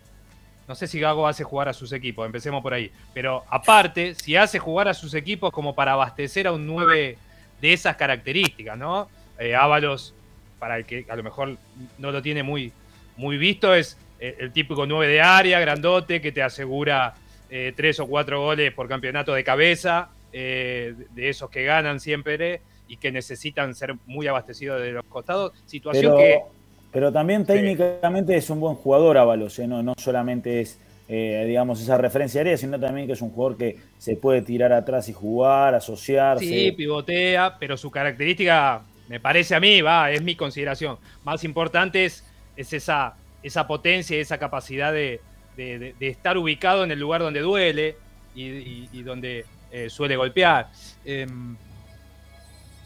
no 0.69 0.75
sé 0.75 0.85
si 0.85 0.99
Gago 0.99 1.27
hace 1.27 1.43
jugar 1.43 1.67
a 1.67 1.73
sus 1.73 1.91
equipos, 1.93 2.27
empecemos 2.27 2.61
por 2.61 2.75
ahí. 2.75 2.91
Pero 3.11 3.43
aparte, 3.49 4.13
si 4.13 4.35
hace 4.35 4.59
jugar 4.59 4.87
a 4.87 4.93
sus 4.93 5.15
equipos 5.15 5.51
como 5.51 5.73
para 5.73 5.93
abastecer 5.93 6.45
a 6.45 6.51
un 6.51 6.67
9 6.67 7.17
de 7.59 7.73
esas 7.73 7.95
características, 7.95 8.77
¿no? 8.77 9.09
Eh, 9.39 9.55
Ábalos, 9.55 10.13
para 10.59 10.77
el 10.77 10.85
que 10.85 11.07
a 11.09 11.15
lo 11.15 11.23
mejor 11.23 11.57
no 11.97 12.11
lo 12.11 12.21
tiene 12.21 12.43
muy, 12.43 12.71
muy 13.17 13.37
visto, 13.37 13.73
es 13.73 13.97
eh, 14.19 14.35
el 14.37 14.51
típico 14.51 14.85
9 14.85 15.11
de 15.11 15.21
área, 15.21 15.59
grandote, 15.59 16.21
que 16.21 16.31
te 16.31 16.43
asegura 16.43 17.15
eh, 17.49 17.73
tres 17.75 17.99
o 17.99 18.05
cuatro 18.05 18.39
goles 18.39 18.71
por 18.71 18.87
campeonato 18.87 19.33
de 19.33 19.43
cabeza, 19.43 20.09
eh, 20.31 20.93
de 21.09 21.29
esos 21.29 21.49
que 21.49 21.63
ganan 21.63 21.99
siempre 21.99 22.61
y 22.87 22.97
que 22.97 23.11
necesitan 23.11 23.73
ser 23.73 23.95
muy 24.05 24.27
abastecidos 24.27 24.79
de 24.79 24.91
los 24.91 25.05
costados. 25.05 25.53
Situación 25.65 26.13
Pero, 26.15 26.17
que 26.17 26.58
pero 26.91 27.11
también 27.11 27.45
técnicamente 27.45 28.35
es 28.35 28.49
un 28.49 28.59
buen 28.59 28.75
jugador 28.75 29.17
Ábalos, 29.17 29.57
¿eh? 29.59 29.67
no, 29.67 29.81
no 29.83 29.93
solamente 29.97 30.61
es 30.61 30.79
eh, 31.11 31.43
digamos, 31.47 31.81
esa 31.81 31.97
referencia 31.97 32.39
aérea, 32.41 32.55
sino 32.55 32.79
también 32.79 33.07
que 33.07 33.13
es 33.13 33.21
un 33.23 33.31
jugador 33.31 33.57
que 33.57 33.77
se 33.97 34.15
puede 34.15 34.43
tirar 34.43 34.71
atrás 34.71 35.09
y 35.09 35.13
jugar, 35.13 35.73
asociarse. 35.73 36.45
Sí, 36.45 36.71
pivotea, 36.73 37.57
pero 37.59 37.77
su 37.77 37.89
característica, 37.89 38.83
me 39.07 39.19
parece 39.19 39.55
a 39.55 39.59
mí, 39.59 39.81
va, 39.81 40.11
es 40.11 40.21
mi 40.21 40.35
consideración. 40.35 40.97
Más 41.23 41.43
importante 41.43 42.05
es, 42.05 42.23
es 42.55 42.73
esa, 42.73 43.15
esa 43.41 43.65
potencia 43.65 44.15
y 44.15 44.19
esa 44.19 44.37
capacidad 44.37 44.93
de, 44.93 45.19
de- 45.57 45.79
de- 45.79 45.95
de 45.99 46.07
estar 46.09 46.37
ubicado 46.37 46.83
en 46.83 46.91
el 46.91 46.99
lugar 46.99 47.21
donde 47.21 47.39
duele 47.39 47.95
y, 48.35 48.43
y- 48.45 48.89
y 48.93 49.01
donde 49.01 49.45
eh, 49.71 49.89
suele 49.89 50.15
golpear. 50.15 50.67
Em, 51.03 51.55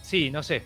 sí, 0.01 0.31
no 0.31 0.41
sé. 0.43 0.63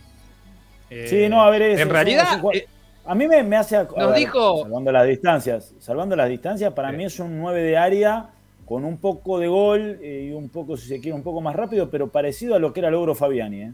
Sí, 1.06 1.28
no, 1.28 1.42
a 1.42 1.50
ver, 1.50 1.62
En 1.62 1.78
es 1.80 1.84
un- 1.84 1.90
realidad, 1.90 2.24
es 2.28 2.34
un 2.36 2.40
jugador- 2.40 2.62
a 3.08 3.14
mí 3.14 3.26
me, 3.26 3.42
me 3.42 3.56
hace. 3.56 3.76
ac- 3.76 3.94
a 3.96 4.00
nos 4.00 4.10
ver, 4.10 4.18
dijo- 4.20 4.62
Salvando 4.62 4.92
las 4.92 5.06
distancias, 5.06 5.74
salvando 5.78 6.14
las 6.16 6.28
distancias, 6.28 6.72
para 6.72 6.92
mí 6.92 7.04
es 7.04 7.18
un 7.20 7.38
9 7.38 7.62
de 7.62 7.76
área 7.76 8.30
con 8.66 8.84
un 8.84 8.98
poco 8.98 9.38
de 9.38 9.48
gol 9.48 9.98
eh, 10.02 10.26
y 10.30 10.32
un 10.32 10.48
poco, 10.50 10.76
si 10.76 10.86
se 10.88 11.00
quiere, 11.00 11.14
un 11.16 11.22
poco 11.22 11.40
más 11.40 11.56
rápido, 11.56 11.88
pero 11.90 12.08
parecido 12.08 12.54
a 12.54 12.58
lo 12.58 12.72
que 12.72 12.80
era 12.80 12.90
Logro 12.90 13.14
Fabiani, 13.14 13.62
¿eh? 13.62 13.72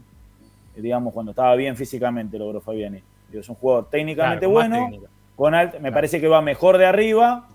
Eh, 0.77 0.81
digamos, 0.81 1.13
cuando 1.13 1.31
estaba 1.31 1.53
bien 1.55 1.75
físicamente 1.75 2.37
Logro 2.39 2.61
Fabiani. 2.61 3.01
Es 3.33 3.49
un 3.49 3.55
jugador 3.55 3.89
técnicamente 3.89 4.45
Claro, 4.47 4.51
bueno, 4.53 4.89
con 5.35 5.53
alt- 5.53 5.79
me 5.79 5.91
parece 5.91 6.21
que 6.21 6.27
va 6.29 6.41
mejor 6.41 6.77
de 6.77 6.85
arriba, 6.85 7.47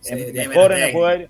Sí, 0.00 0.14
tiene 0.32 0.48
mejor 0.48 0.72
en 0.72 0.82
el 0.84 0.92
juego 0.92 1.06
aéreo. 1.06 1.28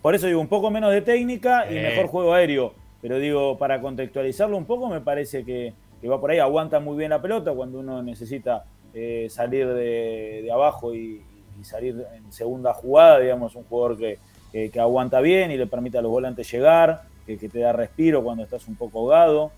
Por 0.00 0.14
eso 0.14 0.26
digo, 0.26 0.40
un 0.40 0.48
poco 0.48 0.70
menos 0.70 0.90
de 0.92 1.02
técnica 1.02 1.70
y 1.70 1.76
Eh. 1.76 1.82
mejor 1.82 2.06
juego 2.06 2.32
aéreo. 2.32 2.72
Pero 3.02 3.18
digo, 3.18 3.58
para 3.58 3.80
contextualizarlo 3.80 4.56
un 4.56 4.64
poco, 4.64 4.88
me 4.88 5.00
parece 5.02 5.44
que, 5.44 5.74
que 6.00 6.08
va 6.08 6.18
por 6.20 6.30
ahí, 6.30 6.38
aguanta 6.38 6.80
muy 6.80 6.96
bien 6.96 7.10
la 7.10 7.20
pelota 7.20 7.52
cuando 7.52 7.80
uno 7.80 8.02
necesita 8.02 8.64
eh, 8.98 9.28
salir 9.28 9.68
de, 9.68 10.48
abajo 10.50 10.94
y, 10.94 11.22
salir 11.62 12.06
en 12.14 12.32
segunda 12.32 12.72
jugada, 12.72 13.18
digamos, 13.18 13.56
un 13.56 13.64
jugador 13.64 13.98
que, 13.98 14.18
que- 14.52 14.70
que 14.70 14.78
aguanta 14.80 15.20
bien 15.20 15.50
y 15.50 15.56
le 15.56 15.66
permite 15.66 15.98
a 15.98 16.02
los 16.02 16.10
volantes 16.10 16.50
llegar, 16.50 17.02
que, 17.26 17.36
te 17.36 17.58
da 17.58 17.72
respiro 17.72 18.22
cuando 18.22 18.44
estás 18.44 18.66
un 18.68 18.76
poco 18.76 19.00
ahogado. 19.00 19.50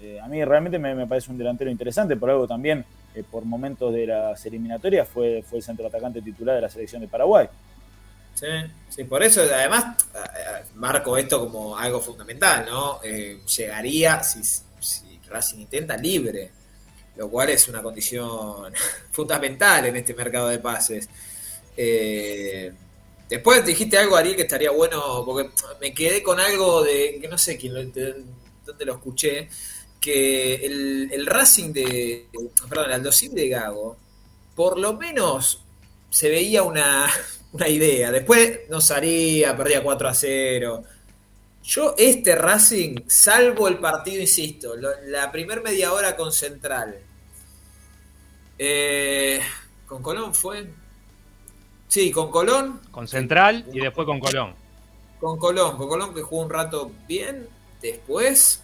Eh, 0.00 0.20
a 0.20 0.28
mí 0.28 0.44
realmente 0.44 0.78
me, 0.78 1.06
parece 1.06 1.30
un 1.30 1.38
delantero 1.38 1.70
interesante, 1.70 2.16
por 2.16 2.30
algo 2.30 2.46
también, 2.46 2.84
eh, 3.14 3.24
por 3.28 3.44
momentos 3.44 3.92
de 3.92 4.06
las 4.06 4.44
eliminatorias, 4.44 5.08
fue, 5.08 5.42
fue 5.42 5.58
el 5.58 5.64
centroatacante 5.64 6.20
titular 6.20 6.54
de 6.56 6.60
la 6.60 6.68
selección 6.68 7.00
de 7.00 7.08
Paraguay. 7.08 7.48
Sí, 8.34 8.46
sí, 8.90 9.04
por 9.04 9.22
eso 9.22 9.40
además 9.40 9.96
eh, 10.14 10.64
marco 10.74 11.16
esto 11.16 11.40
como 11.40 11.76
algo 11.76 12.00
fundamental, 12.00 12.66
¿no? 12.68 13.00
Eh, 13.02 13.40
llegaría, 13.56 14.22
si, 14.22 14.44
si 14.44 15.18
Racing 15.26 15.60
intenta, 15.60 15.96
libre, 15.96 16.50
lo 17.16 17.28
cual 17.28 17.50
es 17.50 17.68
una 17.68 17.82
condición 17.82 18.72
fundamental 19.10 19.86
en 19.86 19.96
este 19.96 20.14
mercado 20.14 20.48
de 20.48 20.58
pases. 20.58 21.08
Eh, 21.76 22.72
después 23.28 23.64
dijiste 23.64 23.98
algo, 23.98 24.16
Ariel, 24.16 24.36
que 24.36 24.42
estaría 24.42 24.70
bueno, 24.70 25.22
porque 25.24 25.50
me 25.80 25.92
quedé 25.92 26.22
con 26.22 26.40
algo 26.40 26.82
de, 26.82 27.18
que 27.20 27.28
no 27.28 27.38
sé 27.38 27.56
quién 27.56 27.74
dónde 28.64 28.84
lo 28.84 28.94
escuché, 28.94 29.48
que 30.00 30.66
el, 30.66 31.10
el 31.12 31.26
Racing 31.26 31.72
de, 31.72 32.28
perdón, 32.68 32.86
el 32.86 32.92
Aldo 32.92 33.12
Civi 33.12 33.34
de 33.34 33.48
Gago, 33.48 33.96
por 34.54 34.78
lo 34.78 34.94
menos 34.94 35.62
se 36.10 36.28
veía 36.30 36.62
una, 36.62 37.10
una 37.52 37.68
idea. 37.68 38.10
Después 38.10 38.60
no 38.68 38.80
salía, 38.80 39.56
perdía 39.56 39.82
4 39.82 40.08
a 40.08 40.14
0. 40.14 40.84
Yo, 41.62 41.94
este 41.98 42.36
Racing, 42.36 43.00
salvo 43.08 43.66
el 43.66 43.78
partido, 43.78 44.20
insisto, 44.20 44.76
la 44.76 45.32
primer 45.32 45.62
media 45.62 45.92
hora 45.92 46.16
con 46.16 46.32
Central. 46.32 46.96
Eh, 48.58 49.40
¿Con 49.86 50.02
Colón 50.02 50.34
fue? 50.34 50.68
Sí, 51.88 52.10
con 52.10 52.30
Colón. 52.30 52.80
Con 52.90 53.06
Central 53.06 53.66
y 53.72 53.80
después 53.80 54.06
con 54.06 54.18
Colón. 54.20 54.54
Con 55.20 55.38
Colón, 55.38 55.76
con 55.76 55.88
Colón 55.88 56.14
que 56.14 56.22
jugó 56.22 56.42
un 56.42 56.50
rato 56.50 56.90
bien. 57.06 57.48
Después, 57.80 58.62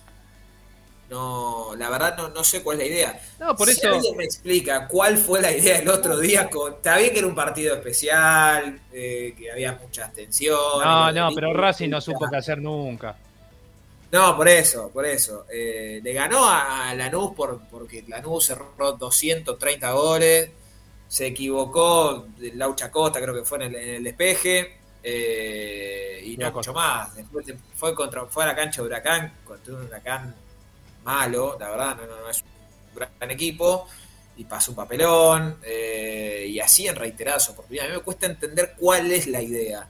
no, 1.10 1.74
la 1.77 1.90
verdad 1.90 2.16
no, 2.16 2.28
no 2.31 2.43
sé 2.43 2.62
cuál 2.62 2.81
es 2.81 2.89
la 2.89 2.94
idea. 2.94 3.20
No, 3.39 3.55
por 3.55 3.69
si 3.69 3.78
eso- 3.78 3.94
alguien 3.94 4.16
me 4.16 4.24
explica 4.24 4.89
cuál 4.89 5.16
fue 5.19 5.40
la 5.40 5.52
idea 5.52 5.78
el 5.78 5.89
otro 5.89 6.19
día, 6.19 6.48
con, 6.51 6.73
está 6.74 6.97
bien 6.98 7.12
que 7.12 7.19
era 7.19 7.28
un 7.28 7.35
partido 7.35 7.74
especial, 7.77 8.81
eh, 8.93 9.35
que 9.39 9.52
había 9.52 9.78
muchas 9.81 10.12
tensiones. 10.12 10.85
No, 10.85 11.12
no, 11.12 11.31
pero 11.35 11.52
Racing 11.52 11.90
no 11.90 12.01
supo 12.01 12.27
qué 12.31 12.36
hacer 12.39 12.59
nunca. 12.60 13.16
No, 14.12 14.36
por 14.36 14.47
eso, 14.48 14.90
por 14.90 15.06
eso. 15.06 15.47
Eh, 15.51 16.01
le 16.02 16.12
ganó 16.12 16.44
a, 16.48 16.94
Lanús 16.94 17.34
por, 17.34 17.62
porque 17.70 18.05
Lanús 18.06 18.47
cerró 18.47 18.93
230 18.93 19.90
goles. 19.93 20.51
Se 21.09 21.26
equivocó 21.26 22.26
Laucha 22.55 22.90
Costa, 22.90 23.20
creo 23.20 23.34
que 23.34 23.44
fue 23.44 23.59
en 23.59 23.62
el, 23.64 23.74
en 23.76 23.89
el 23.97 24.05
despeje. 24.05 24.78
eh, 25.02 26.22
y 26.24 26.36
no 26.36 26.52
mucho 26.52 26.72
más. 26.74 27.14
Después 27.16 27.47
fue, 27.74 27.94
contra, 27.94 28.26
fue 28.26 28.44
a 28.44 28.48
la 28.48 28.55
cancha 28.56 28.82
de 28.82 28.89
Huracán, 28.89 29.32
contra 29.44 29.74
un 29.74 29.82
Huracán 29.86 30.34
malo, 31.05 31.56
la 31.59 31.70
verdad, 31.70 31.97
no, 31.97 32.06
no, 32.06 32.20
no 32.22 32.30
es 32.30 32.40
un 32.43 32.94
gran 32.94 33.30
equipo. 33.30 33.89
Y 34.36 34.44
pasó 34.44 34.72
un 34.72 34.76
papelón. 34.76 35.59
eh, 35.64 36.47
y 36.48 36.60
así 36.60 36.86
en 36.86 36.97
reiteradas 36.97 37.48
oportunidades. 37.51 37.90
A 37.90 37.93
mí 37.94 37.98
me 37.98 38.05
cuesta 38.05 38.26
entender 38.26 38.74
cuál 38.78 39.10
es 39.12 39.26
la 39.26 39.43
idea. 39.43 39.89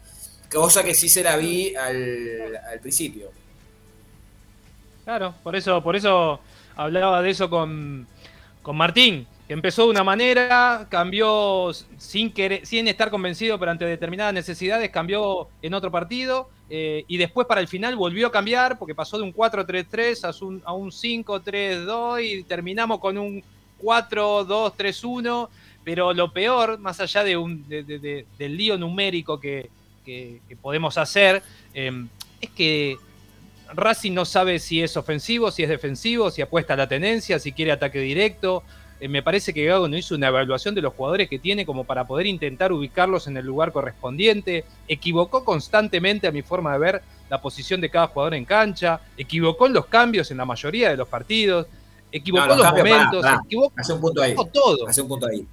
Cosa 0.51 0.85
que 0.85 0.95
sí 0.95 1.09
se 1.09 1.23
la 1.23 1.37
vi 1.37 1.75
al, 1.75 2.57
al 2.71 2.81
principio. 2.81 3.33
Claro, 5.05 5.35
por 5.43 5.57
eso, 5.57 5.83
por 5.83 5.97
eso 5.97 6.41
hablaba 6.77 7.23
de 7.23 7.31
eso 7.31 7.51
con, 7.51 8.07
con 8.63 8.77
Martín, 8.77 9.27
que 9.49 9.53
empezó 9.55 9.85
de 9.85 9.91
una 9.91 10.05
manera, 10.05 10.87
cambió 10.89 11.73
sin 11.99 12.33
querer, 12.33 12.65
sin 12.65 12.87
estar 12.87 13.11
convencido, 13.11 13.59
pero 13.59 13.73
ante 13.73 13.85
determinadas 13.85 14.33
necesidades, 14.33 14.91
cambió 14.91 15.49
en 15.61 15.75
otro 15.75 15.91
partido, 15.91 16.49
eh, 16.71 17.05
y 17.09 17.17
después 17.17 17.47
para 17.47 17.61
el 17.61 17.69
final 17.69 17.97
volvió 17.97 18.29
a 18.29 18.33
cambiar, 18.33 18.79
porque 18.79 18.95
pasó 18.95 19.19
de 19.19 19.25
un 19.25 19.35
4-3-3 19.35 20.25
a 20.25 20.45
un, 20.45 20.63
a 20.65 20.73
un 20.73 20.91
5-3-2 20.91 22.25
y 22.25 22.45
terminamos 22.45 22.99
con 23.01 23.19
un 23.19 23.43
4-2-3-1. 23.83 25.49
Pero 25.85 26.15
lo 26.15 26.33
peor, 26.33 26.79
más 26.79 27.01
allá 27.01 27.25
de 27.25 27.37
un, 27.37 27.69
de- 27.69 27.83
de- 27.83 27.99
de- 27.99 28.27
del 28.39 28.57
lío 28.57 28.79
numérico 28.79 29.41
que, 29.41 29.69
que- 30.05 30.41
que 30.49 30.55
podemos 30.57 30.97
hacer, 30.97 31.43
eh, 31.75 32.07
es 32.41 32.51
que 32.51 32.97
Racing 33.75 34.13
no 34.13 34.25
sabe 34.25 34.59
si 34.59 34.83
es 34.83 34.97
ofensivo, 34.97 35.51
si 35.51 35.63
es 35.63 35.69
defensivo, 35.69 36.31
si 36.31 36.43
apuesta 36.43 36.75
a 36.75 36.77
la 36.77 36.89
tenencia, 36.89 37.39
si 37.39 37.53
quiere 37.53 37.73
ataque 37.73 37.99
directo. 38.01 38.63
Eh, 39.01 39.09
me 39.09 39.23
parece 39.23 39.53
que 39.53 39.65
Gago 39.65 39.89
no 39.89 39.97
hizo 39.97 40.15
una 40.15 40.29
evaluación 40.29 40.75
de 40.75 40.81
los 40.83 40.95
jugadores 40.95 41.29
que 41.29 41.39
tiene 41.39 41.67
como 41.67 41.85
para 41.85 42.07
poder 42.07 42.27
intentar 42.27 42.73
ubicarlos 42.73 43.27
en 43.27 43.37
el 43.37 43.45
lugar 43.45 43.73
correspondiente. 43.73 44.65
Equivocó 44.87 45.45
constantemente, 45.45 46.27
a 46.27 46.33
mi 46.33 46.43
forma 46.43 46.73
de 46.73 46.79
ver, 46.79 47.03
la 47.29 47.41
posición 47.41 47.81
de 47.81 47.91
cada 47.91 48.07
jugador 48.09 48.35
en 48.35 48.45
cancha. 48.45 49.01
Equivocó 49.17 49.67
en 49.67 49.73
los 49.73 49.87
cambios 49.87 50.31
en 50.31 50.37
la 50.37 50.45
mayoría 50.45 50.91
de 50.91 50.97
los 50.97 51.09
partidos. 51.09 51.67
Equivocó 52.13 52.47
No, 52.47 52.55
los, 52.57 52.63
cambios, 52.63 52.89
momentos. 52.89 53.25
equivocó 53.47 53.73
Hace 53.77 53.93
un 53.95 54.01
punto 54.01 54.23
ahí. 54.23 54.35
todo. 54.53 54.87
Hace 54.89 55.01
un 55.03 55.09
punto 55.09 55.27
ahí. 55.27 55.47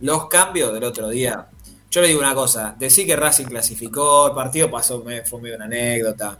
Los 0.00 0.28
cambios 0.28 0.72
del 0.72 0.84
otro 0.84 1.08
día. 1.08 1.46
Yo 1.90 2.00
le 2.00 2.08
digo 2.08 2.20
una 2.20 2.34
cosa. 2.34 2.74
Decir 2.78 3.06
que 3.06 3.16
Racing 3.16 3.44
clasificó, 3.46 4.28
el 4.28 4.34
partido 4.34 4.70
pasó, 4.70 5.02
me- 5.04 5.22
fue 5.22 5.40
medio 5.40 5.56
una 5.56 5.66
anécdota. 5.66 6.38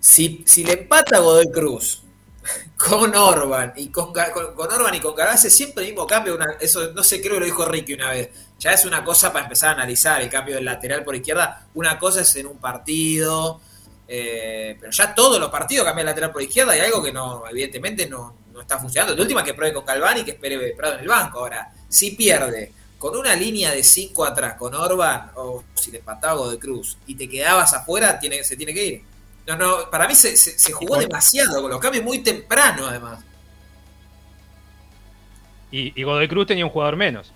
Si, 0.00 0.42
si 0.46 0.64
le 0.64 0.72
empata 0.72 1.18
Godoy 1.18 1.50
Cruz 1.50 2.02
con 2.76 3.14
Orban 3.14 3.72
y 3.76 3.88
con, 3.90 4.12
con, 4.12 4.54
con 4.54 4.72
Orban 4.72 4.94
y 4.94 5.00
con 5.00 5.14
Caracas, 5.14 5.42
siempre 5.52 5.84
el 5.84 5.90
mismo 5.90 6.06
cambio. 6.06 6.34
Una, 6.34 6.56
eso 6.60 6.92
no 6.92 7.02
sé, 7.02 7.20
creo 7.20 7.34
que 7.34 7.40
lo 7.40 7.46
dijo 7.46 7.64
Ricky 7.64 7.94
una 7.94 8.10
vez. 8.10 8.30
Ya 8.58 8.72
es 8.72 8.84
una 8.84 9.04
cosa 9.04 9.32
para 9.32 9.44
empezar 9.44 9.70
a 9.70 9.72
analizar 9.72 10.20
el 10.22 10.28
cambio 10.30 10.56
del 10.56 10.64
lateral 10.64 11.04
por 11.04 11.14
izquierda. 11.14 11.66
Una 11.74 11.98
cosa 11.98 12.20
es 12.22 12.34
en 12.36 12.46
un 12.46 12.58
partido. 12.58 13.60
eh, 14.08 14.76
pero 14.80 14.90
ya 14.92 15.14
todos 15.14 15.38
los 15.38 15.50
partidos 15.50 15.84
cambian 15.86 16.06
lateral 16.06 16.32
por 16.32 16.42
izquierda 16.42 16.76
y 16.76 16.80
algo 16.80 17.02
que 17.02 17.12
no, 17.12 17.44
evidentemente 17.48 18.06
no, 18.08 18.36
no 18.52 18.60
está 18.60 18.78
funcionando. 18.78 19.14
La 19.14 19.22
última 19.22 19.44
que 19.44 19.54
pruebe 19.54 19.72
con 19.74 19.84
Calvani 19.84 20.24
que 20.24 20.32
espere 20.32 20.74
Prado 20.76 20.94
en 20.94 21.00
el 21.00 21.08
banco. 21.08 21.38
Ahora, 21.40 21.72
si 21.88 22.12
pierde 22.12 22.72
con 22.98 23.16
una 23.16 23.34
línea 23.36 23.70
de 23.72 23.82
5 23.82 24.24
atrás 24.24 24.54
con 24.58 24.74
Orban 24.74 25.30
o 25.36 25.64
si 25.74 25.90
le 25.90 25.98
empataba 25.98 26.34
Godoy 26.34 26.58
Cruz 26.58 26.98
y 27.06 27.14
te 27.14 27.28
quedabas 27.28 27.72
afuera, 27.74 28.18
tiene, 28.18 28.42
se 28.44 28.56
tiene 28.56 28.74
que 28.74 28.84
ir. 28.84 29.02
No, 29.46 29.56
no, 29.56 29.90
para 29.90 30.06
mí 30.06 30.14
se, 30.14 30.36
se- 30.36 30.58
se 30.58 30.72
jugó 30.72 30.96
demasiado 30.98 31.60
con 31.62 31.70
los 31.70 31.80
cambios 31.80 32.04
muy 32.04 32.18
temprano 32.20 32.86
además. 32.86 33.24
Y, 35.70 35.98
y 35.98 36.02
Godoy 36.04 36.28
Cruz 36.28 36.46
tenía 36.46 36.64
un 36.64 36.70
jugador 36.70 36.96
menos. 36.96 37.32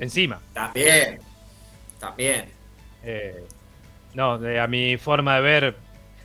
Encima. 0.00 0.40
También. 0.52 1.20
También. 1.98 2.50
Eh, 3.02 3.44
no, 4.14 4.38
de- 4.38 4.60
a 4.60 4.66
mi 4.66 4.96
forma 4.96 5.36
de 5.36 5.40
ver, 5.40 5.76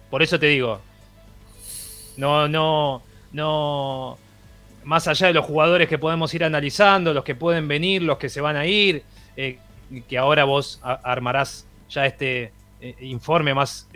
por 0.09 0.21
eso 0.23 0.39
te 0.39 0.47
digo, 0.47 0.81
no, 2.17 2.47
no, 2.47 3.03
no, 3.31 4.17
más 4.83 5.07
allá 5.07 5.27
de 5.27 5.33
los 5.33 5.45
jugadores 5.45 5.87
que 5.87 5.97
podemos 5.97 6.33
ir 6.33 6.43
analizando, 6.43 7.13
los 7.13 7.23
que 7.23 7.35
pueden 7.35 7.67
venir, 7.67 8.01
los 8.01 8.17
que 8.17 8.29
se 8.29 8.41
van 8.41 8.55
a 8.57 8.65
ir, 8.65 9.03
eh, 9.37 9.59
que 10.07 10.17
ahora 10.17 10.43
vos 10.43 10.79
a- 10.83 10.93
armarás 11.03 11.65
ya 11.89 12.05
este 12.05 12.51
eh, 12.81 12.95
informe 13.01 13.53
más 13.53 13.87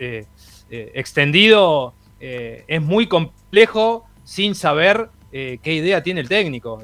eh, 0.70 0.92
extendido, 0.94 1.94
eh, 2.20 2.64
es 2.68 2.82
muy 2.82 3.06
complejo 3.06 4.06
sin 4.24 4.54
saber 4.54 5.08
eh, 5.32 5.58
qué 5.62 5.74
idea 5.74 6.02
tiene 6.02 6.20
el 6.20 6.28
técnico. 6.28 6.82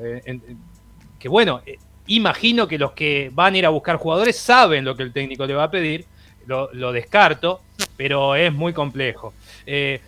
Que 1.19 1.29
bueno, 1.29 1.61
imagino 2.07 2.67
que 2.67 2.79
los 2.79 2.93
que 2.93 3.31
van 3.35 3.55
a 3.55 3.59
ir 3.59 3.67
a 3.67 3.71
buscar 3.71 3.97
jugadores 3.97 4.39
saben 4.39 4.85
lo 4.85 4.97
que 4.97 5.03
el 5.03 5.13
técnico 5.13 5.45
le 5.45 5.55
va 5.55 5.65
a 5.65 5.71
pedir, 5.71 6.07
lo, 6.47 6.93
descarto, 6.93 7.61
pero 7.97 8.35
es 8.37 8.53
muy 8.53 8.73
complejo. 8.73 9.35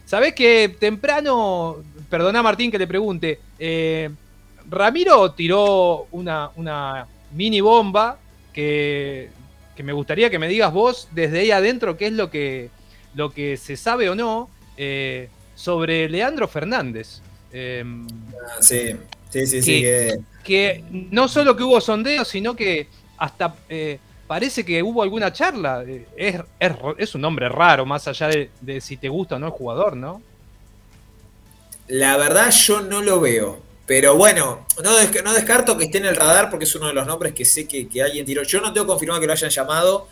¿Sabés 0.05 0.35
que 0.35 0.75
temprano, 0.79 1.77
perdona 2.09 2.43
Martín 2.43 2.71
que 2.71 2.79
le 2.79 2.87
pregunte, 2.87 3.41
Ramiro 4.69 5.33
tiró 5.33 6.07
una, 6.13 6.51
una 6.57 7.07
mini 7.33 7.61
bomba 7.61 8.19
que, 8.53 9.31
que 9.75 9.83
me 9.83 9.93
gustaría 9.93 10.31
que 10.31 10.39
me 10.39 10.49
digas 10.49 10.73
vos 10.73 11.09
desde 11.13 11.41
ahí 11.41 11.51
adentro 11.51 11.97
qué 11.97 12.07
es 12.07 12.13
lo 12.13 12.31
que, 12.31 12.71
lo 13.17 13.31
que 13.33 13.57
se 13.57 13.77
sabe 13.77 14.09
o 14.09 14.15
no 14.15 14.49
eh, 14.77 15.29
sobre 15.57 16.09
Leandro 16.09 16.47
Fernández. 16.47 17.21
Eh, 17.53 17.83
Ah, 18.49 18.59
Sí, 18.61 18.93
sí, 19.31 19.47
sí, 19.47 19.63
sí. 19.63 19.81
que, 19.83 20.19
que- 20.45 20.45
que 20.45 20.85
no 20.91 21.27
solo 21.27 21.57
que 21.57 21.65
hubo 21.65 21.81
sondeos, 21.81 22.29
sino 22.29 22.55
que 22.55 22.87
hasta 23.19 23.57
eh, 23.69 23.99
parece 24.29 24.65
que 24.65 24.83
hubo 24.83 25.03
alguna 25.03 25.33
charla. 25.33 25.83
Eh, 25.87 26.07
Es, 26.17 26.37
es, 26.61 26.73
es 26.99 27.15
un 27.17 27.23
nombre 27.23 27.49
raro, 27.49 27.85
más 27.87 28.07
allá 28.07 28.29
de, 28.29 28.51
de 28.61 28.81
si 28.81 28.97
te 28.97 29.09
gusta 29.09 29.37
o 29.37 29.39
no 29.39 29.47
el 29.47 29.53
jugador, 29.53 29.97
¿no? 29.97 30.23
La 31.89 32.17
verdad 32.17 32.51
yo 32.51 32.81
no 32.83 33.03
lo 33.03 33.21
veo. 33.21 33.61
Pero 33.87 34.17
bueno, 34.17 34.67
no, 34.83 34.97
des- 34.97 35.23
no 35.25 35.33
descarto 35.33 35.77
que 35.79 35.85
esté 35.85 35.99
en 35.99 36.07
el 36.07 36.17
radar 36.17 36.51
porque 36.51 36.65
es 36.65 36.75
uno 36.75 36.89
de 36.89 36.93
los 36.95 37.07
nombres 37.07 37.33
que 37.35 37.45
sé 37.45 37.69
que, 37.69 37.89
que 37.89 38.03
alguien 38.03 38.27
tiró. 38.27 38.43
Yo 38.43 38.61
no 38.61 38.73
tengo 38.73 38.87
confirmado 38.89 39.21
que 39.21 39.27
lo 39.29 39.33
hayan 39.33 39.51
llamado, 39.51 40.09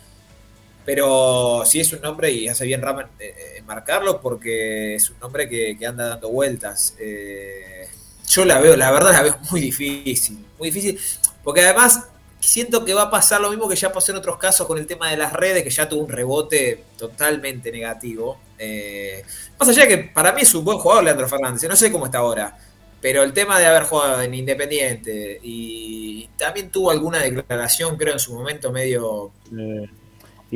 pero 0.85 1.63
sí 1.65 1.79
es 1.79 1.91
un 1.91 2.01
nombre 2.01 2.31
y 2.31 2.47
hace 2.47 2.65
bien 2.65 2.81
Rama 2.81 3.09
en, 3.19 3.33
en 3.57 3.65
marcarlo 3.65 4.21
porque 4.21 4.95
es 4.95 5.09
un 5.09 5.19
nombre 5.19 5.49
que, 5.49 5.77
anda 5.85 6.07
dando 6.09 6.29
vueltas. 6.29 6.95
Eh, 6.99 7.87
yo 8.27 8.45
la 8.45 8.59
veo, 8.59 8.75
la 8.75 8.91
verdad 8.91 9.11
la 9.11 9.23
veo 9.23 9.37
muy 9.51 9.61
difícil, 9.61 10.45
muy 10.59 10.69
difícil, 10.69 10.99
porque 11.43 11.61
además 11.61 12.07
siento 12.39 12.85
que 12.85 12.93
va 12.93 13.03
a 13.03 13.11
pasar 13.11 13.41
lo 13.41 13.49
mismo 13.49 13.67
que 13.67 13.75
ya 13.75 13.91
pasó 13.91 14.11
en 14.11 14.19
otros 14.19 14.37
casos 14.37 14.67
con 14.67 14.77
el 14.77 14.85
tema 14.85 15.09
de 15.09 15.17
las 15.17 15.33
redes, 15.33 15.63
que 15.63 15.69
ya 15.69 15.89
tuvo 15.89 16.03
un 16.03 16.09
rebote 16.09 16.83
totalmente 16.97 17.71
negativo. 17.71 18.39
Eh, 18.59 19.23
más 19.59 19.67
allá 19.69 19.83
de 19.83 19.87
que 19.87 19.97
para 19.97 20.31
mí 20.31 20.41
es 20.41 20.53
un 20.53 20.63
buen 20.63 20.77
jugador 20.77 21.03
Leandro 21.03 21.27
Fernández, 21.27 21.67
no 21.67 21.75
sé 21.75 21.91
cómo 21.91 22.05
está 22.05 22.19
ahora, 22.19 22.57
pero 23.01 23.23
el 23.23 23.33
tema 23.33 23.59
de 23.59 23.65
haber 23.65 23.83
jugado 23.83 24.21
en 24.21 24.33
Independiente 24.33 25.39
y 25.41 26.27
también 26.37 26.69
tuvo 26.69 26.91
alguna 26.91 27.19
declaración, 27.19 27.97
creo, 27.97 28.13
en 28.13 28.19
su 28.19 28.33
momento 28.35 28.71
medio... 28.71 29.31
Eh, 29.57 29.89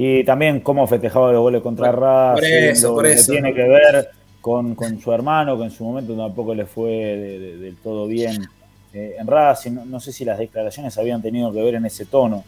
y 0.01 0.23
también 0.23 0.61
cómo 0.61 0.87
festejaba 0.87 1.31
los 1.33 1.41
goles 1.41 1.61
contra 1.61 1.91
Racing, 1.91 2.45
eso, 2.71 2.87
lo 2.89 2.95
por 2.95 3.05
que 3.05 3.13
eso. 3.13 3.31
tiene 3.33 3.53
que 3.53 3.63
ver 3.63 4.09
con, 4.39 4.73
con 4.75 4.99
su 5.01 5.11
hermano, 5.11 5.57
que 5.57 5.65
en 5.65 5.71
su 5.71 5.83
momento 5.83 6.15
tampoco 6.15 6.55
le 6.55 6.65
fue 6.65 6.89
de- 6.91 7.39
de- 7.39 7.57
del 7.57 7.75
todo 7.77 8.07
bien 8.07 8.47
eh, 8.93 9.15
en 9.19 9.27
Racing. 9.27 9.71
No, 9.73 9.85
no 9.85 9.99
sé 9.99 10.13
si 10.13 10.23
las 10.23 10.37
declaraciones 10.39 10.97
habían 10.97 11.21
tenido 11.21 11.51
que 11.51 11.61
ver 11.61 11.75
en 11.75 11.85
ese 11.85 12.05
tono 12.05 12.45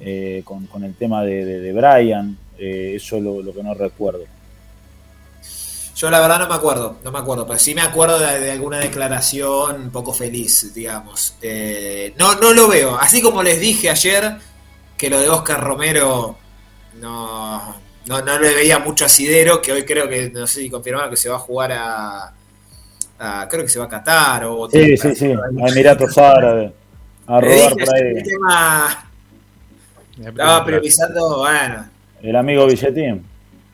eh, 0.00 0.42
con, 0.44 0.66
con 0.66 0.82
el 0.82 0.94
tema 0.94 1.24
de, 1.24 1.72
Brian, 1.72 2.36
eh, 2.58 2.94
eso 2.96 3.16
es 3.16 3.22
lo, 3.22 3.42
lo 3.42 3.52
que 3.54 3.62
no 3.62 3.74
recuerdo. 3.74 4.24
Yo 5.96 6.10
la 6.10 6.20
verdad 6.20 6.38
no 6.38 6.48
me 6.48 6.54
acuerdo, 6.54 6.96
no 7.04 7.10
me 7.10 7.18
acuerdo, 7.18 7.44
pero 7.46 7.58
sí 7.58 7.74
me 7.74 7.80
acuerdo 7.82 8.18
de, 8.20 8.50
alguna 8.52 8.78
declaración 8.78 9.82
un 9.82 9.90
poco 9.90 10.12
feliz, 10.12 10.72
digamos. 10.74 11.34
Eh, 11.42 12.12
no, 12.16 12.34
no 12.36 12.52
lo 12.52 12.68
veo. 12.68 12.96
Así 12.96 13.20
como 13.20 13.42
les 13.42 13.58
dije 13.60 13.90
ayer 13.90 14.34
que 14.96 15.10
lo 15.10 15.18
de 15.20 15.28
Oscar 15.28 15.60
Romero 15.62 16.36
no, 17.00 17.76
no, 18.06 18.22
no 18.22 18.38
le 18.38 18.54
veía 18.54 18.78
mucho 18.78 19.04
asidero, 19.04 19.60
que 19.62 19.72
hoy 19.72 19.84
creo 19.84 20.08
que, 20.08 20.30
no 20.30 20.46
sé 20.46 20.60
si 20.60 20.70
confirmaron 20.70 21.10
que 21.10 21.16
se 21.16 21.28
va 21.28 21.36
a 21.36 21.40
jugar 21.40 21.72
a... 21.72 22.32
a- 23.18 23.48
creo 23.48 23.62
que 23.62 23.68
se 23.68 23.78
va 23.78 23.86
a 23.86 23.88
Qatar 23.88 24.44
o... 24.44 24.68
Sí, 24.70 24.96
sí, 24.96 25.14
sí, 25.14 25.32
a 25.32 25.68
Emiratos 25.68 26.16
Árabes, 26.18 26.72
a 27.26 27.40
robar 27.40 27.72
por 27.72 27.94
ahí. 27.94 28.02
el 28.16 28.22
tema... 28.22 29.04
Estaba 30.24 30.64
priorizando, 30.64 31.38
bueno. 31.38 31.88
El 32.20 32.34
amigo 32.34 32.66
Billetín. 32.66 33.24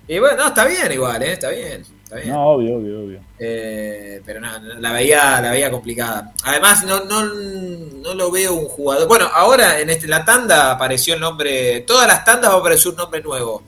Y 0.06 0.18
bueno, 0.18 0.36
no, 0.36 0.46
está 0.48 0.66
bien 0.66 0.92
igual, 0.92 1.22
¿eh? 1.22 1.32
Está 1.32 1.48
bien. 1.48 1.82
Está 2.14 2.18
bien. 2.26 2.34
No, 2.34 2.46
obvio, 2.48 2.76
obvio, 2.76 3.00
obvio. 3.00 3.20
Eh, 3.38 4.22
pero 4.24 4.40
no, 4.40 4.58
no, 4.60 4.74
la 4.74 4.92
veía, 4.92 5.40
la 5.40 5.50
veía 5.50 5.70
complicada. 5.70 6.32
Además, 6.44 6.84
no, 6.84 7.04
no, 7.04 7.24
no 7.24 8.14
lo 8.14 8.30
veo 8.30 8.54
un 8.54 8.66
jugador. 8.66 9.08
Bueno, 9.08 9.28
ahora 9.32 9.80
en 9.80 9.90
este, 9.90 10.06
la 10.06 10.24
tanda 10.24 10.70
apareció 10.70 11.14
el 11.14 11.20
nombre. 11.20 11.80
Todas 11.80 12.06
las 12.06 12.24
tandas 12.24 12.50
va 12.50 12.54
a 12.54 12.58
aparecer 12.58 12.92
un 12.92 12.96
nombre 12.96 13.20
nuevo. 13.20 13.62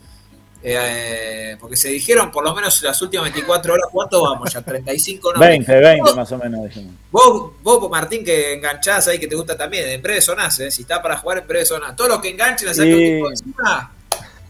Eh, 0.68 1.56
porque 1.60 1.77
se 1.77 1.89
dijeron 1.90 2.32
por 2.32 2.43
lo 2.43 2.52
menos 2.55 2.82
las 2.82 3.01
últimas 3.01 3.24
24 3.32 3.73
horas, 3.73 3.86
¿cuánto 3.93 4.23
vamos 4.23 4.52
ya? 4.52 4.62
35 4.62 5.32
nombres. 5.32 5.48
20, 5.66 5.81
20 5.81 6.14
más 6.14 6.32
o 6.32 6.39
menos, 6.39 6.64
dijimos. 6.64 6.94
Vos, 7.10 7.52
vos, 7.62 7.90
Martín, 7.90 8.24
que 8.24 8.55
enganchás 8.55 9.06
ahí, 9.09 9.18
que 9.18 9.28
te 9.28 9.36
gusta 9.36 9.56
también, 9.56 9.89
en 9.89 10.02
breve 10.02 10.20
sonás, 10.20 10.59
¿eh? 10.60 10.70
Si 10.70 10.82
está 10.82 11.01
para 11.01 11.18
jugar, 11.18 11.39
en 11.39 11.47
breve 11.47 11.64
sonás. 11.64 11.94
Todos 11.94 12.10
los 12.10 12.20
que 12.20 12.31
enganchen 12.31 12.68
a 12.68 12.74
sacar 12.74 12.93
un 12.94 12.98
Sí. 12.98 13.05
tipo 13.05 13.31
encima. 13.31 13.93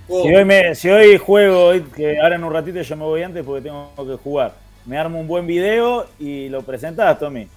Oh, 0.09 0.23
Si 0.23 0.35
hoy, 0.35 0.45
me, 0.45 0.75
si 0.75 0.89
hoy 0.89 1.19
juego, 1.19 1.67
hoy, 1.67 1.83
que 1.83 2.19
ahora 2.21 2.37
en 2.37 2.45
un 2.45 2.53
ratito 2.53 2.81
yo 2.81 2.97
me 2.97 3.05
voy 3.05 3.23
antes 3.23 3.45
porque 3.45 3.63
tengo 3.63 3.91
que 3.97 4.17
jugar, 4.23 4.55
me 4.85 4.99
armo 4.99 5.21
un 5.21 5.27
buen 5.27 5.47
video 5.47 6.07
y 6.19 6.49
lo 6.49 6.63
presentás, 6.63 7.19
Tommy. 7.19 7.49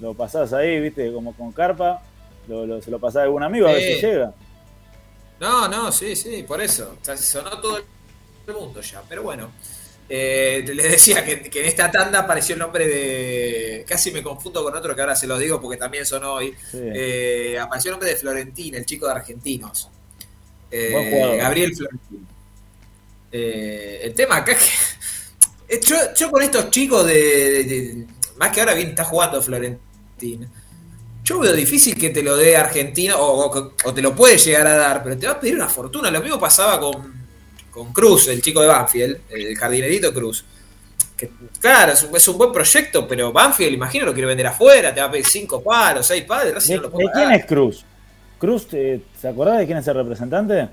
Lo 0.00 0.14
pasás 0.14 0.52
ahí, 0.52 0.78
viste, 0.80 1.12
como 1.12 1.34
con 1.34 1.52
carpa, 1.52 2.00
lo, 2.46 2.64
lo- 2.66 2.80
se 2.80 2.90
lo 2.90 2.98
pasás 2.98 3.20
a 3.20 3.22
algún 3.24 3.42
amigo 3.42 3.66
a 3.68 3.72
ver 3.72 3.82
si 3.82 4.00
llega. 4.00 4.32
No, 5.40 5.68
no, 5.68 5.92
sí, 5.92 6.16
sí, 6.16 6.42
por 6.42 6.60
eso. 6.60 6.96
O 7.00 7.04
sea, 7.04 7.16
sonó 7.16 7.50
todo 7.60 7.78
el 7.78 8.54
mundo 8.54 8.80
ya. 8.80 9.02
Pero 9.08 9.22
bueno, 9.22 9.50
eh, 10.08 10.64
les 10.74 10.90
decía 10.90 11.24
que, 11.24 11.42
que 11.50 11.60
en 11.60 11.66
esta 11.66 11.90
tanda 11.90 12.20
apareció 12.20 12.54
el 12.54 12.58
nombre 12.60 12.86
de. 12.86 13.84
Casi 13.86 14.10
me 14.10 14.22
confundo 14.22 14.62
con 14.64 14.74
otro 14.74 14.94
que 14.94 15.00
ahora 15.00 15.14
se 15.14 15.26
los 15.26 15.38
digo 15.38 15.60
porque 15.60 15.76
también 15.76 16.04
sonó 16.06 16.34
hoy. 16.34 16.54
Sí. 16.70 16.78
Eh, 16.80 17.58
apareció 17.60 17.90
el 17.90 17.92
nombre 17.94 18.10
de 18.10 18.16
Florentín, 18.16 18.74
el 18.74 18.84
chico 18.86 19.06
de 19.06 19.12
Argentinos. 19.12 19.90
Eh. 20.70 21.36
Gabriel 21.38 21.74
Florentín. 21.74 22.26
Eh, 23.32 24.00
el 24.04 24.14
tema 24.14 24.36
acá 24.36 24.52
es 24.52 24.58
que. 24.58 24.68
eh, 25.76 25.80
Yo, 25.84 25.96
yo 26.16 26.30
con 26.30 26.42
estos 26.42 26.70
chicos 26.70 27.06
de, 27.06 27.14
de- 27.14 27.64
de- 27.64 28.06
Más 28.36 28.50
que 28.52 28.60
ahora 28.60 28.74
bien 28.74 28.88
está 28.88 29.04
jugando 29.04 29.42
Florentín. 29.42 30.48
Yo 31.24 31.40
veo 31.40 31.52
difícil 31.52 31.94
que 31.98 32.08
te 32.10 32.22
lo 32.22 32.36
dé 32.36 32.56
Argentina, 32.56 33.16
o, 33.16 33.46
o- 33.50 33.72
o 33.84 33.94
te 33.94 34.00
lo 34.00 34.14
puede 34.14 34.38
llegar 34.38 34.66
a 34.66 34.74
dar, 34.76 35.02
pero 35.02 35.16
te 35.18 35.26
va 35.26 35.32
a 35.34 35.40
pedir 35.40 35.54
una 35.56 35.68
fortuna. 35.68 36.10
Lo 36.10 36.22
mismo 36.22 36.38
pasaba 36.38 36.80
con, 36.80 37.12
con 37.70 37.92
Cruz, 37.92 38.28
el 38.28 38.40
chico 38.40 38.60
de 38.62 38.68
Banfield, 38.68 39.18
el 39.30 39.56
jardinerito 39.56 40.12
Cruz. 40.14 40.44
Que, 41.16 41.30
claro, 41.60 41.92
es 41.92 42.02
un, 42.04 42.16
es 42.16 42.26
un 42.28 42.38
buen 42.38 42.52
proyecto, 42.52 43.06
pero 43.06 43.32
Banfield, 43.32 43.74
imagino, 43.74 44.06
lo 44.06 44.12
quiere 44.14 44.28
vender 44.28 44.46
afuera, 44.46 44.94
te 44.94 45.00
va 45.00 45.08
a 45.08 45.10
pedir 45.10 45.26
cinco 45.26 45.60
palos, 45.62 46.06
seis 46.06 46.22
palos, 46.24 46.50
y 46.50 46.54
Racing 46.54 46.70
¿De, 46.70 46.76
no 46.76 46.82
lo 46.84 46.90
puede 46.92 47.06
de 47.08 47.12
quién 47.12 47.32
es 47.32 47.44
Cruz? 47.44 47.84
Cruz, 48.38 48.68
eh, 48.72 49.00
¿se 49.20 49.28
acordás 49.28 49.58
de 49.58 49.66
quién 49.66 49.78
es 49.78 49.88
el 49.88 49.94
representante? 49.94 50.68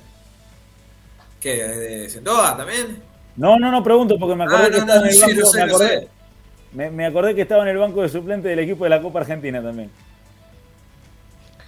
¿Qué? 1.39 1.63
¿De 1.63 2.09
Sendoa 2.09 2.55
también? 2.57 3.01
No, 3.35 3.59
no, 3.59 3.71
no 3.71 3.83
pregunto 3.83 4.17
porque 4.19 4.35
me 4.35 4.45
acordé 4.45 4.65
Ah, 4.65 4.69
que 4.71 4.77
no, 4.79 4.85
estaba 5.05 5.07
en 5.07 5.13
el 5.13 5.19
banco. 5.19 5.51
me, 5.53 5.61
acordé, 5.63 7.05
acordé 7.05 7.35
que 7.35 7.41
estaba 7.41 7.63
en 7.63 7.69
el 7.69 7.77
banco 7.77 8.01
de 8.01 8.09
suplente 8.09 8.47
del 8.49 8.59
equipo 8.59 8.83
de 8.83 8.89
la 8.91 9.01
Copa 9.01 9.19
Argentina 9.19 9.61
también. 9.61 9.89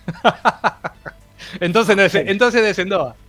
Entonces, 1.59 1.97
es- 1.97 2.15
entonces 2.27 2.61
de 2.61 2.73
Sendoa. 2.73 3.15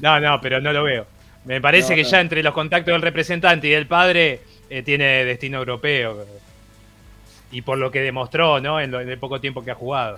No, 0.00 0.20
no, 0.20 0.40
pero 0.40 0.60
no 0.60 0.72
lo 0.72 0.84
veo. 0.84 1.06
Me 1.44 1.60
parece 1.60 1.90
No, 1.90 1.96
que 1.96 2.02
no. 2.04 2.08
ya 2.08 2.20
entre 2.20 2.42
los 2.42 2.54
contactos 2.54 2.92
del 2.92 3.02
representante 3.02 3.66
y 3.66 3.70
del 3.70 3.86
padre 3.86 4.40
eh, 4.70 4.82
tiene 4.82 5.24
destino 5.24 5.58
europeo. 5.58 6.24
Y 7.54 7.62
por 7.62 7.78
lo 7.78 7.90
que 7.90 8.00
demostró, 8.00 8.60
¿no? 8.60 8.80
En, 8.80 8.90
lo- 8.90 9.00
en 9.00 9.08
el 9.08 9.18
poco 9.18 9.40
tiempo 9.40 9.62
que 9.62 9.70
ha 9.70 9.74
jugado. 9.76 10.16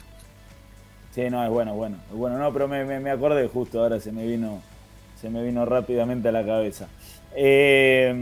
Sí, 1.14 1.28
no, 1.30 1.44
es 1.44 1.50
bueno, 1.50 1.74
bueno. 1.74 1.96
Es 2.10 2.16
bueno, 2.16 2.38
no, 2.38 2.52
pero 2.52 2.66
me, 2.66 2.84
me, 2.84 2.98
me 2.98 3.10
acordé 3.10 3.46
justo, 3.48 3.82
ahora 3.82 4.00
se 4.00 4.10
me 4.10 4.26
vino, 4.26 4.60
se 5.20 5.28
me 5.30 5.42
vino 5.42 5.64
rápidamente 5.66 6.28
a 6.28 6.32
la 6.32 6.44
cabeza. 6.44 6.88
Eh, 7.34 8.14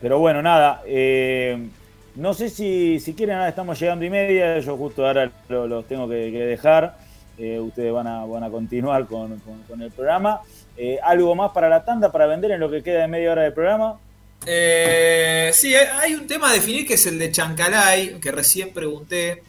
pero 0.00 0.18
bueno, 0.18 0.40
nada. 0.42 0.82
eh, 0.86 1.68
no 2.14 2.32
sé 2.34 2.48
si, 2.48 2.98
si 2.98 3.14
quieren, 3.14 3.40
estamos 3.42 3.78
llegando 3.78 4.04
y 4.04 4.10
media. 4.10 4.58
Yo 4.60 4.76
justo 4.76 5.06
ahora 5.06 5.30
lo- 5.48 5.66
los 5.66 5.84
tengo 5.86 6.08
que, 6.08 6.14
dejar. 6.30 6.96
Eh, 7.38 7.60
ustedes 7.60 7.92
van 7.92 8.06
a, 8.06 8.24
van 8.24 8.42
a 8.44 8.50
continuar 8.50 9.06
con, 9.06 9.38
con- 9.40 9.62
con 9.68 9.82
el 9.82 9.90
programa. 9.90 10.40
Eh, 10.76 10.98
¿Algo 11.02 11.34
más 11.34 11.50
para 11.52 11.68
la 11.68 11.84
tanda, 11.84 12.10
para 12.10 12.26
vender 12.26 12.52
en 12.52 12.60
lo 12.60 12.70
que 12.70 12.82
queda 12.82 13.02
de 13.02 13.08
media 13.08 13.32
hora 13.32 13.42
del 13.42 13.52
programa? 13.52 13.98
Eh, 14.46 15.50
sí, 15.52 15.74
hay- 15.74 15.86
hay 16.00 16.14
un 16.14 16.26
tema 16.26 16.50
a 16.50 16.52
definir 16.54 16.86
que 16.86 16.94
es 16.94 17.06
el 17.06 17.18
de 17.18 17.30
Chancalay, 17.32 18.18
que 18.20 18.30
recién 18.32 18.72
pregunté. 18.72 19.42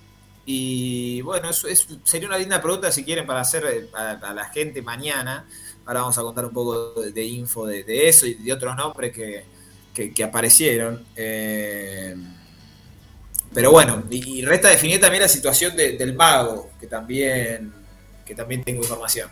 Y 0.46 1.22
bueno, 1.22 1.50
es, 1.52 1.88
sería 2.04 2.28
una 2.28 2.38
linda 2.38 2.62
pregunta 2.62 2.92
si 2.92 3.04
quieren 3.04 3.26
para 3.26 3.42
hacer 3.42 3.64
eh, 3.66 3.88
a, 3.94 4.34
la 4.34 4.46
gente 4.46 4.82
mañana. 4.82 5.46
Ahora 5.86 6.02
vamos 6.02 6.18
a 6.18 6.22
contar 6.22 6.46
un 6.46 6.54
poco 6.54 6.94
de, 7.02 7.24
info 7.26 7.66
de, 7.66 8.08
eso 8.10 8.26
y 8.26 8.36
de 8.36 8.54
otros 8.54 8.76
nombres 8.76 9.12
que, 9.14 9.46
que- 9.94 10.24
aparecieron. 10.24 11.06
Eh, 11.16 12.16
pero 13.54 13.72
bueno, 13.72 14.04
y, 14.10 14.44
resta 14.44 14.70
definir 14.70 15.00
también 15.00 15.24
la 15.24 15.28
situación 15.30 15.76
de- 15.76 15.98
del 15.98 16.14
mago, 16.14 16.72
que 16.80 16.88
también, 16.88 17.72
que 18.26 18.36
también 18.36 18.64
tengo 18.64 18.82
información. 18.82 19.30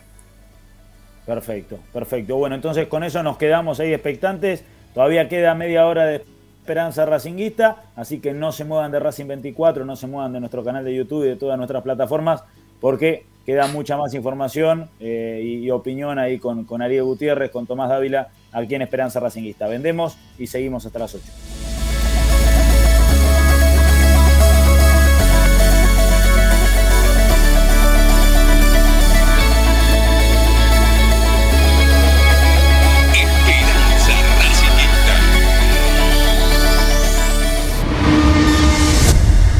Perfecto, 1.26 1.78
perfecto. 1.92 2.36
Bueno, 2.36 2.54
entonces 2.54 2.86
con 2.88 3.04
eso 3.04 3.22
nos 3.22 3.36
quedamos 3.36 3.80
ahí 3.80 3.92
expectantes. 3.92 4.62
Todavía 4.98 5.28
queda 5.28 5.54
media 5.54 5.86
hora 5.86 6.06
de 6.06 6.24
esperanza 6.58 7.06
racinguista, 7.06 7.84
así 7.94 8.18
que 8.18 8.32
no 8.32 8.50
se 8.50 8.64
muevan 8.64 8.90
de 8.90 8.98
Racing 8.98 9.28
24, 9.28 9.84
no 9.84 9.94
se 9.94 10.08
muevan 10.08 10.32
de 10.32 10.40
nuestro 10.40 10.64
canal 10.64 10.84
de 10.84 10.92
YouTube 10.92 11.24
y 11.24 11.28
de 11.28 11.36
todas 11.36 11.56
nuestras 11.56 11.84
plataformas, 11.84 12.42
porque 12.80 13.24
queda 13.46 13.68
mucha 13.68 13.96
más 13.96 14.12
información 14.14 14.90
eh, 14.98 15.40
y, 15.40 15.70
opinión 15.70 16.18
ahí 16.18 16.40
con, 16.40 16.64
con 16.64 16.82
Ariel 16.82 17.04
Gutiérrez, 17.04 17.52
con 17.52 17.64
Tomás 17.64 17.90
Dávila, 17.90 18.30
aquí 18.50 18.74
en 18.74 18.82
Esperanza 18.82 19.20
Racinguista. 19.20 19.68
Vendemos 19.68 20.18
y 20.36 20.48
seguimos 20.48 20.84
hasta 20.84 20.98
las 20.98 21.14
8. 21.14 21.67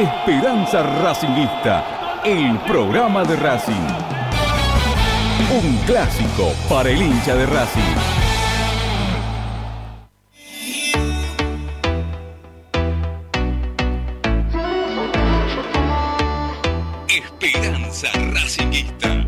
Esperanza 0.00 0.82
Racingista, 1.02 2.22
el 2.24 2.58
programa 2.60 3.22
de 3.22 3.36
Racing. 3.36 3.86
Un 5.52 5.76
clásico 5.84 6.52
para 6.70 6.88
el 6.88 7.02
hincha 7.02 7.34
de 7.34 7.44
Racing. 7.44 7.96
Esperanza 17.06 18.08
Racingista. 18.32 19.26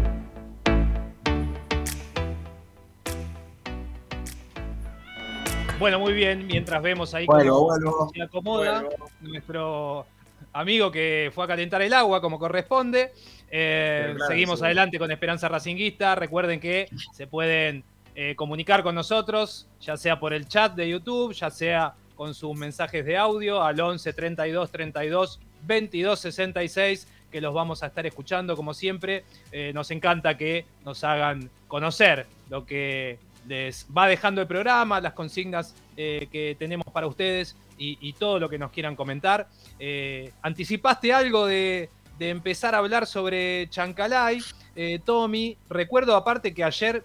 Bueno, 5.78 5.98
muy 5.98 6.14
bien, 6.14 6.46
mientras 6.46 6.80
vemos 6.80 7.12
ahí 7.12 7.26
Bueno, 7.26 7.52
cómo 7.52 7.66
bueno. 7.66 8.08
se 8.14 8.22
acomoda 8.22 8.84
nuestro 9.20 10.06
amigo 10.52 10.90
que 10.90 11.30
fue 11.34 11.44
a 11.44 11.48
calentar 11.48 11.82
el 11.82 11.92
agua 11.92 12.20
como 12.20 12.38
corresponde. 12.38 13.12
Eh, 13.50 14.12
claro, 14.16 14.30
seguimos 14.30 14.58
sí. 14.60 14.64
adelante 14.64 14.98
con 14.98 15.10
Esperanza 15.10 15.48
Racinguista. 15.48 16.14
Recuerden 16.14 16.60
que 16.60 16.88
se 17.12 17.26
pueden 17.26 17.84
eh, 18.14 18.34
comunicar 18.36 18.82
con 18.82 18.94
nosotros, 18.94 19.66
ya 19.80 19.96
sea 19.96 20.20
por 20.20 20.32
el 20.32 20.46
chat 20.48 20.74
de 20.74 20.88
YouTube, 20.88 21.32
ya 21.32 21.50
sea 21.50 21.94
con 22.14 22.34
sus 22.34 22.56
mensajes 22.56 23.04
de 23.04 23.16
audio 23.16 23.62
al 23.62 23.80
11 23.80 24.12
32 24.12 24.70
32 24.70 25.40
22 25.64 26.20
66 26.20 27.08
que 27.30 27.40
los 27.40 27.54
vamos 27.54 27.82
a 27.82 27.86
estar 27.86 28.06
escuchando 28.06 28.54
como 28.54 28.74
siempre. 28.74 29.24
Eh, 29.50 29.72
nos 29.74 29.90
encanta 29.90 30.36
que 30.36 30.66
nos 30.84 31.02
hagan 31.02 31.50
conocer 31.66 32.26
lo 32.50 32.66
que 32.66 33.18
les 33.46 33.86
va 33.96 34.06
dejando 34.06 34.40
el 34.40 34.46
programa, 34.46 35.00
las 35.00 35.12
consignas 35.14 35.74
eh, 35.96 36.28
que 36.30 36.56
tenemos 36.58 36.86
para 36.92 37.06
ustedes 37.06 37.56
y, 37.78 38.12
todo 38.12 38.38
lo 38.38 38.48
que 38.48 38.58
nos 38.58 38.70
quieran 38.70 38.94
comentar. 38.94 39.48
Eh, 39.80 40.32
¿Anticipaste 40.42 41.12
algo 41.12 41.46
de, 41.46 41.90
empezar 42.20 42.76
a 42.76 42.78
hablar 42.78 43.08
sobre 43.08 43.68
Chancalay? 43.70 44.38
Eh, 44.76 45.00
Tommy, 45.04 45.56
recuerdo 45.68 46.14
aparte 46.14 46.54
que 46.54 46.62
ayer 46.62 47.02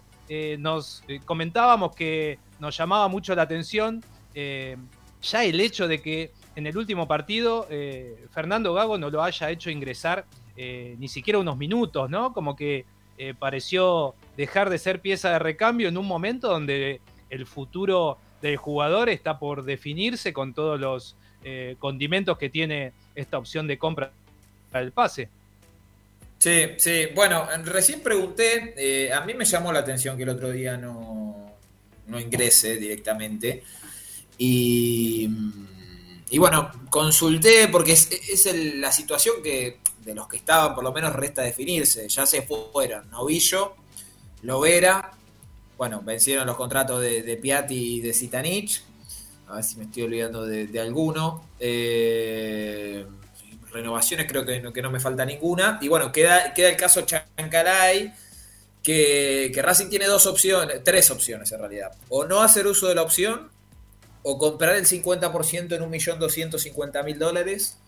nos 0.58 1.02
comentábamos 1.24 1.96
que 1.96 2.38
nos 2.60 2.76
llamaba 2.76 3.08
mucho 3.08 3.34
la 3.34 3.42
atención 3.42 4.04
ya 4.34 5.44
el 5.44 5.58
hecho 5.58 5.88
de 5.88 6.02
que 6.02 6.32
en 6.54 6.66
el 6.66 6.76
último 6.76 7.08
partido 7.08 7.66
Fernando 8.30 8.74
Gago 8.74 8.98
no 8.98 9.08
lo 9.08 9.22
haya 9.22 9.50
hecho 9.50 9.70
ingresar 9.70 10.26
ni 10.54 11.08
siquiera 11.08 11.38
unos 11.38 11.56
minutos, 11.56 12.10
¿no? 12.10 12.32
Como 12.34 12.54
que 12.54 12.84
eh, 13.18 13.34
pareció 13.38 14.14
dejar 14.36 14.70
de 14.70 14.78
ser 14.78 15.00
pieza 15.00 15.30
de 15.30 15.38
recambio 15.40 15.88
en 15.88 15.98
un 15.98 16.06
momento 16.06 16.48
donde 16.48 17.00
el 17.30 17.46
futuro 17.46 18.18
del 18.40 18.56
jugador 18.56 19.08
está 19.08 19.38
por 19.38 19.64
definirse 19.64 20.32
con 20.32 20.54
todos 20.54 20.78
los 20.78 21.16
eh, 21.42 21.76
condimentos 21.78 22.38
que 22.38 22.48
tiene 22.48 22.92
esta 23.14 23.38
opción 23.38 23.66
de 23.66 23.76
compra 23.76 24.12
del 24.72 24.92
pase. 24.92 25.28
Sí, 26.38 26.66
sí. 26.76 27.08
Bueno, 27.14 27.48
recién 27.64 28.00
pregunté, 28.00 28.74
eh, 28.76 29.12
a 29.12 29.22
mí 29.22 29.34
me 29.34 29.44
llamó 29.44 29.72
la 29.72 29.80
atención 29.80 30.16
que 30.16 30.22
el 30.22 30.28
otro 30.28 30.50
día 30.52 30.76
no, 30.76 31.56
no 32.06 32.20
ingrese 32.20 32.76
directamente. 32.76 33.64
Y, 34.38 35.28
y 36.30 36.38
bueno, 36.38 36.70
consulté 36.90 37.66
porque 37.66 37.92
es, 37.92 38.08
es 38.12 38.76
la 38.76 38.92
situación 38.92 39.42
que 39.42 39.78
de 40.08 40.14
los 40.14 40.26
que 40.26 40.38
estaban 40.38 40.74
por 40.74 40.82
lo 40.82 40.92
menos 40.92 41.12
resta 41.12 41.42
definirse. 41.42 42.08
Ya 42.08 42.24
se 42.24 42.42
fueron 42.42 43.10
Novillo, 43.10 43.74
Lovera, 44.42 45.12
bueno, 45.76 46.00
vencieron 46.02 46.46
los 46.46 46.56
contratos 46.56 47.00
de, 47.02 47.38
Piatti 47.40 47.96
y 47.96 48.00
de 48.00 48.14
Zitanich. 48.14 48.82
A 49.48 49.56
ver 49.56 49.64
si 49.64 49.76
me 49.76 49.84
estoy 49.84 50.04
olvidando 50.04 50.46
de, 50.46 50.66
de 50.66 50.80
alguno. 50.80 51.50
Eh, 51.60 53.06
renovaciones 53.70 54.26
creo 54.26 54.44
que 54.44 54.60
no, 54.60 54.72
que 54.72 54.82
no 54.82 54.90
me 54.90 54.98
falta 54.98 55.24
ninguna. 55.24 55.78
Y 55.82 55.88
bueno, 55.88 56.10
queda, 56.10 56.54
queda 56.54 56.70
el 56.70 56.76
caso 56.76 57.02
Chancalay, 57.02 58.12
que, 58.82 59.50
que 59.52 59.62
Racing 59.62 59.88
tiene 59.88 60.06
dos 60.06 60.26
opciones, 60.26 60.82
tres 60.82 61.10
opciones 61.10 61.52
en 61.52 61.60
realidad. 61.60 61.92
O 62.08 62.24
no 62.24 62.40
hacer 62.40 62.66
uso 62.66 62.88
de 62.88 62.94
la 62.94 63.02
opción, 63.02 63.50
o 64.22 64.38
comprar 64.38 64.74
el 64.74 64.86
50% 64.86 65.76
en 65.76 65.82
1.250.000 65.82 67.16
dólares, 67.18 67.78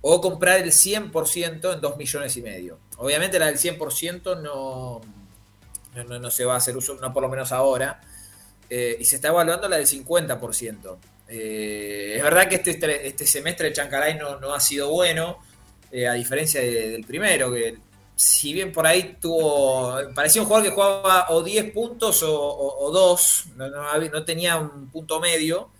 o 0.00 0.20
comprar 0.20 0.60
el 0.60 0.70
100% 0.72 1.74
en 1.74 1.80
2 1.80 1.96
millones 1.96 2.36
y 2.36 2.42
medio. 2.42 2.78
Obviamente 2.98 3.38
la 3.38 3.46
del 3.46 3.58
100% 3.58 4.40
no, 4.40 5.00
no, 5.94 6.18
no- 6.18 6.30
se 6.30 6.44
va 6.44 6.54
a 6.54 6.58
hacer 6.58 6.76
uso, 6.76 6.94
no 7.00 7.12
por 7.12 7.22
lo 7.22 7.28
menos 7.28 7.52
ahora. 7.52 8.00
Eh, 8.70 8.96
y 9.00 9.04
se 9.04 9.16
está 9.16 9.28
evaluando 9.28 9.68
la 9.68 9.76
del 9.78 9.86
50%. 9.86 10.98
Eh, 11.28 12.14
es 12.16 12.22
verdad 12.22 12.48
que 12.48 12.56
este, 12.56 13.06
este 13.06 13.26
semestre 13.26 13.68
de 13.68 13.74
Chancalay 13.74 14.16
no, 14.18 14.38
no 14.40 14.54
ha 14.54 14.60
sido 14.60 14.90
bueno, 14.90 15.38
eh, 15.90 16.06
a 16.06 16.12
diferencia 16.14 16.60
de- 16.60 16.90
del 16.90 17.04
primero, 17.04 17.50
que 17.52 17.78
si 18.14 18.52
bien 18.52 18.72
por 18.72 18.86
ahí 18.86 19.16
tuvo. 19.20 19.96
Parecía 20.14 20.42
un 20.42 20.48
jugador 20.48 20.68
que 20.68 20.74
jugaba 20.74 21.26
o 21.30 21.42
10 21.42 21.70
puntos 21.72 22.22
o, 22.22 22.34
o- 22.34 22.86
o 22.86 22.90
2, 22.90 23.44
no, 23.56 23.68
no 23.68 24.24
tenía 24.24 24.56
un 24.58 24.88
punto 24.90 25.20
medio. 25.20 25.70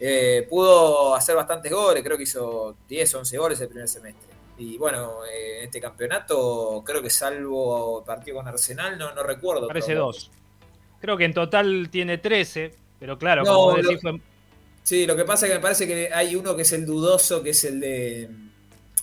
Eh, 0.00 0.46
pudo 0.48 1.14
hacer 1.14 1.36
bastantes 1.36 1.70
goles, 1.70 2.02
creo 2.02 2.16
que 2.16 2.22
hizo 2.24 2.74
10, 2.88 3.14
11 3.14 3.38
goles 3.38 3.60
el 3.60 3.68
primer 3.68 3.86
semestre. 3.88 4.28
Y 4.58 4.76
bueno, 4.78 5.24
eh, 5.24 5.58
en 5.60 5.64
este 5.66 5.80
campeonato, 5.80 6.82
creo 6.84 7.02
que 7.02 7.10
salvo 7.10 8.02
partido 8.04 8.38
con 8.38 8.48
Arsenal, 8.48 8.98
no, 8.98 9.14
no 9.14 9.22
recuerdo. 9.22 9.68
Parece 9.68 9.94
dos. 9.94 10.30
Creo 11.00 11.16
que 11.16 11.24
en 11.24 11.32
total 11.34 11.88
tiene 11.90 12.18
13, 12.18 12.74
pero 12.98 13.18
claro, 13.18 13.42
No, 13.44 13.54
como 13.54 13.74
decís, 13.76 14.00
fue 14.02 14.20
Sí, 14.82 15.06
lo 15.06 15.14
que 15.14 15.24
pasa 15.24 15.46
es 15.46 15.52
que 15.52 15.58
me 15.58 15.62
parece 15.62 15.86
que 15.86 16.10
hay 16.12 16.34
uno 16.34 16.56
que 16.56 16.62
es 16.62 16.72
el 16.72 16.84
dudoso, 16.84 17.42
que 17.42 17.50
es 17.50 17.64
el 17.64 17.80
de. 17.80 18.30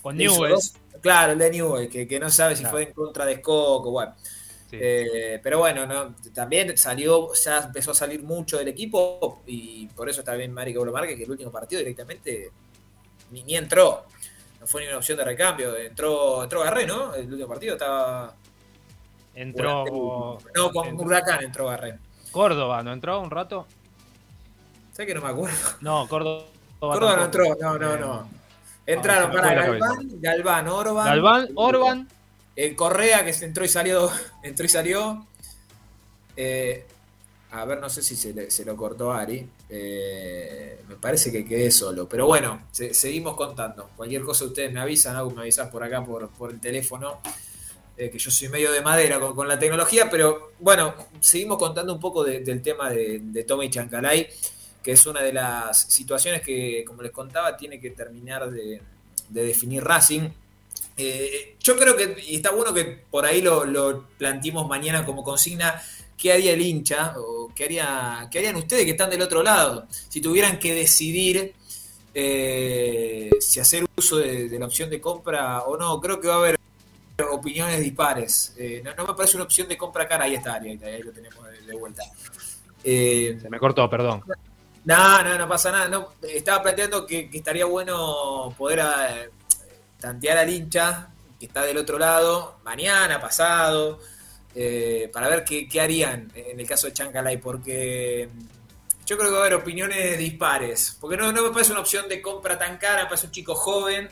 con 0.02 0.16
Newell. 0.16 0.54
Claro, 1.00 1.32
el 1.32 1.38
de 1.38 1.50
Newell, 1.50 1.88
que, 1.88 2.06
que 2.06 2.18
no 2.18 2.28
sabe 2.30 2.56
si 2.56 2.62
Claro. 2.62 2.76
fue 2.76 2.82
en 2.88 2.92
contra 2.92 3.24
de 3.24 3.36
Scott 3.36 3.82
o 3.86 3.90
bueno. 3.90 4.14
Eh, 4.72 5.40
pero 5.42 5.58
bueno, 5.58 5.86
no, 5.86 6.14
también 6.34 6.76
salió, 6.76 7.32
ya 7.32 7.58
empezó 7.58 7.92
a 7.92 7.94
salir 7.94 8.22
mucho 8.22 8.58
del 8.58 8.68
equipo 8.68 9.42
y 9.46 9.86
por 9.88 10.08
eso 10.08 10.20
está 10.20 10.34
bien 10.34 10.52
Mari 10.52 10.74
Gaulo 10.74 10.92
Márquez, 10.92 11.16
que 11.16 11.24
el 11.24 11.30
último 11.30 11.50
partido 11.50 11.78
directamente 11.78 12.50
ni, 13.30 13.42
ni 13.44 13.56
entró. 13.56 14.04
No 14.60 14.66
fue 14.66 14.82
ni 14.82 14.88
una 14.88 14.98
opción 14.98 15.16
de 15.18 15.24
recambio. 15.24 15.76
Entró, 15.76 16.42
entró 16.42 16.62
Garré, 16.62 16.86
¿no? 16.86 17.14
El 17.14 17.30
último 17.32 17.48
partido 17.48 17.74
estaba. 17.74 18.34
Entró 19.34 20.38
No, 20.54 20.70
con 20.72 21.00
Huracán 21.00 21.44
entró 21.44 21.66
Garré. 21.66 21.98
Córdoba, 22.32 22.82
¿no 22.82 22.92
entró 22.92 23.20
un 23.20 23.30
rato? 23.30 23.66
¿Sabes 24.92 25.06
que 25.06 25.14
no 25.14 25.22
me 25.22 25.28
acuerdo? 25.28 25.56
No, 25.80 26.08
Córdoba. 26.08 26.44
Córdoba 26.80 27.16
no 27.16 27.24
entró, 27.24 27.44
no, 27.60 27.78
no, 27.78 27.96
no. 27.96 28.28
Entraron 28.84 29.30
me 29.30 29.36
para. 29.36 29.66
Galván, 29.66 30.08
Galván, 30.20 30.68
Orban. 30.68 31.06
Galván, 31.06 31.48
Orban. 31.54 32.08
El 32.58 32.74
Correa 32.74 33.24
que 33.24 33.30
entró 33.44 33.64
y 33.64 33.68
salió. 33.68 34.10
Entró 34.42 34.66
y 34.66 34.68
salió. 34.68 35.26
Eh, 36.36 36.84
a 37.52 37.64
ver, 37.64 37.78
no 37.80 37.88
sé 37.88 38.02
si 38.02 38.16
se, 38.16 38.64
lo 38.64 38.76
cortó 38.76 39.12
Ari. 39.12 39.48
Eh, 39.70 40.80
me 40.88 40.96
parece 40.96 41.30
que 41.30 41.44
quedé 41.44 41.70
solo. 41.70 42.08
Pero 42.08 42.26
bueno, 42.26 42.66
se- 42.72 42.92
seguimos 42.94 43.36
contando. 43.36 43.90
Cualquier 43.96 44.22
cosa 44.22 44.44
ustedes 44.44 44.72
me 44.72 44.80
avisan, 44.80 45.14
Agus, 45.16 45.34
me 45.34 45.42
avisas 45.42 45.68
por 45.70 45.82
acá 45.84 46.04
por, 46.04 46.28
por 46.30 46.50
el 46.50 46.60
teléfono. 46.60 47.20
eh, 47.96 48.10
que 48.10 48.18
yo 48.18 48.30
soy 48.30 48.48
medio 48.48 48.70
de 48.72 48.80
madera 48.80 49.18
con, 49.18 49.34
con 49.34 49.48
la 49.48 49.58
tecnología, 49.58 50.08
pero 50.08 50.52
bueno, 50.60 50.94
seguimos 51.20 51.58
contando 51.58 51.92
un 51.94 51.98
poco 52.00 52.22
de- 52.24 52.40
del 52.40 52.62
tema 52.62 52.90
de, 52.90 53.18
Tommy 53.44 53.70
Chancalay, 53.70 54.28
que 54.82 54.92
es 54.92 55.04
una 55.06 55.20
de 55.22 55.32
las 55.32 55.82
situaciones 55.92 56.42
que, 56.42 56.84
como 56.86 57.02
les 57.02 57.10
contaba, 57.12 57.56
tiene 57.56 57.80
que 57.80 57.90
terminar 57.90 58.50
de 58.50 58.80
definir 59.28 59.82
Racing. 59.84 60.28
Eh, 60.98 61.56
yo 61.60 61.76
creo 61.76 61.96
que, 61.96 62.16
y 62.26 62.36
está 62.36 62.50
bueno 62.50 62.74
que 62.74 62.84
por 62.84 63.24
ahí 63.24 63.40
lo, 63.40 63.64
lo 63.64 64.08
planteemos 64.18 64.66
mañana 64.66 65.06
como 65.06 65.22
consigna, 65.22 65.80
¿qué 66.16 66.32
haría 66.32 66.52
el 66.52 66.60
hincha? 66.60 67.14
¿O 67.16 67.52
qué, 67.54 67.64
haría, 67.66 68.28
qué 68.30 68.38
harían 68.40 68.56
ustedes 68.56 68.84
que 68.84 68.90
están 68.90 69.08
del 69.08 69.22
otro 69.22 69.42
lado? 69.42 69.86
Si 70.08 70.20
tuvieran 70.20 70.58
que 70.58 70.74
decidir 70.74 71.54
eh, 72.12 73.30
si 73.38 73.60
hacer 73.60 73.86
uso 73.96 74.16
de, 74.16 74.48
de 74.48 74.58
la 74.58 74.66
opción 74.66 74.90
de 74.90 75.00
compra 75.00 75.62
o 75.62 75.76
no, 75.76 76.00
creo 76.00 76.20
que 76.20 76.26
va 76.26 76.34
a 76.34 76.38
haber 76.38 76.58
opiniones 77.30 77.80
dispares. 77.80 78.54
Eh, 78.56 78.82
no, 78.84 78.92
no 78.96 79.06
me 79.06 79.14
parece 79.14 79.36
una 79.36 79.44
opción 79.44 79.68
de 79.68 79.78
compra 79.78 80.08
cara, 80.08 80.24
ahí 80.24 80.34
está, 80.34 80.54
ahí, 80.54 80.80
ahí 80.82 81.02
lo 81.02 81.12
tenemos 81.12 81.46
de, 81.46 81.60
de 81.60 81.76
vuelta. 81.76 82.02
Se 82.82 83.48
me 83.48 83.58
cortó, 83.58 83.88
perdón. 83.88 84.22
no, 84.84 85.22
no, 85.22 85.38
no 85.38 85.48
pasa 85.48 85.70
nada. 85.70 85.88
No, 85.88 86.08
estaba 86.22 86.62
planteando 86.62 87.06
que, 87.06 87.30
que 87.30 87.38
estaría 87.38 87.66
bueno 87.66 88.52
poder 88.56 88.80
eh, 88.80 89.30
tantear 90.00 90.38
al 90.38 90.50
hincha 90.50 91.08
que 91.38 91.46
está 91.46 91.62
del 91.62 91.78
otro 91.78 91.98
lado, 91.98 92.58
mañana, 92.64 93.20
pasado, 93.20 94.00
eh, 94.54 95.08
para 95.12 95.28
ver 95.28 95.44
qué, 95.44 95.68
qué 95.68 95.80
harían 95.80 96.32
en 96.34 96.58
el 96.58 96.66
caso 96.66 96.86
de 96.86 96.92
Chancalay, 96.92 97.36
porque 97.36 98.28
yo 99.06 99.16
creo 99.16 99.30
que 99.30 99.36
va 99.36 99.42
a 99.42 99.46
haber 99.46 99.54
opiniones 99.54 100.18
dispares, 100.18 100.96
porque 101.00 101.16
no, 101.16 101.32
no 101.32 101.42
me 101.42 101.50
parece 101.50 101.72
una 101.72 101.80
opción 101.80 102.08
de 102.08 102.20
compra 102.20 102.58
tan 102.58 102.76
cara, 102.78 103.04
me 103.04 103.08
parece 103.08 103.26
un 103.26 103.32
chico 103.32 103.54
joven, 103.54 104.08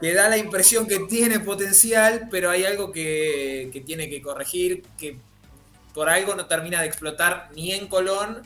que 0.00 0.14
da 0.14 0.28
la 0.28 0.36
impresión 0.36 0.86
que 0.86 0.98
tiene 1.00 1.40
potencial, 1.40 2.28
pero 2.30 2.50
hay 2.50 2.64
algo 2.64 2.92
que, 2.92 3.70
que 3.72 3.80
tiene 3.80 4.10
que 4.10 4.20
corregir, 4.20 4.82
que 4.98 5.16
por 5.94 6.08
algo 6.08 6.34
no 6.34 6.46
termina 6.46 6.80
de 6.80 6.88
explotar 6.88 7.50
ni 7.54 7.72
en 7.72 7.86
Colón 7.86 8.42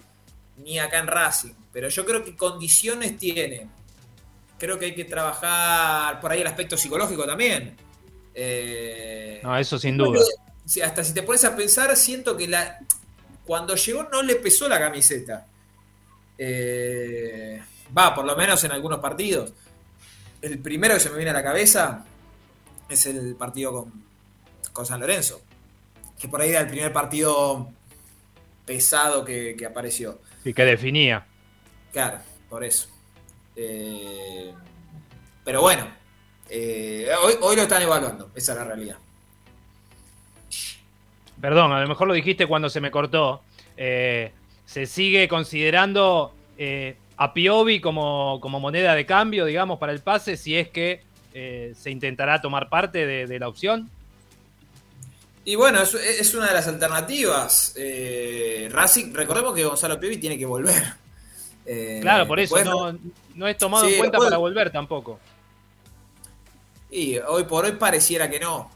ni 0.59 0.79
acá 0.79 0.99
en 0.99 1.07
Racing. 1.07 1.55
Pero 1.73 1.89
yo 1.89 2.05
creo 2.05 2.25
que 2.25 2.37
condiciones 2.37 3.19
tiene. 3.19 3.69
Creo 4.59 4.79
que 4.79 4.87
hay 4.87 4.95
que 4.95 5.05
trabajar 5.05 6.21
por 6.21 6.33
ahí 6.33 6.41
el 6.41 6.47
aspecto 6.47 6.77
psicológico 6.77 7.27
también. 7.27 7.77
Eh, 8.35 9.41
No, 9.43 9.57
eso 9.59 9.79
sin 9.79 9.97
duda. 9.97 10.21
Sí, 10.65 10.81
hasta 10.81 11.05
si 11.05 11.15
te 11.15 11.23
pones 11.23 11.45
a 11.45 11.55
pensar, 11.55 11.95
siento 11.97 12.37
que 12.37 12.49
la, 12.49 12.81
cuando 13.45 13.77
llegó 13.77 14.05
no 14.05 14.23
le 14.23 14.37
pesó 14.37 14.69
la 14.69 14.79
camiseta. 14.79 15.47
Eh, 16.39 17.63
va, 17.97 18.15
por 18.15 18.25
lo 18.25 18.37
menos 18.37 18.63
en 18.65 18.73
algunos 18.73 18.99
partidos. 19.01 19.53
El 20.43 20.59
primero 20.59 20.95
que 20.95 21.01
se 21.01 21.11
me 21.11 21.17
viene 21.17 21.31
a 21.31 21.35
la 21.35 21.43
cabeza 21.43 22.05
es 22.89 23.07
el 23.07 23.37
partido 23.37 23.73
con, 23.73 24.05
con 24.73 24.87
San 24.87 25.01
Lorenzo. 25.01 25.41
Que 26.19 26.29
por 26.29 26.41
ahí 26.41 26.51
era 26.51 26.61
el 26.61 26.69
primer 26.69 26.93
partido 26.93 27.71
pesado 28.65 29.25
que, 29.25 29.55
que 29.57 29.67
apareció. 29.67 30.21
Y 30.45 30.53
que 30.53 30.65
definía. 30.65 31.27
Claro, 31.93 32.19
por 32.49 32.65
eso. 32.65 32.89
Eh, 33.57 34.53
pero 35.45 35.63
bueno, 35.63 35.87
eh, 36.49 37.09
hoy, 37.23 37.35
hoy 37.41 37.57
lo 37.57 37.63
están 37.63 37.83
evaluando, 37.83 38.31
esa 38.35 38.53
es 38.53 38.59
la 38.59 38.65
realidad. 38.65 38.97
Perdón, 41.41 41.73
a 41.73 41.81
lo 41.81 41.89
mejor 41.89 42.09
lo 42.09 42.15
dijiste 42.15 42.47
cuando 42.47 42.69
se 42.69 42.81
me 42.81 42.91
cortó. 42.91 43.43
Eh, 43.77 44.33
se 44.65 44.87
sigue 44.87 45.29
considerando 45.29 46.35
a 47.17 47.35
Piovi 47.35 47.81
como, 47.81 48.39
como 48.41 48.61
moneda 48.61 48.95
de 48.95 49.07
cambio, 49.07 49.45
digamos, 49.45 49.79
para 49.79 49.93
el 49.93 50.01
pase, 50.01 50.37
si 50.37 50.57
es 50.57 50.69
que 50.69 51.03
se 51.33 51.91
intentará 51.91 52.41
tomar 52.41 52.69
parte 52.69 53.07
de, 53.07 53.27
de 53.27 53.39
la 53.39 53.49
opción. 53.49 53.91
Y 55.47 55.55
bueno, 55.55 55.81
es, 55.81 55.95
es 55.95 56.35
una 56.35 56.49
de 56.49 56.55
las 56.55 56.67
alternativas. 56.67 57.73
Eh, 57.77 58.69
Racing, 58.73 59.15
recordemos 59.15 59.55
que 59.55 59.65
Gonzalo 59.65 59.99
Piovi 60.01 60.17
tiene 60.17 60.37
que 60.37 60.45
volver. 60.45 60.83
Eh, 61.67 61.99
Claro, 62.01 62.27
por 62.27 62.39
eso 62.41 62.63
no, 62.65 62.99
no 63.35 63.49
es 63.49 63.59
tomado 63.59 63.87
Sí, 63.87 63.93
en 63.95 63.99
cuenta 63.99 64.19
para 64.19 64.37
volver 64.39 64.71
tampoco. 64.71 65.19
Y 66.91 67.19
hoy 67.19 67.45
por 67.45 67.65
hoy 67.65 67.73
pareciera 67.73 68.31
que 68.31 68.39
no. 68.39 68.71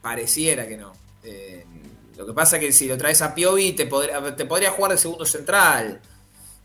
Pareciera 0.00 0.66
que 0.66 0.76
no. 0.76 0.92
Eh, 1.22 1.64
lo 2.16 2.26
que 2.26 2.32
pasa 2.32 2.56
es 2.56 2.62
que 2.62 2.72
si 2.72 2.86
lo 2.86 2.96
traes 2.96 3.20
a 3.22 3.34
Piovi 3.34 3.72
te 3.72 3.86
podría, 3.86 4.34
te 4.34 4.44
podría 4.46 4.70
jugar 4.70 4.92
de 4.92 4.98
segundo 4.98 5.26
central. 5.26 6.00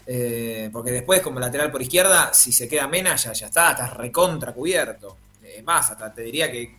Eh, 0.06 0.69
porque 0.73 0.91
después, 0.91 1.22
como 1.22 1.40
lateral 1.40 1.72
por 1.72 1.81
izquierda, 1.81 2.34
si 2.34 2.52
se 2.52 2.68
queda 2.68 2.88
Mena, 2.88 3.15
ya, 3.15 3.34
ya 3.34 3.48
está, 3.48 3.72
estás 3.72 3.94
recontra 3.95 4.53
cubierto. 4.53 5.18
Es 5.44 5.64
más, 5.64 5.91
hasta 5.91 6.14
te 6.14 6.22
diría 6.23 6.52
que. 6.52 6.76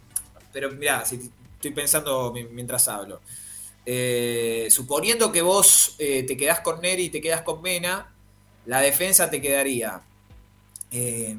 Pero 0.53 0.71
mirá, 0.73 1.05
si 1.05 1.31
estoy 1.55 1.71
pensando 1.73 2.33
mi- 2.33 2.45
mientras 2.45 2.89
hablo. 2.89 3.21
Eh, 3.87 4.69
suponiendo 4.71 5.31
que 5.33 5.43
vos 5.43 5.95
eh, 5.99 6.25
te 6.25 6.37
quedás 6.37 6.61
con 6.61 6.81
Neri 6.81 7.05
y 7.05 7.11
te 7.11 7.21
quedás 7.21 7.43
con 7.43 7.63
Mena, 7.63 8.13
la 8.71 8.81
defensa 8.81 9.29
te 9.29 9.41
quedaría 9.41 10.01
eh, 10.93 11.37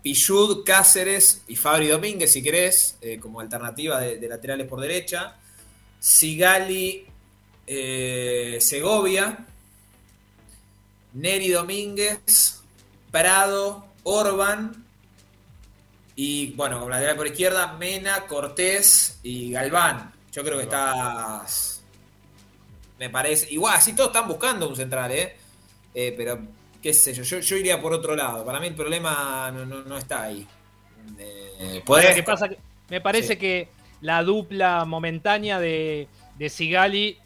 Pichud, 0.00 0.62
Cáceres 0.64 1.42
y 1.48 1.56
Fabri 1.56 1.88
Domínguez, 1.88 2.30
si 2.30 2.40
querés, 2.40 2.96
eh, 3.00 3.18
como 3.18 3.40
alternativa 3.40 3.98
de, 3.98 4.18
de 4.18 4.28
laterales 4.28 4.68
por 4.68 4.80
derecha. 4.80 5.34
Sigali, 5.98 7.04
eh, 7.66 8.58
Segovia, 8.60 9.44
Neri 11.14 11.48
Domínguez, 11.48 12.60
Prado, 13.10 13.88
Orban. 14.04 14.86
Y 16.14 16.52
bueno, 16.52 16.78
como 16.78 16.90
lateral 16.90 17.16
por 17.16 17.26
izquierda, 17.26 17.72
Mena, 17.72 18.24
Cortés 18.26 19.18
y 19.24 19.50
Galván. 19.50 20.12
Yo 20.30 20.44
creo 20.44 20.58
que 20.58 20.62
estás. 20.62 21.82
Me 23.00 23.10
parece. 23.10 23.52
Igual, 23.52 23.74
así 23.74 23.94
todos 23.94 24.10
están 24.10 24.28
buscando 24.28 24.68
un 24.68 24.76
central, 24.76 25.10
¿eh? 25.10 25.36
Eh, 25.92 26.14
pero, 26.16 26.38
qué 26.82 26.92
sé 26.94 27.12
yo, 27.14 27.22
yo, 27.22 27.40
yo 27.40 27.56
iría 27.56 27.80
por 27.80 27.92
otro 27.92 28.14
lado. 28.16 28.44
Para 28.44 28.60
mí 28.60 28.68
el 28.68 28.74
problema 28.74 29.50
no, 29.52 29.66
no- 29.66 29.82
no 29.82 29.98
está 29.98 30.22
ahí. 30.22 30.46
Eh, 31.18 31.82
Ahora, 31.86 32.02
podés- 32.02 32.14
¿qué 32.14 32.22
pasa? 32.22 32.48
Me 32.90 33.00
parece 33.00 33.34
Sí. 33.34 33.36
que 33.38 33.68
la 34.00 34.22
dupla 34.22 34.84
momentánea 34.84 35.58
de, 35.58 36.08
de 36.38 36.48
Sigali 36.48 37.18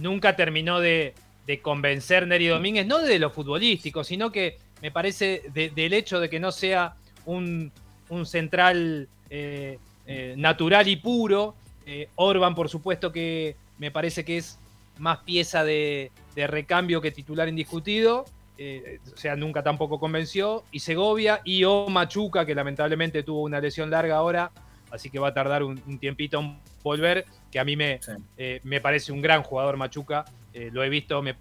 nunca 0.00 0.34
terminó 0.36 0.80
de, 0.80 1.14
de 1.46 1.60
convencer 1.60 2.26
Neri 2.26 2.48
Domínguez, 2.48 2.86
no 2.86 2.98
de 2.98 3.18
lo 3.18 3.30
futbolístico, 3.30 4.02
sino 4.04 4.32
que 4.32 4.58
me 4.82 4.90
parece 4.90 5.42
de- 5.54 5.70
del 5.70 5.92
hecho 5.94 6.20
de 6.20 6.28
que 6.28 6.40
no 6.40 6.52
sea 6.52 6.96
un, 7.24 7.72
un 8.08 8.26
central 8.26 9.08
eh, 9.30 9.78
eh, 10.06 10.34
natural 10.36 10.86
y 10.88 10.96
puro. 10.96 11.54
Eh, 11.86 12.08
Orban, 12.16 12.54
por 12.54 12.68
supuesto, 12.68 13.12
que 13.12 13.56
me 13.78 13.90
parece 13.90 14.24
que 14.24 14.38
es 14.38 14.58
más 14.98 15.18
pieza 15.18 15.62
de, 15.64 16.10
de 16.34 16.46
recambio 16.46 17.00
que 17.00 17.10
titular 17.12 17.48
indiscutido. 17.48 18.24
Eh, 18.58 19.00
o 19.12 19.16
sea, 19.16 19.36
nunca 19.36 19.62
tampoco 19.62 19.98
convenció. 19.98 20.64
Y 20.70 20.80
Segovia 20.80 21.40
y 21.44 21.64
o 21.64 21.88
Machuca, 21.88 22.44
que 22.44 22.54
lamentablemente 22.54 23.22
tuvo 23.22 23.42
una 23.42 23.60
lesión 23.60 23.90
larga 23.90 24.16
ahora, 24.16 24.50
así 24.90 25.10
que 25.10 25.18
va 25.18 25.28
a 25.28 25.34
tardar 25.34 25.62
un, 25.62 25.82
un 25.86 25.98
tiempito 25.98 26.40
en 26.40 26.58
volver, 26.82 27.24
que 27.50 27.58
a 27.58 27.64
mí 27.64 27.76
me, 27.76 28.00
eh, 28.36 28.60
me 28.62 28.80
parece 28.80 29.12
un 29.12 29.20
gran 29.20 29.42
jugador 29.42 29.76
Machuca. 29.76 30.24
eh, 30.56 30.70
lo 30.72 30.82
he 30.82 30.88
visto, 30.88 31.20
me 31.20 31.34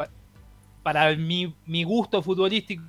para 0.84 1.16
mi, 1.16 1.56
mi 1.66 1.84
gusto 1.84 2.22
futbolístico, 2.22 2.84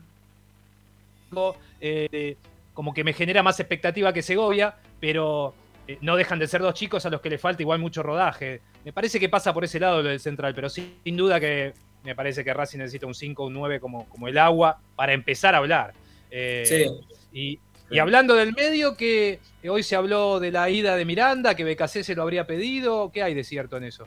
como 2.75 2.93
que 2.93 3.05
me 3.05 3.13
genera 3.13 3.43
más 3.43 3.59
expectativa 3.61 4.13
que 4.13 4.23
Segovia, 4.23 4.75
pero 5.01 5.55
no 6.01 6.17
dejan 6.17 6.39
de 6.39 6.49
ser 6.49 6.61
dos 6.61 6.75
chicos 6.75 7.07
a 7.07 7.11
los 7.11 7.21
que 7.21 7.31
le 7.31 7.39
falta 7.39 7.63
igual 7.63 7.79
mucho 7.79 8.03
rodaje. 8.03 8.61
Me 8.85 8.93
parece 8.93 9.19
que 9.19 9.29
pasa 9.29 9.55
por 9.55 9.65
ese 9.65 9.81
lado 9.81 10.03
lo 10.03 10.09
del 10.09 10.21
central, 10.21 10.53
pero 10.55 10.69
sin 10.69 11.17
duda 11.17 11.41
que 11.41 11.73
me 12.07 12.15
parece 12.15 12.43
que 12.45 12.55
Racing 12.55 12.79
necesita 12.79 13.07
un 13.07 13.15
5 13.15 13.43
o 13.43 13.47
un 13.49 13.53
9 13.55 13.81
como, 13.81 14.09
como 14.09 14.29
el 14.29 14.39
agua 14.39 14.79
para 14.95 15.13
empezar 15.13 15.55
a 15.55 15.59
hablar. 15.59 15.93
Eh, 16.31 16.65
Sí. 16.67 16.87
y, 17.33 17.59
y 17.95 17.99
hablando 17.99 18.35
del 18.35 18.53
medio, 18.55 18.97
que 18.97 19.39
hoy 19.69 19.83
se 19.83 19.95
habló 19.95 20.41
de 20.41 20.51
la 20.51 20.69
ida 20.71 20.97
de 20.97 21.05
Miranda, 21.05 21.55
que 21.55 21.65
BKC 21.65 22.03
se 22.03 22.15
lo 22.15 22.23
habría 22.23 22.47
pedido, 22.47 23.11
¿qué 23.13 23.23
hay 23.23 23.35
de 23.35 23.45
cierto 23.45 23.77
en 23.77 23.85
eso? 23.85 24.07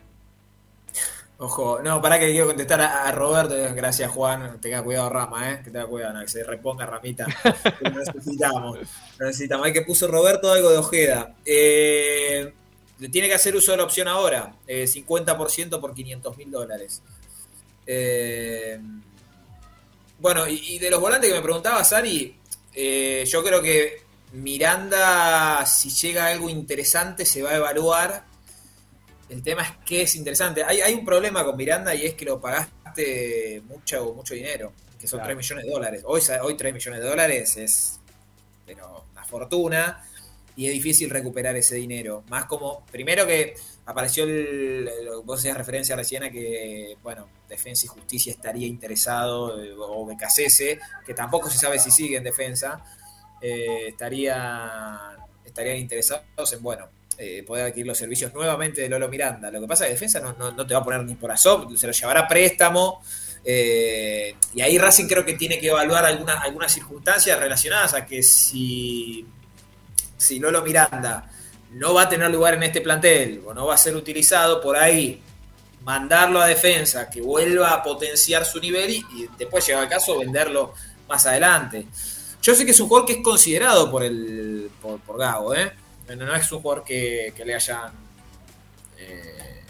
Ojo, 1.41 1.79
no, 1.81 2.01
para 2.01 2.19
que 2.19 2.25
le 2.25 2.31
quiero 2.33 2.47
contestar 2.47 2.81
a, 2.81 3.07
a 3.07 3.11
Roberto. 3.13 3.55
Gracias, 3.73 4.11
Juan. 4.11 4.59
Tenga 4.59 4.83
cuidado, 4.83 5.09
Rama, 5.09 5.49
¿eh? 5.53 5.61
Que 5.63 5.71
tenga 5.71 5.85
cuidado, 5.85 6.13
no, 6.15 6.19
que 6.21 6.27
se 6.27 6.43
reponga 6.43 6.85
Ramita. 6.85 7.25
Lo 7.79 7.89
necesitamos. 7.91 8.79
Lo 9.17 9.25
necesitamos. 9.25 9.65
Hay 9.65 9.71
que 9.71 9.83
puso 9.83 10.07
Roberto 10.09 10.51
algo 10.51 10.69
de 10.69 10.77
Ojeda. 10.79 11.33
Eh, 11.45 12.53
tiene 13.09 13.29
que 13.29 13.35
hacer 13.35 13.55
uso 13.55 13.71
de 13.71 13.77
la 13.77 13.85
opción 13.85 14.09
ahora. 14.09 14.51
eh, 14.67 14.83
50% 14.83 15.79
por 15.79 15.93
500 15.93 16.35
mil 16.35 16.51
dólares. 16.51 17.01
Eh, 17.91 18.79
bueno, 20.19 20.47
y, 20.47 20.75
y 20.75 20.79
de 20.79 20.91
los 20.91 20.99
volantes 20.99 21.27
que 21.29 21.35
me 21.35 21.41
preguntaba 21.41 21.83
Sari, 21.83 22.35
eh, 22.75 23.25
yo 23.27 23.43
creo 23.43 23.63
que 23.63 24.03
Miranda, 24.33 25.65
si 25.65 25.89
llega 25.89 26.27
algo 26.27 26.49
interesante, 26.49 27.25
se 27.25 27.41
va 27.41 27.49
a 27.51 27.55
evaluar. 27.55 28.25
El 29.27 29.41
tema 29.41 29.63
es 29.63 29.71
que 29.85 30.03
es 30.03 30.15
interesante. 30.15 30.63
Hay, 30.63 30.81
hay 30.81 30.93
un 30.93 31.03
problema 31.03 31.43
con 31.43 31.57
Miranda 31.57 31.95
y 31.95 32.05
es 32.05 32.13
que 32.13 32.25
lo 32.25 32.39
pagaste 32.39 33.63
mucho, 33.65 34.13
mucho 34.13 34.35
dinero, 34.35 34.71
que 34.99 35.07
son 35.07 35.17
Claro. 35.19 35.29
3 35.33 35.37
millones 35.37 35.65
de 35.65 35.71
dólares. 35.71 36.03
Hoy, 36.05 36.21
hoy 36.43 36.55
3 36.55 36.73
millones 36.73 37.01
de 37.01 37.07
dólares 37.07 37.57
es 37.57 37.99
pero 38.67 39.03
una 39.13 39.23
fortuna 39.25 40.05
y 40.55 40.67
es 40.67 40.73
difícil 40.73 41.09
recuperar 41.09 41.55
ese 41.55 41.75
dinero. 41.75 42.23
Más 42.29 42.45
como, 42.45 42.85
primero 42.91 43.25
que 43.25 43.55
apareció 43.87 44.25
el, 44.25 44.85
lo 45.05 45.21
que 45.21 45.25
vos 45.25 45.39
hacías 45.39 45.57
referencia 45.57 45.95
recién 45.95 46.21
a 46.21 46.29
que, 46.29 46.95
bueno, 47.01 47.27
Defensa 47.49 47.85
y 47.85 47.89
Justicia 47.89 48.31
estaría 48.31 48.67
interesado, 48.67 49.61
eh, 49.61 49.73
o 49.77 50.05
Becasese, 50.05 50.79
que 51.05 51.13
tampoco 51.13 51.49
se 51.49 51.57
sabe 51.57 51.79
si 51.79 51.91
sigue 51.91 52.17
en 52.17 52.23
defensa, 52.23 52.83
eh, 53.41 53.87
estaría, 53.89 55.17
estarían 55.43 55.77
interesados 55.77 56.53
en, 56.53 56.61
bueno, 56.63 56.87
eh, 57.17 57.43
poder 57.45 57.65
adquirir 57.65 57.87
los 57.87 57.97
servicios 57.97 58.33
nuevamente 58.33 58.81
de 58.81 58.87
Lolo 58.89 59.09
Miranda. 59.09 59.51
Lo 59.51 59.59
que 59.59 59.67
pasa 59.67 59.83
es 59.83 59.89
que 59.89 59.93
Defensa 59.95 60.19
no, 60.21 60.33
no- 60.33 60.51
no 60.51 60.65
te 60.65 60.73
va 60.73 60.79
a 60.79 60.83
poner 60.83 61.03
ni 61.03 61.15
por 61.15 61.31
ASOP, 61.31 61.75
se 61.75 61.87
lo 61.87 61.93
llevará 61.93 62.27
préstamo. 62.27 63.01
eh, 63.45 64.35
y 64.53 64.59
ahí 64.61 64.77
Racing 64.77 65.07
creo 65.07 65.23
que 65.25 65.33
tiene 65.35 65.59
que 65.59 65.67
evaluar 65.69 66.03
alguna- 66.05 66.39
algunas 66.41 66.73
circunstancias 66.73 67.39
relacionadas 67.39 67.93
a 67.93 68.05
que 68.05 68.21
si, 68.21 69.25
si 70.17 70.39
Lolo 70.39 70.61
Miranda 70.61 71.29
no 71.71 71.93
va 71.93 72.03
a 72.03 72.09
tener 72.09 72.29
lugar 72.31 72.55
en 72.55 72.63
este 72.63 72.81
plantel 72.81 73.41
o 73.45 73.53
no 73.53 73.65
va 73.67 73.75
a 73.75 73.77
ser 73.77 73.95
utilizado 73.95 74.59
por 74.61 74.75
ahí, 74.75 75.21
mandarlo 75.89 76.39
a 76.39 76.45
defensa, 76.45 77.09
que 77.09 77.19
vuelva 77.19 77.73
a 77.73 77.81
potenciar 77.81 78.45
su 78.45 78.59
nivel 78.59 78.91
y, 78.91 79.27
después, 79.39 79.65
llegado 79.65 79.85
el 79.85 79.89
caso, 79.89 80.19
venderlo 80.19 80.75
más 81.07 81.25
adelante. 81.25 81.87
Yo 82.43 82.53
sé 82.53 82.63
que 82.63 82.71
es 82.71 82.79
un 82.79 82.87
jugador 82.87 83.07
que 83.07 83.13
es 83.13 83.23
considerado 83.23 83.89
por 83.89 84.03
el 84.03 84.69
por, 84.79 84.99
por 84.99 85.17
Gago, 85.17 85.55
¿eh? 85.55 85.71
No, 86.15 86.25
no 86.27 86.35
es 86.35 86.51
un 86.51 86.61
jugador 86.61 86.83
que, 86.83 87.33
le 87.43 87.55
hayan 87.55 87.91
eh, 88.99 89.63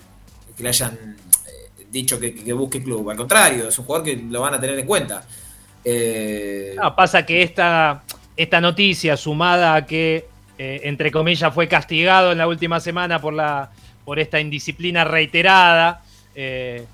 que 0.58 0.62
le 0.62 0.68
hayan 0.68 1.16
eh, 1.48 1.86
dicho 1.90 2.20
que, 2.20 2.36
que 2.36 2.52
busque 2.52 2.84
club. 2.84 3.10
Al 3.10 3.16
contrario, 3.16 3.70
es 3.70 3.80
un 3.80 3.86
jugador 3.86 4.06
que 4.06 4.18
lo 4.18 4.42
van 4.42 4.56
a 4.56 4.60
tener 4.60 4.78
en 4.78 4.86
cuenta. 4.86 5.24
Eh, 5.86 6.76
pasa 6.98 7.26
que 7.26 7.44
esta, 7.44 8.04
esta 8.36 8.60
noticia, 8.60 9.16
sumada 9.16 9.74
a 9.74 9.86
que 9.86 10.28
eh, 10.58 10.82
entre 10.84 11.12
comillas, 11.12 11.54
fue 11.54 11.70
castigado 11.70 12.34
en 12.34 12.38
la 12.38 12.46
última 12.46 12.82
semana 12.82 13.22
por, 13.22 13.34
la, 13.34 13.72
por 14.04 14.20
esta 14.20 14.42
indisciplina 14.42 15.06
reiterada, 15.06 16.04
eh, 16.42 16.86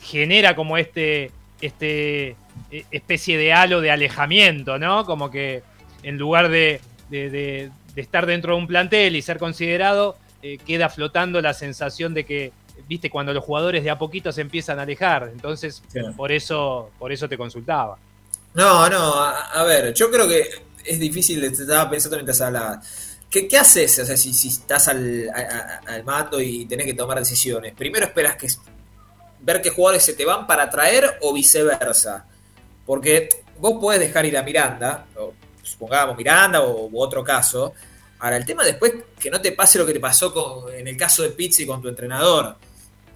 genera 0.00 0.56
como 0.56 0.78
este, 0.78 1.30
este 1.60 2.30
eh, 2.70 2.84
especie 2.90 3.36
de 3.36 3.52
halo 3.52 3.80
de 3.82 3.90
alejamiento, 3.90 4.78
¿no? 4.78 5.04
Como 5.04 5.30
que 5.30 5.62
en 6.02 6.16
lugar 6.16 6.48
de, 6.48 6.80
de- 7.10 7.28
de- 7.30 7.70
de 7.94 8.00
estar 8.00 8.24
dentro 8.24 8.54
de 8.54 8.58
un 8.60 8.66
plantel 8.66 9.16
y 9.16 9.22
ser 9.22 9.38
considerado, 9.38 10.16
eh, 10.42 10.58
queda 10.66 10.88
flotando 10.88 11.40
la 11.42 11.52
sensación 11.52 12.14
de 12.14 12.24
que, 12.24 12.52
viste, 12.88 13.10
cuando 13.10 13.34
los 13.34 13.44
jugadores 13.44 13.82
de 13.84 13.90
a 13.90 13.98
poquito 13.98 14.32
se 14.32 14.40
empiezan 14.40 14.78
a 14.78 14.82
alejar. 14.82 15.28
Entonces, 15.32 15.82
por 16.16 16.30
eso, 16.32 16.90
por 16.98 17.12
eso 17.12 17.28
te 17.28 17.36
consultaba. 17.36 17.98
No, 18.54 18.88
no, 18.88 19.14
a, 19.14 19.50
a 19.52 19.64
ver, 19.64 19.92
yo 19.92 20.10
creo 20.10 20.26
que 20.28 20.48
es 20.84 20.98
difícil, 20.98 21.42
estaba 21.44 21.90
pensando 21.90 22.16
mientras 22.16 22.40
hablaba. 22.40 22.80
¿Qué, 23.30 23.46
qué 23.46 23.58
haces 23.58 23.96
o 24.00 24.04
sea, 24.06 24.16
si, 24.16 24.32
si 24.32 24.48
estás 24.48 24.88
al, 24.88 25.28
a- 25.34 25.40
a- 25.86 25.94
al 25.94 26.04
mando 26.04 26.40
y 26.40 26.64
tenés 26.66 26.86
que 26.86 26.94
tomar 26.94 27.18
decisiones? 27.18 27.74
Primero 27.74 28.06
esperas 28.06 28.36
que 28.36 28.48
ver 29.42 29.62
qué 29.62 29.70
jugadores 29.70 30.04
se 30.04 30.14
te 30.14 30.24
van 30.24 30.46
para 30.46 30.68
traer 30.68 31.18
o 31.20 31.32
viceversa. 31.32 32.26
Porque 32.84 33.28
vos 33.58 33.78
podés 33.80 34.00
dejar 34.00 34.26
ir 34.26 34.36
a 34.36 34.42
Miranda, 34.42 35.06
o 35.16 35.34
supongamos 35.62 36.16
Miranda 36.16 36.62
o 36.62 36.86
u 36.86 37.00
otro 37.00 37.22
caso. 37.22 37.74
Ahora, 38.18 38.36
el 38.36 38.44
tema 38.44 38.64
después 38.64 38.92
que 39.18 39.30
no 39.30 39.40
te 39.40 39.52
pase 39.52 39.78
lo 39.78 39.86
que 39.86 39.92
te 39.92 40.00
pasó 40.00 40.32
con- 40.32 40.72
en 40.74 40.86
el 40.88 40.96
caso 40.96 41.22
de 41.22 41.30
Pizzi 41.30 41.66
con 41.66 41.80
tu 41.80 41.88
entrenador. 41.88 42.56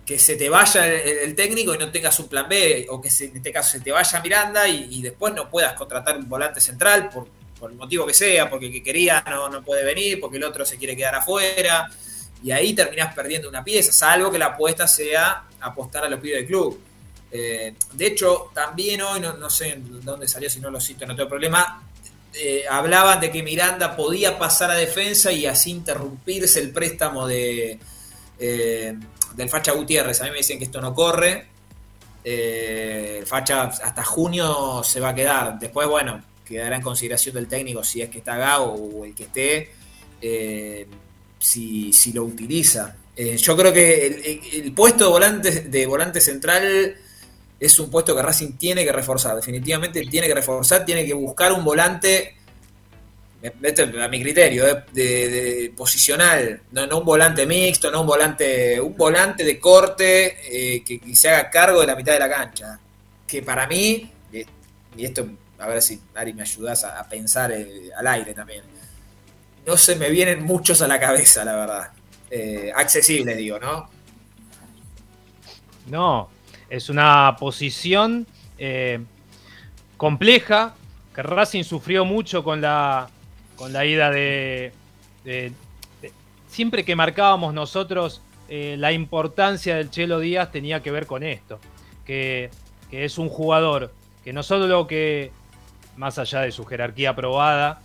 Que 0.05 0.19
se 0.19 0.37
te 0.37 0.51
vaya 0.51 0.87
el, 0.87 1.35
técnico 1.35 1.75
y 1.75 1.79
no 1.79 1.91
tengas 1.91 2.19
un 2.21 2.29
plan 2.29 2.47
B, 2.47 2.87
o 2.91 3.01
que 3.01 3.09
en 3.09 3.37
este 3.37 3.51
caso 3.51 3.73
se 3.73 3.81
te 3.81 3.91
vaya 3.91 4.21
Miranda 4.21 4.69
y, 4.69 5.01
después 5.01 5.33
no 5.33 5.49
puedas 5.49 5.73
contratar 5.73 6.19
un 6.19 6.29
volante 6.29 6.61
central 6.61 7.09
por, 7.09 7.27
por 7.59 7.71
el 7.71 7.77
motivo 7.79 8.07
que 8.07 8.13
sea, 8.13 8.51
porque 8.51 8.71
que 8.71 8.83
quería 8.83 9.25
no, 9.27 9.49
no 9.49 9.63
puede 9.63 9.83
venir, 9.83 10.21
porque 10.21 10.37
el 10.37 10.45
otro 10.45 10.67
se 10.67 10.77
quiere 10.77 10.95
quedar 10.95 11.15
afuera. 11.15 11.91
Y 12.45 12.53
ahí 12.53 12.75
terminás 12.75 13.15
perdiendo 13.15 13.49
una 13.49 13.65
pieza, 13.65 13.91
salvo 13.91 14.31
que 14.31 14.39
la 14.39 14.47
apuesta 14.47 14.87
sea 14.87 15.45
apostar 15.61 16.05
a 16.05 16.09
los 16.09 16.21
pibes 16.21 16.41
del 16.41 16.47
club. 16.47 16.79
Eh, 17.33 17.75
de 17.93 18.07
hecho, 18.07 18.51
también 18.55 19.01
hoy, 19.01 19.19
no, 19.19 19.51
sé 19.51 19.79
dónde 19.81 20.29
salió, 20.29 20.51
si 20.51 20.61
no 20.61 20.71
lo 20.71 20.79
cito, 20.79 21.07
no 21.07 21.17
tengo 21.17 21.29
problema, 21.29 21.83
eh, 22.35 22.65
hablaban 22.69 23.21
de 23.21 23.31
que 23.31 23.43
Miranda 23.43 23.97
podía 23.97 24.39
pasar 24.39 24.71
a 24.71 24.75
defensa 24.75 25.33
y 25.33 25.47
así 25.47 25.71
interrumpirse 25.71 26.61
el 26.61 26.71
préstamo 26.71 27.27
de 27.27 27.79
eh, 28.39 28.95
del 29.35 29.49
Facha 29.49 29.73
Gutiérrez. 29.73 30.21
A 30.21 30.25
mí 30.25 30.31
me 30.31 30.39
dicen 30.39 30.59
que 30.59 30.65
esto 30.65 30.81
no 30.81 30.93
corre. 30.95 31.47
Eh, 32.25 33.23
Facha 33.27 33.63
hasta 33.63 34.05
junio 34.05 34.83
se 34.85 35.01
va 35.01 35.11
a 35.11 35.15
quedar. 35.15 35.59
Después, 35.59 35.89
bueno, 35.89 36.23
quedará 36.45 36.77
en 36.77 36.83
consideración 36.83 37.37
del 37.37 37.47
técnico 37.47 37.85
si 37.85 38.03
es 38.03 38.11
que 38.11 38.19
está 38.19 38.37
Gago 38.37 38.73
o 38.73 39.05
el 39.05 39.15
que 39.15 39.25
esté, 39.25 39.73
si, 41.45 41.93
si 41.93 42.13
lo 42.13 42.25
utiliza. 42.25 42.97
Eh, 43.15 43.37
yo 43.37 43.57
creo 43.57 43.73
que 43.73 44.41
el, 44.55 44.73
puesto 44.73 45.05
de 45.05 45.11
volante, 45.11 45.51
de 45.61 45.87
volante 45.87 46.21
central 46.21 46.97
es 47.61 47.79
un 47.79 47.91
puesto 47.91 48.17
que 48.17 48.23
Racing 48.23 48.53
tiene 48.53 48.85
que 48.85 48.93
reforzar. 48.93 49.37
Definitivamente 49.37 50.01
tiene 50.07 50.27
que 50.27 50.35
reforzar, 50.35 50.87
tiene 50.87 51.05
que 51.05 51.13
buscar 51.13 51.53
un 51.53 51.63
volante, 51.63 52.37
este 53.43 53.83
es 53.83 53.95
a 53.95 54.09
mi 54.09 54.23
criterio, 54.23 54.67
eh, 54.67 54.85
de, 54.93 55.73
posicional, 55.77 56.63
no, 56.73 56.87
no 56.87 57.01
un 57.01 57.05
volante 57.05 57.45
mixto, 57.45 57.91
no 57.91 58.01
un 58.01 58.07
volante, 58.07 58.81
un 58.81 58.97
volante 58.97 59.45
de 59.45 59.61
corte 59.61 60.39
eh, 60.77 60.83
que, 60.83 61.15
se 61.15 61.29
haga 61.29 61.51
cargo 61.51 61.83
de 61.83 61.87
la 61.87 61.95
mitad 61.95 62.15
de 62.15 62.21
la 62.21 62.31
cancha. 62.31 62.81
Que 63.27 63.43
para 63.43 63.67
mí, 63.67 64.11
y 64.97 65.05
esto, 65.05 65.29
a 65.59 65.69
ver 65.69 65.83
si 65.83 66.01
Ari 66.15 66.33
me 66.33 66.43
ayudas 66.43 66.85
a, 66.85 67.01
a 67.01 67.09
pensar 67.09 67.53
eh, 67.53 67.91
al 67.95 68.07
aire 68.07 68.33
también, 68.33 68.63
no 69.67 69.77
se 69.77 69.97
me 69.97 70.11
vienen 70.11 70.45
muchos 70.45 70.83
a 70.83 70.89
la 70.89 71.01
cabeza, 71.01 71.45
la 71.45 71.55
verdad. 71.57 71.93
Eh, 72.31 72.73
accesibles, 72.75 73.37
digo, 73.37 73.59
¿no? 73.59 73.89
No, 75.87 76.29
es 76.69 76.89
una 76.89 77.37
posición 77.39 78.27
eh, 78.59 79.01
compleja 79.97 80.75
que 81.15 81.23
Racing 81.23 81.63
sufrió 81.63 82.05
mucho 82.05 82.43
con 82.43 82.61
la, 82.61 83.09
con 83.57 83.73
la 83.73 83.85
ida 83.85 84.11
de, 84.11 84.73
Siempre 86.49 86.85
que 86.85 86.95
marcábamos 86.95 87.53
nosotros 87.53 88.23
eh, 88.49 88.77
la 88.79 88.93
importancia 88.93 89.77
del 89.77 89.91
Chelo 89.91 90.21
Díaz 90.21 90.53
tenía 90.53 90.83
que 90.83 90.91
ver 90.91 91.07
con 91.07 91.23
esto, 91.23 91.59
que, 92.05 92.51
que 92.91 93.05
es 93.05 93.19
un 93.19 93.29
jugador 93.29 93.93
que 94.23 94.33
no 94.33 94.43
solo 94.43 94.87
que, 94.87 95.33
más 95.97 96.19
allá 96.19 96.41
de 96.41 96.53
su 96.53 96.65
jerarquía 96.65 97.11
aprobada, 97.11 97.83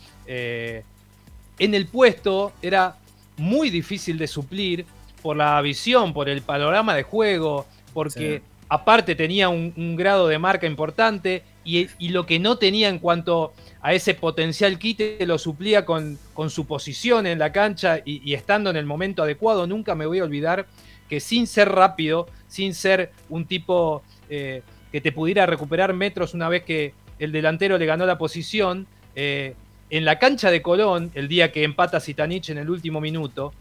en 1.59 1.73
el 1.75 1.87
puesto 1.87 2.53
era 2.61 2.95
muy 3.37 3.69
difícil 3.69 4.17
de 4.17 4.27
suplir 4.27 4.85
por 5.21 5.35
la 5.37 5.61
visión, 5.61 6.13
por 6.13 6.29
el 6.29 6.41
panorama 6.41 6.95
de 6.95 7.03
juego, 7.03 7.65
porque 7.93 8.37
Sí. 8.39 8.43
aparte 8.69 9.15
tenía 9.15 9.49
un, 9.49 9.73
un 9.75 9.95
grado 9.95 10.27
de 10.27 10.39
marca 10.39 10.65
importante 10.67 11.43
y, 11.65 11.87
y 11.99 12.09
lo 12.09 12.25
que 12.25 12.39
no 12.39 12.57
tenía 12.57 12.89
en 12.89 12.99
cuanto 12.99 13.53
a 13.81 13.93
ese 13.93 14.13
potencial 14.13 14.77
quite 14.79 15.25
lo 15.25 15.37
suplía 15.37 15.85
con, 15.85 16.17
con 16.33 16.49
su 16.49 16.65
posición 16.65 17.27
en 17.27 17.39
la 17.39 17.51
cancha 17.51 17.99
y, 18.03 18.21
y 18.29 18.33
estando 18.33 18.69
en 18.69 18.75
el 18.77 18.85
momento 18.85 19.23
adecuado. 19.23 19.67
Nunca 19.67 19.95
me 19.95 20.05
voy 20.05 20.19
a 20.19 20.23
olvidar 20.23 20.65
que 21.09 21.19
sin 21.19 21.47
ser 21.47 21.69
rápido, 21.69 22.27
sin 22.47 22.73
ser 22.73 23.11
un 23.29 23.45
tipo 23.45 24.03
eh, 24.29 24.61
que 24.91 25.01
te 25.01 25.11
pudiera 25.11 25.45
recuperar 25.45 25.93
metros 25.93 26.33
una 26.33 26.49
vez 26.49 26.63
que 26.63 26.93
el 27.19 27.31
delantero 27.31 27.77
le 27.77 27.85
ganó 27.85 28.05
la 28.05 28.17
posición, 28.17 28.85
eh, 29.15 29.55
en 29.89 30.05
la 30.05 30.19
cancha 30.19 30.51
de 30.51 30.61
Colón, 30.61 31.11
el 31.15 31.27
día 31.27 31.51
que 31.51 31.63
empata 31.63 31.99
Zitanich 31.99 32.49
en 32.49 32.57
el 32.57 32.69
último 32.69 33.01
minuto, 33.01 33.53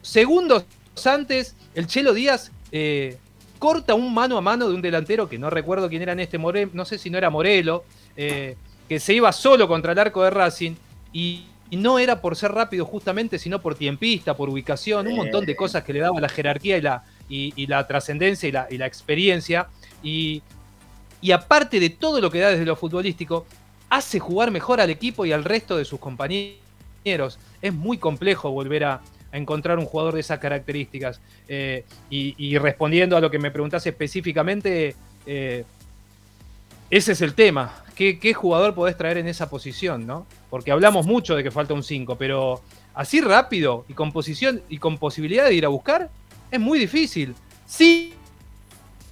segundos 0.00 0.64
antes, 1.04 1.56
el 1.74 1.86
Chelo 1.86 2.12
Díaz 2.12 2.52
eh, 2.70 3.16
corta 3.58 3.94
un 3.94 4.12
mano 4.12 4.36
a 4.36 4.40
mano 4.40 4.68
de 4.68 4.74
un 4.74 4.82
delantero 4.82 5.28
que 5.28 5.38
no 5.38 5.50
recuerdo 5.50 5.88
quién 5.88 6.02
era 6.02 6.12
en 6.12 6.20
este 6.20 6.38
Morelo, 6.38 6.70
no 6.74 6.84
sé 6.84 6.98
si 6.98 7.10
no 7.10 7.18
era 7.18 7.30
Morelo, 7.30 7.84
eh, 8.16 8.56
que 8.88 9.00
se 9.00 9.14
iba 9.14 9.32
solo 9.32 9.68
contra 9.68 9.92
el 9.92 9.98
arco 9.98 10.22
de 10.22 10.30
Racing 10.30 10.74
y, 11.12 11.44
y 11.70 11.76
no 11.76 11.98
era 11.98 12.20
por 12.20 12.36
ser 12.36 12.52
rápido 12.52 12.84
justamente, 12.84 13.38
sino 13.38 13.60
por 13.60 13.74
tiempista, 13.74 14.36
por 14.36 14.50
ubicación, 14.50 15.06
un 15.06 15.16
montón 15.16 15.46
de 15.46 15.56
cosas 15.56 15.82
que 15.84 15.92
le 15.92 16.00
daba 16.00 16.20
la 16.20 16.28
jerarquía 16.28 16.76
y 16.76 16.82
la, 16.82 17.04
y, 17.28 17.52
y 17.56 17.66
la 17.66 17.86
trascendencia 17.86 18.48
y 18.48 18.52
la, 18.52 18.66
y 18.70 18.76
la 18.76 18.86
experiencia. 18.86 19.68
Y, 20.02 20.42
y 21.22 21.30
aparte 21.30 21.80
de 21.80 21.88
todo 21.88 22.20
lo 22.20 22.30
que 22.30 22.40
da 22.40 22.50
desde 22.50 22.66
lo 22.66 22.76
futbolístico, 22.76 23.46
hace 23.92 24.18
jugar 24.18 24.50
mejor 24.50 24.80
al 24.80 24.88
equipo 24.88 25.26
y 25.26 25.32
al 25.32 25.44
resto 25.44 25.76
de 25.76 25.84
sus 25.84 26.00
compañeros. 26.00 27.38
Es 27.60 27.74
muy 27.74 27.98
complejo 27.98 28.50
volver 28.50 28.84
a, 28.84 29.02
encontrar 29.32 29.78
un 29.78 29.86
jugador 29.86 30.14
de 30.14 30.20
esas 30.20 30.38
características. 30.38 31.20
Eh, 31.48 31.84
y, 32.10 32.56
respondiendo 32.58 33.16
a 33.16 33.20
lo 33.20 33.30
que 33.30 33.38
me 33.38 33.50
preguntás 33.50 33.86
específicamente, 33.86 34.94
eh, 35.26 35.64
ese 36.90 37.12
es 37.12 37.20
el 37.20 37.34
tema. 37.34 37.84
¿Qué, 37.94 38.34
jugador 38.34 38.74
podés 38.74 38.96
traer 38.96 39.18
en 39.18 39.28
esa 39.28 39.48
posición? 39.50 40.06
¿no? 40.06 40.26
Porque 40.48 40.72
hablamos 40.72 41.06
mucho 41.06 41.36
de 41.36 41.42
que 41.42 41.50
falta 41.50 41.74
un 41.74 41.82
5, 41.82 42.16
pero 42.16 42.62
así 42.94 43.20
rápido 43.20 43.84
y 43.88 43.94
con 43.94 44.10
posición 44.10 44.62
y 44.70 44.78
con 44.78 44.96
posibilidad 44.96 45.44
de 45.44 45.54
ir 45.54 45.66
a 45.66 45.68
buscar, 45.68 46.10
es 46.50 46.60
muy 46.60 46.78
difícil. 46.78 47.34
Sin 47.66 48.12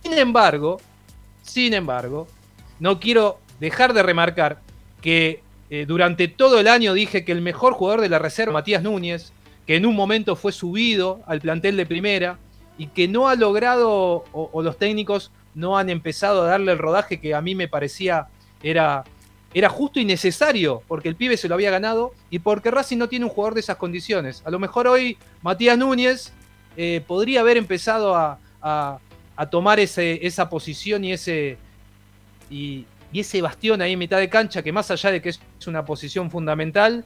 embargo, 0.05 0.81
sin 1.43 1.74
embargo, 1.74 2.28
no 2.78 2.98
quiero 2.98 3.40
dejar 3.59 3.93
de 3.93 4.02
remarcar 4.02 4.59
que 5.01 5.43
eh, 5.71 5.85
durante 5.87 6.29
todo 6.29 6.59
el 6.61 6.69
año 6.69 6.95
dije 6.95 7.25
que 7.25 7.33
el 7.33 7.41
mejor 7.41 7.75
jugador 7.75 8.01
de 8.01 8.09
la 8.09 8.19
reserva, 8.19 8.55
Matías 8.55 8.83
Núñez, 8.83 9.33
que 9.67 9.77
en 9.77 9.87
un 9.87 9.95
momento 9.95 10.35
fue 10.37 10.53
subido 10.53 11.21
al 11.27 11.41
plantel 11.41 11.77
de 11.77 11.87
primera 11.87 12.39
y 12.77 12.89
que 12.89 13.07
no 13.09 13.29
ha 13.29 13.35
logrado, 13.37 14.25
o, 14.33 14.63
los 14.63 14.79
técnicos 14.79 15.31
no 15.55 15.79
han 15.79 15.91
empezado 15.91 16.43
a 16.43 16.47
darle 16.47 16.73
el 16.73 16.79
rodaje 16.79 17.21
que 17.21 17.35
a 17.35 17.41
mí 17.41 17.55
me 17.55 17.69
parecía 17.69 18.29
era, 18.63 19.05
era 19.55 19.69
justo 19.69 20.01
y 20.01 20.05
necesario, 20.05 20.83
porque 20.89 21.09
el 21.09 21.17
pibe 21.17 21.37
se 21.37 21.49
lo 21.49 21.55
había 21.55 21.71
ganado 21.71 22.13
y 22.31 22.39
porque 22.39 22.71
Racing 22.71 22.99
no 22.99 23.09
tiene 23.09 23.27
un 23.27 23.31
jugador 23.31 23.55
de 23.55 23.61
esas 23.61 23.77
condiciones. 23.77 24.43
A 24.45 24.51
lo 24.51 24.59
mejor 24.59 24.87
hoy 24.89 25.19
Matías 25.43 25.77
Núñez 25.79 26.33
eh, 26.77 27.03
podría 27.07 27.41
haber 27.41 27.57
empezado 27.57 28.15
a, 28.15 28.39
a- 28.63 28.99
tomar 29.51 29.81
ese, 29.81 30.27
esa 30.27 30.51
posición 30.51 31.03
y 31.05 31.13
ese, 31.13 31.57
y 33.12 33.20
ese 33.20 33.43
bastión 33.43 33.82
ahí 33.82 33.93
en 33.93 33.99
mitad 33.99 34.19
de 34.19 34.28
cancha, 34.28 34.62
que 34.62 34.73
más 34.73 34.91
allá 34.91 35.11
de 35.11 35.20
que 35.20 35.31
es 35.31 35.41
una 35.66 35.85
posición 35.85 36.31
fundamental, 36.31 37.05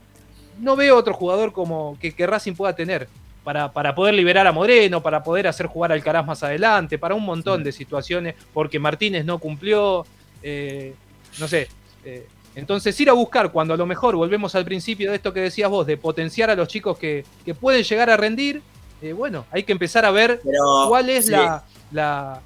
no 0.60 0.76
veo 0.76 0.96
otro 0.96 1.14
jugador 1.14 1.52
como 1.52 1.98
que, 2.00 2.12
que 2.12 2.26
Racing 2.26 2.54
pueda 2.54 2.74
tener 2.74 3.08
para, 3.42 3.72
para 3.72 3.94
poder 3.94 4.14
liberar 4.14 4.46
a 4.46 4.52
Moreno, 4.52 5.02
para 5.02 5.22
poder 5.22 5.46
hacer 5.46 5.66
jugar 5.66 5.92
al 5.92 6.02
Caraz 6.02 6.26
más 6.26 6.42
adelante, 6.42 6.98
para 6.98 7.14
un 7.14 7.24
montón 7.24 7.62
de 7.62 7.72
situaciones, 7.72 8.34
porque 8.52 8.78
Martínez 8.78 9.24
no 9.24 9.38
cumplió, 9.38 10.06
eh, 10.42 10.94
no 11.38 11.48
sé. 11.48 11.68
eh, 12.04 12.26
entonces 12.56 12.98
ir 13.00 13.10
a 13.10 13.12
buscar 13.12 13.50
cuando 13.50 13.74
a 13.74 13.76
lo 13.76 13.84
mejor 13.84 14.14
volvemos 14.14 14.54
al 14.54 14.64
principio 14.64 15.10
de 15.10 15.16
esto 15.16 15.32
que 15.32 15.40
decías 15.40 15.68
vos, 15.68 15.86
de 15.86 15.96
potenciar 15.96 16.50
a 16.50 16.54
los 16.54 16.68
chicos 16.68 16.96
que, 16.96 17.24
que 17.44 17.54
pueden 17.54 17.82
llegar 17.82 18.08
a 18.10 18.16
rendir, 18.16 18.62
eh, 19.02 19.12
bueno, 19.12 19.44
hay 19.50 19.64
que 19.64 19.72
empezar 19.72 20.04
a 20.04 20.10
ver 20.10 20.40
Pero, 20.44 20.86
cuál 20.88 21.10
es 21.10 21.26
sí. 21.26 21.32
la, 21.32 21.64
la... 21.90 22.40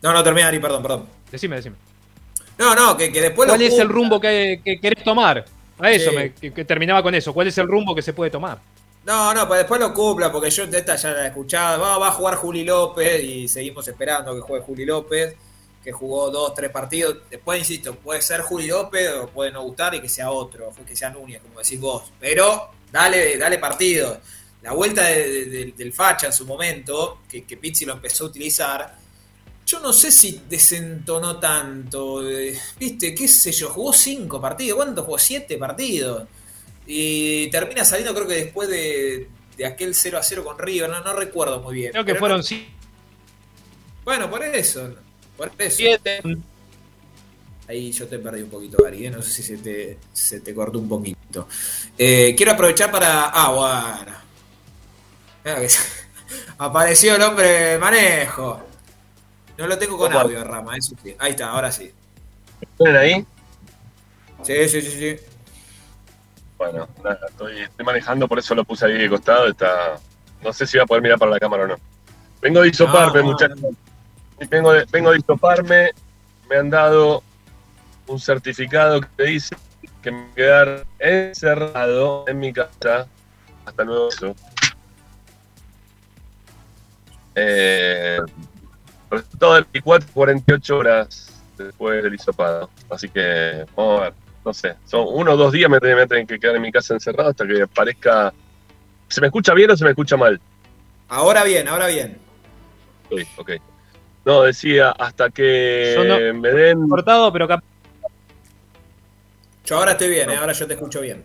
No, 0.00 0.12
no, 0.12 0.22
termina, 0.22 0.48
Ari, 0.48 0.60
perdón, 0.60 0.82
perdón. 0.82 1.06
Decime, 1.30 1.56
decime. 1.56 1.76
No, 2.58 2.74
no, 2.74 2.96
que, 2.96 3.12
que 3.12 3.20
después 3.20 3.48
¿Cuál 3.48 3.60
lo 3.60 3.66
es 3.66 3.78
el 3.78 3.88
rumbo 3.88 4.20
que, 4.20 4.60
que 4.64 4.80
querés 4.80 5.04
tomar? 5.04 5.44
A 5.78 5.90
eso, 5.90 6.10
Sí. 6.10 6.16
me- 6.16 6.32
que, 6.32 6.52
que 6.54 6.64
terminaba 6.64 7.02
con 7.02 7.14
eso. 7.14 7.34
¿Cuál 7.34 7.48
es 7.48 7.58
el 7.58 7.66
rumbo 7.68 7.94
que 7.94 8.00
se 8.02 8.12
puede 8.14 8.30
tomar? 8.30 8.58
No, 9.04 9.32
no, 9.34 9.46
pues 9.46 9.58
después 9.58 9.78
lo 9.80 9.92
cumpla, 9.92 10.32
porque 10.32 10.50
yo 10.50 10.64
esta 10.64 10.96
ya 10.96 11.10
la 11.12 11.24
he 11.24 11.26
escuchado. 11.28 11.80
Va, 11.82 11.98
va 11.98 12.08
a 12.08 12.12
jugar 12.12 12.36
Juli 12.36 12.64
López 12.64 13.22
y 13.22 13.46
seguimos 13.46 13.86
esperando 13.86 14.34
que 14.34 14.40
juegue 14.40 14.64
Juli 14.64 14.84
López, 14.86 15.34
que 15.84 15.92
jugó 15.92 16.30
dos, 16.30 16.54
tres 16.54 16.70
partidos. 16.70 17.18
Después, 17.30 17.58
insisto, 17.58 17.94
puede 17.94 18.22
ser 18.22 18.40
Juli 18.40 18.66
López 18.68 19.12
o 19.12 19.28
puede 19.28 19.52
no 19.52 19.62
gustar 19.62 19.94
y 19.94 20.00
que 20.00 20.08
sea 20.08 20.30
otro, 20.30 20.72
que 20.86 20.96
sea 20.96 21.10
Núñez, 21.10 21.40
como 21.42 21.60
decís 21.60 21.78
vos. 21.78 22.04
Pero 22.18 22.70
dale, 22.90 23.36
dale 23.36 23.58
partido. 23.58 24.18
La 24.62 24.72
vuelta 24.72 25.04
de- 25.04 25.28
de- 25.30 25.44
de- 25.44 25.72
del 25.76 25.92
Facha 25.92 26.26
en 26.26 26.32
su 26.32 26.44
momento, 26.46 27.18
que, 27.30 27.44
que 27.44 27.56
Pizzi 27.58 27.84
lo 27.84 27.92
empezó 27.92 28.24
a 28.24 28.28
utilizar, 28.28 28.96
yo 29.66 29.80
no 29.80 29.92
sé 29.92 30.10
si 30.12 30.40
desentonó 30.48 31.38
tanto. 31.40 32.26
eh, 32.28 32.58
Viste, 32.78 33.14
qué 33.14 33.26
sé 33.28 33.50
yo, 33.52 33.68
jugó 33.70 33.92
cinco 33.92 34.40
partidos. 34.40 34.76
¿Cuántos 34.76 35.04
jugó? 35.04 35.18
Siete 35.18 35.58
partidos. 35.58 36.24
Y 36.86 37.48
termina 37.50 37.84
saliendo, 37.84 38.14
creo 38.14 38.28
que 38.28 38.34
después 38.44 38.68
de, 38.68 39.28
de 39.56 39.66
aquel 39.66 39.94
0 39.94 40.18
a 40.18 40.22
0 40.22 40.44
con 40.44 40.58
River, 40.58 40.88
no, 40.88 41.00
no 41.00 41.12
recuerdo 41.14 41.60
muy 41.60 41.74
bien. 41.74 41.90
Creo 41.92 42.04
que 42.04 42.14
fueron 42.14 42.38
no- 42.38 42.42
sí. 42.44 42.66
Bueno, 44.04 44.30
por 44.30 44.42
eso. 44.44 44.94
Por 45.36 45.50
eso. 45.58 45.76
Siete. 45.76 46.20
Ahí 47.68 47.90
yo 47.90 48.06
te 48.06 48.20
perdí 48.20 48.42
un 48.42 48.50
poquito, 48.50 48.78
Gary. 48.84 49.06
¿eh? 49.06 49.10
No 49.10 49.20
sé 49.20 49.30
si 49.32 49.42
se 49.42 49.56
te, 49.58 49.98
se 50.12 50.38
te 50.40 50.54
cortó 50.54 50.78
un 50.78 50.88
poquito. 50.88 51.48
Eh, 51.98 52.32
quiero 52.36 52.52
aprovechar 52.52 52.92
para. 52.92 53.24
Ah, 53.34 53.50
bueno. 53.50 54.16
Mira 55.44 55.60
que 55.60 55.68
Apareció 56.58 57.16
el 57.16 57.22
hombre 57.22 57.48
de 57.48 57.78
manejo. 57.78 58.62
No 59.58 59.66
lo 59.66 59.78
tengo 59.78 59.96
con 59.96 60.12
audio, 60.12 60.44
Rama, 60.44 60.76
eso 60.76 60.94
sí. 61.02 61.14
Ahí 61.18 61.30
está, 61.30 61.50
ahora 61.50 61.72
sí. 61.72 61.92
¿Tienen 62.76 62.96
ahí? 62.96 63.26
Sí, 64.42 64.68
sí, 64.68 64.82
sí, 64.82 64.90
sí. 64.90 65.16
Bueno, 66.58 66.88
nada, 67.02 67.20
estoy, 67.28 67.60
estoy 67.60 67.84
manejando, 67.84 68.28
por 68.28 68.38
eso 68.38 68.54
lo 68.54 68.64
puse 68.64 68.86
ahí 68.86 68.98
de 68.98 69.08
costado. 69.08 69.48
Está, 69.48 69.98
no 70.42 70.52
sé 70.52 70.66
si 70.66 70.76
va 70.76 70.84
a 70.84 70.86
poder 70.86 71.02
mirar 71.02 71.18
para 71.18 71.30
la 71.30 71.40
cámara 71.40 71.64
o 71.64 71.66
no. 71.68 71.76
Vengo 72.40 72.62
de 72.62 72.72
No, 72.78 73.12
no, 73.12 73.22
muchachos. 73.22 73.58
Vengo 74.50 74.72
de, 74.72 74.84
vengo 74.90 75.10
de 75.10 75.18
hisoparme. 75.18 75.90
Me 76.48 76.56
han 76.56 76.70
dado 76.70 77.22
un 78.06 78.20
certificado 78.20 79.00
que 79.00 79.24
dice 79.24 79.56
que 80.02 80.10
me 80.10 80.20
voy 80.20 80.30
a 80.30 80.34
quedar 80.34 80.86
encerrado 80.98 82.24
en 82.28 82.38
mi 82.38 82.52
casa 82.52 83.06
hasta 83.64 83.84
nuevo 83.84 84.04
aviso. 84.04 84.36
Eh, 87.34 88.18
resultado 89.10 89.54
de 89.54 89.60
24 89.72 90.08
48 90.12 90.76
horas 90.78 91.32
después 91.56 92.02
del 92.02 92.14
hisopado. 92.14 92.70
Así 92.90 93.08
que 93.08 93.64
vamos 93.76 94.00
a 94.00 94.04
ver. 94.04 94.12
No 94.44 94.54
sé, 94.54 94.76
son 94.84 95.06
uno 95.10 95.32
o 95.32 95.36
dos 95.36 95.52
días 95.52 95.68
me, 95.68 95.80
tener 95.80 96.24
que 96.24 96.38
quedar 96.38 96.54
en 96.54 96.62
mi 96.62 96.70
casa 96.70 96.94
encerrado 96.94 97.30
hasta 97.30 97.44
que 97.46 97.66
parezca. 97.66 98.32
¿Se 99.08 99.20
me 99.20 99.26
escucha 99.26 99.52
bien 99.54 99.70
o 99.72 99.76
se 99.76 99.82
me 99.84 99.90
escucha 99.90 100.16
mal? 100.16 100.40
Ahora 101.08 101.42
bien, 101.42 101.66
ahora 101.66 101.88
bien. 101.88 102.16
Ok, 103.10 103.20
ok. 103.38 103.50
No, 104.24 104.42
decía, 104.42 104.90
hasta 104.90 105.30
que 105.30 106.32
me 106.34 106.50
den. 106.50 106.88
Cortado, 106.88 107.32
pero 107.32 107.48
cap- 107.48 107.62
Yo 109.64 109.78
ahora 109.78 109.92
estoy 109.92 110.10
bien, 110.10 110.30
¿eh? 110.30 110.36
ahora 110.36 110.52
yo 110.52 110.66
te 110.66 110.74
escucho 110.74 111.00
bien. 111.00 111.24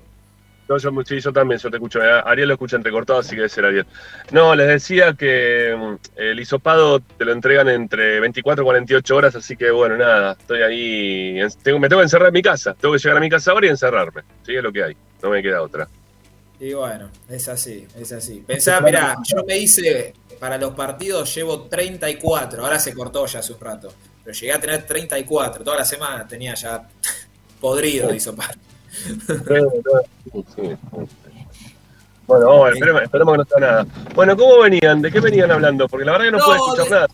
No, 0.72 0.78
yo, 0.78 0.90
sí, 1.06 1.20
yo 1.20 1.34
también, 1.34 1.60
yo 1.60 1.70
te 1.70 1.76
escucho. 1.78 2.00
Ariel 2.02 2.48
lo 2.48 2.54
escucha 2.54 2.78
entrecortado, 2.78 3.20
así 3.20 3.32
que 3.32 3.38
debe 3.38 3.50
ser 3.50 3.66
Ariel. 3.66 3.86
No, 4.32 4.56
les 4.56 4.68
decía 4.68 5.14
que 5.14 5.76
mm, 5.78 5.96
el 6.20 6.40
hisopado 6.40 7.00
te 7.02 7.26
lo 7.26 7.34
entregan 7.34 7.68
entre 7.68 8.20
24 8.22 8.64
y 8.64 8.66
48 8.66 9.16
horas, 9.16 9.36
así 9.36 9.58
que 9.58 9.70
bueno, 9.72 9.98
nada, 9.98 10.38
estoy 10.40 10.62
ahí. 10.62 11.40
en- 11.40 11.52
tengo- 11.62 11.80
me 11.80 11.90
tengo 11.90 12.00
que 12.00 12.06
encerrar 12.06 12.30
en 12.30 12.34
mi 12.34 12.42
casa. 12.42 12.74
Tengo 12.80 12.94
que 12.94 13.00
llegar 13.00 13.18
a 13.18 13.20
mi 13.20 13.30
casa 13.30 13.52
ahora 13.52 13.68
y 13.68 13.70
encerrarme. 13.70 14.22
Sí, 14.46 14.56
es 14.56 14.64
lo 14.64 14.72
que 14.72 14.84
hay. 14.84 14.98
No 15.22 15.30
me 15.30 15.42
queda 15.44 15.62
otra. 15.62 15.88
Y 16.60 16.74
bueno, 16.74 17.10
es 17.28 17.48
así, 17.50 17.88
es 18.00 18.12
así. 18.14 18.44
Pensá, 18.48 18.80
mirá, 18.82 19.18
yo 19.28 19.44
me 19.46 19.58
hice, 19.58 20.14
para 20.40 20.58
los 20.58 20.74
partidos 20.76 21.34
llevo 21.36 21.64
34, 21.64 22.64
ahora 22.64 22.80
se 22.80 22.94
cortó 22.94 23.26
ya 23.26 23.40
hace 23.40 23.52
un 23.54 23.60
rato, 23.60 23.92
pero 24.24 24.34
llegué 24.34 24.54
a 24.54 24.60
tener 24.60 24.84
34, 24.86 25.64
toda 25.64 25.78
la 25.78 25.86
semana 25.86 26.28
tenía 26.28 26.54
ya 26.54 26.88
podrido 27.60 28.08
de 28.10 28.16
hisopar. 28.18 28.56
Sí, 28.92 30.46
sí. 30.56 30.78
Bueno, 32.28 32.46
vamos 32.48 32.62
a 32.62 32.66
ver, 32.66 32.74
esperemos, 32.76 33.02
esperemos 33.04 33.34
que 33.34 33.38
no 33.38 33.46
sea 33.46 33.60
nada. 33.60 33.86
Bueno, 34.16 34.38
¿cómo 34.38 34.60
venían? 34.60 35.02
¿De 35.02 35.12
qué 35.12 35.20
venían 35.20 35.52
hablando? 35.52 35.88
Porque 35.88 36.06
la 36.06 36.14
verdad 36.14 36.26
que 36.28 36.32
no, 36.32 36.38
No, 36.38 36.46
puedo 36.46 36.58
escuchar 36.58 36.86
de- 36.86 36.92
nada. 36.92 37.08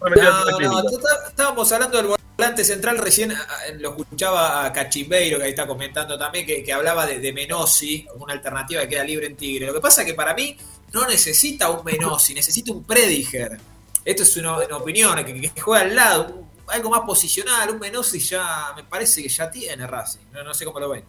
No, 0.00 0.82
no, 0.82 0.98
estábamos 1.28 1.72
hablando 1.72 1.96
del 1.98 2.06
volante 2.36 2.64
central, 2.64 2.98
recién 2.98 3.32
ah, 3.32 3.46
lo 3.78 3.90
escuchaba 3.90 4.64
a 4.64 4.72
Cachimbeiro, 4.72 5.38
que 5.38 5.44
ahí 5.44 5.50
está 5.50 5.66
comentando 5.66 6.18
también, 6.18 6.46
que, 6.46 6.62
que 6.64 6.72
hablaba 6.72 7.04
de, 7.04 7.18
de 7.18 7.32
Menossi 7.34 8.06
una 8.16 8.32
alternativa 8.32 8.80
que 8.82 8.88
queda 8.88 9.04
libre 9.04 9.26
en 9.26 9.36
Tigre. 9.36 9.66
Lo 9.66 9.74
que 9.74 9.80
pasa 9.80 10.02
es 10.02 10.06
que 10.06 10.14
para 10.14 10.32
mí 10.34 10.56
no 10.92 11.06
necesita 11.06 11.68
un 11.68 11.84
Menossi, 11.84 12.32
necesita 12.32 12.72
un 12.72 12.84
Prediger. 12.84 13.58
Esto 14.04 14.22
es 14.22 14.36
una, 14.38 14.56
una 14.58 14.76
opinión, 14.78 15.22
que, 15.24 15.38
que 15.52 15.60
juega 15.60 15.84
al 15.84 15.94
lado, 15.94 16.44
algo 16.68 16.88
más 16.90 17.00
posicional, 17.00 17.68
un 17.70 17.78
Menossi 17.78 18.20
ya 18.20 18.72
me 18.74 18.84
parece 18.84 19.22
que 19.22 19.28
ya 19.28 19.50
tiene 19.50 19.86
Racing, 19.86 20.20
no, 20.32 20.42
no 20.44 20.54
sé 20.54 20.64
cómo 20.64 20.80
lo 20.80 20.88
ven. 20.90 21.04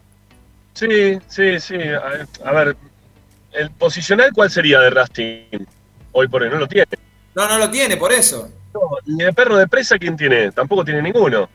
Sí, 0.74 1.18
sí, 1.28 1.60
sí. 1.60 1.76
A, 1.76 2.26
a 2.48 2.52
ver, 2.52 2.76
¿el 3.52 3.70
posicional 3.72 4.32
cuál 4.32 4.50
sería 4.50 4.80
de 4.80 4.90
Racing? 4.90 5.64
Hoy 6.12 6.28
por 6.28 6.42
hoy 6.42 6.50
no 6.50 6.56
lo 6.58 6.66
tiene. 6.68 6.86
No, 7.34 7.48
no 7.48 7.58
lo 7.58 7.70
tiene, 7.70 7.96
por 7.96 8.12
eso. 8.12 8.50
No, 8.74 8.80
ni 9.06 9.24
de 9.24 9.32
perro 9.32 9.56
de 9.56 9.66
presa, 9.68 9.98
¿quién 9.98 10.16
tiene? 10.16 10.50
Tampoco 10.52 10.84
tiene 10.84 11.02
ninguno. 11.02 11.48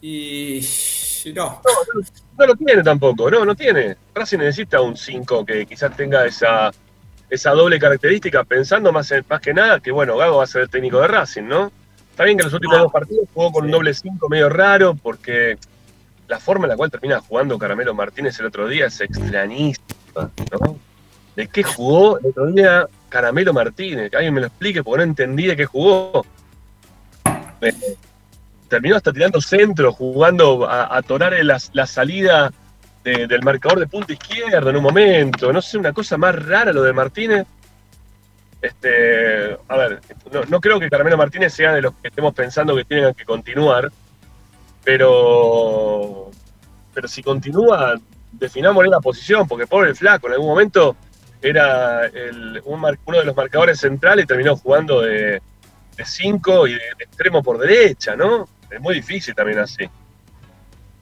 Y 0.00 0.60
no. 1.34 1.62
No 2.38 2.46
lo 2.46 2.54
tiene 2.56 2.82
tampoco, 2.82 3.30
no, 3.30 3.44
no 3.44 3.54
tiene. 3.54 3.96
Racing 4.14 4.38
necesita 4.38 4.80
un 4.80 4.96
5 4.96 5.44
que 5.46 5.64
quizás 5.64 5.96
tenga 5.96 6.26
esa, 6.26 6.70
esa 7.30 7.50
doble 7.52 7.78
característica, 7.78 8.44
pensando 8.44 8.92
más, 8.92 9.10
en- 9.12 9.24
más 9.28 9.40
que 9.40 9.54
nada 9.54 9.80
que, 9.80 9.90
bueno, 9.90 10.16
Gago 10.16 10.38
va 10.38 10.44
a 10.44 10.46
ser 10.48 10.62
el 10.62 10.68
técnico 10.70 11.00
de 11.00 11.08
Racing, 11.08 11.44
¿no? 11.44 11.72
Está 12.10 12.24
bien 12.24 12.36
que 12.36 12.42
en 12.42 12.46
los 12.46 12.54
últimos 12.54 12.78
dos 12.78 12.92
partidos 12.92 13.26
jugó 13.32 13.52
con 13.52 13.64
un 13.64 13.70
doble 13.70 13.94
5 13.94 14.28
medio 14.28 14.48
raro, 14.50 14.94
porque 14.94 15.56
la 16.28 16.38
forma 16.40 16.64
en 16.66 16.70
la 16.70 16.76
cual 16.76 16.90
termina 16.90 17.20
jugando 17.20 17.58
Caramelo 17.58 17.94
Martínez 17.94 18.38
el 18.40 18.46
otro 18.46 18.66
día 18.68 18.86
es 18.86 19.00
extrañísima, 19.00 20.30
¿no? 20.52 20.76
¿De 21.36 21.48
qué 21.48 21.62
jugó 21.62 22.18
el 22.20 22.26
otro 22.26 22.46
día 22.46 22.86
Caramelo 23.08 23.52
Martínez? 23.52 24.10
Que 24.10 24.16
alguien 24.16 24.34
me 24.34 24.40
lo 24.40 24.46
explique, 24.46 24.82
porque 24.82 24.98
no 24.98 25.04
entendí 25.04 25.46
de 25.46 25.56
qué 25.56 25.66
jugó. 25.66 26.24
Eh, 27.60 27.72
terminó 28.68 28.96
hasta 28.96 29.12
tirando 29.12 29.40
centro, 29.40 29.92
jugando 29.92 30.68
a, 30.68 30.96
a 30.96 31.02
torar 31.02 31.32
la, 31.44 31.60
la 31.72 31.86
salida 31.86 32.52
de- 33.02 33.26
del 33.26 33.42
marcador 33.42 33.80
de 33.80 33.86
punta 33.86 34.12
izquierda 34.12 34.70
en 34.70 34.76
un 34.76 34.82
momento. 34.82 35.52
No 35.52 35.60
sé, 35.60 35.76
una 35.78 35.92
cosa 35.92 36.16
más 36.16 36.34
rara 36.46 36.72
lo 36.72 36.82
de 36.82 36.92
Martínez. 36.92 37.46
Este, 38.62 39.58
a 39.68 39.76
ver, 39.76 40.00
no, 40.32 40.42
no 40.48 40.60
creo 40.60 40.80
que 40.80 40.88
Carmelo 40.88 41.16
Martínez 41.18 41.52
sea 41.52 41.72
de 41.74 41.82
los 41.82 41.92
que 42.00 42.08
estemos 42.08 42.32
pensando 42.32 42.74
que 42.74 42.84
tienen 42.84 43.12
que 43.12 43.24
continuar, 43.24 43.92
pero, 44.84 46.30
pero 46.92 47.08
si 47.08 47.22
continúa, 47.22 47.94
definámosle 48.32 48.90
la 48.90 49.00
posición, 49.00 49.46
porque 49.48 49.66
pobre 49.66 49.94
flaco, 49.94 50.26
en 50.26 50.34
algún 50.34 50.48
momento 50.48 50.96
era 51.40 52.06
el- 52.06 52.60
uno 52.64 52.88
de 53.18 53.24
los 53.24 53.36
marcadores 53.36 53.80
centrales 53.80 54.26
terminó 54.26 54.56
jugando 54.56 55.00
de 55.02 55.40
5 56.04 56.66
y 56.66 56.74
de, 56.74 56.80
extremo 56.98 57.42
por 57.42 57.58
derecha, 57.58 58.16
¿no? 58.16 58.48
Es 58.70 58.80
muy 58.80 58.94
difícil 58.94 59.34
también 59.34 59.58
así. 59.58 59.88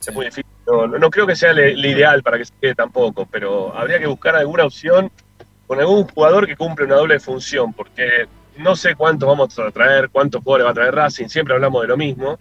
Es 0.00 0.12
muy 0.12 0.26
difícil. 0.26 0.44
No, 0.66 0.86
no- 0.86 0.98
no 0.98 1.10
creo 1.10 1.26
que 1.26 1.34
sea 1.36 1.50
el 1.52 1.84
ideal 1.84 2.22
para 2.22 2.38
que 2.38 2.44
se 2.44 2.52
quede 2.60 2.74
tampoco, 2.74 3.26
pero 3.30 3.74
habría 3.76 3.98
que 3.98 4.06
buscar 4.06 4.36
alguna 4.36 4.64
opción 4.64 5.10
con 5.66 5.80
algún 5.80 6.06
jugador 6.08 6.46
que 6.46 6.56
cumple 6.56 6.84
una 6.84 6.96
doble 6.96 7.18
función, 7.18 7.72
porque 7.72 8.26
no 8.58 8.76
sé 8.76 8.94
cuántos 8.94 9.28
vamos 9.28 9.58
a 9.58 9.70
traer, 9.70 10.10
cuántos 10.10 10.42
jugadores 10.42 10.66
va 10.66 10.70
a 10.70 10.74
traer 10.74 10.94
Racing, 10.94 11.28
siempre 11.28 11.54
hablamos 11.54 11.82
de 11.82 11.88
lo 11.88 11.96
mismo, 11.96 12.38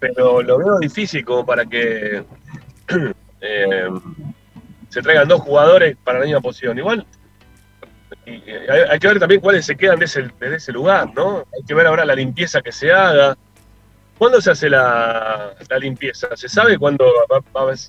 pero 0.00 0.42
lo 0.42 0.58
veo 0.58 0.78
difícil 0.78 1.24
como 1.24 1.46
para 1.46 1.66
que 1.66 2.24
eh, 3.40 3.88
se 4.88 5.02
traigan 5.02 5.28
dos 5.28 5.42
jugadores 5.42 5.96
para 6.02 6.18
la 6.18 6.24
misma 6.24 6.40
posición. 6.40 6.78
Igual 6.78 7.06
eh, 8.26 8.66
hay, 8.90 8.98
que 8.98 9.08
ver 9.08 9.18
también 9.18 9.40
cuáles 9.40 9.66
se 9.66 9.76
quedan 9.76 9.98
de 9.98 10.06
ese, 10.06 10.22
de 10.40 10.56
ese 10.56 10.72
lugar, 10.72 11.12
¿no? 11.14 11.46
Hay 11.54 11.62
que 11.66 11.74
ver 11.74 11.86
ahora 11.86 12.04
la 12.04 12.14
limpieza 12.14 12.60
que 12.60 12.72
se 12.72 12.90
haga. 12.90 13.36
¿Cuándo 14.18 14.40
se 14.40 14.50
hace 14.50 14.68
la, 14.68 15.54
limpieza? 15.78 16.36
¿Se 16.36 16.48
sabe 16.48 16.78
cuándo? 16.78 17.10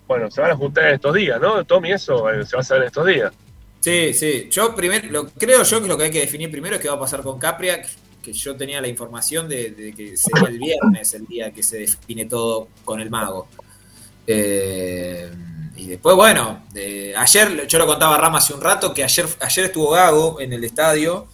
bueno, 0.07 0.31
se 0.31 0.41
van 0.41 0.51
a 0.51 0.55
juntar 0.55 0.85
en 0.87 0.95
estos 0.95 1.13
días, 1.13 1.41
¿no? 1.41 1.65
Tommy, 1.65 1.91
eso 1.91 2.29
eh, 2.29 2.45
se 2.45 2.55
va 2.55 2.61
a 2.61 2.63
saber 2.63 2.83
en 2.83 2.87
estos 2.87 3.05
días. 3.05 3.33
Sí, 3.81 4.13
sí. 4.13 4.47
Yo 4.49 4.75
primero, 4.75 5.27
creo 5.37 5.63
yo 5.63 5.81
que 5.81 5.87
lo 5.87 5.97
que 5.97 6.05
hay 6.05 6.11
que 6.11 6.21
definir 6.21 6.49
primero 6.51 6.75
es 6.75 6.81
qué 6.81 6.87
va 6.87 6.95
a 6.95 6.99
pasar 6.99 7.21
con 7.21 7.39
Capria, 7.39 7.81
que 8.21 8.33
yo 8.33 8.55
tenía 8.55 8.79
la 8.81 8.87
información 8.87 9.47
de, 9.49 9.71
de 9.71 9.93
que 9.93 10.15
sería 10.17 10.47
el 10.49 10.59
viernes 10.59 11.13
el 11.13 11.25
día 11.25 11.51
que 11.51 11.63
se 11.63 11.79
define 11.79 12.25
todo 12.25 12.67
con 12.85 12.99
el 13.01 13.09
mago. 13.09 13.47
Eh, 14.27 15.31
y 15.75 15.87
después, 15.87 16.15
bueno, 16.15 16.63
eh, 16.75 17.13
ayer, 17.17 17.65
yo 17.67 17.77
lo 17.79 17.87
contaba 17.87 18.15
a 18.15 18.17
Rama 18.19 18.37
hace 18.37 18.53
un 18.53 18.61
rato, 18.61 18.93
que 18.93 19.03
ayer, 19.03 19.25
ayer 19.39 19.65
estuvo 19.65 19.89
Gago 19.91 20.39
en 20.39 20.53
el 20.53 20.63
estadio 20.63 21.27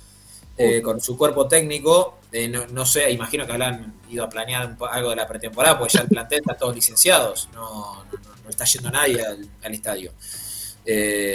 eh, 0.57 0.81
con 0.81 1.01
su 1.01 1.17
cuerpo 1.17 1.47
técnico 1.47 2.15
Eh, 2.31 2.49
no, 2.49 2.67
no 2.67 2.85
sé, 2.85 3.09
imagino 3.11 3.45
que 3.45 3.53
habrán 3.53 3.93
ido 4.09 4.25
a 4.25 4.29
planear 4.29 4.67
un 4.67 4.77
algo 4.89 5.11
de 5.11 5.15
la 5.15 5.25
pretemporada, 5.25 5.79
porque 5.79 5.93
ya 5.97 6.01
el 6.03 6.09
plantel 6.09 6.39
está 6.39 6.55
todos 6.55 6.75
licenciados, 6.75 7.47
no, 7.53 8.03
no- 8.43 8.49
está 8.49 8.65
yendo 8.65 8.89
nadie 8.91 9.21
al, 9.25 9.47
al 9.63 9.73
estadio. 9.73 10.11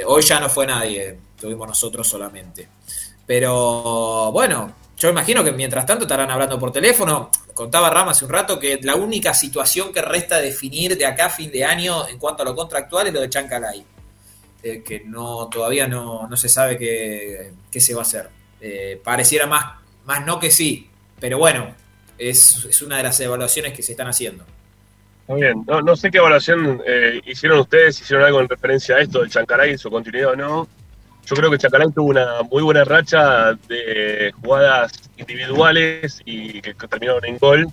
Hoy 0.06 0.22
ya 0.22 0.38
no 0.38 0.48
fue 0.50 0.66
nadie, 0.66 1.18
tuvimos 1.40 1.66
nosotros 1.66 2.06
solamente. 2.06 2.68
Pero 3.26 4.30
bueno, 4.32 4.74
yo 5.02 5.10
imagino 5.10 5.42
que 5.42 5.50
mientras 5.50 5.84
tanto 5.84 6.04
estarán 6.04 6.30
hablando 6.30 6.60
por 6.60 6.70
teléfono. 6.70 7.28
Contaba 7.54 7.90
Rama 7.90 8.12
hace 8.12 8.24
un 8.24 8.30
rato 8.30 8.56
que 8.56 8.78
la 8.82 8.94
única 8.94 9.34
situación 9.34 9.92
que 9.92 10.00
resta 10.00 10.40
definir 10.40 10.96
de 10.96 11.04
acá 11.04 11.26
a 11.26 11.30
fin 11.30 11.50
de 11.50 11.64
año 11.64 12.06
en 12.06 12.18
cuanto 12.18 12.44
a 12.44 12.46
lo 12.46 12.54
contractual 12.54 13.08
es 13.08 13.12
lo 13.12 13.20
de 13.20 13.28
Chancalay. 13.28 13.84
Eh, 14.62 14.80
que 14.84 15.00
no 15.00 15.48
todavía 15.48 15.88
no, 15.88 16.28
no 16.28 16.36
se 16.36 16.48
sabe 16.48 16.78
qué, 16.78 17.50
qué 17.68 17.80
se 17.80 17.94
va 17.94 18.02
a 18.02 18.02
hacer. 18.02 18.28
Eh, 18.60 19.00
pareciera 19.02 19.48
más, 19.48 19.74
más 20.04 20.24
no 20.24 20.38
que 20.38 20.52
sí, 20.52 20.88
pero 21.18 21.36
bueno, 21.36 21.74
es, 22.16 22.64
es 22.66 22.80
una 22.80 22.98
de 22.98 23.02
las 23.02 23.18
evaluaciones 23.18 23.72
que 23.72 23.82
se 23.82 23.92
están 23.92 24.06
haciendo. 24.06 24.44
Muy 25.26 25.40
bien, 25.40 25.64
no, 25.66 25.82
no 25.82 25.96
sé 25.96 26.12
qué 26.12 26.18
evaluación 26.18 26.80
eh, 26.86 27.20
hicieron 27.26 27.58
ustedes, 27.58 28.00
hicieron 28.00 28.24
algo 28.24 28.40
en 28.40 28.48
referencia 28.48 28.94
a 28.94 29.00
esto 29.00 29.18
del 29.18 29.30
Chancalay, 29.30 29.76
su 29.76 29.90
continuidad 29.90 30.30
o 30.30 30.36
no. 30.36 30.68
Yo 31.24 31.36
creo 31.36 31.50
que 31.50 31.58
Chancalay 31.58 31.90
tuvo 31.92 32.10
una 32.10 32.42
muy 32.50 32.62
buena 32.62 32.84
racha 32.84 33.52
de 33.68 34.32
jugadas 34.42 34.92
individuales 35.16 36.20
y 36.24 36.60
que, 36.60 36.74
que 36.74 36.88
terminaron 36.88 37.24
en 37.24 37.38
gol, 37.38 37.68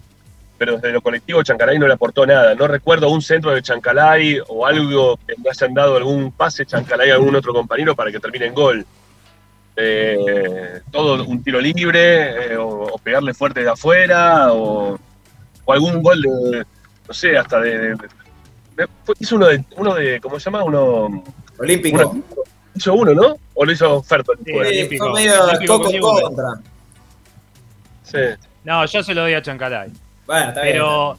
pero 0.58 0.76
desde 0.76 0.92
lo 0.92 1.02
colectivo 1.02 1.42
Chancalay 1.42 1.80
no 1.80 1.88
le 1.88 1.94
aportó 1.94 2.26
nada. 2.26 2.54
No 2.56 2.68
recuerdo 2.68 3.10
un 3.10 3.22
centro 3.22 3.52
de 3.52 3.62
Chancalay 3.62 4.40
o 4.48 4.66
algo 4.68 5.18
que 5.26 5.34
le 5.42 5.50
hayan 5.50 5.74
dado 5.74 5.98
algún 5.98 6.32
pase 6.32 6.66
Chancalay 6.66 7.10
a 7.10 7.16
algún 7.16 7.36
otro 7.36 7.54
compañero 7.54 7.96
para 7.96 8.12
que 8.12 8.20
termine 8.20 8.46
en 8.46 8.54
gol. 8.54 8.86
Eh, 9.76 10.82
todo 10.92 11.24
un 11.26 11.42
tiro 11.42 11.60
libre 11.62 12.52
eh, 12.54 12.58
o, 12.58 12.68
o 12.94 12.98
pegarle 12.98 13.34
fuerte 13.34 13.64
de 13.64 13.70
afuera 13.70 14.52
o, 14.52 15.00
o 15.66 15.74
algún 15.74 16.04
gol 16.04 16.22
de, 16.22 16.66
no 17.08 17.14
sé, 17.14 17.38
hasta 17.38 17.60
de... 17.62 17.96
de- 17.96 17.98
hizo 19.20 19.36
uno 19.38 19.48
de, 19.48 19.64
uno 19.78 19.94
de, 19.96 20.20
¿cómo 20.22 20.40
se 20.40 20.46
llama? 20.46 20.64
Uno... 20.64 21.24
Olímpico. 21.58 22.10
uno- 22.10 22.24
hizo 22.76 22.94
uno, 22.94 23.14
¿no? 23.14 23.38
¿O 23.54 23.66
lo 23.66 23.72
hizo 23.72 24.02
Ferto? 24.04 24.34
Sí, 24.46 24.98
fue 24.98 25.14
medio 25.14 25.34
coco 25.68 25.92
contra. 26.00 26.60
Sí. 28.04 28.18
No, 28.64 28.86
yo 28.86 29.04
se 29.04 29.14
lo 29.14 29.22
doy 29.22 29.34
a 29.34 29.42
Chancalay. 29.42 29.90
Bueno, 30.26 30.50
está 30.50 30.62
bien. 30.62 30.74
Pero 30.74 31.18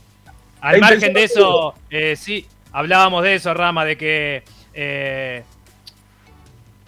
al 0.61 0.81
margen 0.81 1.13
de 1.13 1.25
eso, 1.25 1.75
eh, 1.89 2.17
sí, 2.17 2.47
hablábamos 2.73 3.23
de 3.23 3.35
eso, 3.35 3.55
Rama, 3.55 3.85
de 3.85 3.97
que 3.97 4.43
eh, 4.75 5.43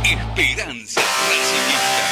Esperanza 0.03 1.01
Racingista. 1.01 2.05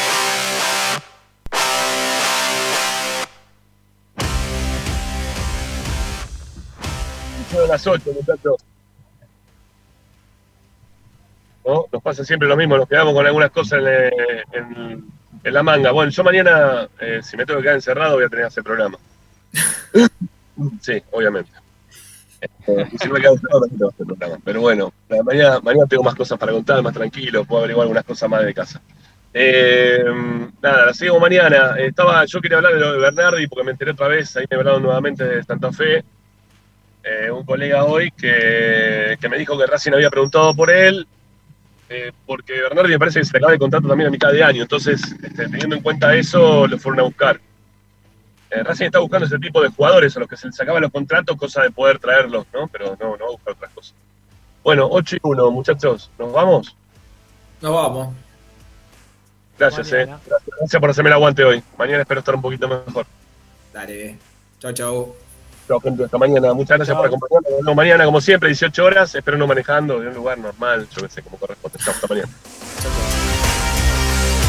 Son 7.52 7.68
las 7.68 7.86
8, 7.86 8.12
muchachos. 8.16 8.56
¿No? 11.70 11.86
Nos 11.92 12.02
pasa 12.02 12.24
siempre 12.26 12.48
lo 12.48 12.58
mismo, 12.58 12.78
nos 12.78 12.88
quedamos 12.88 13.14
con 13.14 13.28
algunas 13.28 13.52
cosas 13.52 13.80
en, 13.80 13.88
eh, 13.88 14.44
en- 14.54 15.06
en 15.44 15.54
la 15.54 15.62
manga. 15.62 15.92
Bueno, 15.92 16.12
yo 16.12 16.24
mañana, 16.24 16.88
eh, 17.00 17.20
si 17.22 17.38
me 17.38 17.46
tengo 17.46 17.60
que 17.60 17.64
quedar 17.66 17.76
encerrado, 17.76 18.16
voy 18.16 18.24
a 18.26 18.30
tener 18.30 18.44
que 18.44 18.48
hacer 18.48 18.64
programa. 18.64 18.98
sí, 20.82 21.02
obviamente. 21.12 21.52
Eh, 22.42 22.88
y 22.92 22.98
si 22.98 23.08
no 23.08 23.14
me 23.14 23.22
quedo 23.22 23.34
encerrado, 23.34 23.62
también 23.62 23.78
tengo 23.80 23.90
que 23.92 23.96
hacer 23.96 24.06
programa. 24.08 24.38
Pero 24.44 24.62
bueno, 24.62 24.94
mañana, 25.24 25.60
mañana 25.62 25.86
tengo 25.88 26.04
más 26.04 26.16
cosas 26.16 26.40
para 26.40 26.52
contar, 26.54 26.82
más 26.82 26.94
tranquilo, 26.94 27.46
puedo 27.46 27.60
averiguar 27.60 27.84
algunas 27.84 28.04
cosas 28.06 28.30
más 28.30 28.44
de 28.44 28.54
casa. 28.54 28.82
Eh, 29.32 30.04
nada, 30.62 30.88
la 30.88 30.94
sigo 30.94 31.20
mañana. 31.20 31.76
Estaba, 31.78 32.26
yo 32.26 32.42
quería 32.42 32.58
hablar 32.58 32.74
de 32.74 32.80
lo 32.80 32.94
de 32.94 32.98
Bernardi 33.00 33.46
porque 33.48 33.64
me 33.66 33.72
enteré 33.72 33.92
otra 33.92 34.08
vez, 34.08 34.36
ahí 34.38 34.46
me 34.50 34.58
hablaron 34.58 34.82
nuevamente 34.82 35.24
de 35.24 35.44
Santa 35.44 35.72
Fe. 35.72 36.04
Eh, 37.04 37.30
un 37.32 37.46
colega 37.46 37.86
hoy 37.86 38.12
que, 38.12 39.18
que 39.22 39.30
me 39.30 39.38
dijo 39.38 39.58
que 39.58 39.66
Racing 39.68 39.94
había 39.94 40.10
preguntado 40.10 40.54
por 40.54 40.70
él, 40.70 41.08
eh, 41.90 42.12
porque 42.26 42.54
Bernardi 42.54 42.92
me 42.92 43.00
parece 43.00 43.20
que 43.20 43.26
se 43.26 43.38
acaba 43.38 43.54
el 43.54 43.60
contrato 43.60 43.88
también 43.88 44.08
a 44.08 44.12
mitad 44.12 44.32
de 44.32 44.44
año, 44.44 44.62
entonces, 44.62 45.02
este, 45.24 45.50
teniendo 45.50 45.76
en 45.76 45.82
cuenta 45.82 46.16
eso, 46.16 46.68
lo 46.68 46.78
fueron 46.78 47.00
a 47.00 47.04
buscar. 47.04 47.42
Eh, 48.52 48.64
Racing 48.64 48.86
está 48.86 49.00
buscando 49.00 49.26
ese 49.26 49.38
tipo 49.40 49.62
de 49.62 49.70
jugadores 49.70 50.16
a 50.16 50.20
los 50.20 50.30
que 50.30 50.38
se 50.38 50.48
les 50.48 50.56
sacaban 50.56 50.82
los 50.82 50.92
contratos, 50.92 51.36
cosa 51.38 51.64
de 51.64 51.72
poder 51.72 52.00
traerlos, 52.00 52.46
¿no? 52.54 52.68
Pero 52.68 52.98
no, 53.00 53.18
no 53.18 53.26
va 53.26 53.30
a 53.30 53.32
buscar 53.32 53.54
otras 53.54 53.72
cosas. 53.74 53.94
Bueno, 54.64 54.88
8 54.90 55.16
y 55.16 55.20
1, 55.22 55.52
muchachos, 55.52 56.12
¿nos 56.18 56.32
vamos? 56.32 56.76
Nos 57.62 57.74
vamos. 57.74 58.16
Gracias, 59.58 59.92
eh. 59.92 60.06
Gracias, 60.06 60.42
gracias 60.58 60.80
por 60.80 60.90
hacerme 60.90 61.10
el 61.10 61.14
aguante 61.14 61.44
hoy. 61.44 61.64
Mañana 61.78 62.02
espero 62.02 62.20
estar 62.20 62.36
un 62.36 62.42
poquito 62.42 62.68
mejor. 62.68 63.06
Dale. 63.74 64.18
Chau, 64.60 64.74
chau. 64.74 65.16
Chao, 65.70 65.80
gente, 65.80 66.04
hasta 66.04 66.18
mañana. 66.18 66.52
Muchas 66.52 66.78
gracias 66.78 66.98
por 66.98 67.06
acompañarnos. 67.06 67.52
Nos 67.52 67.60
vemos 67.60 67.76
mañana, 67.76 68.06
como 68.06 68.20
siempre, 68.20 68.50
18 68.50 68.84
horas. 68.84 69.14
Espero 69.14 69.38
no 69.38 69.46
manejando, 69.46 70.02
en 70.02 70.08
un 70.08 70.16
lugar 70.16 70.40
normal, 70.40 70.88
yo 70.90 71.04
qué 71.04 71.10
sé, 71.10 71.22
como 71.22 71.38
corresponde. 71.38 71.78
Chao, 71.78 71.94
hasta 71.94 72.08
mañana. 72.08 72.30